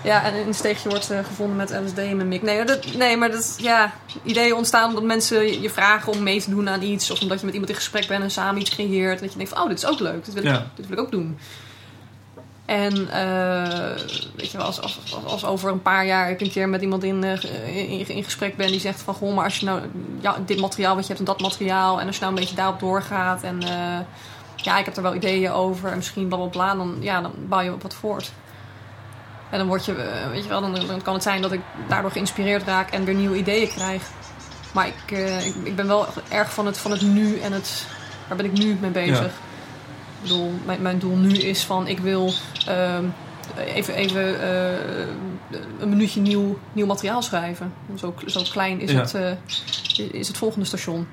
ja, 0.04 0.24
en 0.24 0.34
een 0.46 0.54
steegje 0.54 0.88
wordt 0.88 1.10
eh, 1.10 1.18
gevonden 1.24 1.56
met 1.56 1.70
LSD 1.84 1.98
in 1.98 2.16
mijn 2.16 2.28
mik. 2.28 2.42
Nee, 2.42 2.64
dat, 2.64 2.94
nee, 2.94 3.16
maar 3.16 3.30
dat, 3.30 3.56
ja, 3.60 3.92
ideeën 4.22 4.54
ontstaan 4.54 4.88
omdat 4.88 5.04
mensen 5.04 5.60
je- 5.62 5.70
vragen 5.70 6.12
om 6.12 6.22
mee 6.22 6.40
te 6.42 6.50
doen 6.50 6.68
aan 6.68 6.82
iets. 6.82 7.10
Of 7.10 7.20
omdat 7.20 7.38
je 7.38 7.44
met 7.44 7.54
iemand 7.54 7.72
in 7.72 7.78
gesprek 7.78 8.06
bent 8.08 8.22
en 8.22 8.30
samen 8.30 8.60
iets 8.60 8.70
creëert. 8.70 9.20
Dat 9.20 9.30
je 9.30 9.36
denkt 9.36 9.52
van, 9.52 9.62
oh, 9.62 9.68
dit 9.68 9.78
is 9.78 9.86
ook 9.86 10.00
leuk. 10.00 10.24
Dit 10.24 10.34
wil, 10.34 10.42
Ja. 10.44 10.58
ik, 10.58 10.62
dit 10.74 10.86
wil 10.88 10.98
ik 10.98 11.04
ook 11.04 11.10
doen. 11.10 11.38
En 12.70 13.08
eh, 13.10 13.96
weet 14.36 14.50
je 14.50 14.56
wel, 14.56 14.66
als, 14.66 14.80
als, 14.80 15.16
als, 15.24 15.44
over 15.44 15.70
een 15.70 15.82
paar 15.82 16.06
jaar 16.06 16.30
ik 16.30 16.40
een 16.40 16.50
keer 16.50 16.68
met 16.68 16.82
iemand 16.82 17.04
in, 17.04 17.24
eh, 17.24 17.76
in, 17.76 18.08
in 18.08 18.24
gesprek 18.24 18.56
ben 18.56 18.66
die 18.66 18.80
zegt 18.80 19.02
van... 19.02 19.14
Goh, 19.14 19.34
maar 19.34 19.44
als 19.44 19.56
je 19.56 19.66
nou 19.66 19.80
ja, 20.20 20.36
dit 20.46 20.60
materiaal 20.60 20.94
wat 20.94 21.02
je 21.02 21.08
hebt 21.08 21.18
en 21.18 21.24
dat 21.24 21.40
materiaal... 21.40 22.00
en 22.00 22.06
als 22.06 22.14
je 22.14 22.22
nou 22.22 22.34
een 22.34 22.40
beetje 22.40 22.56
daarop 22.56 22.80
doorgaat 22.80 23.42
en... 23.42 23.62
eh, 23.62 23.98
ja, 24.56 24.78
ik 24.78 24.84
heb 24.84 24.96
er 24.96 25.02
wel 25.02 25.14
ideeën 25.14 25.50
over 25.50 25.90
en 25.90 25.96
misschien 25.96 26.28
bla 26.28 26.74
dan, 26.74 26.96
ja, 27.00 27.20
dan 27.20 27.32
bouw 27.48 27.60
je 27.60 27.72
op 27.72 27.82
wat 27.82 27.94
voort. 27.94 28.32
En 29.50 29.58
dan 29.58 29.66
word 29.66 29.84
je, 29.84 29.94
weet 30.30 30.42
je 30.42 30.48
wel, 30.48 30.60
dan, 30.60 31.02
kan 31.02 31.14
het 31.14 31.22
zijn 31.22 31.42
dat 31.42 31.52
ik 31.52 31.60
daardoor 31.88 32.10
geïnspireerd 32.10 32.62
raak 32.62 32.90
en 32.90 33.04
weer 33.04 33.14
nieuwe 33.14 33.36
ideeën 33.36 33.68
krijg. 33.68 34.02
Maar 34.72 34.86
ik, 34.86 35.18
ik, 35.44 35.54
ik 35.64 35.76
ben 35.76 35.86
wel 35.86 36.06
erg 36.28 36.52
van 36.52 36.66
het, 36.66 36.78
van 36.78 36.90
het 36.90 37.02
nu 37.02 37.38
en 37.38 37.52
het, 37.52 37.86
waar 38.28 38.36
ben 38.36 38.46
ik 38.46 38.52
nu 38.52 38.76
mee 38.80 38.90
bezig? 38.90 39.20
Ja. 39.20 39.49
Ik 40.22 40.28
bedoel, 40.28 40.52
mijn, 40.66 40.82
mijn 40.82 40.98
doel 40.98 41.16
nu 41.16 41.32
is 41.38 41.64
van, 41.64 41.86
ik 41.86 41.98
wil 41.98 42.32
ehm, 42.66 43.04
even, 43.56 43.94
even 43.94 44.40
eh, 44.42 45.06
een 45.78 45.88
minuutje 45.88 46.20
nieuw, 46.20 46.58
nieuw 46.72 46.86
materiaal 46.86 47.22
schrijven. 47.22 47.72
Zo, 47.98 48.14
zo 48.26 48.42
klein 48.50 48.80
is, 48.80 48.90
Ja. 48.90 49.00
het, 49.00 49.14
eh, 49.14 49.32
is 50.12 50.28
het 50.28 50.36
volgende 50.36 50.66
station. 50.66 51.08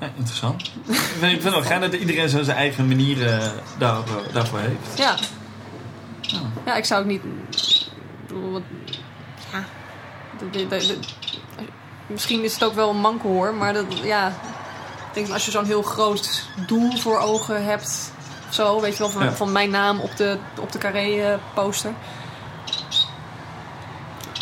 Ja, 0.00 0.10
interessant. 0.16 0.62
ik 0.86 0.94
vind 1.18 1.42
het 1.42 1.52
wel 1.52 1.62
gaaf 1.62 1.80
dat 1.80 1.92
iedereen 1.92 2.28
zo 2.28 2.42
zijn 2.42 2.56
eigen 2.56 2.88
manier 2.88 3.26
eh, 3.26 3.46
daar, 3.78 3.96
daarvoor 4.32 4.58
heeft. 4.58 4.98
Ja. 4.98 5.14
Ja. 6.20 6.40
Ja, 6.66 6.74
ik 6.74 6.84
zou 6.84 7.00
ook 7.02 7.08
niet. 7.08 7.22
wat- 8.52 8.62
ja. 9.52 9.64
de- 10.38 10.50
de- 10.50 10.66
de- 10.66 10.86
de- 10.86 10.98
misschien 12.06 12.44
is 12.44 12.52
het 12.54 12.64
ook 12.64 12.74
wel 12.74 12.90
een 12.90 13.00
manko 13.00 13.28
hoor, 13.28 13.54
maar 13.54 13.72
dat, 13.72 13.84
ja. 14.02 14.32
Ik 15.14 15.20
denk 15.20 15.32
als 15.32 15.44
je 15.44 15.50
zo'n 15.50 15.64
heel 15.64 15.82
groot 15.82 16.42
doel 16.66 16.96
voor 16.96 17.18
ogen 17.18 17.64
hebt, 17.64 18.12
zo, 18.48 18.80
weet 18.80 18.92
je 18.92 18.98
wel, 18.98 19.10
van, 19.10 19.24
Ja. 19.24 19.32
van 19.32 19.52
mijn 19.52 19.70
naam 19.70 20.00
op 20.00 20.16
de, 20.16 20.38
op 20.60 20.72
de 20.72 20.78
carré-poster. 20.78 21.92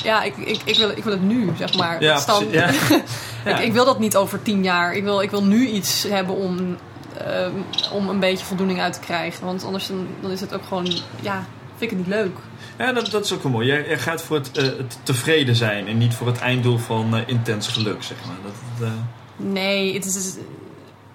Ja, 0.02 0.22
ik, 0.22 0.36
ik, 0.36 0.60
ik, 0.64 0.76
wil, 0.76 0.90
ik 0.90 1.04
wil 1.04 1.12
het 1.12 1.22
nu, 1.22 1.52
zeg 1.58 1.74
maar. 1.76 2.02
Ja, 2.02 2.20
precies. 2.24 2.50
Ja. 3.44 3.58
Ik, 3.58 3.64
ik 3.64 3.72
wil 3.72 3.84
dat 3.84 3.98
niet 3.98 4.16
over 4.16 4.42
tien 4.42 4.62
jaar. 4.62 4.94
Ik 4.94 5.02
wil, 5.02 5.20
ik 5.20 5.30
wil 5.30 5.44
nu 5.44 5.66
iets 5.66 6.02
hebben 6.02 6.34
om, 6.34 6.76
ehm, 7.18 7.50
om 7.92 8.08
een 8.08 8.20
beetje 8.20 8.44
voldoening 8.44 8.80
uit 8.80 8.92
te 8.92 9.00
krijgen. 9.00 9.44
Want 9.44 9.64
anders 9.64 9.86
dan, 9.86 10.06
dan 10.20 10.30
is 10.30 10.40
het 10.40 10.54
ook 10.54 10.62
gewoon, 10.68 10.86
ja, 11.20 11.44
vind 11.76 11.90
ik 11.90 11.90
het 11.90 11.98
niet 11.98 12.06
leuk. 12.16 12.36
Ja, 12.78 12.92
dat, 12.92 13.10
dat 13.10 13.24
is 13.24 13.32
ook 13.32 13.42
wel 13.42 13.52
mooi. 13.52 13.66
Jij, 13.66 13.86
jij 13.86 13.98
gaat 13.98 14.22
voor 14.22 14.36
het, 14.36 14.50
eh, 14.58 14.64
het 14.64 14.98
tevreden 15.02 15.56
zijn 15.56 15.86
en 15.88 15.98
niet 15.98 16.14
voor 16.14 16.26
het 16.26 16.38
einddoel 16.38 16.78
van 16.78 17.16
eh, 17.16 17.20
intens 17.26 17.68
geluk, 17.68 18.02
zeg 18.02 18.16
maar. 18.26 18.36
Dat, 18.42 18.86
eh, 18.88 18.92
Nee, 19.36 19.94
het 19.94 20.04
is... 20.04 20.34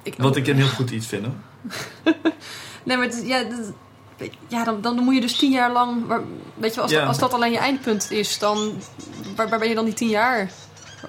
is- 0.08 0.14
ik, 0.18 0.22
wat 0.24 0.36
ik 0.36 0.48
een 0.48 0.56
heel 0.58 0.68
goed 0.68 0.90
iets 0.90 1.08
vind. 1.08 1.26
Nee, 2.84 2.98
maar 2.98 3.06
het, 3.06 3.16
is- 3.16 3.28
ja, 3.28 3.44
ja 4.48 4.64
dan, 4.64 4.82
dan 4.82 4.96
moet 5.04 5.16
je 5.16 5.22
dus 5.22 5.38
tien 5.38 5.52
jaar 5.52 5.72
lang... 5.72 6.04
weet 6.54 6.74
je 6.76 6.82
als, 6.82 6.92
Ja. 6.92 7.00
dat, 7.00 7.08
als 7.08 7.18
dat 7.18 7.34
alleen 7.34 7.52
je 7.52 7.58
eindpunt 7.58 8.12
is, 8.12 8.40
dan... 8.40 8.82
Waar, 9.36 9.50
waar 9.50 9.60
ben 9.60 9.70
je 9.70 9.76
dan 9.76 9.86
die 9.86 9.94
tien 9.94 10.10
jaar? 10.10 10.50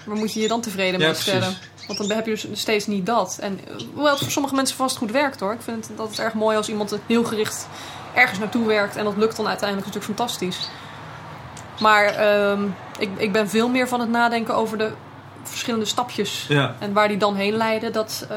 Waar, 0.06 0.16
moet 0.16 0.32
je 0.32 0.40
je 0.40 0.48
dan 0.48 0.60
tevreden 0.60 1.00
Ja, 1.00 1.06
mee 1.06 1.14
stellen? 1.14 1.56
Want 1.86 1.98
dan 1.98 2.10
heb 2.10 2.26
je 2.26 2.30
dus 2.30 2.46
steeds 2.52 2.86
niet 2.86 3.06
dat. 3.06 3.38
En 3.40 3.60
hoewel 3.94 4.12
het 4.12 4.22
voor 4.22 4.30
sommige 4.30 4.54
mensen 4.54 4.76
vast 4.76 4.96
goed 4.96 5.10
werkt 5.10 5.40
hoor. 5.40 5.52
Ik 5.52 5.60
vind 5.62 5.88
het, 5.88 5.96
dat 5.96 6.08
het 6.10 6.18
erg 6.18 6.34
mooi 6.34 6.56
als 6.56 6.68
iemand 6.68 6.98
heel 7.06 7.24
gericht 7.24 7.68
ergens 8.14 8.38
naartoe 8.38 8.66
werkt. 8.66 8.96
En 8.96 9.04
dat 9.04 9.16
lukt 9.16 9.36
dan 9.36 9.46
uiteindelijk 9.48 9.86
natuurlijk 9.88 10.18
fantastisch. 10.18 10.70
Maar 11.80 12.04
ehm, 12.04 12.62
ik, 12.98 13.10
ik 13.16 13.32
ben 13.32 13.48
veel 13.48 13.68
meer 13.68 13.88
van 13.88 14.00
het 14.00 14.08
nadenken 14.10 14.54
over 14.54 14.78
de 14.78 14.90
verschillende 15.42 15.84
stapjes. 15.86 16.46
Ja, 16.48 16.76
En 16.78 16.92
waar 16.92 17.08
die 17.08 17.16
dan 17.16 17.34
heen 17.34 17.52
leiden, 17.56 17.92
dat... 17.92 18.26
eh, 18.30 18.36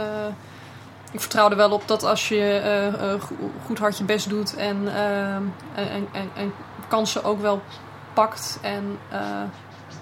ik 1.12 1.20
vertrouw 1.20 1.49
er 1.49 1.55
wel 1.55 1.72
op 1.72 1.88
dat 1.88 2.03
als 2.03 2.28
je 2.30 2.36
eh, 2.36 2.88
eh, 2.88 3.22
go- 3.22 3.51
goed 3.66 3.80
hard 3.80 3.97
je 3.97 4.03
best 4.03 4.30
doet 4.30 4.55
en, 4.55 4.88
ehm, 4.95 5.43
en, 5.76 5.89
en, 5.89 6.07
en, 6.12 6.30
en 6.36 6.53
kansen 6.88 7.24
ook 7.24 7.41
wel 7.41 7.62
pakt 8.14 8.57
en, 8.62 8.97
eh, 9.09 9.41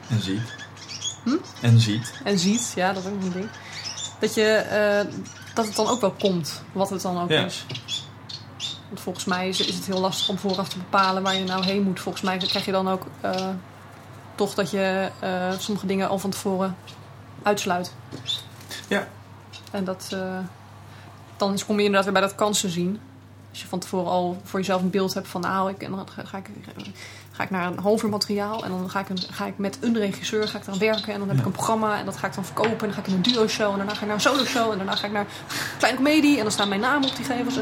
en 0.10 0.22
ziet. 0.22 0.56
Hm? 1.24 1.36
En 1.62 1.80
ziet. 1.80 2.14
en 2.24 2.40
ziet, 2.40 2.72
ja, 2.76 2.94
dat 2.94 3.04
is 3.04 3.10
ook 3.10 3.22
een 3.22 3.32
ding. 3.32 3.50
Dat, 4.20 4.34
je, 4.34 4.66
dat 5.54 5.66
het 5.66 5.76
dan 5.76 5.88
ook 5.88 6.02
wel 6.02 6.12
komt, 6.12 6.64
wat 6.72 6.90
het 6.90 7.02
dan 7.02 7.22
ook 7.22 7.30
Ja. 7.30 7.46
is. 7.46 7.66
Want 8.88 9.00
volgens 9.02 9.26
mij 9.26 9.48
is, 9.50 9.60
is 9.68 9.76
het 9.76 9.86
heel 9.86 10.00
lastig 10.00 10.30
om 10.30 10.38
vooraf 10.38 10.70
te 10.70 10.78
bepalen 10.78 11.24
waar 11.24 11.36
je 11.36 11.44
nou 11.44 11.66
heen 11.66 11.84
moet. 11.84 12.00
Volgens 12.00 12.24
mij 12.24 12.38
krijg 12.38 12.66
je 12.66 12.72
dan 12.72 12.90
ook 12.90 13.06
toch 14.36 14.54
dat 14.54 14.72
je 14.72 15.10
sommige 15.58 15.86
dingen 15.86 16.10
al 16.10 16.20
van 16.20 16.30
tevoren 16.30 16.76
uitsluit. 17.44 17.94
Ja. 18.88 19.08
En 19.72 19.84
dat, 19.84 20.16
dan 21.40 21.60
kom 21.66 21.78
je 21.78 21.86
inderdaad 21.86 22.04
weer 22.04 22.14
bij 22.14 22.22
dat 22.22 22.36
kansen 22.36 22.70
zien. 22.70 23.00
Als 23.50 23.62
je 23.62 23.68
van 23.68 23.80
tevoren 23.80 24.12
al 24.12 24.42
voor 24.44 24.60
jezelf 24.60 24.82
een 24.82 24.90
beeld 24.90 25.14
hebt 25.14 25.28
van... 25.28 25.42
nou, 25.42 25.70
ik, 25.70 25.82
en 25.82 25.92
dan 25.92 26.08
ga, 26.10 26.24
ga 26.26 26.38
ik, 26.38 26.50
ga 27.32 27.44
ik 27.44 27.50
naar 27.50 27.72
een 27.72 27.80
half 27.80 28.04
uur 28.04 28.10
materiaal... 28.10 28.64
en 28.64 28.70
dan 28.70 28.90
ga 28.90 29.00
ik, 29.00 29.10
een, 29.10 29.18
ga 29.32 29.46
ik 29.46 29.58
met 29.58 29.78
een 29.82 29.98
regisseur 29.98 30.48
ga 30.48 30.58
ik 30.58 30.64
eraan 30.64 30.80
werken... 30.80 31.14
en 31.14 31.20
dan 31.20 31.28
heb 31.30 31.38
ik 31.38 31.46
een 31.46 31.52
programma 31.52 32.00
en 32.00 32.06
dat 32.06 32.18
ga 32.18 32.28
ik 32.28 32.34
dan 32.34 32.46
verkopen... 32.46 32.72
en 32.72 32.78
dan 32.86 32.94
ga 32.94 33.00
ik 33.00 33.08
in 33.08 33.14
een 33.14 33.22
duo-show 33.22 33.72
en 33.72 33.78
daarna 33.78 33.94
ga 33.94 34.02
ik 34.02 34.06
naar 34.06 34.16
een 34.16 34.22
solo-show... 34.22 34.72
en 34.72 34.78
daarna 34.78 34.96
ga 34.96 35.06
ik 35.06 35.14
naar 35.14 35.26
een 35.26 35.78
kleine 35.78 35.98
comedie... 35.98 36.38
en 36.38 36.44
dan 36.44 36.52
staan 36.52 36.70
mijn 36.70 36.82
namen 36.82 37.10
op 37.10 37.16
die 37.16 37.26
gevels. 37.26 37.60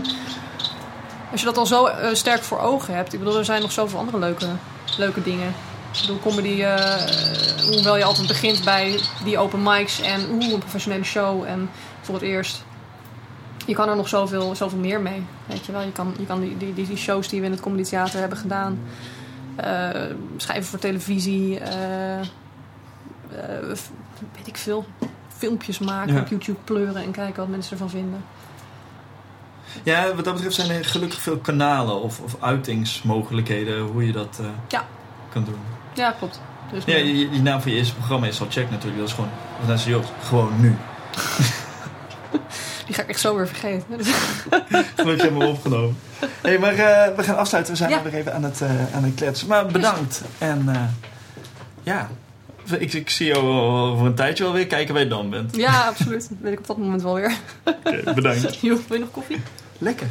Als 1.31 1.39
je 1.39 1.45
dat 1.45 1.57
al 1.57 1.65
zo 1.65 1.85
eh, 1.85 2.13
sterk 2.13 2.43
voor 2.43 2.59
ogen 2.59 2.95
hebt... 2.95 3.13
ik 3.13 3.19
bedoel, 3.19 3.37
er 3.37 3.45
zijn 3.45 3.61
nog 3.61 3.71
zoveel 3.71 3.99
andere 3.99 4.19
leuke, 4.19 4.47
leuke 4.97 5.23
dingen... 5.23 5.53
Ik 5.93 6.01
bedoel, 6.01 6.19
comedy, 6.19 6.63
eh, 6.63 7.65
hoewel 7.65 7.97
je 7.97 8.03
altijd 8.03 8.27
begint 8.27 8.63
bij 8.63 8.99
die 9.23 9.37
open 9.37 9.63
mics 9.63 10.01
en 10.01 10.29
oeh, 10.31 10.51
een 10.51 10.59
professionele 10.59 11.03
show 11.03 11.43
en 11.43 11.69
voor 12.01 12.15
het 12.15 12.23
eerst. 12.23 12.63
Je 13.67 13.73
kan 13.73 13.89
er 13.89 13.95
nog 13.95 14.07
zoveel, 14.07 14.55
zoveel 14.55 14.79
meer 14.79 15.01
mee. 15.01 15.23
Weet 15.45 15.65
je 15.65 15.71
wel, 15.71 15.81
je 15.81 15.91
kan, 15.91 16.13
je 16.19 16.25
kan 16.25 16.39
die, 16.39 16.57
die, 16.57 16.73
die, 16.73 16.97
shows 16.97 17.27
die 17.29 17.39
we 17.39 17.45
in 17.45 17.51
het 17.51 17.61
Comedy 17.61 17.83
Theater 17.83 18.19
hebben 18.19 18.37
gedaan, 18.37 18.79
eh, 19.55 19.89
schrijven 20.37 20.63
voor 20.69 20.79
televisie, 20.79 21.59
eh, 21.59 22.19
eh, 22.19 22.25
weet 24.35 24.47
ik 24.47 24.57
veel, 24.57 24.85
filmpjes 25.37 25.79
maken, 25.79 26.13
Ja. 26.13 26.19
op 26.21 26.27
YouTube 26.27 26.59
pleuren 26.63 27.03
en 27.03 27.11
kijken 27.11 27.35
wat 27.39 27.47
mensen 27.47 27.71
ervan 27.71 27.89
vinden. 27.89 28.23
Ja, 29.83 30.13
wat 30.15 30.25
dat 30.25 30.33
betreft 30.33 30.55
zijn 30.55 30.69
er 30.69 30.85
gelukkig 30.85 31.19
veel 31.21 31.37
kanalen 31.37 32.01
of, 32.01 32.19
of 32.19 32.35
uitingsmogelijkheden 32.39 33.79
hoe 33.81 34.05
je 34.05 34.11
dat 34.11 34.39
Ja. 34.67 34.85
kan 35.29 35.43
doen. 35.43 35.59
Ja, 35.93 36.11
klopt. 36.11 36.41
Dus 36.71 36.83
Ja, 36.85 36.95
die, 36.95 37.29
die 37.29 37.41
naam 37.41 37.61
van 37.61 37.71
je 37.71 37.77
eerste 37.77 37.95
programma 37.95 38.27
is 38.27 38.39
al 38.41 38.47
check 38.49 38.69
natuurlijk. 38.69 38.99
Dat 38.99 39.07
is 39.07 39.13
gewoon, 39.13 39.29
dat 39.67 39.75
is 39.77 39.81
serieus, 39.83 40.05
gewoon 40.23 40.61
nu. 40.61 40.75
die 42.87 42.95
ga 42.95 43.01
ik 43.01 43.09
echt 43.09 43.19
zo 43.19 43.35
weer 43.35 43.47
vergeten. 43.47 43.85
Gelukkig 44.95 45.21
hebben 45.21 45.37
we 45.41 45.47
opgenomen. 45.47 45.97
hey, 46.41 46.57
maar 46.59 46.73
eh, 46.73 47.15
we 47.15 47.23
gaan 47.23 47.37
afsluiten. 47.37 47.73
We 47.73 47.77
zijn 47.79 47.89
Ja. 47.91 47.97
alweer 47.97 48.13
even 48.13 48.33
aan 48.33 48.43
het, 48.43 48.61
eh, 48.61 48.95
aan 48.95 49.03
het 49.03 49.15
kletsen. 49.15 49.47
Maar 49.47 49.65
bedankt. 49.65 50.21
En 50.37 50.63
eh, 50.69 50.81
ja, 51.83 52.09
ik, 52.79 52.93
ik 52.93 53.09
zie 53.09 53.27
jou 53.27 53.43
over 53.91 54.05
een 54.05 54.15
tijdje 54.15 54.43
wel 54.43 54.53
weer 54.53 54.67
kijken 54.67 54.93
waar 54.93 55.03
je 55.03 55.09
dan 55.09 55.29
bent. 55.29 55.55
Ja, 55.55 55.85
absoluut. 55.87 56.27
Dat 56.29 56.37
weet 56.41 56.53
ik 56.53 56.59
op 56.59 56.67
dat 56.67 56.77
moment 56.77 57.01
wel 57.01 57.13
weer. 57.13 57.33
Oké, 57.63 58.13
bedankt. 58.13 58.61
Wil 58.61 58.79
je 58.89 58.99
nog 58.99 59.11
koffie? 59.11 59.41
Lekker. 59.77 60.07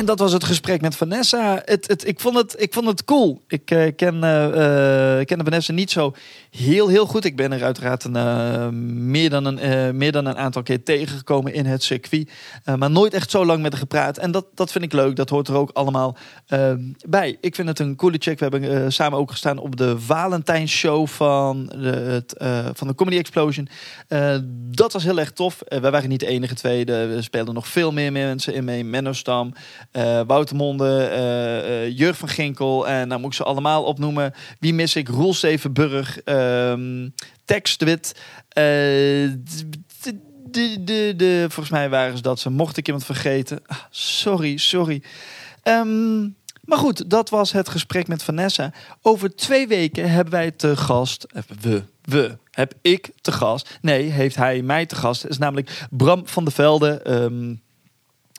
En 0.00 0.06
dat 0.06 0.18
was 0.18 0.32
het 0.32 0.44
gesprek 0.44 0.80
met 0.80 0.96
Vanessa. 0.96 1.62
Het, 1.64 1.86
het, 1.88 2.06
ik, 2.06 2.20
vond 2.20 2.36
het, 2.36 2.54
ik 2.58 2.72
vond 2.72 2.86
het 2.86 3.04
cool. 3.04 3.42
Ik 3.48 3.70
eh, 3.70 3.92
ken, 3.96 4.24
eh, 4.24 5.20
eh, 5.20 5.38
Vanessa 5.38 5.72
niet 5.72 5.90
zo 5.90 6.14
heel, 6.50 6.88
heel 6.88 7.06
goed. 7.06 7.24
Ik 7.24 7.36
ben 7.36 7.52
er 7.52 7.64
uiteraard 7.64 8.04
een, 8.04 9.10
meer, 9.10 9.30
dan 9.30 9.44
een, 9.44 9.96
meer 9.96 10.12
dan 10.12 10.26
een 10.26 10.36
aantal 10.36 10.62
keer 10.62 10.82
tegengekomen 10.82 11.54
in 11.54 11.66
het 11.66 11.82
circuit. 11.82 12.30
Maar 12.78 12.90
nooit 12.90 13.14
echt 13.14 13.30
zo 13.30 13.46
lang 13.46 13.62
met 13.62 13.72
haar 13.72 13.80
gepraat. 13.80 14.18
En 14.18 14.30
dat, 14.30 14.46
dat 14.54 14.72
vind 14.72 14.84
ik 14.84 14.92
leuk. 14.92 15.16
Dat 15.16 15.28
hoort 15.28 15.48
er 15.48 15.56
ook 15.56 15.70
allemaal 15.72 16.16
bij. 17.08 17.36
Ik 17.40 17.54
vind 17.54 17.68
het 17.68 17.78
een 17.78 17.96
coole 17.96 18.16
check. 18.18 18.38
We 18.38 18.46
hebben 18.48 18.92
samen 18.92 19.18
ook 19.18 19.30
gestaan 19.30 19.58
op 19.58 19.76
de 19.76 20.00
Valentijnsshow 20.00 21.06
van 21.06 21.66
de, 21.66 22.24
van 22.74 22.86
de 22.86 22.94
Comedy 22.94 23.18
Explosion. 23.18 23.68
Dat 24.52 24.92
was 24.92 25.04
heel 25.04 25.18
erg 25.18 25.32
tof. 25.32 25.58
Wij 25.68 25.90
waren 25.90 26.08
niet 26.08 26.20
de 26.20 26.26
enige 26.26 26.54
twee. 26.54 26.84
Er 26.84 27.22
speelden 27.22 27.54
nog 27.54 27.68
veel 27.68 27.92
meer 27.92 28.12
mensen 28.12 28.54
in 28.54 28.64
mee. 28.64 28.84
Menno 28.84 29.12
Stam, 29.12 29.52
eh, 29.90 30.20
Wouter 30.26 30.56
Monde, 30.56 31.04
eh 31.04 31.84
eh, 31.84 31.98
Jurg 31.98 32.16
van 32.16 32.28
Ginkel. 32.28 32.88
En 32.88 33.08
nou 33.08 33.20
moet 33.20 33.30
ik 33.30 33.36
ze 33.36 33.44
allemaal 33.44 33.84
opnoemen. 33.84 34.34
Wie 34.58 34.74
mis 34.74 34.96
ik? 34.96 35.08
Roel 35.08 35.34
Stevenburg, 35.34 36.20
ehm 36.20 37.08
Tex 37.44 37.76
de 37.76 37.84
Wit. 37.84 38.14
de, 40.50 41.44
volgens 41.48 41.70
mij 41.70 41.88
waren 41.88 42.16
ze 42.16 42.22
dat 42.22 42.40
ze. 42.40 42.50
Mocht 42.50 42.76
ik 42.76 42.86
iemand 42.86 43.04
vergeten. 43.04 43.60
Ah, 43.66 43.76
sorry, 43.90 44.56
sorry. 44.56 45.02
Ehm, 45.62 46.20
maar 46.64 46.78
goed, 46.78 47.10
dat 47.10 47.30
was 47.30 47.52
het 47.52 47.68
gesprek 47.68 48.08
met 48.08 48.22
Vanessa. 48.22 48.72
Over 49.02 49.36
twee 49.36 49.68
weken 49.68 50.10
hebben 50.10 50.32
wij 50.32 50.50
te 50.50 50.76
gast. 50.76 51.26
We, 51.60 51.82
we. 52.02 52.36
Heb 52.50 52.74
ik 52.82 53.10
te 53.20 53.32
gast. 53.32 53.78
Nee, 53.80 54.02
heeft 54.02 54.36
hij 54.36 54.62
mij 54.62 54.86
te 54.86 54.94
gast. 54.94 55.22
Het 55.22 55.30
is 55.30 55.38
namelijk 55.38 55.86
Bram 55.90 56.26
van 56.26 56.44
der 56.44 56.52
Velde. 56.52 57.02
ehm, 57.02 57.54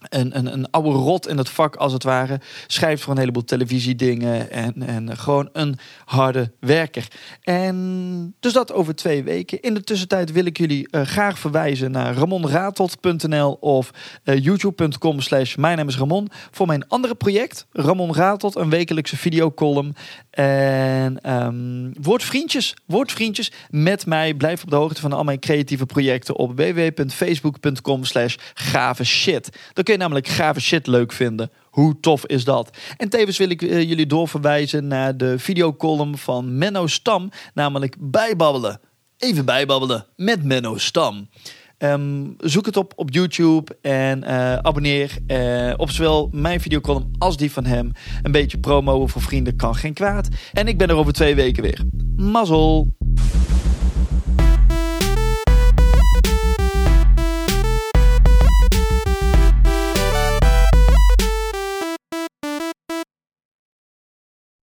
een, 0.09 0.37
een, 0.37 0.53
een 0.53 0.71
oude 0.71 0.89
rot 0.89 1.27
in 1.27 1.37
het 1.37 1.49
vak, 1.49 1.75
als 1.75 1.93
het 1.93 2.03
ware. 2.03 2.39
Schrijft 2.67 3.03
voor 3.03 3.13
een 3.13 3.19
heleboel 3.19 3.43
televisiedingen. 3.43 4.51
En, 4.51 4.83
en 4.83 5.17
gewoon 5.17 5.49
een 5.53 5.77
harde 6.05 6.51
werker. 6.59 7.07
En 7.41 8.35
dus 8.39 8.53
dat 8.53 8.73
over 8.73 8.95
twee 8.95 9.23
weken. 9.23 9.61
In 9.61 9.73
de 9.73 9.83
tussentijd 9.83 10.31
wil 10.31 10.45
ik 10.45 10.57
jullie 10.57 10.87
eh, 10.89 11.01
graag 11.01 11.39
verwijzen 11.39 11.91
naar 11.91 12.13
ramonratot.nl 12.13 13.51
of 13.53 13.91
eh, 14.23 14.43
youtube.com 14.43 15.19
slash 15.19 15.55
mijn 15.55 15.77
naam 15.77 15.87
is 15.87 15.97
Ramon. 15.97 16.29
Voor 16.51 16.67
mijn 16.67 16.87
andere 16.87 17.15
project, 17.15 17.65
Ramon 17.71 18.13
Ratot, 18.13 18.55
een 18.55 18.69
wekelijkse 18.69 19.17
videocolumn. 19.17 19.95
En 20.29 21.21
ehm, 21.21 21.91
word 22.01 22.23
vriendjes, 22.23 22.75
word 22.85 23.11
vriendjes 23.11 23.51
met 23.69 24.05
mij. 24.05 24.33
Blijf 24.33 24.63
op 24.63 24.69
de 24.69 24.75
hoogte 24.75 25.01
van 25.01 25.13
al 25.13 25.23
mijn 25.23 25.39
creatieve 25.39 25.85
projecten 25.85 26.35
op 26.35 26.55
www.facebook.com 26.55 28.03
slash 28.03 28.35
gave 28.53 29.03
shit. 29.03 29.49
Dan 29.73 29.83
kun 29.91 29.99
je 29.99 30.05
namelijk 30.07 30.35
gave 30.35 30.59
shit 30.59 30.87
leuk 30.87 31.11
vinden. 31.11 31.51
Hoe 31.69 31.99
tof 31.99 32.25
is 32.25 32.43
dat? 32.43 32.77
En 32.97 33.09
tevens 33.09 33.37
wil 33.37 33.49
ik 33.49 33.61
eh, 33.61 33.81
jullie 33.81 34.05
doorverwijzen 34.05 34.87
naar 34.87 35.17
de 35.17 35.39
videocolumn 35.39 36.17
van 36.17 36.57
Menno 36.57 36.87
Stam, 36.87 37.31
namelijk 37.53 37.95
bijbabbelen. 37.99 38.79
Even 39.17 39.45
bijbabbelen 39.45 40.05
met 40.15 40.43
Menno 40.43 40.77
Stam. 40.77 41.29
Ehm, 41.77 42.25
zoek 42.37 42.65
het 42.65 42.77
op 42.77 42.93
op 42.95 43.13
YouTube 43.13 43.77
en 43.81 44.23
eh, 44.23 44.55
abonneer 44.55 45.17
eh, 45.27 45.73
op 45.77 45.89
zowel 45.89 46.29
mijn 46.31 46.61
videocolumn 46.61 47.11
als 47.17 47.37
die 47.37 47.51
van 47.51 47.65
hem. 47.65 47.91
Een 48.21 48.31
beetje 48.31 48.59
promo 48.59 49.07
voor 49.07 49.21
vrienden 49.21 49.55
kan 49.55 49.75
geen 49.75 49.93
kwaad. 49.93 50.27
En 50.53 50.67
ik 50.67 50.77
ben 50.77 50.89
er 50.89 50.95
over 50.95 51.13
twee 51.13 51.35
weken 51.35 51.63
weer. 51.63 51.83
Mazzel! 52.15 52.95